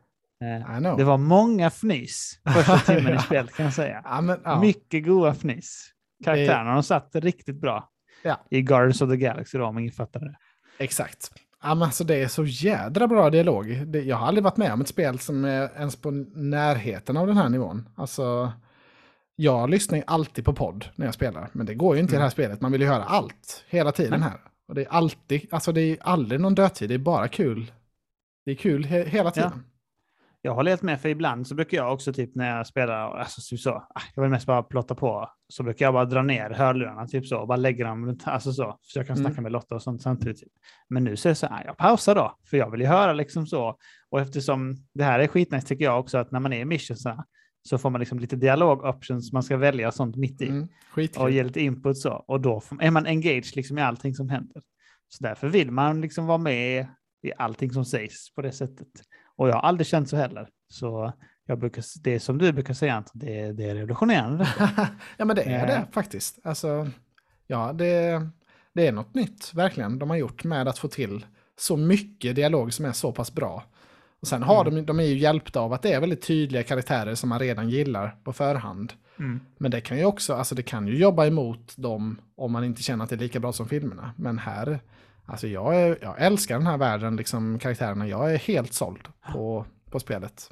Eh, 0.45 0.77
I 0.77 0.81
know. 0.81 0.97
Det 0.99 1.05
var 1.05 1.19
många 1.19 1.67
fnys 1.67 2.41
första 2.55 2.79
timmen 2.79 3.13
Ja. 3.13 3.19
i 3.19 3.23
spelet 3.23 3.55
kan 3.55 3.65
jag 3.65 3.75
säga. 3.75 4.03
ja, 4.05 4.21
men, 4.21 4.41
ja. 4.45 4.61
Mycket 4.61 5.05
goda 5.05 5.31
fnys. 5.31 5.91
Karaktärerna 6.25 6.75
de 6.75 6.83
satt 6.83 7.11
riktigt 7.15 7.61
bra. 7.61 7.91
Ja. 8.23 8.41
I 8.51 8.63
Guardians 8.63 9.03
of 9.03 9.11
the 9.11 9.17
Galaxy 9.17 9.59
då, 9.59 9.65
om 9.67 9.79
ingen 9.79 9.93
fattar 9.93 10.21
det. 10.21 10.37
Exakt. 10.79 11.33
Ja, 11.63 11.75
men 11.75 11.83
alltså 11.83 12.05
det 12.05 12.15
är 12.15 12.29
så 12.29 12.45
jädra 12.45 13.09
bra 13.09 13.31
dialog. 13.31 13.87
Det, 13.87 14.01
jag 14.03 14.17
har 14.17 14.27
aldrig 14.27 14.45
varit 14.45 14.57
med 14.57 14.73
om 14.73 14.81
ett 14.81 14.89
spel 14.89 15.19
som 15.19 15.45
är 15.45 15.71
ens 15.77 15.97
på 15.97 16.11
närheten 16.35 17.17
av 17.17 17.27
den 17.27 17.37
här 17.37 17.49
nivån. 17.49 17.89
Alltså, 17.97 18.53
jag 19.37 19.71
lyssnar 19.71 19.99
ju 19.99 20.05
alltid 20.07 20.45
på 20.45 20.53
podd 20.53 20.89
när 20.97 21.07
jag 21.07 21.15
spelar, 21.15 21.49
men 21.53 21.67
det 21.67 21.75
går 21.75 21.95
ju 21.97 22.03
inte 22.03 22.15
i 22.15 22.17
det 22.17 22.23
här 22.23 22.31
spelet. 22.31 22.61
Man 22.61 22.73
vill 22.73 22.81
ju 22.81 22.87
höra 22.87 23.05
allt 23.05 23.65
hela 23.69 23.93
tiden 23.93 24.23
här. 24.23 24.41
Och 24.69 24.75
det 24.75 24.83
är 24.83 24.89
alltid, 24.89 25.49
alltså 25.51 25.73
det 25.73 25.81
är 25.81 25.99
aldrig 26.01 26.41
någon 26.41 26.55
dödtid, 26.55 26.89
det 26.89 26.95
är 26.95 26.99
bara 26.99 27.29
kul. 27.29 27.73
Det 28.45 28.51
är 28.51 28.55
kul 28.57 28.85
he 28.85 29.05
hela 29.05 29.31
tiden. 29.31 29.65
Jag 30.47 30.55
håller 30.55 30.71
helt 30.71 30.83
med, 30.83 31.01
för 31.01 31.09
ibland 31.09 31.47
så 31.47 31.55
brukar 31.55 31.77
jag 31.77 31.93
också 31.93 32.13
typ 32.13 32.35
när 32.35 32.57
jag 32.57 32.67
spelar, 32.67 33.19
alltså 33.19 33.41
typ 33.51 33.61
så, 33.61 33.71
ah, 33.71 33.87
jag 34.15 34.23
vill 34.23 34.31
mest 34.31 34.47
bara 34.47 34.63
plotta 34.63 34.95
på, 34.95 35.31
så 35.49 35.63
brukar 35.63 35.87
jag 35.87 35.95
bara 35.95 36.05
dra 36.05 36.23
ner 36.23 36.51
hörlurarna 36.51 37.07
typ 37.07 37.27
så 37.27 37.39
och 37.41 37.49
bara 37.49 37.57
lägga 37.57 37.87
dem 37.87 38.07
runt, 38.07 38.23
alltså 38.27 38.53
så, 38.53 38.79
så 38.83 38.99
jag 38.99 39.07
kan 39.07 39.17
Mm. 39.17 39.27
snacka 39.27 39.41
med 39.41 39.53
Lotta 39.53 39.75
och 39.75 39.83
sånt 39.83 40.03
samtidigt. 40.03 40.41
Typ. 40.41 40.53
Men 40.89 41.05
nu 41.05 41.17
så 41.17 41.29
är 41.29 41.31
det 41.31 41.35
så 41.35 41.47
här, 41.47 41.65
jag 41.65 41.77
pausar 41.77 42.15
då, 42.15 42.37
för 42.51 42.57
jag 42.57 42.71
vill 42.71 42.81
ju 42.81 42.87
höra 42.87 43.13
liksom 43.13 43.47
så. 43.47 43.77
Och 44.11 44.21
eftersom 44.21 44.77
det 44.95 45.05
här 45.05 45.19
är 45.19 45.27
skitnice 45.27 45.67
tycker 45.67 45.85
jag 45.85 46.01
också 46.01 46.19
att 46.19 46.31
när 46.31 46.41
man 46.41 46.53
är 46.53 46.61
i 46.61 46.65
missionsarna 46.65 47.25
så 47.69 47.79
får 47.79 47.91
man 47.91 47.99
liksom 47.99 48.19
lite 48.19 48.37
dialog 48.37 48.85
options 48.85 49.33
man 49.33 49.43
ska 49.43 49.57
välja 49.57 49.93
sånt 49.93 50.17
mitt 50.17 50.41
i 50.43 50.49
Mm, 50.49 50.69
och 51.23 51.31
ge 51.31 51.43
lite 51.43 51.61
input 51.61 51.99
så. 51.99 52.13
Och 52.13 52.41
då 52.41 52.63
är 52.81 52.91
man 52.91 53.07
engaged 53.07 53.57
liksom 53.57 53.79
i 53.79 53.83
allting 53.83 54.15
som 54.15 54.29
händer. 54.29 54.63
Så 55.09 55.25
därför 55.25 55.49
vill 55.49 55.71
man 55.71 56.01
liksom 56.01 56.27
vara 56.27 56.39
med 56.39 56.87
i 57.23 57.33
allting 57.39 57.71
som 57.73 57.85
sägs 57.85 58.35
på 58.35 58.43
det 58.43 58.53
sättet. 58.53 58.89
Och 59.37 59.49
jag 59.49 59.55
har 59.55 59.61
aldrig 59.61 59.87
känt 59.87 60.09
så 60.09 60.17
heller. 60.17 60.49
Så 60.69 61.13
jag 61.47 61.59
brukar, 61.59 61.85
det 62.03 62.15
är 62.15 62.19
som 62.19 62.39
du 62.39 62.53
brukar 62.53 62.75
säga, 62.75 62.95
Anton, 62.95 63.13
det, 63.15 63.41
är- 63.41 63.53
det 63.53 63.65
är 63.65 63.75
revolutionerande. 63.75 64.49
ja, 65.17 65.25
men 65.25 65.37
det 65.37 65.43
är 65.43 65.61
Eh. 65.63 65.67
det 65.67 65.87
faktiskt. 65.93 66.39
Alltså, 66.45 66.91
ja, 67.47 67.73
det, 67.73 68.23
det 68.75 68.87
är 68.87 68.93
något 68.93 69.15
nytt, 69.15 69.55
verkligen, 69.55 69.99
de 69.99 70.11
har 70.11 70.17
gjort 70.17 70.45
med 70.45 70.69
att 70.69 70.79
få 70.79 70.89
till 70.89 71.27
så 71.59 71.77
mycket 71.77 72.37
dialog 72.37 72.73
som 72.73 72.85
är 72.85 72.93
så 72.93 73.13
pass 73.13 73.35
bra. 73.35 73.65
Och 74.21 74.29
sen 74.29 74.43
har 74.43 74.61
Mm. 74.67 74.75
de, 74.75 74.83
de 74.87 75.01
är 75.01 75.05
ju 75.05 75.19
hjälpta 75.19 75.61
av 75.61 75.73
att 75.73 75.83
det 75.83 75.93
är 75.93 76.01
väldigt 76.01 76.23
tydliga 76.27 76.63
karaktärer 76.63 77.15
som 77.15 77.29
man 77.29 77.39
redan 77.39 77.69
gillar 77.71 78.17
på 78.25 78.33
förhand. 78.33 78.93
Mm. 79.19 79.41
Men 79.59 79.71
det 79.71 79.81
kan 79.81 79.99
ju 79.99 80.05
också, 80.05 80.35
alltså 80.35 80.55
det 80.55 80.63
kan 80.63 80.87
ju 80.89 80.97
jobba 80.99 81.27
emot 81.27 81.75
dem 81.77 82.21
om 82.37 82.53
man 82.53 82.65
inte 82.65 82.83
känner 82.83 83.05
att 83.05 83.11
det 83.11 83.17
är 83.17 83.21
lika 83.21 83.41
bra 83.41 83.53
som 83.53 83.69
filmerna. 83.69 84.13
Men 84.17 84.39
här, 84.39 84.81
alltså 85.27 85.47
jag, 85.47 85.77
är, 85.77 85.99
jag 86.03 86.15
älskar 86.19 86.59
den 86.59 86.67
här 86.67 86.79
världen, 86.79 87.17
liksom 87.17 87.59
karaktärerna. 87.59 88.09
Jag 88.09 88.33
är 88.35 88.39
helt 88.39 88.73
såld 88.73 89.09
på, 89.33 89.67
på 89.91 90.01
spelet. 90.01 90.51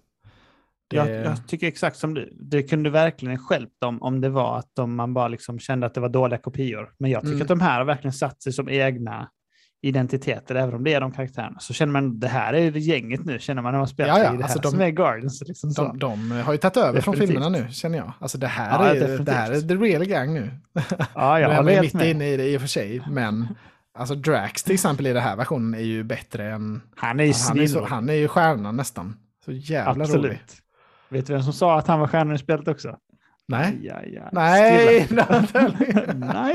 Det, 0.90 0.96
Jag, 0.96 1.10
jag 1.10 1.48
tycker 1.48 1.66
exakt 1.66 1.96
som 1.96 2.14
du. 2.14 2.32
Det 2.40 2.62
kunde 2.62 2.90
verkligen 2.90 3.38
skälpt 3.38 3.80
dem 3.80 4.02
om 4.02 4.20
det 4.20 4.28
var 4.28 4.58
att 4.58 4.70
de, 4.76 4.94
man 4.96 5.14
bara 5.14 5.28
liksom 5.28 5.58
kände 5.58 5.86
att 5.86 5.94
det 5.94 6.00
var 6.00 6.08
dåliga 6.08 6.38
kopior. 6.38 6.90
Men 6.98 7.10
jag 7.10 7.20
tycker 7.22 7.32
Mm. 7.34 7.42
att 7.42 7.48
de 7.48 7.60
här 7.60 7.78
har 7.78 7.84
verkligen 7.84 8.12
satt 8.12 8.42
sig 8.42 8.52
som 8.52 8.68
egna 8.68 9.28
identiteter, 9.84 10.54
även 10.54 10.74
om 10.74 10.84
det 10.84 10.94
är 10.94 11.00
de 11.00 11.12
karaktärerna. 11.12 11.58
Så 11.60 11.72
känner 11.74 11.92
man, 11.92 12.20
det 12.20 12.28
här 12.28 12.52
är 12.52 12.70
gänget 12.70 13.24
nu, 13.24 13.38
känner 13.38 13.62
man 13.62 13.72
när 13.72 13.78
man 13.78 13.88
spelar. 13.88 14.18
Ja, 14.18 14.24
ja, 14.24 14.32
är 14.32 14.36
det 14.36 14.44
alltså 14.44 14.58
här 14.58 14.62
de- 14.62 14.70
som 14.70 14.80
är 14.80 14.90
Guardians. 14.90 15.42
Liksom 15.46 15.72
de, 15.72 15.98
de 15.98 16.30
har 16.30 16.52
ju 16.52 16.58
tagit 16.58 16.76
över 16.76 17.00
från 17.00 17.14
Definitivt. 17.14 17.42
filmerna 17.42 17.64
nu, 17.66 17.72
känner 17.72 17.98
jag. 17.98 18.12
Alltså 18.18 18.38
det 18.38 18.46
här, 18.46 18.70
Ja, 18.84 18.88
är, 18.90 18.94
definitivt. 19.00 19.26
det 19.26 19.32
här 19.32 19.52
är 19.52 19.60
the 19.60 19.74
real 19.74 20.04
gang 20.04 20.34
nu. 20.34 20.50
ja, 21.14 21.40
jag 21.40 21.48
nu 21.64 21.70
är 21.70 21.74
man 21.76 21.80
mitt 21.84 21.94
med. 21.94 22.10
inne 22.10 22.28
i 22.28 22.36
det 22.36 22.48
i 22.48 22.56
och 22.56 22.60
för 22.60 22.68
sig, 22.68 23.02
men 23.10 23.48
alltså 23.94 24.14
Drax 24.14 24.62
till 24.62 24.74
exempel 24.74 25.06
i 25.06 25.12
den 25.12 25.22
här 25.22 25.36
versionen 25.36 25.74
är 25.74 25.84
ju 25.84 26.02
bättre 26.04 26.50
än... 26.50 26.82
Han 26.96 27.20
är 27.20 27.24
ju 27.24 27.32
Han 27.48 27.60
är, 27.60 27.66
så, 27.66 27.84
han 27.84 28.08
är 28.08 28.14
ju 28.14 28.28
stjärnan 28.28 28.76
nästan. 28.76 29.16
Så 29.44 29.52
jävla 29.52 30.04
Absolut. 30.04 30.24
rolig. 30.24 30.40
Vet 31.08 31.26
du 31.26 31.32
vem 31.32 31.42
som 31.42 31.52
sa 31.52 31.78
att 31.78 31.86
han 31.86 32.00
var 32.00 32.06
stjärnan 32.06 32.34
i 32.34 32.38
spelet 32.38 32.68
också? 32.68 32.98
Nej. 33.48 33.66
Aj, 33.66 33.90
aj, 33.90 34.18
aj. 34.18 34.28
Nej! 34.32 35.08
Nej! 36.14 36.54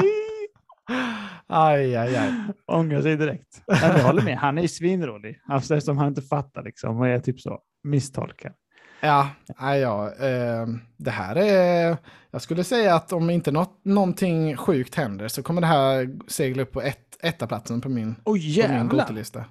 aj, 1.47 1.95
aj, 1.95 2.15
aj. 2.15 2.33
Ångrar 2.65 3.01
sig 3.01 3.17
direkt. 3.17 3.61
Jag 3.65 4.03
håller 4.03 4.21
med, 4.21 4.37
han 4.37 4.57
är 4.57 4.61
ju 4.61 4.67
svinrolig. 4.67 5.39
Alltså 5.47 5.75
eftersom 5.75 5.97
han 5.97 6.07
inte 6.07 6.21
fattar 6.21 6.63
liksom 6.63 6.99
och 6.99 7.07
är 7.07 7.19
typ 7.19 7.39
så 7.39 7.59
misstolkad. 7.83 8.53
Ja, 9.01 9.29
ja 9.57 10.13
eh, 10.13 10.67
det 10.97 11.11
här 11.11 11.35
är... 11.35 11.97
Jag 12.31 12.41
skulle 12.41 12.63
säga 12.63 12.95
att 12.95 13.13
om 13.13 13.29
inte 13.29 13.51
något, 13.51 13.79
någonting 13.85 14.57
sjukt 14.57 14.95
händer 14.95 15.27
så 15.27 15.43
kommer 15.43 15.61
det 15.61 15.67
här 15.67 16.09
segla 16.27 16.63
upp 16.63 16.71
på 16.71 16.81
ett, 16.81 17.17
ettaplatsen 17.23 17.81
på 17.81 17.89
min, 17.89 18.15
på 18.15 18.31
min! 18.33 18.87
Gotelista. 18.87 19.45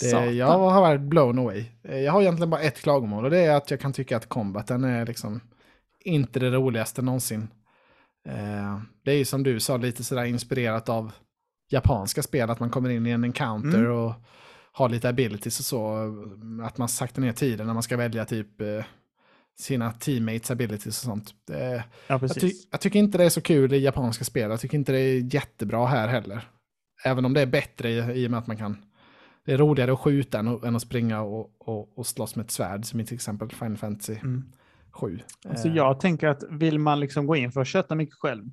Det, 0.00 0.06
jag 0.30 0.46
har 0.58 0.80
varit 0.80 1.00
blown 1.00 1.38
away. 1.38 1.64
Eh, 1.84 1.98
Jag 1.98 2.12
har 2.12 2.20
egentligen 2.20 2.50
bara 2.50 2.60
ett 2.60 2.80
klagomål 2.82 3.24
och 3.24 3.30
det 3.30 3.38
är 3.38 3.56
att 3.56 3.70
jag 3.70 3.80
kan 3.80 3.92
tycka 3.92 4.16
att 4.16 4.28
combaten 4.28 4.84
är 4.84 5.06
liksom 5.06 5.40
inte 6.04 6.40
det 6.40 6.50
roligaste 6.50 7.02
någonsin. 7.02 7.48
Eh, 8.28 8.78
det 9.04 9.10
är 9.10 9.16
ju 9.16 9.24
som 9.24 9.42
du 9.42 9.60
sa 9.60 9.76
lite 9.76 10.04
sådär 10.04 10.24
inspirerat 10.24 10.88
av 10.88 11.12
japanska 11.70 12.22
spel, 12.22 12.50
att 12.50 12.60
man 12.60 12.70
kommer 12.70 12.90
in 12.90 13.06
i 13.06 13.10
en 13.10 13.24
encounter 13.24 13.78
Mm. 13.78 13.92
och 13.92 14.12
har 14.78 14.88
lite 14.88 15.08
abilities 15.08 15.58
och 15.58 15.64
så. 15.64 15.96
Att 16.62 16.78
man 16.78 16.88
saktar 16.88 17.22
ner 17.22 17.32
tiden 17.32 17.66
när 17.66 17.74
man 17.74 17.82
ska 17.82 17.96
välja 17.96 18.24
typ 18.24 18.60
eh, 18.60 18.84
sina 19.58 19.92
teammates 19.92 20.50
abilities 20.50 20.86
och 20.86 20.94
sånt. 20.94 21.34
Ja, 21.46 21.82
jag, 22.06 22.34
ty 22.34 22.52
jag 22.70 22.80
tycker 22.80 22.98
inte 22.98 23.18
det 23.18 23.24
är 23.24 23.28
så 23.28 23.40
kul 23.40 23.72
i 23.72 23.78
japanska 23.78 24.24
spel. 24.24 24.50
Jag 24.50 24.60
tycker 24.60 24.78
inte 24.78 24.92
det 24.92 24.98
är 25.00 25.34
jättebra 25.34 25.86
här 25.86 26.08
heller. 26.08 26.48
Även 27.04 27.24
om 27.24 27.34
det 27.34 27.40
är 27.40 27.46
bättre 27.46 27.90
i, 27.90 28.22
i 28.22 28.26
och 28.26 28.30
med 28.30 28.38
att 28.38 28.46
man 28.46 28.56
kan... 28.56 28.76
Det 29.44 29.52
är 29.52 29.58
roligare 29.58 29.92
att 29.92 29.98
skjuta 29.98 30.38
än, 30.38 30.48
att- 30.48 30.64
än 30.64 30.76
att 30.76 30.82
springa 30.82 31.20
och, 31.22 31.50
och, 31.58 31.98
och 31.98 32.06
slåss 32.06 32.36
med 32.36 32.44
ett 32.44 32.50
svärd, 32.50 32.84
som 32.84 33.00
i 33.00 33.06
till 33.06 33.14
exempel 33.14 33.50
Final 33.50 33.76
Fantasy 33.76 34.12
Mm. 34.22 34.44
7. 34.90 35.20
Alltså 35.48 35.68
Eh, 35.68 35.74
jag 35.76 36.00
tänker 36.00 36.26
att 36.28 36.42
vill 36.50 36.78
man 36.78 37.00
liksom 37.00 37.26
gå 37.26 37.36
in 37.36 37.52
för 37.52 37.60
att 37.60 37.66
köta 37.68 37.94
mycket 37.94 38.14
själv 38.14 38.44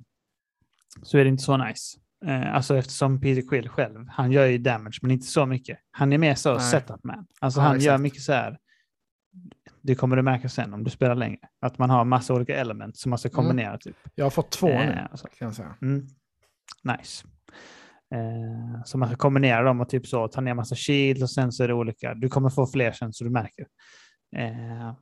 så 1.02 1.18
är 1.18 1.24
det 1.24 1.28
inte 1.30 1.42
så 1.42 1.56
nice. 1.56 1.98
Eh, 2.24 2.54
alltså 2.54 2.76
eftersom 2.76 3.20
Peter 3.20 3.48
Quill 3.48 3.68
själv, 3.68 4.06
han 4.08 4.32
gör 4.32 4.46
ju 4.46 4.58
damage 4.58 4.98
men 5.02 5.10
inte 5.10 5.26
så 5.26 5.46
mycket. 5.46 5.78
Han 5.90 6.12
är 6.12 6.18
mer 6.18 6.34
så 6.34 6.52
Nej. 6.54 6.60
setup 6.70 7.04
man. 7.04 7.26
Alltså 7.40 7.60
Ja, 7.60 7.64
han 7.66 7.80
gör 7.80 7.92
exakt. 7.92 8.02
mycket 8.02 8.22
så 8.22 8.32
här, 8.32 8.58
det 9.82 9.94
kommer 9.94 10.16
du 10.16 10.22
märka 10.22 10.48
sen 10.48 10.74
om 10.74 10.84
du 10.84 10.90
spelar 10.90 11.14
längre, 11.14 11.38
att 11.60 11.78
man 11.78 11.90
har 11.90 12.04
massa 12.04 12.34
olika 12.34 12.56
element 12.56 12.96
som 12.96 13.10
man 13.10 13.18
ska 13.18 13.28
kombinera 13.28 13.78
typ. 13.78 13.96
Jag 14.14 14.24
har 14.24 14.30
fått 14.30 14.50
två 14.50 14.66
nu, 14.68 14.74
Eh, 14.74 15.04
alltså. 15.10 15.26
kan 15.38 15.46
jag 15.46 15.54
säga. 15.54 15.74
Mm. 15.82 16.06
Nice. 16.98 17.26
Eh, 18.14 18.82
så 18.84 18.98
man 18.98 19.08
ska 19.08 19.16
kombinera 19.16 19.62
dem 19.62 19.80
och 19.80 19.88
typ 19.88 20.06
så 20.06 20.28
ta 20.28 20.40
ner 20.40 20.54
massa 20.54 20.74
shield 20.76 21.22
och 21.22 21.30
sen 21.30 21.52
så 21.52 21.64
är 21.64 21.68
det 21.68 21.74
olika. 21.74 22.14
Du 22.14 22.28
kommer 22.28 22.50
få 22.50 22.66
fler 22.66 22.92
sen 22.92 23.12
så 23.12 23.24
du 23.24 23.30
märker. 23.30 23.66
Eh, 24.36 24.94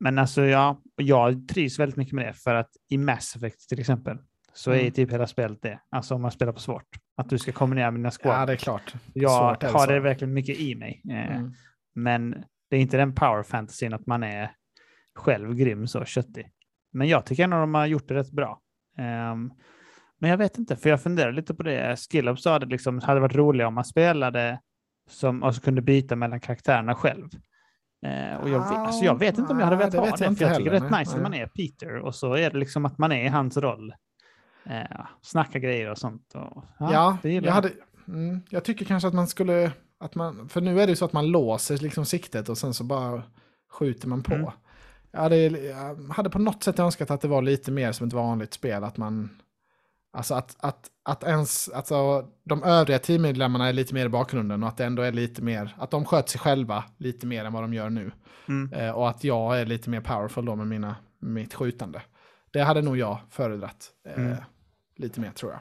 men 0.00 0.18
alltså 0.18 0.42
ja, 0.42 0.80
jag 0.96 1.48
trivs 1.48 1.78
väldigt 1.78 1.96
mycket 1.96 2.14
med 2.14 2.26
det 2.26 2.32
för 2.32 2.54
att 2.54 2.70
i 2.90 2.98
Mass 2.98 3.36
Effect 3.36 3.68
till 3.68 3.80
exempel 3.80 4.18
så 4.54 4.70
är 4.70 4.80
Mm. 4.80 4.92
typ 4.92 5.12
hela 5.12 5.26
spelet 5.26 5.62
det. 5.62 5.80
Alltså 5.90 6.14
om 6.14 6.22
man 6.22 6.30
spelar 6.30 6.52
på 6.52 6.60
svårt. 6.60 6.88
Att 7.16 7.28
du 7.28 7.38
ska 7.38 7.52
kombinera 7.52 7.90
med 7.90 7.98
dina 8.00 8.10
squad. 8.10 8.34
Ja, 8.42 8.46
det 8.46 8.52
är 8.52 8.56
klart. 8.56 8.94
jag 9.14 9.64
är 9.64 9.68
har 9.72 9.86
det 9.86 10.00
verkligen 10.00 10.34
mycket 10.34 10.56
i 10.60 10.74
mig. 10.74 11.02
Eh, 11.10 11.36
Mm. 11.36 11.52
Men 11.94 12.44
det 12.70 12.76
är 12.76 12.80
inte 12.80 12.96
den 12.96 13.14
power 13.14 13.42
fantasyn 13.42 13.94
att 13.94 14.06
man 14.06 14.22
är 14.22 14.50
själv 15.14 15.54
grym 15.54 15.86
så 15.86 16.04
köttig. 16.04 16.50
Men 16.92 17.08
jag 17.08 17.26
tycker 17.26 17.44
ändå 17.44 17.56
de 17.56 17.74
har 17.74 17.86
gjort 17.86 18.08
det 18.08 18.14
rätt 18.14 18.30
bra. 18.32 18.60
Ehm, 18.98 19.52
men 20.18 20.30
jag 20.30 20.36
vet 20.36 20.58
inte, 20.58 20.76
för 20.76 20.90
jag 20.90 21.02
funderar 21.02 21.32
lite 21.32 21.54
på 21.54 21.62
det. 21.62 21.96
Skillup 22.10 22.40
sa 22.40 22.58
det 22.58 22.66
liksom, 22.66 22.98
hade 23.00 23.20
varit 23.20 23.34
roligare 23.34 23.68
om 23.68 23.74
man 23.74 23.84
spelade 23.84 24.60
som, 25.10 25.42
och 25.42 25.54
så 25.54 25.60
kunde 25.60 25.82
byta 25.82 26.16
mellan 26.16 26.40
karaktärerna 26.40 26.94
själv. 26.94 27.28
Eh, 28.06 28.36
och 28.36 28.48
jag, 28.48 28.58
vet, 28.58 28.78
alltså 28.78 29.04
jag 29.04 29.18
vet 29.18 29.38
inte 29.38 29.52
om 29.52 29.58
jag 29.58 29.66
hade 29.66 29.76
Ah, 29.76 29.78
velat 29.78 29.94
ha 29.94 30.16
det, 30.16 30.24
jag 30.24 30.38
för 30.38 30.44
jag 30.44 30.56
tycker 30.56 30.70
det 30.70 30.76
är 30.76 30.80
rätt 30.80 30.98
nice 30.98 31.16
när 31.16 31.22
man 31.22 31.34
är 31.34 31.46
Peter 31.46 31.96
och 31.98 32.14
så 32.14 32.34
är 32.34 32.50
det 32.50 32.58
liksom 32.58 32.84
att 32.86 32.98
man 32.98 33.12
är 33.12 33.24
i 33.24 33.28
hans 33.28 33.56
roll. 33.56 33.94
Eh, 34.64 35.06
snacka 35.22 35.58
grejer 35.58 35.90
och 35.90 35.98
sånt. 35.98 36.32
Och, 36.34 36.64
Ja, 36.78 37.18
det 37.22 37.30
gillar 37.30 37.48
jag, 37.48 37.54
hade, 37.54 37.70
mm, 38.08 38.40
jag 38.50 38.64
tycker 38.64 38.84
kanske 38.84 39.08
att 39.08 39.14
man 39.14 39.28
skulle, 39.28 39.72
att 40.00 40.14
man, 40.14 40.48
för 40.48 40.60
nu 40.60 40.80
är 40.80 40.86
det 40.86 40.90
ju 40.90 40.96
så 40.96 41.04
att 41.04 41.12
man 41.12 41.26
låser 41.26 41.78
liksom 41.78 42.04
siktet 42.04 42.48
och 42.48 42.58
sen 42.58 42.74
så 42.74 42.84
bara 42.84 43.22
skjuter 43.72 44.08
man 44.08 44.22
på. 44.22 44.34
Mm. 44.34 44.50
Jag, 45.10 45.20
hade, 45.20 45.36
jag 45.36 45.96
hade 46.10 46.30
på 46.30 46.38
något 46.38 46.62
sätt 46.62 46.78
önskat 46.78 47.10
att 47.10 47.20
det 47.20 47.28
var 47.28 47.42
lite 47.42 47.70
mer 47.70 47.92
som 47.92 48.06
ett 48.06 48.12
vanligt 48.12 48.54
spel, 48.54 48.84
att 48.84 48.96
man, 48.96 49.28
alltså 50.12 50.34
att, 50.34 50.56
att, 50.58 50.90
att 51.04 51.24
ens, 51.24 51.68
alltså 51.68 52.28
de 52.44 52.62
övriga 52.62 52.98
teammedlemmarna 52.98 53.68
är 53.68 53.72
lite 53.72 53.94
mer 53.94 54.06
i 54.06 54.08
bakgrunden 54.08 54.62
och 54.62 54.68
att 54.68 54.76
det 54.76 54.84
ändå 54.84 55.02
är 55.02 55.12
lite 55.12 55.42
mer, 55.42 55.74
att 55.78 55.90
de 55.90 56.04
sköter 56.04 56.30
sig 56.30 56.40
själva 56.40 56.84
lite 56.96 57.26
mer 57.26 57.44
än 57.44 57.52
vad 57.52 57.62
de 57.62 57.74
gör 57.74 57.90
nu. 57.90 58.12
Mm. 58.48 58.72
Eh, 58.72 58.90
och 58.90 59.08
att 59.08 59.24
jag 59.24 59.60
är 59.60 59.66
lite 59.66 59.90
mer 59.90 60.00
powerful 60.00 60.44
då 60.44 60.56
med 60.56 60.66
mina, 60.66 60.96
mitt 61.18 61.54
skjutande. 61.54 62.02
Det 62.52 62.60
hade 62.62 62.82
nog 62.82 62.96
jag 62.96 63.18
föredragit 63.30 63.90
eh, 64.08 64.14
Mm. 64.24 64.36
Lite 65.02 65.20
mer 65.20 65.30
tror 65.32 65.52
jag. 65.52 65.60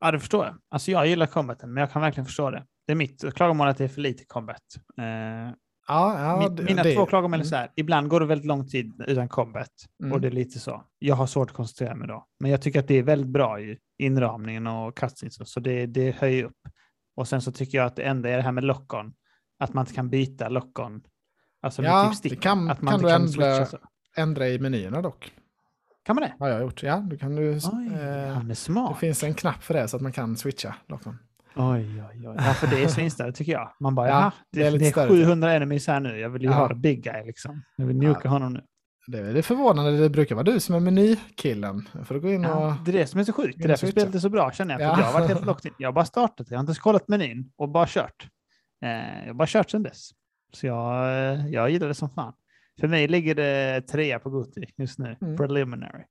Ja, 0.00 0.10
det 0.10 0.18
förstår 0.20 0.44
jag. 0.46 0.54
Alltså 0.68 0.90
jag 0.90 1.06
gillar 1.06 1.26
combaten, 1.26 1.72
men 1.72 1.80
jag 1.80 1.92
kan 1.92 2.02
verkligen 2.02 2.26
förstå 2.26 2.50
det. 2.50 2.66
Det 2.86 2.92
är 2.92 2.96
mitt 2.96 3.34
klagomål 3.34 3.68
att 3.68 3.76
det 3.78 3.84
är 3.84 3.88
för 3.88 4.00
lite 4.00 4.24
combat. 4.24 4.62
Eh, 4.98 5.04
Ja, 5.88 6.18
ja, 6.20 6.48
mi- 6.48 6.56
det- 6.56 6.62
mina 6.62 6.82
det- 6.82 6.94
två 6.94 7.06
klagomål 7.06 7.34
är 7.40 7.44
mm. 7.44 7.46
så 7.50 7.56
här. 7.56 7.72
Ibland 7.76 8.08
går 8.08 8.20
det 8.20 8.26
väldigt 8.26 8.46
lång 8.46 8.68
tid 8.68 9.04
utan 9.06 9.28
combat. 9.28 9.68
Mm. 10.02 10.12
Och 10.12 10.20
det 10.20 10.28
är 10.28 10.32
lite 10.32 10.58
så. 10.58 10.84
Jag 10.98 11.14
har 11.14 11.26
svårt 11.26 11.50
att 11.50 11.56
koncentrera 11.56 11.94
mig 11.94 12.08
då. 12.08 12.26
Men 12.40 12.50
jag 12.50 12.62
tycker 12.62 12.80
att 12.80 12.88
det 12.88 12.94
är 12.94 13.02
väldigt 13.02 13.30
bra 13.30 13.60
i 13.60 13.78
inramningen 13.98 14.66
och 14.66 14.96
cutscenes. 14.96 15.52
Så 15.52 15.60
det, 15.60 15.86
det 15.86 16.16
höjer 16.16 16.44
upp. 16.44 16.56
Och 17.16 17.28
sen 17.28 17.42
så 17.42 17.52
tycker 17.52 17.78
jag 17.78 17.86
att 17.86 17.96
det 17.96 18.02
enda 18.02 18.28
är 18.30 18.36
det 18.36 18.42
här 18.42 18.52
med 18.52 18.64
lock-on. 18.64 19.12
Att 19.58 19.74
man 19.74 19.82
inte 19.82 19.94
kan 19.94 20.10
byta 20.10 20.48
lock-on. 20.48 21.02
Alltså 21.62 21.82
Ja, 21.82 22.02
typ 22.04 22.10
det 22.22 22.28
stick. 22.28 22.42
kan- 22.42 22.70
att 22.70 22.82
man 22.82 23.00
kan 23.00 23.00
inte 23.22 23.32
du 23.36 23.40
kan 23.42 23.52
ändra-. 23.52 23.78
Ändra 24.16 24.48
i 24.48 24.58
menyerna 24.58 25.02
dock. 25.02 25.32
Kan 26.04 26.16
man 26.16 26.22
det? 26.22 26.32
Har 26.38 26.48
jag 26.48 26.60
gjort. 26.60 26.82
Ja, 26.82 26.96
du 26.96 27.18
kan 27.18 27.34
du, 27.36 27.50
Oj, 27.52 27.58
eh, 27.60 28.32
han 28.32 28.44
är 28.44 28.48
det 28.48 28.54
smart. 28.54 28.98
finns 28.98 29.22
en 29.22 29.34
knapp 29.34 29.62
för 29.62 29.74
det 29.74 29.88
så 29.88 29.96
att 29.96 30.02
man 30.02 30.12
kan 30.12 30.36
switcha. 30.36 30.74
Oj, 30.88 31.04
oj, 31.56 32.28
oj. 32.28 32.34
Ja, 32.38 32.42
för 32.54 32.66
det 32.66 32.82
är 32.84 32.88
svinställt 32.88 33.36
tycker 33.36 33.52
jag. 33.52 33.72
Man 33.80 33.94
bara, 33.94 34.08
Ja, 34.08 34.14
ja, 34.20 34.32
det 34.52 34.60
det, 34.60 34.66
är 34.66 34.78
det, 34.78 34.86
är 34.86 34.90
större. 34.90 35.08
700 35.08 35.52
enemies 35.54 35.86
här 35.86 36.00
nu. 36.00 36.18
Jag 36.18 36.30
vill 36.30 36.42
ju 36.42 36.48
Ja. 36.48 36.54
ha 36.54 36.68
the 36.68 36.74
big 36.74 37.04
guy 37.04 37.24
liksom. 37.26 37.62
Jag 37.76 37.86
vill 37.86 37.96
nuka 37.98 38.20
Ja. 38.24 38.30
honom 38.30 38.52
nu. 38.52 38.60
Det 39.06 39.18
är, 39.18 39.34
det 39.34 39.42
förvånande, 39.42 39.98
det 39.98 40.10
brukar 40.10 40.34
vara 40.34 40.44
du 40.44 40.60
som 40.60 40.74
är 40.74 40.80
menykillen. 40.80 41.88
För 42.04 42.14
att 42.14 42.22
gå 42.22 42.30
in 42.32 42.44
och... 42.44 42.50
Ja, 42.50 42.76
det 42.84 42.90
är 42.90 42.92
det 42.92 43.06
som 43.06 43.20
är 43.20 43.24
så 43.24 43.32
sjukt. 43.32 43.58
Det 43.58 43.64
är 43.64 43.68
därför 43.68 43.86
spelet 43.86 44.14
är 44.14 44.18
så 44.18 44.28
bra 44.28 44.50
känner 44.52 44.72
jag. 44.72 44.80
För 44.80 44.86
Ja. 44.86 44.98
jag 45.06 45.12
har 45.12 45.20
varit 45.20 45.28
helt 45.28 45.46
locked 45.46 45.66
in. 45.70 45.74
Jag 45.78 45.88
har 45.88 45.92
bara 45.92 46.04
startat, 46.04 46.46
jag 46.50 46.56
har 46.58 46.60
inte 46.60 46.70
ens 46.70 46.78
kollat 46.78 47.08
menyn 47.08 47.50
och 47.56 47.68
bara 47.68 47.86
kört. 47.88 48.28
Eh, 48.84 48.90
jag 49.20 49.26
har 49.26 49.34
bara 49.34 49.46
kört 49.48 49.70
sedan 49.70 49.82
dess. 49.82 50.10
Så 50.52 50.66
jag, 50.66 51.04
eh, 51.32 51.46
jag 51.48 51.70
gillar 51.70 51.88
det 51.88 51.94
som 51.94 52.10
fan. 52.10 52.32
För 52.82 52.88
mig 52.88 53.08
ligger 53.08 53.34
det 53.34 53.80
trea 53.80 54.18
på 54.18 54.30
Goti 54.30 54.64
just 54.76 54.98
nu. 54.98 55.16
Mm. 55.20 55.36
Preliminary. 55.36 56.04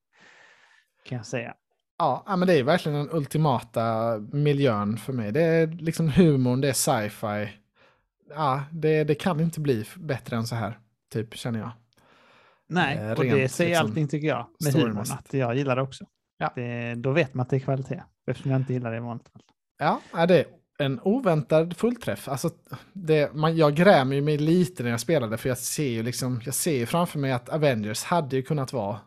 Kan 1.05 1.17
jag 1.17 1.25
säga. 1.25 1.53
Ja, 1.97 2.35
men 2.37 2.47
det 2.47 2.53
är 2.53 2.63
verkligen 2.63 2.97
den 2.97 3.15
ultimata 3.15 4.17
miljön 4.31 4.97
för 4.97 5.13
mig. 5.13 5.31
Det 5.31 5.41
är 5.41 5.67
liksom 5.67 6.09
humorn, 6.09 6.61
det 6.61 6.69
är 6.69 6.73
sci-fi. 6.73 7.49
Ja, 8.29 8.63
det, 8.71 9.03
det 9.03 9.15
kan 9.15 9.39
inte 9.39 9.59
bli 9.59 9.85
bättre 9.95 10.35
än 10.35 10.43
så 10.43 10.55
här, 10.55 10.79
typ, 11.13 11.35
känner 11.35 11.59
jag. 11.59 11.71
Nej, 12.69 12.97
Eh, 12.97 13.11
och 13.11 13.23
det 13.23 13.35
rent, 13.35 13.51
säger 13.51 13.69
liksom, 13.69 13.87
allting 13.87 14.07
tycker 14.07 14.27
jag. 14.27 14.47
Med 14.63 14.73
humorn, 14.73 15.05
att 15.11 15.33
jag 15.33 15.55
gillar 15.55 15.75
det 15.75 15.81
också. 15.81 16.05
Ja. 16.37 16.51
Det, 16.55 16.95
då 16.95 17.11
vet 17.11 17.33
man 17.33 17.43
att 17.43 17.49
det 17.49 17.55
är 17.55 17.59
kvalitet. 17.59 18.03
Eftersom 18.27 18.51
jag 18.51 18.61
inte 18.61 18.73
gillar 18.73 18.91
det 18.91 18.97
i 18.97 18.99
vanligt 18.99 19.29
fall. 19.29 19.41
Ja, 19.79 20.25
det 20.25 20.39
är 20.39 20.45
en 20.81 20.99
oväntad 21.03 21.77
fullträff. 21.77 22.27
Alltså, 22.27 22.49
det, 22.93 23.33
man, 23.33 23.57
jag 23.57 23.75
grämer 23.75 24.15
ju 24.15 24.21
mig 24.21 24.37
lite 24.37 24.83
när 24.83 24.89
jag 24.89 24.99
spelade, 24.99 25.37
för 25.37 25.49
jag 25.49 25.57
ser 25.57 25.89
ju 25.89 26.03
liksom, 26.03 26.41
jag 26.45 26.53
ser 26.53 26.85
framför 26.85 27.19
mig 27.19 27.31
att 27.31 27.49
Avengers 27.49 28.03
hade 28.03 28.35
ju 28.35 28.41
kunnat 28.41 28.73
vara, 28.73 28.99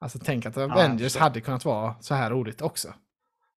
alltså 0.00 0.18
tänk 0.24 0.46
att 0.46 0.56
Avengers 0.56 1.12
så. 1.12 1.18
hade 1.18 1.40
kunnat 1.40 1.64
vara 1.64 1.94
så 2.00 2.14
här 2.14 2.30
roligt 2.30 2.62
också. 2.62 2.88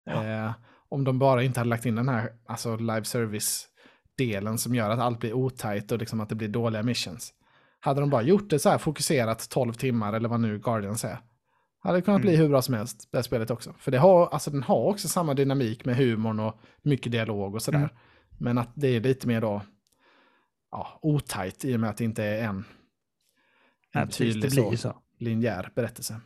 Ja. 0.06 0.26
Eh, 0.26 0.52
om 0.90 1.04
de 1.04 1.20
bara 1.20 1.44
inte 1.44 1.60
hade 1.60 1.70
lagt 1.70 1.86
in 1.86 1.96
den 1.96 2.10
här 2.10 2.30
alltså 2.46 2.76
live 2.76 3.04
service-delen 3.04 4.58
som 4.58 4.76
gör 4.76 4.90
att 4.90 5.00
allt 5.00 5.20
blir 5.20 5.34
otajt 5.34 5.92
och 5.92 5.98
liksom 5.98 6.22
att 6.22 6.30
det 6.30 6.36
blir 6.36 6.48
dåliga 6.48 6.84
missions. 6.84 7.34
Hade 7.80 8.00
de 8.00 8.10
bara 8.10 8.22
gjort 8.22 8.50
det 8.50 8.60
så 8.60 8.70
här 8.70 8.78
fokuserat 8.78 9.50
12 9.50 9.74
timmar 9.74 10.14
eller 10.14 10.30
vad 10.30 10.40
nu 10.40 10.60
Guardians 10.60 11.04
är. 11.04 11.18
Hade 11.84 12.02
kunnat 12.02 12.22
bli 12.22 12.30
Mm. 12.30 12.42
hur 12.42 12.50
bra 12.50 12.62
som 12.62 12.74
helst, 12.74 13.08
det 13.12 13.18
här 13.18 13.24
spelet 13.24 13.52
också. 13.52 13.74
För 13.78 13.92
det 13.92 13.98
har, 13.98 14.28
alltså, 14.28 14.52
den 14.52 14.64
har 14.64 14.86
också 14.86 15.08
samma 15.08 15.34
dynamik 15.34 15.86
med 15.86 15.96
humorn 15.96 16.40
och 16.40 16.60
mycket 16.82 17.12
dialog 17.12 17.56
och 17.56 17.62
sådär. 17.62 17.80
Mm. 17.80 17.90
Men 18.38 18.58
att 18.58 18.70
det 18.74 18.88
är 18.88 19.00
lite 19.02 19.28
mer 19.28 19.42
då, 19.42 19.62
ja, 20.72 21.00
otajt 21.02 21.66
i 21.66 21.76
och 21.76 21.80
med 21.80 21.90
att 21.90 21.98
det 21.98 22.04
inte 22.04 22.24
är 22.24 22.44
en, 22.44 22.66
en 23.94 24.08
tydlig 24.08 24.54
så, 24.54 24.78
så. 24.78 24.96
linjär 25.20 25.72
berättelse. 25.76 26.22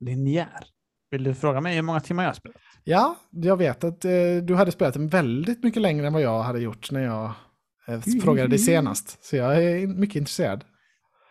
Linjär. 0.00 0.64
Vill 1.10 1.24
du 1.24 1.34
fråga 1.34 1.60
mig 1.60 1.74
hur 1.74 1.82
många 1.82 2.00
timmar 2.00 2.22
jag 2.22 2.28
har 2.28 2.34
spelat? 2.34 2.56
Ja, 2.84 3.16
jag 3.30 3.56
vet 3.56 3.84
att 3.84 4.04
eh, 4.04 4.10
du 4.42 4.54
hade 4.54 4.72
spelat 4.72 4.94
den 4.94 5.08
väldigt 5.08 5.64
mycket 5.64 5.82
längre 5.82 6.06
än 6.06 6.12
vad 6.12 6.22
jag 6.22 6.42
hade 6.42 6.60
gjort 6.60 6.90
när 6.90 7.00
jag 7.00 7.32
eh, 7.86 8.00
frågade 8.22 8.48
dig 8.48 8.58
senast. 8.58 9.24
Så 9.24 9.36
jag 9.36 9.64
är 9.64 9.86
mycket 9.86 10.16
intresserad. 10.16 10.64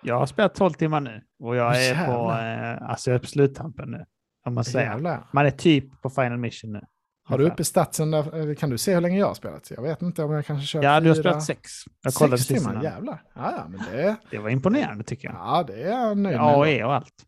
Jag 0.04 0.20
har 0.20 0.26
spelat 0.26 0.56
12 0.56 0.74
timmar 0.74 1.00
nu 1.00 1.22
och 1.40 1.56
jag 1.56 1.86
är 1.86 2.06
på, 2.06 2.12
Jävlar. 2.12 2.74
eh, 2.84 2.90
alltså 2.90 3.10
jag 3.12 3.16
är 3.16 3.20
på 3.20 3.28
sluttampen 3.28 3.92
nu. 3.92 4.06
Om 4.46 4.54
man 4.54 4.64
säger. 4.64 5.20
Man 5.32 5.46
är 5.46 5.52
typ 5.52 6.02
på 6.02 6.10
final 6.10 6.38
mission 6.38 6.72
nu. 6.72 6.82
Har 7.24 7.38
du 7.38 7.44
uppe 7.48 7.64
statsen 7.64 8.12
där? 8.12 8.50
eh, 8.50 8.56
Kan 8.56 8.70
du 8.70 8.78
se 8.78 8.94
hur 8.94 9.02
länge 9.02 9.20
jag 9.20 9.28
har 9.28 9.34
spelat? 9.34 9.72
Jag 9.72 9.82
vet 9.84 10.02
inte 10.02 10.24
om 10.24 10.32
jag 10.32 10.46
kanske 10.46 10.68
kört 10.78 10.84
Ja, 10.84 11.00
du 11.00 11.08
har 11.08 11.16
fyra- 11.16 11.22
spelat 11.24 11.44
sex. 11.44 11.72
Jag 12.04 12.14
kollade 12.14 12.38
sex 12.38 12.60
timmar, 12.60 12.72
innan. 12.72 12.84
jävlar. 12.84 13.22
Ja, 13.36 13.54
ja, 13.58 13.66
men 13.70 13.82
det, 13.92 14.16
Det 14.32 14.38
var 14.38 14.50
imponerande 14.50 15.04
tycker 15.04 15.28
jag. 15.28 15.36
ja, 15.38 15.64
det 15.68 15.82
är 15.84 15.90
jag 15.90 16.18
nöjd 16.18 16.38
med. 16.38 16.46
A 16.46 16.86
och 16.86 16.94
allt. 16.96 17.26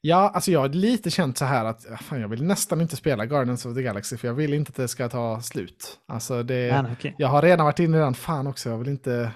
Ja, 0.00 0.30
alltså 0.34 0.50
jag 0.50 0.60
har 0.60 0.68
lite 0.68 1.10
känt 1.10 1.38
så 1.38 1.44
här 1.44 1.64
att 1.64 1.84
fan, 2.00 2.20
jag 2.20 2.28
vill 2.28 2.44
nästan 2.44 2.80
inte 2.80 2.96
spela 2.96 3.26
Guardians 3.26 3.66
of 3.66 3.74
the 3.74 3.82
Galaxy 3.82 4.16
för 4.16 4.28
jag 4.28 4.34
vill 4.34 4.54
inte 4.54 4.68
att 4.70 4.76
det 4.76 4.88
ska 4.88 5.08
ta 5.08 5.40
slut. 5.40 5.98
Alltså 6.08 6.42
det, 6.42 6.82
nej, 6.82 6.92
okej. 6.92 7.14
jag 7.18 7.28
har 7.28 7.42
redan 7.42 7.64
varit 7.66 7.78
inne 7.78 7.96
i 7.96 8.00
den 8.00 8.14
fan 8.14 8.46
också. 8.46 8.70
Jag 8.70 8.78
vill 8.78 8.88
inte, 8.88 9.30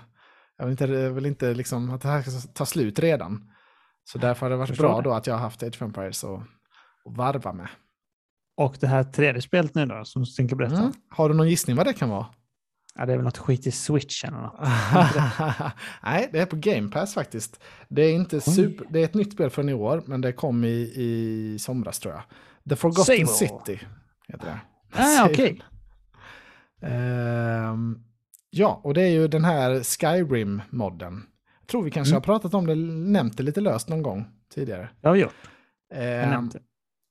jag 0.59 0.67
vill 0.67 0.73
inte, 0.73 0.85
jag 0.85 1.11
vill 1.11 1.27
inte 1.27 1.55
liksom 1.55 1.91
att 1.91 2.01
det 2.01 2.09
här 2.09 2.23
ska 2.23 2.53
ta 2.53 2.67
slut 2.67 2.99
redan. 2.99 3.51
Så 4.05 4.19
därför 4.19 4.47
har 4.47 4.51
det 4.51 4.57
varit 4.57 4.79
bra 4.79 4.97
det. 4.97 5.03
då 5.03 5.13
att 5.13 5.27
jag 5.27 5.35
har 5.35 5.41
haft 5.41 5.63
Age 5.63 5.75
of 5.75 5.83
Empires 5.83 6.25
och, 6.25 6.43
och 7.05 7.17
varva 7.17 7.53
med. 7.53 7.69
Och 8.57 8.77
det 8.81 8.87
här 8.87 9.05
tredje 9.05 9.43
spelet 9.43 9.75
nu 9.75 9.87
då, 9.87 10.05
som 10.05 10.23
du 10.23 10.31
tänker 10.31 10.57
berätta. 10.57 10.77
Mm. 10.77 10.93
Har 11.09 11.29
du 11.29 11.35
någon 11.35 11.49
gissning 11.49 11.77
vad 11.77 11.87
det 11.87 11.93
kan 11.93 12.09
vara? 12.09 12.27
Ja, 12.95 13.07
det 13.07 13.13
är 13.13 13.17
väl 13.17 13.25
något 13.25 13.39
skit 13.39 13.67
i 13.67 13.71
Switch 13.71 14.25
eller 14.25 14.37
något. 14.37 14.61
Nej, 16.03 16.29
det 16.33 16.39
är 16.39 16.47
på 16.47 16.57
Game 16.57 16.91
Pass 16.91 17.15
faktiskt. 17.15 17.61
Det 17.89 18.03
är, 18.03 18.13
inte 18.13 18.41
super, 18.41 18.87
det 18.91 19.01
är 19.01 19.05
ett 19.05 19.15
nytt 19.15 19.33
spel 19.33 19.51
från 19.51 19.69
i 19.69 19.75
år, 19.75 20.03
men 20.07 20.21
det 20.21 20.33
kom 20.33 20.65
i, 20.65 20.93
i 20.95 21.57
somras 21.59 21.99
tror 21.99 22.15
jag. 22.15 22.23
The 22.69 22.77
Forgotten 22.77 23.27
Sable. 23.27 23.27
City 23.27 23.87
heter 24.29 24.47
det. 24.47 24.61
Ah, 25.03 25.27
okej. 25.31 25.63
Ehm, 26.83 28.05
ja, 28.51 28.81
och 28.85 28.95
det 28.95 29.03
är 29.03 29.11
ju 29.11 29.29
den 29.29 29.45
här 29.45 29.83
Skyrim-modden. 29.83 31.23
Jag 31.61 31.69
tror 31.69 31.83
vi 31.83 31.91
kanske 31.91 32.13
Mm. 32.13 32.17
har 32.17 32.25
pratat 32.25 32.55
om 32.55 32.67
det, 32.67 32.75
nämnt 32.75 33.37
det 33.37 33.43
lite 33.43 33.61
löst 33.61 33.89
någon 33.89 34.03
gång 34.03 34.25
tidigare. 34.55 34.89
Det 35.01 35.09
har 35.09 35.17
gjort. 35.17 35.35
Jag 35.95 36.29
nämnde. 36.29 36.59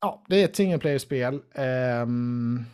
Ja, 0.02 0.24
det 0.30 0.42
är 0.42 0.46
ett 0.46 0.56
single 0.56 0.78
player-spel. 0.80 1.40
Ehm, 1.56 2.66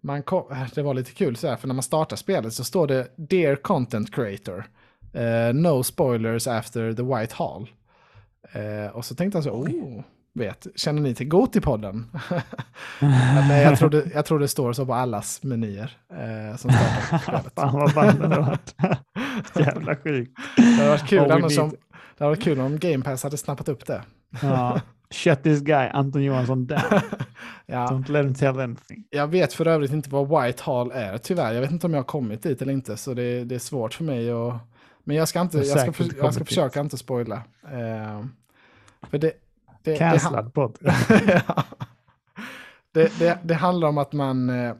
man 0.00 0.22
kom, 0.22 0.52
äh, 0.52 0.68
det 0.74 0.82
var 0.82 0.94
lite 0.94 1.10
kul 1.12 1.36
så 1.36 1.48
här, 1.48 1.56
för 1.56 1.68
när 1.68 1.74
man 1.74 1.82
startar 1.82 2.16
spelet 2.16 2.52
så 2.52 2.64
står 2.64 2.86
det 2.86 3.08
Dear 3.16 3.56
Content 3.56 4.14
Creator. 4.14 4.64
eh, 5.12 5.54
no 5.54 5.82
spoilers 5.82 6.46
after 6.46 6.92
the 6.92 7.02
White 7.02 7.34
Hall. 7.34 7.70
Eh, 8.52 8.96
och 8.96 9.04
så 9.04 9.14
tänkte 9.14 9.36
jag 9.36 9.44
så, 9.44 9.50
oh, 9.50 10.02
vet, 10.34 10.66
känner 10.76 11.02
ni 11.02 11.14
till 11.14 11.28
Gotipodden? 11.28 12.10
Men 13.48 13.50
jag 13.60 13.78
tror, 13.78 13.90
det, 13.90 14.04
jag 14.14 14.24
tror 14.24 14.38
det 14.38 14.48
står 14.48 14.72
så 14.72 14.86
på 14.86 14.94
allas 14.94 15.42
menyer 15.42 15.96
eh, 16.12 16.56
som. 16.56 16.70
Fan 17.54 17.72
vad 17.72 17.94
band 17.94 18.20
det 18.20 18.28
hade 18.28 18.40
varit. 18.40 18.74
Jävla 19.56 19.96
sjukt. 19.96 20.32
Det 20.56 20.62
hade 20.62 20.88
varit 20.88 21.06
kul, 21.08 21.18
Oh, 21.20 21.26
we 21.26 21.34
annars 21.34 21.58
need- 21.58 21.62
om, 21.62 21.70
det 22.18 22.24
hade 22.24 22.30
varit 22.30 22.42
kul 22.44 22.60
om 22.60 22.78
Game 22.78 23.04
Pass 23.04 23.22
hade 23.22 23.36
snappat 23.36 23.68
upp 23.68 23.86
det. 23.86 24.02
Ja. 24.42 24.80
Shut 25.14 25.42
this 25.42 25.60
guy, 25.60 25.88
Anton 25.88 26.22
Johansson 26.22 26.66
down. 26.66 26.80
Ja. 27.66 27.86
Don't 27.86 28.10
let 28.10 28.26
him 28.26 28.34
tell 28.34 28.60
anything. 28.60 29.04
Jag 29.10 29.26
vet 29.26 29.52
för 29.52 29.66
övrigt 29.66 29.92
inte 29.92 30.10
vad 30.10 30.44
White 30.44 30.62
Hall 30.62 30.90
är, 30.94 31.18
tyvärr. 31.18 31.52
Jag 31.52 31.60
vet 31.60 31.70
inte 31.70 31.86
om 31.86 31.92
jag 31.94 31.98
har 31.98 32.04
kommit 32.04 32.42
dit 32.42 32.62
eller 32.62 32.72
inte, 32.72 32.96
så 32.96 33.14
det, 33.14 33.44
det 33.44 33.54
är 33.54 33.58
svårt 33.58 33.94
för 33.94 34.04
mig 34.04 34.30
att... 34.30 34.54
Men 35.04 35.16
jag 35.16 35.28
ska, 35.28 35.40
inte, 35.40 35.58
Jag 35.58 35.66
jag 35.66 35.80
ska, 35.80 35.92
för, 35.92 36.08
jag 36.18 36.34
ska 36.34 36.44
försöka 36.44 36.80
inte 36.80 36.96
spoila. 36.98 37.42
Eh, 37.64 38.24
för 39.10 39.18
det... 39.18 39.32
det, 39.82 39.96
Cancellad 39.96 40.54
podd. 40.54 40.78
Ja. 41.26 41.64
det, 42.92 43.18
det, 43.18 43.38
det 43.44 43.54
handlar 43.54 43.88
om 43.88 43.98
att 43.98 44.12
man 44.12 44.50
eh, 44.50 44.74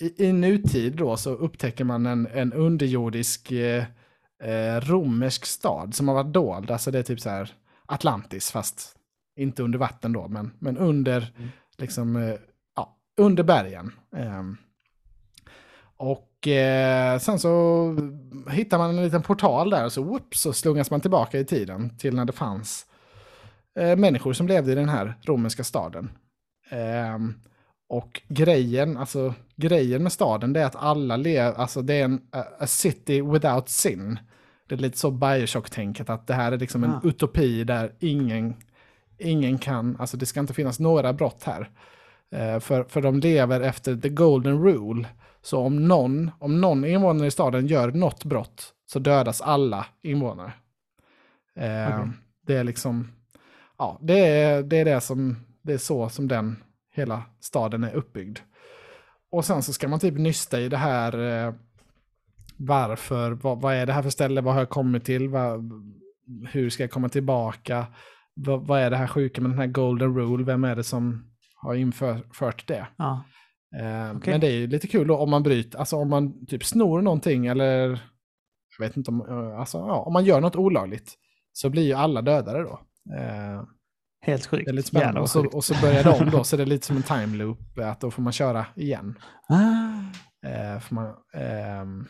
i, 0.00 0.26
i 0.26 0.32
nutid 0.32 0.96
då 0.96 1.16
så 1.16 1.30
upptäcker 1.30 1.84
man 1.84 2.06
en, 2.06 2.26
en 2.34 2.52
underjordisk 2.52 3.52
eh, 3.52 3.84
eh, 4.42 4.80
romersk 4.80 5.46
stad 5.46 5.94
som 5.94 6.08
har 6.08 6.14
varit 6.14 6.32
dold. 6.32 6.70
Alltså 6.70 6.90
det 6.90 6.98
är 6.98 7.02
typ 7.02 7.20
så 7.20 7.30
här 7.30 7.54
Atlantis 7.86 8.50
fast 8.50 8.96
inte 9.36 9.62
under 9.62 9.78
vatten 9.78 10.12
då 10.12 10.28
men, 10.28 10.52
men 10.58 10.78
under 10.78 11.32
Mm. 11.36 11.48
liksom 11.78 12.16
eh, 12.16 12.34
ja, 12.76 12.96
under 13.16 13.42
bergen. 13.42 13.92
Ehm, 14.16 14.56
och 15.96 16.48
eh, 16.48 17.18
sen 17.18 17.38
så 17.38 17.96
hittar 18.50 18.78
man 18.78 18.90
en 18.98 19.04
liten 19.04 19.22
portal 19.22 19.70
där 19.70 19.84
och 19.84 19.92
så, 19.92 20.02
whoops, 20.02 20.40
så 20.40 20.52
slungas 20.52 20.90
man 20.90 21.00
tillbaka 21.00 21.38
i 21.38 21.44
tiden 21.44 21.96
till 21.98 22.14
när 22.14 22.24
det 22.24 22.32
fanns 22.32 22.86
eh, 23.78 23.96
människor 23.96 24.32
som 24.32 24.46
levde 24.46 24.72
i 24.72 24.74
den 24.74 24.88
här 24.88 25.14
romerska 25.22 25.64
staden. 25.64 26.10
Ehm, 26.70 27.34
och 27.88 28.22
grejen, 28.28 28.96
alltså 28.96 29.34
grejen 29.56 30.02
med 30.02 30.12
staden 30.12 30.52
det 30.52 30.60
är 30.60 30.66
att 30.66 30.76
alla 30.76 31.16
lever, 31.16 31.52
alltså 31.60 31.82
det 31.82 31.94
är 31.94 32.04
en 32.04 32.20
a, 32.32 32.42
a 32.58 32.66
city 32.66 33.20
without 33.20 33.68
sin. 33.68 34.18
Det 34.68 34.74
är 34.74 34.78
lite 34.78 34.98
så 34.98 35.10
Bioshock-tänket 35.10 36.10
att 36.10 36.26
det 36.26 36.34
här 36.34 36.52
är 36.52 36.58
liksom 36.58 36.84
en 36.84 36.90
Ah. 36.90 37.00
utopi 37.04 37.64
där 37.64 37.92
ingen, 38.00 38.54
ingen 39.18 39.58
kan, 39.58 39.96
alltså 39.98 40.16
det 40.16 40.26
ska 40.26 40.40
inte 40.40 40.54
finnas 40.54 40.80
några 40.80 41.12
brott 41.12 41.42
här. 41.44 41.70
Eh, 42.34 42.60
för, 42.60 42.84
för 42.84 43.02
de 43.02 43.20
lever 43.20 43.60
efter 43.60 43.96
the 43.96 44.08
golden 44.08 44.62
rule. 44.64 45.08
Så 45.42 45.58
om 45.60 45.88
någon, 45.88 46.30
om 46.38 46.60
någon 46.60 46.84
invånare 46.84 47.26
i 47.26 47.30
staden 47.30 47.66
gör 47.66 47.92
något 47.92 48.24
brott 48.24 48.72
så 48.92 48.98
dödas 48.98 49.40
alla 49.40 49.86
invånare. 50.02 50.52
Eh, 51.56 51.86
Okej. 52.00 52.08
Det 52.46 52.56
är 52.56 52.64
liksom, 52.64 53.12
ja, 53.80 53.98
det 54.02 54.18
är, 54.18 54.62
det 54.62 54.76
är 54.76 54.84
det 54.84 55.00
som, 55.00 55.36
det 55.62 55.72
är 55.72 55.78
så 55.78 56.08
som 56.08 56.28
den 56.28 56.56
hela 56.94 57.22
staden 57.40 57.84
är 57.84 57.94
uppbyggd. 57.94 58.38
och 59.30 59.44
sen 59.44 59.62
så 59.62 59.72
ska 59.72 59.88
man 59.88 60.00
typ 60.00 60.18
nysta 60.18 60.60
i 60.60 60.68
det 60.68 60.76
här 60.76 61.18
eh, 61.18 61.54
varför, 62.56 63.32
vad, 63.32 63.60
vad 63.60 63.74
är 63.74 63.86
det 63.86 63.92
här 63.92 64.02
för 64.02 64.10
ställe, 64.10 64.40
vad 64.40 64.54
har 64.54 64.60
jag 64.60 64.68
kommit 64.68 65.04
till, 65.04 65.28
vad, 65.28 65.72
hur 66.48 66.70
ska 66.70 66.82
jag 66.82 66.90
komma 66.90 67.08
tillbaka, 67.08 67.86
vad, 68.34 68.66
vad 68.66 68.80
är 68.80 68.90
det 68.90 68.96
här 68.96 69.06
sjuka 69.06 69.40
med 69.40 69.50
den 69.50 69.58
här 69.58 69.66
golden 69.66 70.14
rule, 70.14 70.44
vem 70.44 70.64
är 70.64 70.76
det 70.76 70.84
som 70.84 71.30
har 71.54 71.74
infört 71.74 72.66
det? 72.66 72.86
Ja. 72.96 73.24
Eh, 73.76 74.16
Okej. 74.16 74.32
Men 74.32 74.40
det 74.40 74.46
är 74.46 74.56
ju 74.56 74.66
lite 74.66 74.86
kul 74.86 75.06
då 75.06 75.16
om 75.16 75.30
man 75.30 75.42
bryter, 75.42 75.78
alltså 75.78 75.96
om 75.96 76.10
man 76.10 76.46
typ 76.46 76.64
snor 76.64 77.02
någonting 77.02 77.46
eller 77.46 77.88
jag 78.78 78.86
vet 78.86 78.96
inte 78.96 79.10
om, 79.10 79.20
eh, 79.20 79.60
alltså 79.60 79.78
ja, 79.78 79.94
om 79.94 80.12
man 80.12 80.24
gör 80.24 80.40
något 80.40 80.56
olagligt 80.56 81.14
så 81.52 81.70
blir 81.70 81.82
ju 81.82 81.92
alla 81.92 82.22
dödade 82.22 82.62
då. 82.62 82.80
Eh, 83.18 83.62
Helt 84.26 84.46
sjukt. 84.46 84.64
det 84.64 84.70
är 84.70 84.74
lite 84.74 84.88
spännande. 84.88 85.20
Och 85.20 85.30
så, 85.30 85.46
och 85.46 85.64
så 85.64 85.74
börjar 85.82 86.04
det 86.04 86.10
om 86.10 86.30
då, 86.30 86.44
så 86.44 86.56
det 86.56 86.62
är 86.62 86.66
lite 86.66 86.86
som 86.86 86.96
en 86.96 87.02
time 87.02 87.36
loop, 87.36 87.78
att 87.78 88.00
då 88.00 88.10
får 88.10 88.22
man 88.22 88.32
köra 88.32 88.66
igen. 88.76 89.18
Ah, 89.48 89.56
Eh, 90.46 90.80
får 90.80 90.94
man, 90.94 91.14
ehm, 91.34 92.06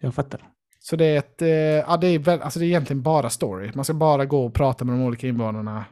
jag 0.00 0.14
fattar. 0.14 0.40
så 0.80 0.96
det 0.96 1.04
är, 1.04 1.18
ett, 1.18 1.42
eh, 1.42 1.48
ja, 1.48 1.96
det, 1.96 2.06
är 2.06 2.18
väl, 2.18 2.42
alltså 2.42 2.58
det 2.58 2.64
är 2.64 2.68
egentligen 2.68 3.02
bara 3.02 3.30
story. 3.30 3.70
Man 3.74 3.84
ska 3.84 3.94
bara 3.94 4.24
gå 4.24 4.46
och 4.46 4.54
prata 4.54 4.84
med 4.84 4.94
de 4.94 5.02
olika 5.02 5.28
invånarna, 5.28 5.84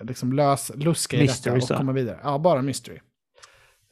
liksom 0.00 0.32
lös, 0.32 0.70
luska 0.74 1.16
i 1.16 1.20
Mystery, 1.20 1.54
detta 1.54 1.62
och 1.62 1.68
så. 1.68 1.76
komma 1.76 1.92
vidare. 1.92 2.20
Ja, 2.22 2.38
bara 2.38 2.62
mystery. 2.62 2.98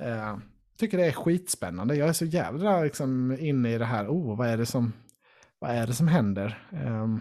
Eh, 0.02 0.36
tycker 0.78 0.98
det 0.98 1.06
är 1.06 1.12
skitspännande. 1.12 1.94
Jag 1.96 2.08
är 2.08 2.12
så 2.12 2.24
jävla 2.24 2.80
liksom, 2.82 3.36
inne 3.40 3.74
i 3.74 3.78
det 3.78 3.84
här, 3.84 4.06
oh, 4.08 4.36
vad 4.38 4.48
är 4.48 4.56
det 4.56 4.66
som, 4.66 4.92
vad 5.58 5.70
är 5.70 5.86
det 5.86 5.94
som 5.94 6.08
händer? 6.08 6.62
Ehm, 6.72 7.20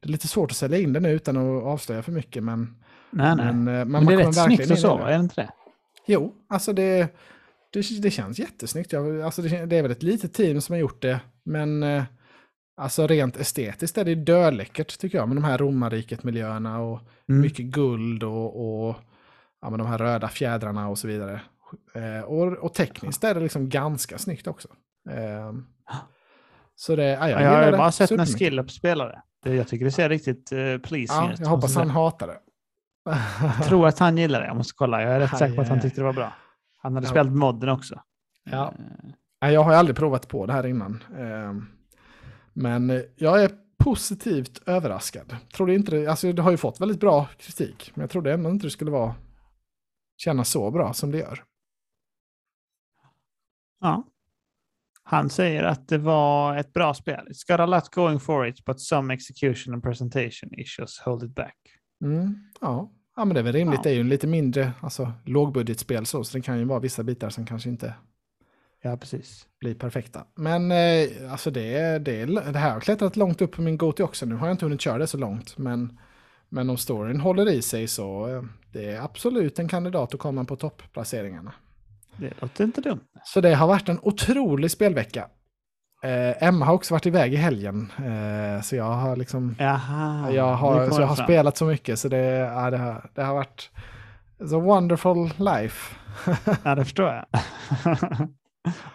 det 0.00 0.08
är 0.08 0.12
lite 0.12 0.28
svårt 0.28 0.50
att 0.50 0.56
sälja 0.56 0.78
in 0.78 0.92
det 0.92 1.00
nu 1.00 1.10
utan 1.10 1.36
att 1.36 1.64
avslöja 1.64 2.02
för 2.02 2.12
mycket, 2.12 2.42
men, 2.44 2.76
Nej, 3.10 3.36
nej. 3.36 3.46
men, 3.46 3.64
Men, 3.64 3.80
eh, 3.80 3.84
men 3.84 4.06
det 4.06 4.12
är 4.12 4.16
man 4.16 4.26
rätt 4.26 4.34
snyggt 4.34 4.70
och 4.70 4.78
så, 4.78 4.98
är 4.98 5.08
det 5.12 5.16
inte 5.16 5.40
det? 5.40 5.50
Jo, 6.06 6.34
alltså 6.48 6.72
det, 6.72 7.16
det, 7.72 8.02
det 8.02 8.10
känns 8.10 8.38
jättesnyggt. 8.38 8.92
Jag, 8.92 9.20
alltså 9.20 9.42
det, 9.42 9.66
det 9.66 9.76
är 9.76 9.82
väl 9.82 9.90
ett 9.90 10.02
litet 10.02 10.34
team 10.34 10.60
som 10.60 10.72
har 10.72 10.80
gjort 10.80 11.02
det, 11.02 11.20
men 11.44 11.82
eh, 11.82 12.02
alltså 12.76 13.06
rent 13.06 13.36
estetiskt 13.36 13.98
är 13.98 14.04
det 14.04 14.14
döläckert 14.14 14.98
tycker 14.98 15.18
jag, 15.18 15.28
med 15.28 15.36
de 15.36 15.44
här 15.44 15.58
romarriket-miljöerna 15.58 16.78
och 16.80 17.00
Mm. 17.28 17.40
mycket 17.42 17.64
guld 17.66 18.22
och, 18.22 18.86
och 18.88 18.96
ja, 19.60 19.70
men 19.70 19.78
de 19.78 19.88
här 19.88 19.98
röda 19.98 20.28
fjädrarna 20.28 20.88
och 20.88 20.98
så 20.98 21.08
vidare. 21.08 21.40
Eh, 21.94 22.24
och, 22.24 22.52
och 22.52 22.74
tekniskt 22.74 23.24
är 23.24 23.34
det 23.34 23.40
liksom 23.40 23.68
ganska 23.68 24.18
snyggt 24.18 24.46
också. 24.46 24.68
Eh, 25.10 25.52
så 26.74 26.96
det, 26.96 27.04
ja, 27.04 27.28
jag, 27.28 27.40
Ja, 27.40 27.44
jag 27.44 27.50
har 27.50 27.70
ju 27.70 27.76
bara 27.76 27.92
sett 27.92 28.10
när. 28.10 28.26
Skillup 28.26 28.82
det. 28.82 29.22
Jag 29.42 29.68
tycker 29.68 29.84
det 29.84 29.90
ser 29.90 30.08
riktigt 30.08 30.52
uh, 30.52 30.78
pleasing 30.78 31.16
Ja, 31.16 31.32
ut. 31.32 31.40
jag 31.40 31.46
hoppas 31.48 31.62
måste 31.62 31.78
han 31.78 31.90
hatar 31.90 32.26
det. 32.26 32.40
Jag 33.58 33.66
tror 33.66 33.86
att 33.88 33.98
han 33.98 34.18
gillar 34.18 34.40
det. 34.40 34.46
Jag 34.46 34.56
måste 34.56 34.74
kolla. 34.76 35.02
Jag 35.02 35.12
är 35.12 35.20
rätt 35.20 35.32
Aj, 35.32 35.38
säker 35.38 35.54
på 35.56 35.62
att 35.62 35.68
han 35.68 35.80
tyckte 35.80 36.00
det 36.00 36.04
var 36.04 36.12
bra. 36.12 36.32
Han 36.78 36.94
hade 36.94 37.06
Ja. 37.06 37.10
spelat 37.10 37.32
modden 37.32 37.68
också. 37.68 38.00
Ja. 38.50 38.74
Eh, 39.42 39.50
jag 39.50 39.62
har 39.62 39.72
ju 39.72 39.78
aldrig 39.78 39.96
provat 39.96 40.28
på 40.28 40.46
det 40.46 40.52
här 40.52 40.66
innan. 40.66 41.04
Ehm, 41.18 41.66
Men 42.52 42.90
eh, 42.90 43.00
jag 43.16 43.42
är 43.42 43.50
positivt 43.78 44.62
överraskad. 44.68 45.36
Trodde 45.54 45.74
inte 45.74 45.90
det, 45.90 46.06
alltså 46.06 46.32
det 46.32 46.42
har 46.42 46.50
ju 46.50 46.56
fått 46.56 46.80
väldigt 46.80 47.00
bra 47.00 47.26
kritik, 47.38 47.92
men 47.94 48.00
jag 48.00 48.10
trodde 48.10 48.32
ändå 48.32 48.50
inte 48.50 48.66
det 48.66 48.70
skulle 48.70 48.90
vara 48.90 49.14
kännas 50.16 50.48
så 50.50 50.70
bra 50.70 50.92
som 50.92 51.10
det 51.10 51.18
gör. 51.18 51.44
Ja. 53.80 54.04
Han 55.10 55.30
säger 55.30 55.62
att 55.62 55.88
det 55.88 55.98
var 55.98 56.56
ett 56.56 56.72
bra 56.72 56.94
spel. 56.94 57.28
It's 57.30 57.48
got 57.48 57.60
a 57.60 57.66
lot 57.66 57.88
going 57.88 58.20
for 58.20 58.46
it, 58.46 58.64
but 58.64 58.80
some 58.80 59.14
execution 59.14 59.74
and 59.74 59.82
presentation 59.82 60.54
issues 60.58 61.00
hold 61.00 61.22
it 61.22 61.34
back. 61.34 61.56
Mm, 62.04 62.34
ja. 62.60 62.90
ja, 63.16 63.24
men 63.24 63.34
det 63.34 63.40
är 63.40 63.44
väl 63.44 63.52
rimligt. 63.52 63.78
Ja. 63.78 63.82
Det 63.82 63.90
är 63.90 63.94
ju 63.94 64.00
en 64.00 64.08
lite 64.08 64.26
mindre 64.26 64.72
alltså, 64.80 65.12
lågbudgetspel 65.24 66.06
så, 66.06 66.24
så 66.24 66.38
det 66.38 66.42
kan 66.42 66.58
ju 66.58 66.64
vara 66.64 66.78
vissa 66.78 67.02
bitar 67.02 67.30
som 67.30 67.46
kanske 67.46 67.68
inte 67.68 67.94
Ja, 68.82 68.96
precis. 68.96 69.46
blir 69.60 69.74
perfekta. 69.74 70.24
Men 70.34 70.70
eh, 70.70 71.32
alltså 71.32 71.50
det, 71.50 71.98
det, 71.98 72.24
det 72.24 72.58
här 72.58 72.72
har 72.72 72.80
klättrat 72.80 73.16
långt 73.16 73.42
upp 73.42 73.52
på 73.52 73.62
min 73.62 73.78
GoTo 73.78 74.04
också. 74.04 74.26
Nu 74.26 74.34
har 74.34 74.46
jag 74.46 74.54
inte 74.54 74.64
hunnit 74.64 74.80
köra 74.80 74.98
det 74.98 75.06
så 75.06 75.18
långt, 75.18 75.58
men, 75.58 75.98
men 76.48 76.70
om 76.70 76.76
storyn 76.76 77.20
håller 77.20 77.48
i 77.48 77.62
sig 77.62 77.88
så 77.88 78.28
eh, 78.28 78.42
det 78.72 78.90
är 78.90 79.00
absolut 79.00 79.58
en 79.58 79.68
kandidat 79.68 80.14
att 80.14 80.20
komma 80.20 80.44
på 80.44 80.56
toppplaceringarna. 80.56 81.52
Det 82.16 82.40
låter 82.40 82.64
inte 82.64 82.80
dumt. 82.80 83.00
Så 83.24 83.40
det 83.40 83.54
har 83.54 83.66
varit 83.66 83.88
en 83.88 83.98
otrolig 84.02 84.70
spelvecka. 84.70 85.26
Eh, 86.02 86.42
Emma 86.48 86.66
har 86.66 86.74
också 86.74 86.94
varit 86.94 87.06
iväg 87.06 87.32
i 87.34 87.36
helgen, 87.36 87.92
eh, 87.98 88.62
så 88.62 88.76
jag 88.76 88.84
har 88.92 89.16
liksom 89.16 89.56
Jaha. 89.58 90.30
jag 90.32 90.54
har, 90.54 90.90
så 90.90 91.00
jag 91.00 91.06
har 91.06 91.16
fram. 91.16 91.26
spelat 91.26 91.56
så 91.56 91.64
mycket 91.64 91.98
så 91.98 92.08
det, 92.08 92.18
ja, 92.26 92.70
det, 92.70 92.76
har, 92.78 93.10
det 93.14 93.22
har 93.22 93.34
varit 93.34 93.70
it's 94.38 94.56
a 94.56 94.60
wonderful 94.60 95.30
life. 95.38 95.96
Ja, 96.64 96.74
det 96.74 96.84
förstår 96.84 97.06
jag. 97.08 97.24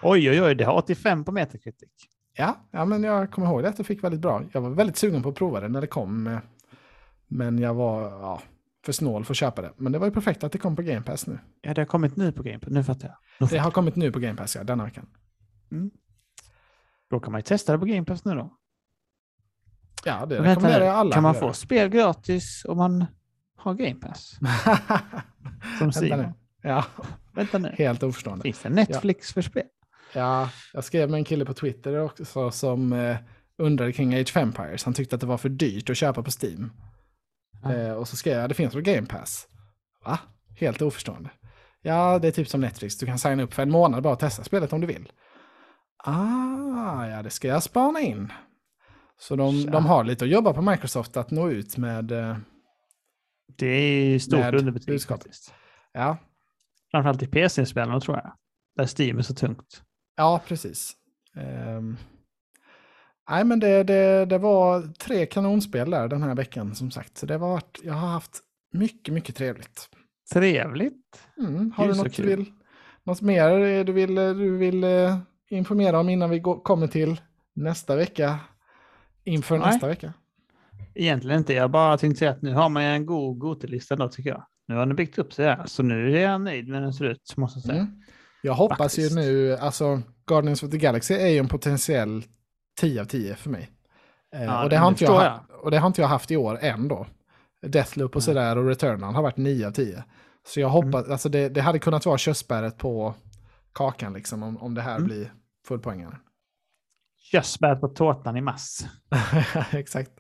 oj, 0.02 0.30
oj, 0.30 0.42
oj. 0.42 0.56
Det 0.56 0.64
har 0.64 0.74
85 0.74 1.24
på 1.24 1.32
Metacritic. 1.32 1.90
Ja, 2.38 2.56
ja, 2.72 2.86
men 2.86 3.04
jag 3.04 3.32
kommer 3.32 3.48
ihåg 3.48 3.64
det 3.64 3.70
att 3.70 3.78
det 3.78 3.84
fick 3.84 4.04
väldigt 4.04 4.22
bra. 4.22 4.42
Jag 4.52 4.62
var 4.62 4.70
väldigt 4.70 4.98
sugen 4.98 5.24
på 5.24 5.30
att 5.30 5.36
prova 5.36 5.60
det 5.60 5.68
när 5.68 5.82
det 5.82 5.88
kom. 5.88 6.28
eh, 6.28 6.38
Men 7.28 7.60
jag 7.60 7.74
var 7.74 8.02
ja, 8.02 8.42
för 8.86 8.92
snål 8.92 9.26
för 9.26 9.34
att 9.34 9.38
köpa 9.38 9.62
det. 9.62 9.74
Men 9.78 9.92
det 9.92 10.00
var 10.00 10.08
ju 10.08 10.14
perfekt 10.14 10.44
att 10.44 10.52
det 10.52 10.58
kom 10.58 10.76
på 10.76 10.82
Game 10.82 11.02
Pass 11.02 11.28
nu. 11.28 11.40
Ja, 11.62 11.74
det 11.74 11.82
har 11.82 11.86
kommit 11.86 12.16
nu 12.16 12.32
på 12.32 12.44
Game 12.44 12.60
Pass. 12.60 12.70
Nu 12.70 12.84
fattar 12.84 13.08
jag. 13.08 13.18
Nu 13.40 13.48
Det 13.52 13.58
har 13.58 13.72
kommit 13.72 13.96
nu 13.96 14.12
på 14.12 14.20
Game 14.20 14.36
Pass, 14.38 14.56
ja, 14.56 14.64
denna 14.64 14.84
veckan. 14.84 15.10
jag. 15.70 15.78
Mm. 15.78 15.92
Då 17.10 17.20
kan 17.20 17.32
man 17.32 17.40
ju 17.40 17.44
testa 17.44 17.72
det 17.74 17.80
på 17.80 17.86
Game 17.86 18.06
Pass 18.06 18.26
nu 18.26 18.36
då. 18.36 18.58
Ja, 20.06 20.26
det 20.26 20.36
Men 20.36 20.44
rekommenderar 20.44 20.86
jag 20.86 20.96
alla. 20.96 21.14
Kan 21.14 21.24
man 21.24 21.36
få 21.36 21.54
spel 21.54 21.90
gratis 21.90 22.66
om 22.66 22.78
man 22.78 23.06
har 23.56 23.74
Game 23.74 23.96
Pass? 24.00 24.40
Som. 25.80 25.92
Simon. 25.92 26.34
Ja, 26.62 26.86
Vänta 27.34 27.58
nu. 27.58 27.76
helt 27.78 28.04
oförstående. 28.04 28.44
Finns 28.44 28.60
det 28.62 28.70
Netflix 28.70 29.34
för 29.34 29.42
spel? 29.42 29.66
Ja, 30.14 30.50
jag 30.74 30.84
skrev 30.84 31.10
med 31.10 31.18
en 31.18 31.24
kille 31.24 31.46
på 31.46 31.54
Twitter 31.54 31.98
också 32.00 32.52
som 32.52 32.94
eh, 32.94 33.18
undrade 33.58 33.92
kring 33.92 34.14
Age 34.16 34.30
of 34.30 34.38
Empires. 34.38 34.84
Han 34.84 34.94
tyckte 34.94 35.16
att 35.16 35.22
det 35.22 35.28
var 35.28 35.38
för 35.38 35.50
dyrt 35.50 35.90
att 35.90 35.98
köpa 35.98 36.24
på 36.24 36.32
Steam. 36.44 36.72
Eh, 37.66 37.92
och 37.92 38.08
så 38.08 38.16
skrev 38.18 38.38
jag, 38.40 38.50
det 38.50 38.54
finns 38.56 38.76
väl 38.76 38.82
Game 38.82 39.08
Pass? 39.08 39.48
Va? 40.06 40.20
Helt 40.60 40.82
oförstående. 40.82 41.30
Ja, 41.82 42.20
det 42.20 42.28
är 42.28 42.32
typ 42.32 42.48
som 42.50 42.62
Netflix. 42.62 42.98
Du 42.98 43.06
kan 43.06 43.20
signa 43.20 43.44
upp 43.44 43.54
för 43.54 43.64
en 43.64 43.72
månad 43.72 44.04
bara 44.04 44.14
och 44.14 44.20
testa 44.20 44.44
spelet 44.44 44.74
om 44.74 44.82
du 44.82 44.88
vill. 44.88 45.12
Ah, 45.98 47.08
ja, 47.08 47.24
det 47.24 47.30
ska 47.30 47.48
jag 47.48 47.64
spana 47.64 48.00
in. 48.00 48.34
Så 49.20 49.36
de, 49.36 49.64
Tja. 49.64 49.72
de 49.72 49.86
har 49.86 50.04
lite 50.04 50.26
att 50.26 50.32
jobba 50.32 50.54
på 50.54 50.62
Microsoft 50.62 51.18
att 51.18 51.32
nå 51.32 51.50
ut 51.50 51.78
med, 51.78 52.12
eh, 52.12 52.38
Det 53.58 53.66
är 53.68 54.20
stort 54.20 54.54
underbetyg 54.54 55.02
faktiskt. 55.04 55.54
ja, 55.94 56.18
Framförallt 56.92 57.24
i 57.24 57.28
PC-spelarna 57.28 58.00
tror 58.00 58.18
jag. 58.18 58.32
Där 58.76 59.02
Steam 59.02 59.18
är 59.18 59.22
så 59.22 59.34
tungt. 59.34 59.84
Ja, 60.16 60.42
precis. 60.48 60.94
Ehm, 61.36 61.98
nej, 63.30 63.44
men 63.44 63.60
det, 63.60 63.84
det, 63.84 64.26
det 64.26 64.38
var 64.38 64.94
tre 64.94 65.26
kanonspel 65.26 65.90
där 65.90 66.08
den 66.08 66.24
här 66.24 66.36
veckan 66.36 66.76
som 66.76 66.92
sagt. 66.92 67.18
Så 67.18 67.26
det 67.26 67.38
var, 67.38 67.62
jag 67.84 67.94
har 67.94 68.08
haft 68.08 68.40
mycket, 68.74 69.14
mycket 69.14 69.36
trevligt. 69.36 69.90
Trevligt. 70.34 71.28
Mm, 71.38 71.72
har 71.76 71.88
du 71.88 71.94
något 71.96 72.16
du 72.16 72.24
vill, 72.24 72.46
något 73.04 73.22
mer 73.22 73.84
du 73.84 73.94
vill, 73.94 74.16
du 74.16 74.58
vill 74.58 74.84
eh, 74.84 75.18
informera 75.50 76.00
om 76.00 76.10
innan 76.10 76.30
vi 76.30 76.40
går, 76.40 76.60
kommer 76.60 76.88
till 76.88 77.22
nästa 77.56 77.96
vecka? 77.96 78.40
Inför 79.24 79.58
Nej. 79.58 79.68
nästa 79.68 79.88
vecka? 79.88 80.14
Egentligen 80.96 81.38
inte. 81.38 81.54
Jag 81.54 81.72
bara 81.72 81.98
tänkte 81.98 82.20
säga 82.20 82.32
att 82.32 82.42
nu 82.42 82.54
har 82.54 82.70
man 82.70 82.84
en 82.84 83.06
god 83.06 83.40
Gotelista 83.40 83.96
då 83.96 84.10
tycker 84.10 84.30
jag. 84.30 84.46
Nu 84.68 84.76
har 84.76 84.86
den 84.86 84.96
byggt 84.96 85.18
upp 85.18 85.34
sig 85.34 85.46
här. 85.46 85.66
Så 85.66 85.84
nu 85.84 86.18
är 86.18 86.22
jag 86.22 86.42
nöjd 86.42 86.68
med 86.68 86.78
hur 86.78 86.84
den 86.84 86.94
ser 86.94 87.06
ut 87.06 87.38
måste 87.38 87.60
jag 87.60 87.66
säga. 87.66 87.80
Mm. 87.80 88.02
Jag 88.42 88.54
hoppas 88.54 88.78
Faktiskt. 88.78 89.12
ju 89.12 89.16
nu, 89.16 89.56
alltså 89.56 90.02
Guardians 90.28 90.64
of 90.64 90.72
the 90.72 90.78
Galaxy 90.78 91.14
är 91.14 91.28
ju 91.28 91.38
en 91.38 91.48
potentiell 91.48 92.24
10 92.80 93.02
av 93.02 93.06
10 93.06 93.36
för 93.36 93.50
mig. 93.50 93.72
Eh, 94.36 94.44
Ja, 94.44 94.64
och, 94.64 94.70
det 94.70 94.78
har 94.78 94.88
inte 94.88 95.04
jag, 95.04 95.12
ha- 95.12 95.46
och 95.62 95.72
det 95.72 95.78
har 95.78 95.88
inte 95.88 96.02
jag 96.02 96.08
haft 96.08 96.32
i 96.32 96.38
år 96.38 96.58
än 96.62 96.88
då. 96.88 97.08
Deathloop 97.62 98.16
och 98.16 98.22
Mm. 98.22 98.36
sådär 98.36 98.58
och 98.58 98.68
Returnal 98.68 99.14
har 99.16 99.22
varit 99.22 99.38
9 99.38 99.68
av 99.68 99.72
10. 99.72 100.04
Så 100.48 100.60
jag 100.60 100.70
hoppas, 100.70 101.10
alltså 101.10 101.30
det, 101.30 101.50
det 101.50 101.62
hade 101.62 101.80
kunnat 101.80 102.06
vara 102.06 102.18
körsbäret 102.18 102.78
på 102.78 103.14
kakan 103.74 104.14
liksom 104.14 104.44
om, 104.44 104.58
om 104.58 104.74
det 104.74 104.82
här 104.82 104.96
Mm. 104.96 105.08
blir 105.08 105.34
fullpoängare. 105.68 106.18
Körsbär 107.32 107.76
på 107.76 107.88
tårtan 107.88 108.38
i 108.38 108.42
mass. 108.42 108.86
Exakt. 109.72 110.12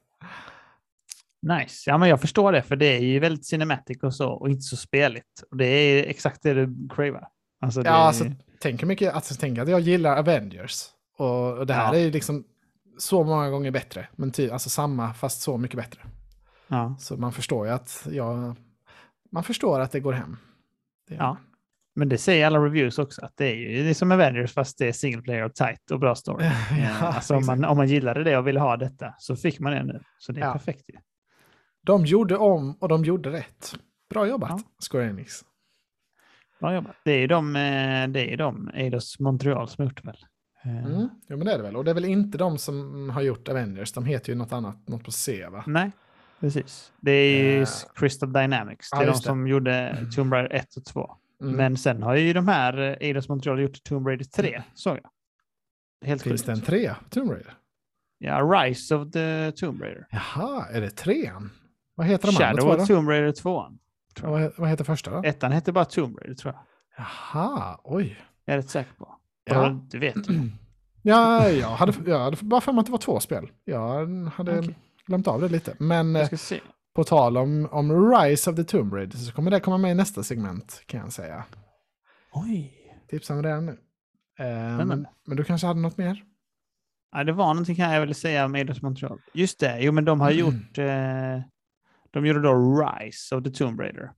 Nice. 1.60 1.90
Ja, 1.90 1.98
men 1.98 2.10
jag 2.10 2.22
förstår 2.22 2.52
det, 2.52 2.61
för 2.61 2.76
det 2.76 2.86
är 2.86 2.99
ju 2.99 3.19
väldigt 3.19 3.45
cinematic 3.45 4.03
och 4.03 4.15
så 4.15 4.30
och 4.32 4.49
inte 4.49 4.61
så 4.61 4.77
speligt. 4.77 5.44
Och 5.52 5.57
det 5.57 5.65
är 5.65 6.03
exakt 6.06 6.44
det 6.44 6.53
du 6.53 6.88
cravar. 6.95 7.27
Alltså, 7.61 7.82
det 7.82 7.90
Ja, 7.90 7.95
alltså, 7.95 8.26
tänk 8.60 8.84
mycket, 8.84 9.14
alltså, 9.14 9.36
tänk 9.40 9.57
att 9.60 9.69
jag 9.69 9.80
gillar 9.80 10.18
Avengers. 10.18 10.86
Och, 11.18 11.66
det 11.68 11.74
här 11.74 11.94
Ja. 11.94 12.00
är 12.00 12.04
ju 12.04 12.12
liksom 12.12 12.44
så 12.98 13.24
många 13.24 13.50
gånger 13.50 13.72
bättre. 13.72 14.08
Men 14.16 14.32
ty, 14.32 14.50
alltså 14.50 14.70
samma, 14.70 15.14
fast 15.14 15.42
så 15.42 15.58
mycket 15.58 15.78
bättre. 15.78 16.02
ja. 16.68 16.96
Så 17.00 17.18
man 17.18 17.32
förstår 17.34 17.68
ju 17.68 17.74
att 17.74 18.08
jag, 18.12 18.56
man 19.32 19.44
förstår 19.44 19.80
att 19.80 19.92
det 19.92 20.00
går 20.00 20.14
hem. 20.14 20.38
Det, 21.08 21.16
Ja. 21.16 21.38
Men 21.98 22.10
det 22.10 22.18
säger 22.18 22.46
alla 22.48 22.60
reviews 22.60 23.00
också, 23.00 23.26
att 23.26 23.38
det 23.38 23.46
är 23.46 23.56
ju 23.56 23.84
det 23.84 23.90
är 23.90 23.94
som 23.94 24.12
Avengers 24.12 24.54
fast 24.54 24.78
det 24.78 24.88
är 24.88 24.92
single 24.92 25.22
player 25.22 25.44
och 25.44 25.56
tight 25.56 25.92
och 25.92 26.00
bra 26.00 26.16
story. 26.16 26.46
ja, 26.70 26.76
Eh, 26.78 27.04
alltså, 27.04 27.36
om, 27.36 27.46
man, 27.46 27.66
om 27.66 27.78
man 27.78 27.88
gillade 27.88 28.24
det 28.24 28.38
och 28.38 28.48
ville 28.48 28.60
ha 28.60 28.78
detta 28.78 29.14
så 29.18 29.36
fick 29.36 29.60
man 29.60 29.72
det 29.74 29.84
nu. 29.84 30.02
Så 30.18 30.32
det 30.32 30.42
är 30.42 30.46
Ja. 30.46 30.54
perfekt 30.54 30.90
ju. 30.90 30.94
De 31.82 32.06
gjorde 32.06 32.38
om 32.38 32.78
och 32.80 32.88
de 32.90 33.06
gjorde 33.06 33.32
rätt. 33.32 33.76
Bra 34.10 34.28
jobbat, 34.28 34.50
Ja. 34.50 34.60
Square 34.92 35.10
Enix. 35.10 35.42
Bra 36.60 36.74
jobbat. 36.74 36.96
Det 37.06 37.12
är 37.12 37.20
ju 37.20 37.28
de, 37.28 37.56
eh, 37.56 38.08
det 38.08 38.34
är 38.34 38.38
de 38.38 38.70
Eidos 38.74 39.20
Montreal 39.20 39.68
som 39.70 39.82
har 39.84 39.90
gjort 39.92 40.06
väl? 40.06 40.18
Eh, 40.66 40.86
Mm. 40.86 41.10
Jo, 41.28 41.38
men 41.38 41.46
det 41.46 41.54
är 41.54 41.58
det 41.58 41.64
väl. 41.64 41.76
Och 41.76 41.84
det 41.86 41.92
är 41.92 41.96
väl 41.96 42.06
inte 42.06 42.38
de 42.38 42.58
som 42.58 43.10
har 43.10 43.22
gjort 43.22 43.48
Avengers. 43.48 43.94
De 43.94 44.06
heter 44.06 44.30
ju 44.30 44.36
något 44.38 44.52
annat, 44.54 44.88
något 44.88 45.04
på 45.04 45.12
C, 45.12 45.48
va? 45.50 45.64
Nej, 45.68 45.92
precis. 46.40 46.92
Det 47.02 47.12
är 47.12 47.44
ju 47.44 47.62
Eh, 47.62 47.68
Crystal 47.96 48.34
Dynamics. 48.34 48.90
Det 48.90 48.98
ja, 48.98 49.02
är 49.02 49.06
de 49.06 49.12
just 49.12 49.24
det. 49.24 49.28
som 49.28 49.48
gjorde 49.48 49.98
Tomb 50.16 50.34
Raider 50.34 50.54
1 50.56 50.76
och 50.78 50.86
2. 50.86 51.16
Mm. 51.42 51.56
Men 51.56 51.78
sen 51.78 52.04
har 52.04 52.16
ju 52.16 52.34
de 52.34 52.48
här 52.48 52.78
eh, 52.78 53.08
Eidos 53.08 53.30
Montreal 53.30 53.60
gjort 53.62 53.84
Tomb 53.84 54.08
Raider 54.08 54.26
3, 54.26 54.64
såg 54.74 54.98
jag. 54.98 55.10
Helt 56.08 56.22
Finns 56.22 56.44
det 56.44 56.52
en 56.52 56.62
trea 56.62 56.96
på 57.04 57.10
Tomb 57.10 57.32
Raider? 57.32 57.54
Ja, 58.18 58.42
Rise 58.42 58.96
of 58.96 59.12
the 59.12 59.52
Tomb 59.52 59.82
Raider. 59.82 60.08
Jaha, 60.10 60.66
är 60.72 60.82
det 60.82 60.90
trean? 60.90 61.52
Vad 61.96 62.08
heter 62.08 62.28
de 62.28 62.44
andra 62.44 62.46
Shadow 62.48 62.62
två 62.76 62.82
of 62.82 62.88
då? 62.88 62.96
Tomb 62.96 63.10
Raider 63.10 63.32
2. 63.32 63.66
Ja, 64.22 64.30
Vad, 64.32 64.52
vad 64.58 64.70
heter 64.70 64.84
första 64.84 65.12
då? 65.12 65.22
Ettan 65.24 65.52
hette 65.52 65.72
bara 65.72 65.86
Tomb 65.86 66.18
Raider 66.20 66.36
tror 66.36 66.54
jag. 66.54 66.62
Jaha, 67.06 67.80
oj. 67.84 68.18
Jag 68.46 68.54
är 68.54 68.58
rätt 68.58 68.70
säker 68.70 68.94
på. 68.98 69.15
Ja. 69.46 69.80
Du 69.90 70.00
vet. 70.00 70.16
Ja, 71.08 71.50
jag 71.50 71.68
hade, 71.68 71.94
jag 72.06 72.20
hade 72.20 72.38
bara 72.42 72.62
för 72.62 72.72
mig 72.72 72.80
att 72.80 72.86
det 72.86 72.92
var 72.92 73.00
två 73.00 73.20
spel. 73.20 73.52
Jag 73.66 74.08
hade 74.30 74.60
Okej. 74.60 74.78
glömt 75.06 75.28
av 75.28 75.42
det 75.42 75.48
lite. 75.48 75.76
Men 75.80 76.16
eh, 76.16 76.30
på 76.96 77.04
tal 77.04 77.38
om, 77.38 77.68
om 77.72 78.12
Rise 78.12 78.50
of 78.50 78.56
the 78.56 78.64
Tomb 78.64 78.94
Raider 78.94 79.18
så 79.18 79.34
kommer 79.34 79.52
det 79.52 79.60
komma 79.60 79.78
med 79.78 79.92
i 79.92 79.94
nästa 79.94 80.24
segment 80.24 80.84
kan 80.86 81.00
jag 81.00 81.14
säga. 81.14 81.44
Oj. 82.32 82.74
Tipsa 83.10 83.34
om 83.34 83.42
det 83.42 83.62
nu. 83.62 83.72
Eh, 84.40 84.86
men, 84.86 85.08
du 85.26 85.44
kanske 85.44 85.68
hade 85.68 85.80
något 85.80 85.98
mer? 85.98 86.24
Ja, 87.12 87.24
det 87.24 87.34
var 87.34 87.48
någonting 87.48 87.76
här 87.76 87.94
jag 87.94 88.02
ville 88.02 88.14
säga 88.14 88.46
om 88.46 88.56
Eidos 88.56 88.82
Montreal. 88.82 89.22
Just 89.34 89.60
det, 89.60 89.80
jo 89.80 89.92
men 89.92 90.06
de 90.06 90.22
har 90.22 90.32
gjort... 90.32 90.78
Eh, 90.78 91.42
de 92.12 92.26
gjorde 92.26 92.42
då 92.42 92.82
Rise 92.82 93.36
of 93.36 93.44
the 93.44 93.50
Tomb 93.50 93.80
Raider. 93.80 94.12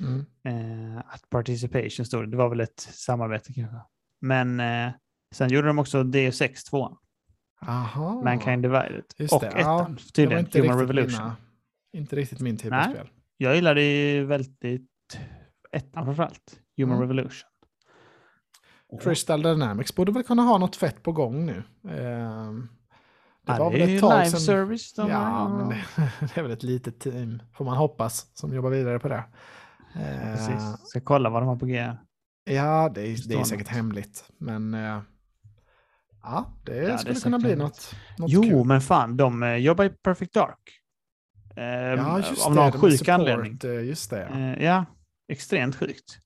Mm. 0.00 0.24
Eh, 0.44 0.98
att 0.98 1.30
Participation 1.30 2.06
stod 2.06 2.22
det. 2.22 2.30
Det 2.30 2.36
var 2.36 2.48
väl 2.48 2.60
ett 2.60 2.80
samarbete 2.80 3.52
kanske. 3.52 3.76
Men 4.22 4.60
eh, 4.60 4.92
sen 5.34 5.48
gjorde 5.48 5.66
de 5.66 5.78
också 5.78 6.02
DS6 6.02 6.68
2 6.70 6.96
Aha. 7.66 8.22
Mankind 8.24 8.62
Divided. 8.62 9.04
Just 9.16 9.34
och 9.34 9.40
det, 9.40 9.46
ettan, 9.46 9.96
ja, 9.98 10.04
tydligen, 10.14 10.46
Human 10.54 10.78
Revolution. 10.78 11.12
mina, 11.22 11.36
inte 11.92 12.16
riktigt 12.16 12.40
min 12.40 12.56
typ 12.56 12.72
av 12.72 12.78
Nej. 12.78 12.90
spel. 12.94 13.08
Jag 13.36 13.54
gillade 13.54 13.82
ju 13.82 14.24
väldigt 14.24 14.64
ettan 15.72 16.04
framförallt. 16.04 16.60
Human 16.76 16.96
Mm. 16.96 17.08
Revolution. 17.08 17.48
Crystal 19.00 19.42
Dynamics 19.42 19.94
borde 19.94 20.12
väl 20.12 20.22
kunna 20.22 20.42
ha 20.42 20.58
något 20.58 20.76
fett 20.76 21.02
på 21.02 21.12
gång 21.12 21.46
nu. 21.46 21.62
Ehm, 21.88 22.68
det 23.46 23.52
Ja, 23.52 23.58
var 23.58 23.72
det 23.72 23.78
väl 23.78 23.94
ett 23.94 24.00
tag 24.00 24.12
live 24.18 24.30
sedan... 24.30 24.40
service. 24.40 24.94
De 24.94 25.08
Ja, 25.10 25.48
men 25.48 25.68
det, 25.68 25.84
det 26.20 26.36
är 26.40 26.42
väl 26.42 26.50
ett 26.52 26.62
litet 26.62 27.00
team, 27.00 27.42
får 27.54 27.64
man 27.64 27.76
hoppas, 27.76 28.30
som 28.36 28.54
jobbar 28.54 28.70
vidare 28.70 28.98
på 28.98 29.08
det. 29.08 29.24
Eh, 29.94 30.34
Precis. 30.36 30.88
Ska 30.88 31.00
kolla 31.00 31.30
vad 31.30 31.42
de 31.42 31.46
har 31.48 31.56
på 31.56 31.66
G. 31.66 31.92
Ja, 32.44 32.90
det 32.94 33.00
är, 33.00 33.28
det 33.28 33.34
är 33.34 33.44
säkert 33.44 33.68
hemligt. 33.68 34.24
Men 34.38 34.74
eh, 34.74 35.00
ja, 36.22 36.52
det 36.64 36.72
det 36.72 36.78
är 36.80 36.96
skulle 36.96 37.14
säkert 37.14 37.22
kunna 37.22 37.38
bli 37.38 37.56
något, 37.56 37.94
något 38.18 38.30
Jo, 38.30 38.42
kul. 38.42 38.64
men 38.64 38.80
fan, 38.80 39.16
de 39.16 39.42
eh, 39.42 39.56
jobbar 39.56 39.84
i 39.84 39.88
Perfect 39.90 40.34
Dark. 40.34 40.78
Eh, 41.56 41.64
Ja, 41.64 42.18
just 42.18 42.46
av 42.46 42.54
det. 42.54 42.60
någon 42.60 42.72
de 42.72 42.78
sjuk 42.80 42.92
support, 42.98 43.08
anledning. 43.08 43.58
eh, 43.64 43.84
Just 43.84 44.10
det, 44.10 44.28
ja. 44.30 44.38
Eh, 44.38 44.64
ja, 44.64 44.84
extremt 45.28 45.76
sjukt. 45.76 46.18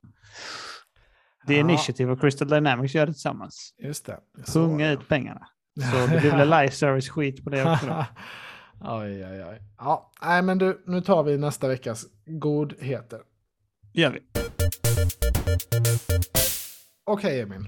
Det 1.46 1.54
är 1.54 1.58
Ja. 1.58 1.64
Initiative 1.70 2.12
och 2.12 2.20
Crystal 2.20 2.48
Dynamics 2.48 2.94
gör 2.94 3.06
det 3.06 3.12
tillsammans. 3.12 3.74
Just 3.78 4.06
det. 4.06 4.18
Punga 4.54 4.86
det. 4.86 4.92
ut 4.92 5.08
pengarna. 5.08 5.46
Så 5.92 6.06
det 6.06 6.20
blir 6.20 6.30
väl 6.30 6.50
live 6.60 6.70
service 6.70 7.08
skit 7.08 7.44
på 7.44 7.50
det 7.50 7.72
också. 7.72 8.04
Oj, 8.80 9.24
oj, 9.26 9.44
oj. 9.44 9.62
Ja, 9.78 10.12
nej, 10.22 10.42
men 10.42 10.58
du, 10.58 10.82
nu 10.86 11.00
tar 11.00 11.22
vi 11.22 11.38
nästa 11.38 11.68
veckas 11.68 12.06
godheter. 12.26 13.20
Gör 14.00 14.10
vi. 14.10 14.20
Okej, 17.04 17.40
Emil. 17.40 17.64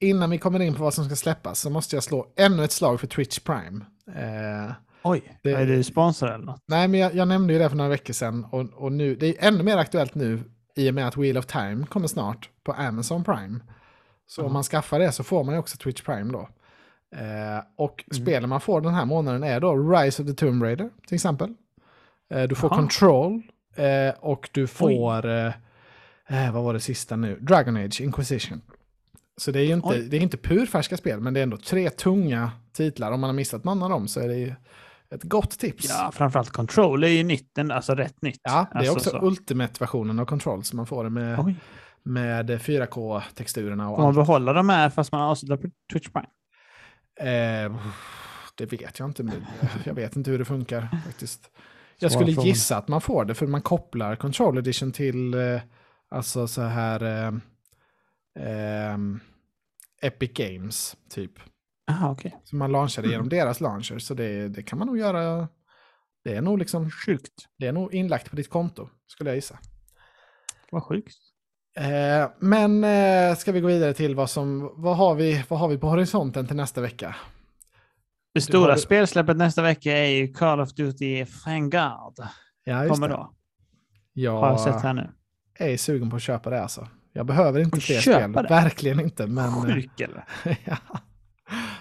Innan 0.00 0.30
vi 0.30 0.38
kommer 0.38 0.60
in 0.62 0.74
på 0.74 0.82
vad 0.82 0.94
som 0.94 1.04
ska 1.04 1.16
släppas 1.16 1.60
så 1.60 1.70
måste 1.70 1.96
jag 1.96 2.02
slå 2.02 2.32
ännu 2.36 2.64
ett 2.64 2.72
slag 2.72 3.00
för 3.00 3.06
Twitch 3.06 3.38
Prime. 3.38 3.84
Eh, 4.14 4.72
Oj, 5.04 5.38
Det- 5.42 5.52
är 5.52 5.66
du 5.66 5.84
sponsor 5.84 6.28
eller 6.34 6.44
något? 6.44 6.60
nej, 6.66 6.88
men 6.88 7.00
jag, 7.00 7.14
jag 7.14 7.28
nämnde 7.28 7.52
ju 7.52 7.58
det 7.58 7.68
för 7.68 7.76
några 7.76 7.90
veckor 7.90 8.12
sedan 8.12 8.44
och, 8.44 8.60
och 8.72 8.92
nu, 8.92 9.14
det 9.14 9.26
är 9.26 9.48
ännu 9.48 9.62
mer 9.62 9.76
aktuellt 9.76 10.14
nu 10.14 10.42
i 10.76 10.90
och 10.90 10.94
med 10.94 11.08
att 11.08 11.16
Wheel 11.16 11.38
of 11.38 11.46
Time 11.46 11.86
kommer 11.86 12.06
snart 12.06 12.50
på 12.64 12.72
Amazon 12.72 13.24
Prime. 13.24 13.60
Så 14.26 14.40
om 14.40 14.46
Jaha. 14.46 14.52
man 14.52 14.62
skaffar 14.62 14.98
det 14.98 15.12
så 15.12 15.24
får 15.24 15.44
man 15.44 15.54
ju 15.54 15.58
också 15.58 15.76
Twitch 15.76 16.02
Prime 16.02 16.32
då. 16.32 16.48
Eh, 17.16 17.62
och 17.76 18.04
Mm. 18.12 18.22
spelen 18.24 18.48
man 18.48 18.60
får 18.60 18.80
den 18.80 18.94
här 18.94 19.04
månaden 19.04 19.42
är 19.42 19.60
då 19.60 19.74
Rise 19.90 20.22
of 20.22 20.28
the 20.28 20.34
Tomb 20.34 20.62
Raider 20.62 20.90
till 21.06 21.14
exempel. 21.14 21.54
Eh, 22.30 22.42
du 22.42 22.54
får 22.54 22.70
Jaha. 22.70 22.78
Control 22.78 23.42
eh, 23.76 24.14
och 24.20 24.48
du 24.52 24.66
får, 24.66 25.26
eh, 25.26 25.52
eh, 26.28 26.52
vad 26.52 26.64
var 26.64 26.74
det 26.74 26.80
sista 26.80 27.16
nu? 27.16 27.38
Dragon 27.40 27.76
Age 27.76 28.00
Inquisition. 28.00 28.60
Så 29.36 29.50
det 29.50 29.60
är 29.60 29.64
ju 29.64 29.72
inte, 29.72 29.88
Oj. 29.88 30.08
det 30.08 30.16
är 30.16 30.20
inte 30.20 30.36
purfärska 30.36 30.96
spel, 30.96 31.20
men 31.20 31.34
det 31.34 31.40
är 31.40 31.42
ändå 31.42 31.56
tre 31.56 31.90
tunga 31.90 32.50
titlar. 32.72 33.12
Om 33.12 33.20
man 33.20 33.28
har 33.28 33.34
missat 33.34 33.64
någon 33.64 33.82
av 33.82 33.90
dem 33.90 34.08
så 34.08 34.20
är 34.20 34.28
det 34.28 34.36
ju 34.36 34.54
ett 35.10 35.22
gott 35.22 35.50
tips. 35.50 35.88
Ja, 35.88 36.10
framförallt 36.14 36.50
Control 36.50 37.04
är 37.04 37.08
ju 37.08 37.22
nytt, 37.22 37.58
alltså 37.58 37.94
rätt 37.94 38.22
nytt. 38.22 38.40
Ja, 38.42 38.66
det 38.72 38.76
är 38.76 38.78
alltså, 38.78 38.92
också 38.92 39.10
så. 39.10 39.26
Ultimate-versionen 39.26 40.18
av 40.18 40.24
Control 40.24 40.64
som 40.64 40.76
man 40.76 40.86
får 40.86 41.04
det 41.04 41.10
med, 41.10 41.40
Oj. 41.40 41.54
med 42.02 42.50
4K-texturerna 42.50 43.88
och 43.88 43.96
Får 43.96 44.02
man 44.02 44.14
behålla 44.14 44.52
de 44.52 44.68
här 44.68 44.90
fast 44.90 45.12
man 45.12 45.20
avslutar 45.20 45.56
på 45.56 45.68
Twitch 45.92 46.08
Prime? 46.08 46.28
Eh, 47.20 47.76
det 48.54 48.72
vet 48.72 48.98
jag 48.98 49.08
inte. 49.08 49.30
Jag 49.84 49.94
vet 49.94 50.16
inte 50.16 50.30
hur 50.30 50.38
det 50.38 50.44
funkar 50.44 50.88
faktiskt. 51.04 51.50
Jag 51.98 52.12
skulle 52.12 52.32
frågan. 52.32 52.48
gissa 52.48 52.76
att 52.76 52.88
man 52.88 53.00
får 53.00 53.24
det 53.24 53.34
för 53.34 53.46
man 53.46 53.62
kopplar 53.62 54.16
Control 54.16 54.58
Edition 54.58 54.92
till 54.92 55.34
eh, 55.34 55.60
alltså 56.10 56.46
så 56.46 56.62
här 56.62 57.02
eh, 57.02 57.32
ehm, 58.40 59.20
Epic 60.02 60.30
Games 60.34 60.96
typ. 61.10 61.32
Jaha, 61.86 62.10
okej. 62.10 62.36
Så 62.44 62.56
man 62.56 62.72
launchar 62.72 63.02
det 63.02 63.06
Mm. 63.08 63.12
genom 63.12 63.28
deras 63.28 63.60
launcher. 63.60 63.98
Så 63.98 64.14
det, 64.14 64.48
det 64.48 64.62
kan 64.62 64.78
man 64.78 64.86
nog 64.88 64.98
göra. 64.98 65.48
Det 66.24 66.34
är 66.34 66.40
nog 66.42 66.58
liksom 66.58 66.90
Sjukt. 66.90 67.32
det 67.58 67.66
är 67.66 67.72
nog 67.72 67.94
inlagt 67.94 68.30
på 68.30 68.36
ditt 68.36 68.50
konto 68.50 68.88
skulle 69.06 69.30
jag 69.30 69.34
gissa. 69.34 69.58
Vad 70.70 70.82
sjukt. 70.82 71.14
Eh, 71.76 72.30
men 72.38 72.84
eh, 72.84 73.36
ska 73.36 73.52
vi 73.52 73.60
gå 73.60 73.66
vidare 73.68 73.94
till 73.94 74.14
vad 74.14 74.30
som, 74.30 74.72
vad 74.76 74.96
har 74.96 75.14
vi, 75.14 75.44
vad 75.48 75.58
har 75.60 75.68
vi 75.68 75.78
på 75.78 75.88
horisonten 75.88 76.46
till 76.46 76.56
nästa 76.56 76.80
vecka? 76.80 77.16
Det 78.36 78.40
stora 78.52 78.72
har- 78.72 78.76
spelsläppet 78.76 79.36
nästa 79.36 79.62
vecka 79.62 79.98
är 79.98 80.06
ju 80.10 80.32
Call 80.32 80.60
of 80.60 80.74
Duty 80.74 81.24
Vanguard. 81.46 82.14
Ja, 82.64 82.82
just 82.82 82.94
Kommer 82.94 83.08
det. 83.08 83.14
då. 83.14 83.32
Jag 84.12 84.40
Har 84.40 84.48
jag 84.48 84.60
sett 84.60 84.82
här 84.82 84.92
nu. 84.94 85.10
är 85.58 85.76
sugen 85.76 86.10
på 86.10 86.16
att 86.16 86.22
köpa 86.22 86.50
det 86.50 86.62
alltså. 86.62 86.88
Jag 87.12 87.26
behöver 87.26 87.60
inte 87.60 87.80
fler 87.80 88.00
spel. 88.00 88.32
det? 88.32 88.42
Verkligen 88.42 89.00
inte. 89.00 89.26
Men, 89.26 89.44
eh, 89.48 89.62
Sjuk 89.74 90.00
eller? 90.00 90.24
ja. 90.64 90.76
Man 90.90 91.00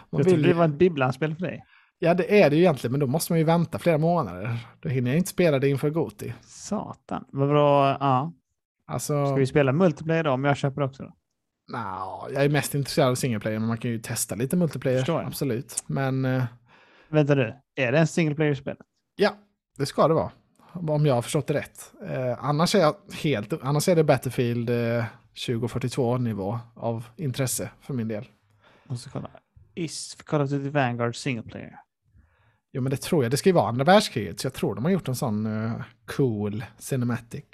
Jag 0.09 0.17
vill, 0.17 0.27
trodde 0.27 0.47
det 0.47 0.53
var 0.53 0.65
ett 0.65 0.77
bibblanspel 0.77 1.35
för 1.35 1.41
dig. 1.41 1.63
ja, 1.99 2.13
det 2.13 2.41
är 2.41 2.49
det 2.49 2.55
ju 2.55 2.61
egentligen, 2.61 2.91
men 2.91 2.99
då 2.99 3.07
måste 3.07 3.31
man 3.31 3.39
ju 3.39 3.45
vänta 3.45 3.79
flera 3.79 3.97
månader. 3.97 4.57
Då 4.79 4.89
hinner 4.89 5.11
jag 5.11 5.17
inte 5.17 5.29
spela 5.29 5.59
det 5.59 5.69
inför 5.69 5.89
Goti. 5.89 6.33
Satan. 6.41 7.25
Vad 7.31 7.47
bra. 7.49 7.97
Ja. 7.99 8.33
Alltså, 8.87 9.25
Ska 9.25 9.35
vi 9.35 9.45
spela 9.45 9.71
multiplayer 9.71 10.23
då 10.23 10.31
om 10.31 10.43
jag 10.45 10.57
köper 10.57 10.81
också? 10.81 11.03
Då? 11.03 11.13
Nja, 11.67 12.27
jag 12.33 12.45
är 12.45 12.49
mest 12.49 12.75
intresserad 12.75 13.09
av 13.09 13.15
single 13.15 13.39
player, 13.39 13.59
men 13.59 13.67
man 13.67 13.77
kan 13.77 13.91
ju 13.91 13.99
testa 13.99 14.35
lite 14.35 14.55
multiplayer. 14.55 15.09
Absolut. 15.09 15.83
Men 15.87 16.25
eh, 16.25 16.43
Vänta 17.09 17.35
du, 17.35 17.55
är 17.75 17.91
det 17.91 17.97
en 17.99 18.07
single 18.07 18.35
player-spel? 18.35 18.77
ja, 19.15 19.35
det 19.77 19.85
ska 19.85 20.07
det 20.07 20.13
vara. 20.13 20.31
Om 20.73 21.05
jag 21.05 21.15
har 21.15 21.21
förstått 21.21 21.47
det 21.47 21.53
rätt. 21.53 21.93
Eh, 22.07 22.43
annars 22.45 22.75
är 22.75 22.79
jag 22.79 22.95
helt, 23.13 23.53
annars 23.61 23.89
är 23.89 23.95
det 23.95 24.03
Battlefield 24.03 24.69
eh, 24.69 25.05
2042 25.47 26.17
nivå 26.17 26.59
av 26.75 27.05
intresse 27.15 27.69
för 27.81 27.93
min 27.93 28.07
del. 28.07 28.27
Måste 28.87 29.09
kolla. 29.09 29.29
Is 29.75 30.15
Call 30.25 30.41
of 30.41 30.49
Duty 30.49 30.69
Vanguard 30.69 31.15
single 31.15 31.43
player? 31.43 31.79
Jo, 32.71 32.81
men 32.81 32.89
det 32.89 32.97
tror 32.97 33.23
jag. 33.23 33.31
Det 33.31 33.37
ska 33.37 33.49
ju 33.49 33.53
vara 33.53 33.67
andra 33.69 33.83
världskriget, 33.83 34.39
så 34.39 34.45
jag 34.45 34.53
tror 34.53 34.75
de 34.75 34.83
har 34.83 34.91
gjort 34.91 35.07
en 35.07 35.15
sån 35.15 35.45
eh, 35.45 35.81
cool 36.05 36.65
cinematic 36.77 37.45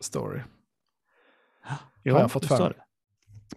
story. 0.00 0.40
Jo, 2.02 2.14
Har 2.14 2.20
jag 2.20 2.32
fått 2.32 2.46
för 2.46 2.58
mig. 2.68 2.72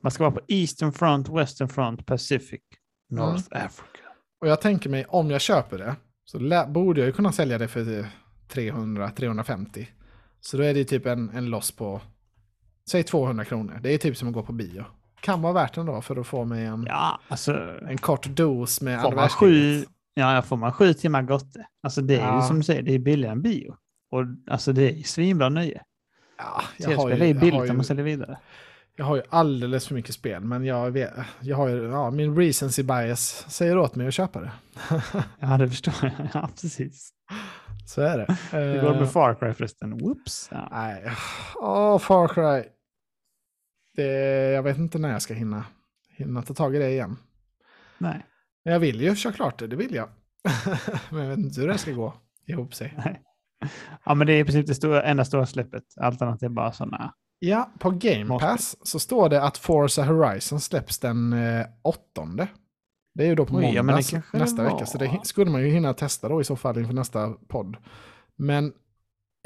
Man 0.02 0.11
ska 0.11 0.24
vara 0.24 0.32
på 0.34 0.41
Eastern 0.48 0.91
Front, 0.91 1.30
Western 1.30 1.70
Front, 1.70 2.06
Pacific, 2.06 2.61
North 3.10 3.44
Africa. 3.52 4.07
Och 4.41 4.48
jag 4.48 4.61
tänker 4.61 4.90
mig, 4.90 5.06
om 5.06 5.30
jag 5.32 5.41
köper 5.41 5.78
det, 5.78 5.95
så 6.26 6.65
borde 6.68 6.99
jag 7.02 7.07
ju 7.07 7.14
kunna 7.14 7.32
sälja 7.32 7.57
det 7.57 7.68
för 7.68 7.99
eh, 7.99 8.06
300-350. 8.53 9.86
Så 10.41 10.57
då 10.57 10.64
är 10.64 10.74
det 10.74 10.80
ju 10.80 10.86
typ 10.86 11.06
en, 11.06 11.30
en 11.30 11.45
loss 11.45 11.72
på, 11.72 12.02
säg 12.90 13.03
200 13.03 13.45
kronor. 13.45 13.80
Det 13.84 13.90
är 13.94 13.98
typ 13.98 14.18
som 14.18 14.28
att 14.28 14.34
gå 14.34 14.44
på 14.44 14.53
bio. 14.53 14.86
Kan 15.22 15.41
vara 15.41 15.53
värt 15.53 15.78
ändå 15.78 16.02
för 16.02 16.15
att 16.15 16.28
få 16.28 16.45
mig 16.45 16.65
en, 16.65 16.86
Ja, 16.90 17.20
alltså. 17.28 17.53
en 17.90 17.98
kort 17.98 18.26
dos 18.26 18.82
med 18.82 19.02
Får 19.02 19.11
man, 19.11 19.30
sju, 19.30 19.84
ja, 20.14 20.41
får 20.41 20.57
man 20.57 20.74
sju 20.74 20.94
timmar 20.94 21.22
gotte. 21.22 21.68
Alltså 21.84 22.02
det 22.02 22.15
är 22.15 22.28
Ja. 22.28 22.41
ju 22.41 22.48
som 22.48 22.57
du 22.57 22.64
säger, 22.64 22.82
det 22.82 22.94
är 22.94 22.99
billigare 22.99 23.32
än 23.32 23.41
bio. 23.41 23.76
Och 24.11 24.24
alltså 24.48 24.74
det 24.74 24.99
är 24.99 25.03
svinbra 25.03 25.49
nöje. 25.49 25.82
Ja, 26.38 26.61
jag, 26.78 26.98
har 26.98 27.10
Tv-spel 27.10 27.30
är 27.30 27.40
billigt 27.40 27.70
om 27.70 27.76
man 27.78 27.86
säljer 27.86 28.06
vidare. 28.06 28.38
Jag 28.95 29.06
har 29.06 29.15
ju 29.15 29.22
alldeles 29.30 29.88
för 29.88 29.95
mycket 29.95 30.15
spel, 30.15 30.44
men 30.44 30.65
jag, 30.65 30.91
vet, 30.91 31.14
jag 31.40 31.57
har 31.57 31.68
ju, 31.68 31.84
ja, 31.84 32.11
min 32.11 32.36
recency 32.36 32.84
bias 32.84 33.45
säger 33.49 33.78
åt 33.78 33.95
mig 33.95 34.07
att 34.07 34.14
köpa 34.14 34.41
det. 34.41 34.52
Ja, 35.40 35.57
det 35.57 35.70
förstår 35.70 35.94
jag. 36.02 36.11
Ja, 36.34 36.49
precis. 36.61 37.14
Så 37.86 38.02
är 38.02 38.18
det. 38.18 38.38
Hur 38.52 38.82
går 38.82 38.90
det 38.90 38.95
Eh, 38.95 38.99
med 38.99 39.11
Far 39.11 39.36
Cry 39.36 39.53
förresten? 39.53 39.98
Whoops. 39.98 40.49
Ja. 40.52 40.68
Nej, 40.72 41.11
åh 41.56 41.99
Far 41.99 42.28
Cry. 42.28 42.70
Det, 43.95 44.11
jag 44.52 44.64
vet 44.64 44.78
inte 44.78 44.98
när 44.98 45.11
jag 45.11 45.22
ska 45.22 45.34
hinna, 45.34 45.65
hinna 46.10 46.41
ta 46.41 46.53
tag 46.53 46.76
i 46.76 46.80
det 46.80 46.90
igen. 46.90 47.18
Nej. 47.98 48.26
Men 48.64 48.74
jag 48.74 48.80
vill 48.80 49.02
ju 49.02 49.15
köra 49.15 49.34
klart 49.34 49.60
det, 49.60 49.68
det 49.68 49.76
vill 49.76 49.95
jag. 49.95 50.10
Men 51.10 51.22
jag 51.22 51.30
vet 51.30 51.40
inte 51.40 51.61
hur 51.61 51.68
det 51.68 51.78
ska 51.78 51.91
gå 51.91 52.14
ihop 52.45 52.74
sig. 52.74 52.94
Nej. 53.06 53.22
Ja, 54.06 54.14
men 54.15 54.28
det 54.28 54.34
är 54.34 54.40
i 54.40 54.44
princip 54.44 54.68
det 54.68 54.76
stora, 54.76 55.03
enda 55.03 55.26
stora 55.26 55.45
släppet. 55.45 55.84
Allt 55.98 56.22
annat 56.22 56.44
är 56.44 56.49
bara 56.49 56.72
sådana. 56.72 57.14
Ja, 57.45 57.72
på 57.80 57.90
Game. 57.91 58.40
Pass 58.40 58.76
så 58.82 58.99
står 58.99 59.30
det 59.30 59.41
att 59.44 59.57
Forza 59.57 60.03
Horizon 60.03 60.60
släpps 60.60 60.99
den 60.99 61.34
eh, 61.34 61.65
åttonde. 61.82 62.48
Det 63.15 63.24
är 63.24 63.28
ju 63.28 63.36
då 63.36 63.45
på 63.45 63.53
måndag 63.53 63.70
ja, 64.11 64.22
nästa 64.34 64.64
vecka, 64.64 64.86
så 64.86 64.98
det 64.98 65.20
skulle 65.24 65.52
man 65.52 65.61
ju 65.61 65.68
hinna 65.70 65.94
testa 65.94 66.30
då 66.30 66.41
i 66.41 66.44
så 66.44 66.56
fall 66.56 66.78
inför 66.78 66.94
nästa 66.94 67.30
podd. 67.48 67.78
Men 68.36 68.74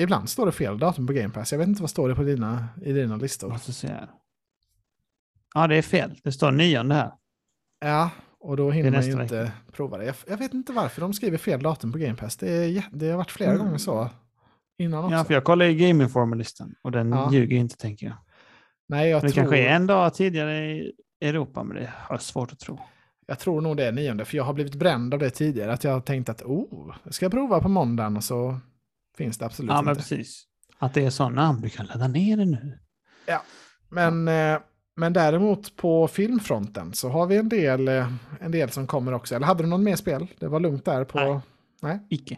ibland 0.02 0.30
står 0.30 0.46
det 0.46 0.52
fel 0.52 0.80
datum 0.80 1.08
på 1.08 1.14
Game 1.14 1.30
Pass. 1.30 1.52
Jag 1.52 1.60
vet 1.60 1.68
inte 1.68 1.82
vad 1.82 1.90
står 1.90 2.10
det 2.10 2.16
på 2.16 2.24
dina, 2.24 2.68
i 2.82 2.94
dina 2.94 3.16
listor. 3.16 3.50
Måste 3.50 3.74
se 3.74 3.88
här. 3.88 4.10
Ja, 5.56 5.68
det 5.68 5.76
är 5.76 5.82
fel. 5.82 6.20
Det 6.24 6.32
står 6.32 6.52
nionde 6.52 6.96
här. 6.96 7.12
Ja, 7.80 8.10
och 8.40 8.58
då 8.58 8.72
hinner 8.72 8.92
man 8.92 9.06
ju 9.06 9.12
inte 9.22 9.52
prova 9.72 9.98
det. 9.98 10.06
Jag, 10.06 10.16
jag 10.28 10.38
vet 10.38 10.54
inte 10.54 10.74
varför 10.74 11.02
de 11.02 11.14
skriver 11.14 11.38
fel 11.38 11.62
datum 11.64 11.92
på 11.92 11.98
Game 11.98 12.16
Pass. 12.16 12.38
Det, 12.38 12.50
är, 12.52 12.84
det 12.92 13.10
har 13.10 13.18
varit 13.18 13.32
flera 13.32 13.52
Mm. 13.52 13.66
gånger 13.66 13.78
så 13.78 14.10
innan 14.78 15.04
också. 15.04 15.16
Ja, 15.16 15.24
för 15.24 15.34
jag 15.34 15.44
kollar 15.44 15.66
i 15.66 15.76
Game 15.76 16.04
Informer-listan 16.04 16.76
och 16.82 16.92
den 16.92 17.10
Ja. 17.12 17.30
ljuger 17.34 17.58
inte 17.58 17.78
tänker 17.78 18.06
jag. 18.06 18.16
Nej, 18.90 19.10
jag 19.10 19.22
Det 19.22 19.30
tror, 19.30 19.36
kanske 19.44 19.58
är 19.58 19.76
en 19.76 19.88
dag 19.88 20.14
tidigare 20.14 20.58
i 20.72 20.92
Europa, 21.22 21.64
men 21.64 21.78
det 21.78 21.90
har 21.96 22.16
jag 22.16 22.22
svårt 22.22 22.52
att 22.52 22.60
tro. 22.60 22.80
jag 23.28 23.40
tror 23.40 23.62
nog 23.62 23.78
det 23.78 23.86
är 23.88 23.92
nionde, 23.92 24.26
för 24.26 24.38
jag 24.38 24.44
har 24.44 24.54
blivit 24.54 24.76
bränd 24.76 25.14
av 25.14 25.20
det 25.20 25.30
tidigare. 25.30 25.74
Att 25.74 25.84
jag 25.84 25.92
har 25.92 26.02
tänkt 26.02 26.30
att 26.30 26.42
oh, 26.42 26.96
jag 27.04 27.14
ska 27.14 27.30
prova 27.30 27.62
på 27.62 27.70
måndagen 27.70 28.18
och 28.18 28.24
så 28.24 28.60
finns 29.18 29.38
det 29.38 29.46
absolut 29.46 29.72
Ja, 29.72 29.82
men 29.82 29.92
inte. 29.92 30.02
precis. 30.02 30.44
Att 30.80 30.94
det 30.94 31.06
är 31.06 31.10
sådana, 31.10 31.54
du 31.54 31.70
kan 31.70 31.86
ladda 31.86 32.08
ner 32.08 32.38
det 32.38 32.46
nu. 32.46 32.80
Men, 33.90 34.28
eh, 34.28 34.60
men 34.96 35.14
däremot 35.14 35.76
på 35.76 36.08
filmfronten 36.08 36.94
så 36.94 37.10
har 37.10 37.26
vi 37.28 37.38
en 37.38 37.50
del, 37.50 37.88
eh, 37.88 38.14
en 38.40 38.52
del 38.52 38.70
som 38.70 38.88
kommer 38.88 39.14
också. 39.14 39.36
Eller 39.36 39.46
hade 39.48 39.64
du 39.64 39.68
någon 39.70 39.84
mer 39.84 39.96
spel? 39.96 40.28
Det 40.40 40.48
var 40.48 40.60
lugnt 40.60 40.86
där 40.86 41.04
på, 41.04 41.42
Nej. 41.82 42.00
Icke. 42.10 42.38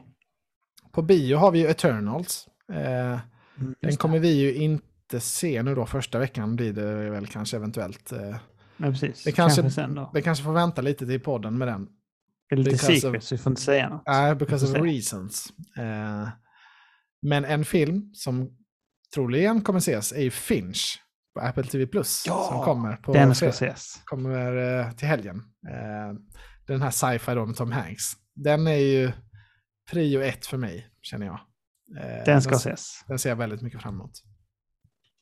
På 0.92 1.02
bio 1.02 1.38
har 1.38 1.52
vi 1.52 1.60
ju 1.60 1.68
Eternals. 1.68 2.48
Eh, 2.74 3.20
Mm, 3.60 3.76
den 3.82 3.96
kommer 3.98 4.20
vi 4.20 4.30
ju 4.34 4.54
inte 4.56 5.20
se 5.20 5.64
nu 5.64 5.76
då 5.76 5.86
första 5.86 6.20
veckan 6.20 6.56
blir 6.56 6.74
det 6.74 7.10
väl 7.10 7.28
kanske 7.28 7.58
eventuellt. 7.58 8.12
Eh. 8.12 8.36
Men 8.78 8.92
precis. 8.92 9.24
det 9.24 9.32
kanske- 9.32 9.62
kanske 9.62 9.82
sen 9.82 9.96
då. 9.96 10.12
det 10.14 10.22
kanske 10.22 10.44
får 10.44 10.54
vänta 10.54 10.82
lite 10.82 11.06
till 11.06 11.20
podden 11.20 11.58
med 11.58 11.68
den. 11.68 11.88
Det 12.50 12.56
är 12.56 12.58
lite 12.58 12.70
because 12.70 12.94
of- 12.94 13.02
secret, 13.02 13.24
så 13.24 13.36
vi 13.36 13.40
får 13.42 13.52
inte 13.52 13.62
säga 13.62 13.90
något. 13.90 14.02
Nej, 14.08 14.30
Vi 14.34 14.36
because 14.36 14.66
of 14.80 14.86
reasons. 14.86 15.48
Eh, 15.78 16.30
men 17.22 17.46
en 17.46 17.66
film 17.66 18.10
som 18.14 18.50
troligen 19.16 19.62
kommer 19.62 19.80
ses 19.80 20.12
är 20.12 20.22
ju 20.22 20.32
Finch 20.32 21.02
på 21.34 21.42
Apple 21.42 21.64
TV 21.64 21.88
Plus. 21.88 22.24
Ja, 22.28 22.48
som 22.52 22.64
kommer 22.64 22.96
på 22.96 23.14
Den 23.14 23.36
ska 23.36 23.48
ses. 23.50 24.02
kommer 24.06 24.80
eh, 24.80 24.92
till 24.92 25.08
helgen. 25.08 25.38
Eh, 25.70 26.20
den 26.68 26.82
här 26.82 26.92
sci-fi 26.92 27.32
då 27.36 27.46
med 27.46 27.56
Tom 27.56 27.72
Hanks. 27.72 28.04
Den 28.36 28.68
är 28.68 28.74
ju 28.76 29.12
prio 29.92 30.22
ett 30.22 30.46
för 30.46 30.58
mig, 30.58 30.88
känner 31.02 31.26
jag. 31.26 31.40
Eh, 31.98 32.24
Den 32.26 32.42
ska 32.42 32.50
den, 32.52 32.58
ses. 32.60 33.04
den 33.08 33.20
ser 33.20 33.30
jag 33.30 33.36
väldigt 33.36 33.62
mycket 33.62 33.82
fram 33.82 33.94
emot. 33.94 34.12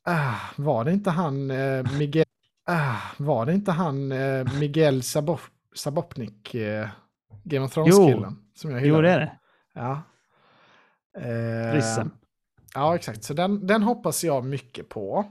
Ah, 0.05 0.35
var 0.55 0.83
det 0.85 0.91
inte 0.91 1.09
han 1.09 1.51
eh, 1.51 1.97
Miguel... 1.97 2.25
Ah, 2.69 2.95
var 3.17 3.45
det 3.45 3.53
inte 3.53 3.71
han 3.71 4.11
eh, 4.11 4.53
Miguel 4.59 5.03
Sabop, 5.03 5.39
Sabopnik, 5.75 6.55
eh, 6.55 6.87
Game 7.43 7.65
of 7.65 7.73
Thrones-killen? 7.73 8.37
Som 8.55 8.71
jag 8.71 8.85
Jo, 8.85 9.01
det 9.01 9.11
är 9.11 9.19
det. 9.19 9.31
Ja. 9.73 10.01
Eh, 11.17 11.73
Ryssen. 11.73 12.11
Ja, 12.73 12.95
exakt. 12.95 13.23
Så 13.23 13.33
den, 13.33 13.67
den 13.67 13.83
hoppas 13.83 14.23
jag 14.23 14.45
mycket 14.45 14.89
på. 14.89 15.25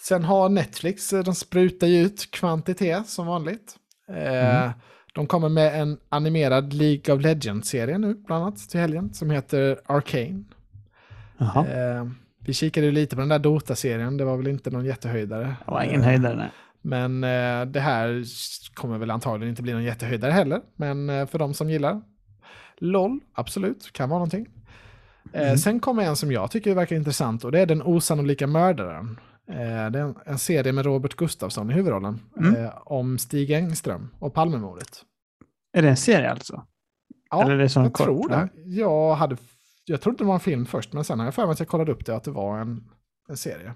Sen 0.00 0.24
har 0.24 0.48
Netflix, 0.48 1.12
eh, 1.12 1.24
de 1.24 1.34
sprutar 1.34 1.86
ju 1.86 2.00
ut 2.02 2.30
kvantitet 2.30 3.08
som 3.08 3.26
vanligt. 3.26 3.76
Eh, 4.08 4.62
Mm. 4.62 4.72
De 5.16 5.26
kommer 5.26 5.48
med 5.48 5.80
en 5.82 5.98
animerad 6.08 6.72
League 6.72 7.14
of 7.14 7.22
Legends-serie 7.22 7.98
nu, 7.98 8.14
bland 8.14 8.42
annat, 8.44 8.56
till 8.58 8.80
helgen, 8.80 9.14
som 9.14 9.30
heter 9.30 9.80
Arcane. 9.86 10.44
Eh, 11.40 12.06
vi 12.40 12.52
kikade 12.52 12.86
ju 12.86 12.92
lite 12.92 13.16
på 13.16 13.20
den 13.20 13.28
där 13.28 13.38
Dota-serien, 13.38 14.16
det 14.16 14.24
var 14.24 14.36
väl 14.36 14.46
inte 14.48 14.70
någon 14.70 14.84
jättehöjdare. 14.84 15.56
Det 15.66 15.70
var 15.72 15.82
ingen 15.82 16.00
Eh, 16.00 16.06
höjdare. 16.06 16.36
nej. 16.36 16.50
Men 16.82 17.24
eh, 17.24 17.66
det 17.72 17.80
här 17.80 18.24
kommer 18.74 18.98
väl 18.98 19.10
antagligen 19.10 19.50
inte 19.50 19.62
bli 19.62 19.72
någon 19.72 19.84
jättehöjdare 19.84 20.32
heller. 20.32 20.60
Men 20.76 21.10
eh, 21.10 21.26
för 21.26 21.38
de 21.38 21.54
som 21.54 21.70
gillar 21.70 22.00
LOL, 22.78 23.20
absolut, 23.34 23.92
kan 23.92 24.08
vara 24.08 24.18
någonting. 24.18 24.46
Eh, 25.32 25.42
Mm. 25.42 25.56
Sen 25.56 25.80
kommer 25.80 26.02
en 26.02 26.16
som 26.16 26.32
jag 26.32 26.50
tycker 26.50 26.74
verkar 26.74 26.96
intressant 26.96 27.44
och 27.44 27.52
det 27.52 27.60
är 27.60 27.66
Den 27.66 27.82
osannolika 27.82 28.46
mördaren. 28.46 29.20
Eh, 29.48 29.90
det 29.90 29.98
är 29.98 30.02
en, 30.02 30.14
en 30.26 30.38
serie 30.38 30.72
med 30.72 30.84
Robert 30.84 31.14
Gustafsson 31.14 31.70
i 31.70 31.74
huvudrollen. 31.74 32.20
Mm. 32.38 32.64
Eh, 32.64 32.70
om 32.84 33.18
Stig 33.18 33.50
Engström 33.50 34.08
och 34.18 34.34
Palmemordet. 34.34 35.02
Är 35.72 35.82
det 35.82 35.88
en 35.88 35.96
serie 35.96 36.30
alltså? 36.30 36.66
Ja, 37.30 37.42
Eller 37.42 37.54
är 37.54 37.58
det 37.58 37.68
som 37.68 37.82
jag 37.82 37.92
kort? 37.92 38.06
tror 38.06 38.28
det. 38.28 38.48
Jag, 38.64 39.14
hade, 39.14 39.36
jag 39.84 40.00
trodde 40.00 40.18
det 40.18 40.24
var 40.24 40.34
en 40.34 40.40
film 40.40 40.66
först, 40.66 40.92
men 40.92 41.04
sen 41.04 41.18
har 41.18 41.26
jag 41.26 41.34
för 41.34 41.42
mig 41.46 41.52
att 41.52 41.58
jag 41.58 41.68
kollade 41.68 41.92
upp 41.92 42.06
det 42.06 42.16
att 42.16 42.24
det 42.24 42.30
var 42.30 42.58
en, 42.58 42.84
en 43.28 43.36
serie. 43.36 43.74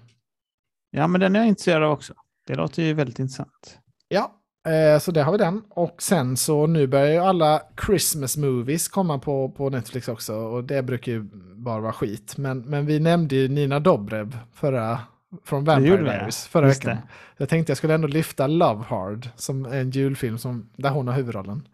Ja, 0.91 1.07
men 1.07 1.21
den 1.21 1.35
är 1.35 1.39
jag 1.39 1.47
intresserad 1.47 1.83
av 1.83 1.91
också. 1.91 2.13
Det 2.47 2.55
låter 2.55 2.83
ju 2.83 2.93
väldigt 2.93 3.19
intressant. 3.19 3.79
Ja, 4.07 4.31
eh, 4.71 4.99
så 4.99 5.11
där 5.11 5.23
har 5.23 5.31
vi 5.31 5.37
den. 5.37 5.61
Och 5.69 6.01
sen 6.01 6.37
så 6.37 6.67
nu 6.67 6.87
börjar 6.87 7.07
ju 7.11 7.17
alla 7.17 7.61
Christmas 7.85 8.37
movies 8.37 8.87
komma 8.87 9.19
på, 9.19 9.49
på 9.49 9.69
Netflix 9.69 10.07
också. 10.07 10.35
Och 10.35 10.63
det 10.63 10.83
brukar 10.83 11.11
ju 11.11 11.29
bara 11.55 11.79
vara 11.81 11.93
skit. 11.93 12.37
Men, 12.37 12.59
men 12.59 12.85
vi 12.85 12.99
nämnde 12.99 13.35
ju 13.35 13.47
Nina 13.47 13.79
Dobrev 13.79 14.37
förra, 14.53 14.99
från 15.45 15.63
Vampire 15.65 15.97
vi. 15.97 16.03
Diaries 16.03 16.47
förra 16.47 16.67
Just 16.67 16.85
veckan. 16.85 16.95
det. 16.97 17.01
Jag 17.37 17.49
tänkte 17.49 17.71
jag 17.71 17.77
skulle 17.77 17.93
ändå 17.93 18.07
lyfta 18.07 18.47
Love 18.47 18.83
Hard 18.83 19.29
som 19.35 19.65
en 19.65 19.89
julfilm 19.91 20.37
som, 20.37 20.69
där 20.75 20.89
hon 20.89 21.07
har 21.07 21.15
huvudrollen. 21.15 21.67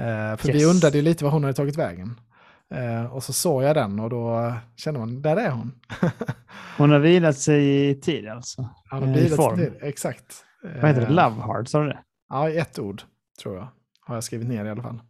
Eh, 0.00 0.36
för 0.36 0.52
vi 0.52 0.58
Yes. 0.60 0.74
undrade 0.74 0.96
ju 0.98 1.02
lite 1.02 1.24
var 1.24 1.30
hon 1.30 1.42
hade 1.44 1.54
tagit 1.54 1.76
vägen. 1.76 2.20
Eh, 2.74 3.04
och 3.14 3.22
så 3.22 3.32
såg 3.32 3.62
jag 3.62 3.76
den 3.76 4.00
och 4.00 4.10
då 4.10 4.54
kände 4.76 5.00
man, 5.00 5.22
där 5.22 5.36
är 5.36 5.50
hon. 5.50 5.72
Hon 6.78 6.90
har 6.90 6.98
vilat 6.98 7.38
sig 7.38 7.88
i 7.90 7.94
tid 8.00 8.28
alltså. 8.28 8.60
Eh, 8.62 8.68
har 8.90 9.02
i 9.08 9.12
blivit 9.12 9.36
form. 9.36 9.56
till, 9.58 9.72
exakt. 9.80 10.44
Vad 10.62 10.84
heter 10.84 11.00
det? 11.00 11.06
Eh, 11.06 11.12
Love 11.12 11.42
Hard, 11.42 11.68
sa 11.68 11.80
du 11.82 11.88
det? 11.88 11.98
Ja, 12.28 12.48
i 12.48 12.58
ett 12.58 12.78
ord 12.78 13.02
tror 13.42 13.56
jag. 13.56 13.68
Har 14.00 14.14
jag 14.14 14.24
skrivit 14.24 14.48
ner 14.48 14.64
i 14.64 14.70
alla 14.70 14.82
fall. 14.82 15.00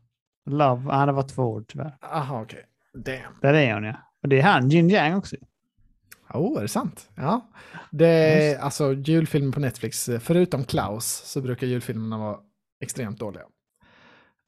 Love, 0.51 0.83
ah, 0.91 1.07
det 1.07 1.13
var 1.13 1.23
två 1.23 1.43
ord 1.43 1.65
tyvärr. 1.69 1.97
Aha, 2.13 2.43
okej. 2.43 2.65
Damn. 2.95 3.35
Där 3.43 3.55
är 3.55 3.75
hon 3.75 3.85
ja. 3.85 3.95
Och 4.23 4.29
det 4.29 4.39
är 4.41 4.43
han, 4.43 4.69
Jin 4.69 4.91
Yang 4.91 5.15
också. 5.17 5.37
Oh, 6.35 6.59
är 6.59 6.62
det 6.62 6.69
sant? 6.69 7.09
Ja. 7.15 7.51
Det 7.90 8.07
är 8.07 8.59
alltså 8.59 8.93
julfilmer 8.93 9.52
på 9.52 9.61
Netflix, 9.61 10.11
förutom 10.20 10.65
Klaus, 10.65 11.07
så 11.24 11.40
brukar 11.40 11.66
julfilmerna 11.66 12.19
vara 12.19 12.39
extremt 12.82 13.19
dåliga. 13.19 13.43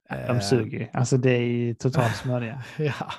De 0.08 0.16
Eh, 0.16 0.40
suger 0.40 0.78
ju. 0.78 0.86
Alltså 0.92 1.16
det 1.16 1.30
är 1.30 1.40
ju 1.42 1.74
totalt 1.74 2.16
smörja. 2.16 2.62
Ja. 2.78 3.12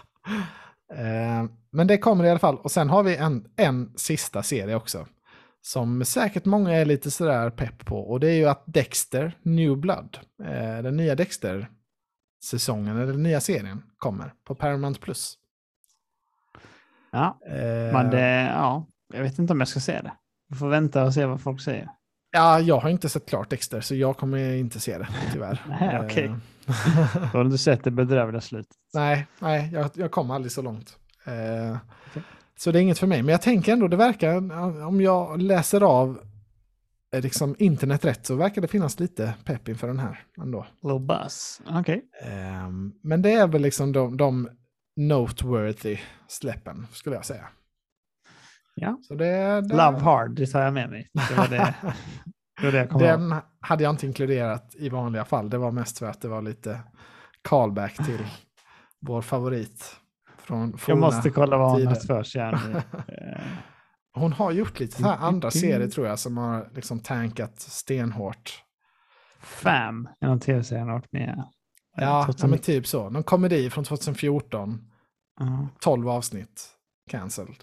Eh, 0.96 1.46
Men 1.72 1.88
det 1.88 1.98
kommer 1.98 2.24
i 2.24 2.30
alla 2.30 2.40
fall. 2.40 2.58
Och 2.58 2.72
sen 2.72 2.90
har 2.90 3.04
vi 3.04 3.16
en, 3.16 3.46
en 3.56 3.94
sista 3.98 4.44
serie 4.44 4.76
också. 4.76 5.08
Som 5.62 6.06
säkert 6.06 6.46
många 6.46 6.72
är 6.72 6.86
lite 6.86 7.12
sådär 7.12 7.50
pepp 7.50 7.86
på. 7.86 7.98
Och 8.00 8.20
det 8.20 8.28
är 8.30 8.36
ju 8.36 8.46
att 8.46 8.64
Dexter, 8.66 9.38
New 9.42 9.78
Blood, 9.78 10.18
eh, 10.44 10.84
den 10.84 10.98
nya 10.98 11.16
Dexter-säsongen, 11.16 12.98
eller 12.98 13.12
den 13.12 13.24
nya 13.24 13.42
serien, 13.42 13.84
kommer 13.98 14.34
på 14.48 14.56
Paramount+. 14.56 15.00
Plus. 15.02 15.38
Ja, 17.14 17.40
Eh, 17.48 17.94
men 17.94 18.10
det, 18.10 18.42
ja, 18.56 18.86
jag 19.14 19.24
vet 19.24 19.40
inte 19.40 19.54
om 19.54 19.60
jag 19.60 19.68
ska 19.68 19.80
se 19.80 20.02
det. 20.02 20.12
Vi 20.50 20.56
får 20.58 20.70
vänta 20.70 21.04
och 21.04 21.14
se 21.14 21.26
vad 21.26 21.42
folk 21.42 21.62
säger. 21.62 21.88
Ja, 22.32 22.60
jag 22.60 22.80
har 22.80 22.90
inte 22.90 23.10
sett 23.10 23.30
klart 23.30 23.50
Dexter, 23.50 23.82
så 23.82 23.96
jag 23.96 24.18
kommer 24.18 24.54
inte 24.54 24.80
se 24.80 24.98
det, 24.98 25.08
tyvärr. 25.34 25.62
Nej, 25.80 26.00
okej. 26.06 26.26
Eh, 26.26 26.36
Då 27.32 27.38
har 27.38 27.44
du 27.44 27.58
sett 27.58 27.84
det 27.84 27.92
bedrövliga 27.92 28.42
slutet. 28.42 28.76
nej, 28.94 29.28
nej 29.40 29.70
jag, 29.74 29.90
jag 29.94 30.12
kom 30.12 30.32
aldrig 30.32 30.52
så 30.52 30.62
långt. 30.62 30.98
Eh, 31.26 31.78
Okej. 32.10 32.24
Så 32.60 32.72
det 32.72 32.80
är 32.80 32.82
inget 32.82 33.00
för 33.00 33.08
mig. 33.08 33.22
Men 33.24 33.32
jag 33.32 33.42
tänker 33.42 33.74
ändå, 33.74 33.88
det 33.88 33.98
verkar, 33.98 34.36
om 34.88 35.02
jag 35.02 35.42
läser 35.42 35.82
av 35.82 36.20
eh, 37.16 37.22
liksom 37.22 37.56
internet 37.60 38.06
rätt, 38.06 38.26
så 38.26 38.36
verkar 38.36 38.62
det 38.62 38.68
finnas 38.68 39.00
lite 39.00 39.34
pepp 39.46 39.70
inför 39.70 39.88
den 39.88 40.00
här 40.00 40.20
ändå. 40.42 40.66
Little 40.84 41.00
buzz. 41.00 41.62
Okej. 41.70 42.02
Eh, 42.24 42.70
men 43.04 43.22
det 43.22 43.34
är 43.34 43.48
väl 43.48 43.62
liksom 43.62 43.92
de, 43.92 44.18
de 44.18 44.50
noteworthy 44.96 45.98
släppen, 46.28 46.88
skulle 46.92 47.16
jag 47.16 47.26
säga. 47.26 47.48
Ja. 48.76 48.98
Så 49.02 49.16
det, 49.16 49.62
det, 49.62 49.76
Love 49.76 50.00
Hard, 50.00 50.36
det 50.36 50.48
tar 50.48 50.62
jag 50.62 50.74
med 50.74 50.90
mig. 50.90 51.10
Det 51.30 51.36
var 51.36 51.48
det, 51.48 51.58
det, 52.62 52.66
var 52.66 52.72
det 52.72 52.78
jag 52.78 52.90
kom 52.90 53.02
ihåg. 53.02 53.10
Den 53.10 53.36
hade 53.60 53.84
jag 53.84 53.94
inte 53.94 54.08
inkluderat 54.08 54.76
i 54.76 54.90
vanliga 54.90 55.26
fall. 55.26 55.50
Det 55.50 55.58
var 55.58 55.72
mest 55.72 56.00
för 56.00 56.06
att 56.06 56.22
det 56.22 56.28
var 56.28 56.42
lite 56.42 56.80
callback 57.42 57.96
till 57.96 58.26
vår 59.02 59.22
favorit. 59.22 59.96
Från 60.38 60.78
Jag 60.88 60.98
måste 60.98 61.30
kolla 61.30 61.58
vad 61.58 61.72
hon 61.72 61.88
har 61.88 61.96
för 61.96 62.24
sig 62.24 62.42
här. 62.42 62.84
Eh, 63.08 63.42
Hon 64.16 64.34
har 64.34 64.52
gjort 64.52 64.80
lite 64.80 64.98
så 64.98 65.04
här 65.04 65.14
Mm, 65.14 65.26
andra 65.26 65.52
serier 65.52 65.88
tror 65.88 66.08
jag 66.08 66.20
som 66.20 66.38
har 66.38 66.70
liksom 66.74 67.00
tankat 67.00 67.60
stenhårt. 67.60 68.64
Fam, 69.40 70.10
är 70.20 70.28
någon 70.28 70.40
tv-serie 70.40 70.80
han 70.80 70.90
har 70.90 70.96
varit 70.96 71.12
med. 71.12 71.44
Ja, 71.96 72.24
Trots 72.26 72.42
ja 72.42 72.48
men 72.48 72.60
att- 72.60 72.64
typ 72.64 72.88
så. 72.88 73.10
Någon 73.10 73.24
komedi 73.24 73.70
från 73.70 73.84
2014. 73.84 74.92
Ja. 75.40 75.68
12 75.80 76.10
avsnitt. 76.10 76.70
Cancelled. 77.10 77.56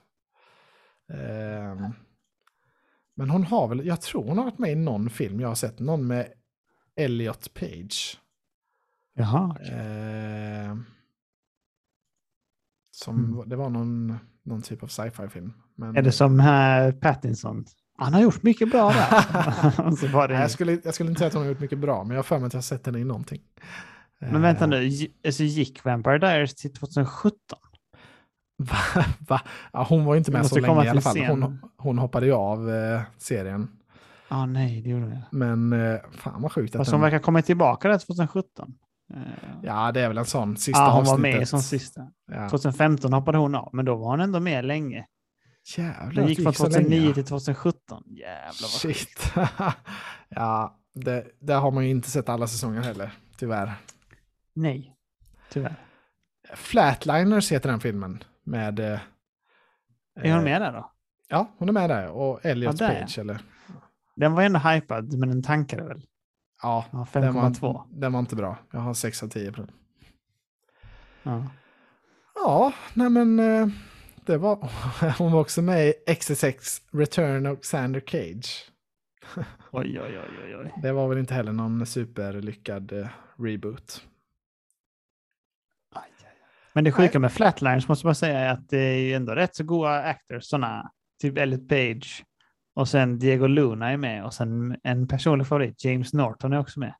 Ehm, 1.13 1.93
Men 3.17 3.31
hon 3.31 3.45
har 3.45 3.69
väl, 3.69 3.87
jag 3.87 4.01
tror 4.01 4.25
hon 4.25 4.39
har 4.39 4.45
varit 4.45 4.59
med 4.59 4.73
i 4.73 4.75
någon 4.75 5.11
film 5.11 5.41
jag 5.41 5.49
har 5.49 5.55
sett, 5.55 5.79
någon 5.79 6.07
med 6.07 6.33
Elliot 6.97 7.55
Page. 7.55 8.19
Jaha. 9.15 9.57
Eh, 9.61 10.77
som, 12.91 13.25
Mm. 13.35 13.49
Det 13.49 13.57
var 13.57 13.69
någon, 13.71 14.19
någon 14.43 14.63
typ 14.63 14.83
av 14.83 14.87
sci-fi 14.87 15.29
film. 15.29 15.53
Men, 15.75 15.97
Är 15.97 16.03
det 16.03 16.13
som 16.13 16.41
här 16.41 16.93
Pattinson? 16.93 17.65
Han 17.97 18.15
har 18.15 18.21
gjort 18.21 18.43
mycket 18.43 18.71
bra 18.71 18.91
där. 18.93 19.87
Och 19.87 19.99
så 19.99 20.07
var 20.09 20.29
det 20.29 20.35
Nej, 20.35 20.43
jag, 20.43 20.51
skulle, 20.51 20.81
jag 20.85 20.95
skulle 20.95 21.09
inte 21.11 21.19
säga 21.19 21.29
att 21.29 21.35
hon 21.35 21.43
har 21.43 21.49
gjort 21.51 21.61
mycket 21.61 21.79
bra, 21.79 22.05
men 22.05 22.11
jag 22.11 22.19
har 22.19 22.23
för 22.23 22.39
mig 22.39 22.47
att 22.47 22.53
jag 22.53 22.59
har 22.59 22.63
sett 22.63 22.87
henne 22.87 22.99
i 22.99 23.05
någonting. 23.05 23.43
Men 24.21 24.43
vänta 24.43 24.65
Eh, 24.65 24.71
nu, 24.71 24.83
gi- 24.89 25.13
alltså 25.27 25.43
gick 25.43 25.85
Vampire 25.85 26.19
Diaries 26.19 26.55
till 26.55 26.73
2017? 26.73 27.59
Va? 28.57 29.05
Va? 29.29 29.41
Ja, 29.73 29.87
hon 29.89 30.05
var 30.05 30.15
ju 30.15 30.19
inte 30.19 30.31
med 30.33 30.47
så 30.47 30.59
länge 30.61 30.85
i 30.85 30.89
alla 30.89 31.01
fall. 31.01 31.19
Hon, 31.19 31.59
hon 31.77 31.99
hoppade 31.99 32.27
ju 32.27 32.33
av 32.33 32.71
eh, 32.71 33.01
serien. 33.19 33.69
Ja, 34.29 34.47
nej, 34.47 34.83
det 34.83 34.89
gjorde 34.91 35.05
hon. 35.05 35.23
Men 35.31 35.73
eh, 35.73 36.01
fan 36.13 36.43
vad 36.43 36.53
sjukt 36.53 36.75
att 36.75 36.79
Fast 36.79 36.91
den... 36.91 37.01
hon 37.01 37.03
verkar 37.03 37.19
komma 37.19 37.43
tillbaka 37.43 37.89
där 37.89 37.99
2017. 37.99 38.75
Eh, 39.15 39.21
Ja, 39.63 39.93
det 39.93 40.01
är 40.01 40.09
väl 40.09 40.19
en 40.19 40.25
sån 40.25 40.57
sista 40.57 40.81
ja, 40.81 40.91
hon 40.91 41.05
var 41.05 41.13
avsnittet. 41.13 41.39
med 41.39 41.49
som 41.49 41.61
sista. 41.63 42.09
Ja. 42.33 42.49
2015 42.49 43.13
hoppade 43.13 43.39
hon 43.39 43.55
av, 43.55 43.71
men 43.73 43.85
då 43.85 43.97
var 43.97 44.07
hon 44.11 44.21
ändå 44.21 44.41
med 44.41 44.65
länge. 44.65 45.07
Jävlar, 45.77 46.13
Den 46.13 46.25
det 46.25 46.31
gick 46.31 46.43
från 46.43 46.53
så 46.55 46.65
2009 46.65 47.01
länge. 47.01 47.15
till 47.15 47.25
2017. 47.25 48.03
Jävlar 48.07 48.51
vad. 48.61 48.71
Shit. 48.71 49.33
ja, 50.29 50.79
det, 50.95 51.27
där 51.41 51.59
har 51.61 51.71
man 51.71 51.85
ju 51.85 51.91
inte 51.91 52.11
sett 52.11 52.29
alla 52.29 52.47
säsonger 52.47 52.81
heller, 52.83 53.11
tyvärr. 53.39 53.73
Nej, 54.61 54.97
tyvärr. 55.51 55.75
Flatliners 56.55 57.53
heter 57.53 57.69
den 57.71 57.81
filmen. 57.81 58.25
Med... 58.45 58.81
Eh, 58.81 59.01
Är 60.15 60.31
hon 60.31 60.39
eh, 60.39 60.45
med 60.45 60.61
där 60.63 60.73
då? 60.73 60.93
Ja, 61.29 61.51
hon 61.59 61.69
är 61.69 61.73
med 61.73 61.91
där. 61.91 62.09
Och 62.09 62.47
Elliot 62.47 62.81
Ja, 62.81 62.87
där, 62.89 63.01
Page, 63.01 63.19
eller? 63.19 63.39
Den 64.17 64.33
var 64.33 64.43
ändå 64.43 64.59
hypad, 64.59 65.19
men 65.19 65.29
den 65.29 65.43
tankade 65.43 65.85
väl? 65.85 66.03
Ja, 66.63 66.85
Ja, 66.93 67.07
den 67.13 67.35
var, 67.35 67.51
5,2. 67.51 67.83
den 67.91 68.13
var 68.13 68.21
inte 68.21 68.37
bra. 68.37 68.59
Jag 68.73 68.81
har 68.81 68.95
6 68.95 69.23
av 69.23 69.29
10 69.29 69.53
på 69.53 69.61
den. 69.61 69.71
Ja. 71.23 71.47
Ja, 72.35 72.73
nej 72.95 73.11
men 73.11 73.39
eh, 73.39 73.69
det 74.27 74.37
var... 74.39 74.71
Hon 75.19 75.33
var 75.33 75.41
också 75.41 75.63
med 75.63 75.89
i 75.89 76.15
XSX 76.15 76.83
Return 76.93 77.47
of 77.47 77.61
Xander 77.61 78.01
Cage. 78.07 78.71
Oj, 79.73 80.01
oj, 80.01 80.19
oj, 80.19 80.39
oj, 80.45 80.57
oj. 80.57 80.73
Det 80.83 80.93
var 80.93 81.09
väl 81.09 81.19
inte 81.19 81.35
heller 81.35 81.53
någon 81.53 81.87
superlyckad 81.87 82.93
eh, 82.93 83.09
reboot. 83.39 84.07
Men 86.81 86.85
det 86.85 86.93
sjuka 86.93 87.19
med 87.19 87.33
Flatliners 87.33 87.89
måste 87.89 88.05
bara 88.05 88.15
säga 88.15 88.39
är 88.39 88.53
att 88.53 88.69
det 88.69 88.79
är 88.79 88.99
ju 88.99 89.15
ändå 89.15 89.35
rätt 89.35 89.57
så 89.57 89.65
goda 89.65 90.03
actors, 90.03 90.45
sådana 90.45 90.91
typ 91.23 91.39
Elliot 91.39 91.69
Page 91.69 92.25
och 92.75 92.89
sen 92.89 93.19
Diego 93.19 93.47
Luna 93.47 93.91
är 93.91 93.97
med 93.97 94.25
och 94.25 94.35
sen 94.35 94.77
en 94.83 95.09
personlig 95.09 95.47
favorit, 95.47 95.85
James 95.85 96.13
Norton 96.13 96.53
är 96.53 96.59
också 96.59 96.81
med. 96.81 96.95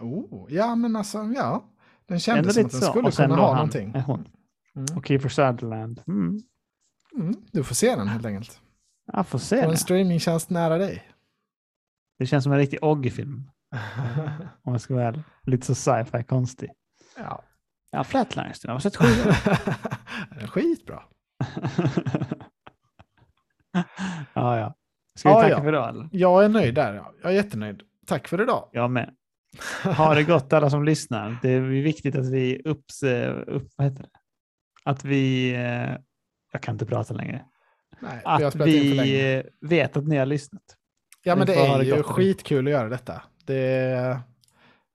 Oh, 0.00 0.46
ja, 0.48 0.74
men 0.74 0.96
alltså, 0.96 1.32
ja. 1.34 1.70
Den 2.08 2.20
kändes 2.20 2.54
som 2.54 2.64
att 2.64 2.72
den 2.72 2.80
så. 2.80 2.86
skulle 2.86 3.10
kunna 3.10 3.36
ha 3.36 3.46
han, 3.46 3.56
någonting. 3.56 3.94
är 3.94 4.00
hon. 4.00 4.28
Mm. 4.76 4.98
Och 4.98 5.06
Kiefer 5.06 5.28
Sutherland. 5.28 6.02
Mm. 6.06 6.40
Mm, 7.14 7.34
du 7.52 7.64
får 7.64 7.74
se 7.74 7.96
den 7.96 8.08
helt 8.08 8.26
enkelt. 8.26 8.60
Jag 9.12 9.26
får 9.26 9.38
se 9.38 9.62
På 9.62 9.70
en 9.70 9.76
streamingtjänst 9.76 10.50
nära 10.50 10.78
dig. 10.78 11.02
Det 12.18 12.26
känns 12.26 12.44
som 12.44 12.52
en 12.52 12.58
riktig 12.58 12.84
Oggy-film. 12.84 13.50
Om 14.62 14.72
jag 14.72 14.80
ska 14.80 14.94
vara 14.94 15.06
ärlig. 15.06 15.22
Lite 15.42 15.66
så 15.66 15.74
sci-fi 15.74 16.24
konstig. 16.24 16.70
ja. 17.18 17.42
Ja, 17.96 18.04
Flatliners, 18.04 18.60
den 18.60 18.70
har 18.70 18.78
sett 18.78 18.96
är 19.00 20.46
Skitbra. 20.46 21.02
Ja, 24.34 24.58
ja. 24.58 24.74
Ska 25.18 25.28
vi 25.28 25.34
Ja, 25.34 25.40
tacka 25.40 25.50
ja. 25.54 25.60
för 25.60 25.68
idag 25.68 25.88
eller? 25.88 26.08
Jag 26.12 26.44
är 26.44 26.48
nöjd 26.48 26.74
där. 26.74 26.94
ja. 26.94 27.12
Jag 27.22 27.30
är 27.32 27.36
jättenöjd. 27.36 27.82
Tack 28.06 28.28
för 28.28 28.42
idag. 28.42 28.68
Jag 28.72 28.90
med. 28.90 29.14
Ha 29.96 30.14
det 30.14 30.22
gott 30.24 30.52
alla 30.52 30.70
som 30.70 30.84
lyssnar. 30.84 31.38
Det 31.42 31.50
är 31.50 31.60
viktigt 31.60 32.16
att 32.16 32.26
vi 32.30 32.62
upps, 32.64 33.02
upp, 33.46 33.68
vad 33.76 33.86
heter 33.86 34.02
det? 34.02 34.08
Att 34.84 35.04
vi, 35.04 35.54
eh, 35.54 35.96
jag 36.52 36.62
kan 36.62 36.74
inte 36.74 36.86
prata 36.86 37.14
längre. 37.14 37.44
Nej, 38.00 38.20
vi 38.24 38.28
har 38.28 38.42
Att 38.42 38.52
spelat 38.52 38.68
in 38.68 38.88
för 38.88 38.96
länge. 38.96 39.02
vi 39.12 39.36
eh, 39.36 39.42
vet 39.68 39.96
att 39.96 40.06
ni 40.06 40.16
har 40.16 40.26
lyssnat. 40.26 40.62
Ja, 41.22 41.36
men 41.36 41.46
vi 41.46 41.52
det 41.54 41.60
är 41.60 41.78
det 41.78 41.84
ju 41.84 42.02
skitkul 42.02 42.66
att 42.66 42.72
göra 42.72 42.88
detta. 42.88 43.22
Det, 43.44 44.20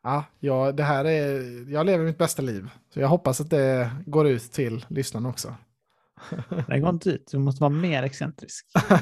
ja, 0.04 0.24
ja, 0.40 0.72
det 0.72 0.84
här 0.84 1.06
är, 1.06 1.42
jag 1.72 1.86
lever 1.86 2.06
mitt 2.06 2.18
bästa 2.18 2.42
liv. 2.42 2.70
Så 2.94 3.00
jag 3.00 3.08
hoppas 3.08 3.42
att 3.42 3.50
det 3.50 3.92
går 4.06 4.28
ut 4.28 4.52
till 4.52 4.86
lyssnarna 4.90 5.30
också. 5.30 5.56
Det 6.68 6.80
går 6.80 6.90
inte 6.90 7.10
ut. 7.10 7.28
Du 7.32 7.38
måste 7.38 7.62
vara 7.62 7.70
mer 7.70 8.04
excentrisk. 8.04 8.66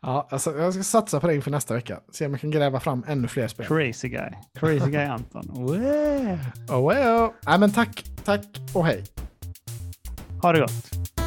Ja, 0.00 0.28
alltså, 0.30 0.58
jag 0.58 0.74
ska 0.74 0.82
satsa 0.82 1.20
på 1.20 1.26
det 1.26 1.34
inför 1.34 1.50
nästa 1.50 1.74
vecka. 1.74 2.00
Se 2.12 2.26
om 2.26 2.32
jag 2.32 2.40
kan 2.40 2.50
gräva 2.50 2.80
fram 2.80 3.04
ännu 3.08 3.28
fler 3.28 3.48
spel. 3.48 3.66
Crazy 3.66 4.08
guy. 4.08 4.30
Crazy 4.58 4.90
guy 4.90 5.04
Anton. 5.04 5.46
Wow. 5.48 6.38
Oh, 6.68 6.88
well. 6.88 7.30
Nej, 7.46 7.58
men 7.58 7.72
tack, 7.72 8.04
tack 8.24 8.44
och 8.74 8.86
hej. 8.86 9.04
Ha 10.42 10.52
det 10.52 10.60
gott. 10.60 11.17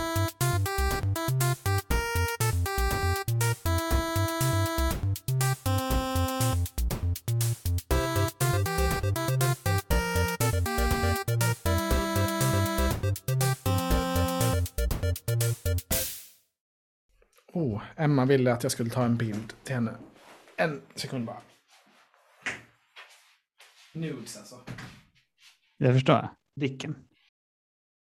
Emma 18.02 18.26
ville 18.26 18.54
att 18.54 18.64
jag 18.64 18.72
skulle 18.72 18.90
ta 18.90 19.06
en 19.06 19.18
bild 19.18 19.54
till 19.64 19.76
henne. 19.76 19.96
En 20.58 20.82
sekund 20.96 21.26
bara. 21.26 21.42
Nudes 23.94 24.38
alltså. 24.38 24.56
Jag 25.78 25.94
förstår. 25.94 26.30
Vilken? 26.56 26.96